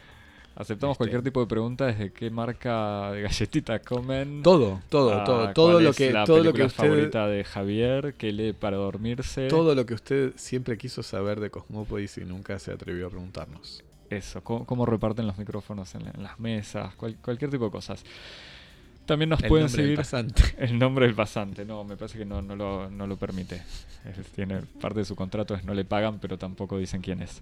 aceptamos 0.56 0.95
Este- 0.95 0.98
cualquier 0.98 1.22
tipo 1.22 1.40
de 1.41 1.45
pregunta 1.48 1.86
desde 1.86 2.12
qué 2.12 2.30
marca 2.32 3.12
de 3.12 3.22
galletita 3.22 3.80
comen. 3.80 4.41
Todo, 4.41 4.82
todo, 4.90 5.24
todo, 5.24 5.54
todo 5.54 5.80
lo 5.80 5.94
que, 5.94 6.12
la 6.12 6.26
todo 6.26 6.44
lo 6.44 6.52
que 6.54 6.64
usted, 6.64 6.84
favorita 6.84 7.28
de 7.28 7.44
Javier, 7.44 8.16
que 8.16 8.32
lee 8.32 8.54
para 8.54 8.78
dormirse. 8.78 9.48
todo 9.49 9.76
lo 9.76 9.86
que 9.86 9.94
usted 9.94 10.34
siempre 10.36 10.78
quiso 10.78 11.04
saber 11.04 11.40
de 11.40 11.52
Cosmopodis 11.52 12.18
y 12.18 12.26
nunca 12.26 12.58
se 12.60 12.72
atrevió 12.72 13.06
a 13.08 13.10
preguntarnos. 13.12 13.84
Eso, 14.10 14.41
cómo, 14.44 14.66
cómo 14.66 14.86
reparten 14.86 15.28
los 15.28 15.38
micrófonos 15.38 15.94
en, 15.94 16.08
en 16.08 16.24
las 16.24 16.40
mesas, 16.40 16.95
cual- 16.95 17.18
cualquier 17.22 17.52
tipo 17.52 17.66
de 17.66 17.72
cosas. 17.72 18.04
También 19.08 19.30
nos 19.30 19.42
El 19.42 19.48
pueden 19.50 19.66
nombre 19.66 19.82
del 19.82 19.86
seguir 19.88 19.98
pasante. 19.98 20.44
el 20.60 20.78
nombre 20.78 21.06
del 21.08 21.16
pasante. 21.16 21.66
No, 21.66 21.84
me 21.84 21.98
parece 21.98 22.20
que 22.20 22.26
no, 22.26 22.42
no, 22.44 22.56
lo, 22.56 22.90
no 22.92 23.08
lo 23.08 23.18
permite. 23.18 23.56
Es- 24.06 24.32
tiene 24.36 24.58
parte 24.80 25.00
de 25.00 25.06
su 25.06 25.16
contrato 25.16 25.56
es 25.56 25.64
no 25.64 25.74
le 25.74 25.84
pagan, 25.86 26.20
pero 26.20 26.38
tampoco 26.38 26.78
dicen 26.78 27.02
quién 27.02 27.22
es. 27.24 27.42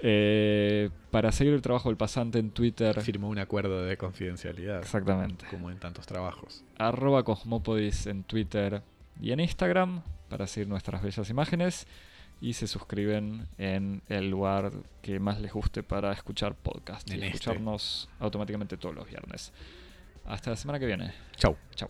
Eh, 0.00 0.90
para 1.10 1.32
seguir 1.32 1.54
el 1.54 1.62
trabajo 1.62 1.88
del 1.88 1.96
pasante 1.96 2.38
en 2.38 2.50
Twitter, 2.50 3.00
Firmó 3.00 3.28
un 3.30 3.38
acuerdo 3.38 3.82
de 3.84 3.96
confidencialidad, 3.96 4.80
exactamente. 4.80 5.46
como 5.50 5.70
en 5.70 5.78
tantos 5.78 6.04
trabajos. 6.06 6.62
arroba 6.76 7.22
Cosmopodis 7.24 8.06
en 8.06 8.22
Twitter 8.24 8.82
y 9.20 9.32
en 9.32 9.40
Instagram 9.40 10.02
para 10.28 10.46
seguir 10.46 10.68
nuestras 10.68 11.02
bellas 11.02 11.30
imágenes 11.30 11.86
y 12.42 12.52
se 12.52 12.66
suscriben 12.66 13.46
en 13.56 14.02
el 14.10 14.28
lugar 14.28 14.70
que 15.00 15.18
más 15.18 15.40
les 15.40 15.52
guste 15.54 15.82
para 15.82 16.12
escuchar 16.12 16.54
podcast 16.54 17.08
y 17.08 17.14
En 17.14 17.22
este. 17.22 17.36
escucharnos 17.36 18.10
automáticamente 18.20 18.76
todos 18.76 18.94
los 18.94 19.08
viernes. 19.08 19.52
Hasta 20.26 20.50
la 20.50 20.56
semana 20.56 20.78
que 20.78 20.86
viene. 20.86 21.12
Chau. 21.36 21.56
Chau. 21.74 21.88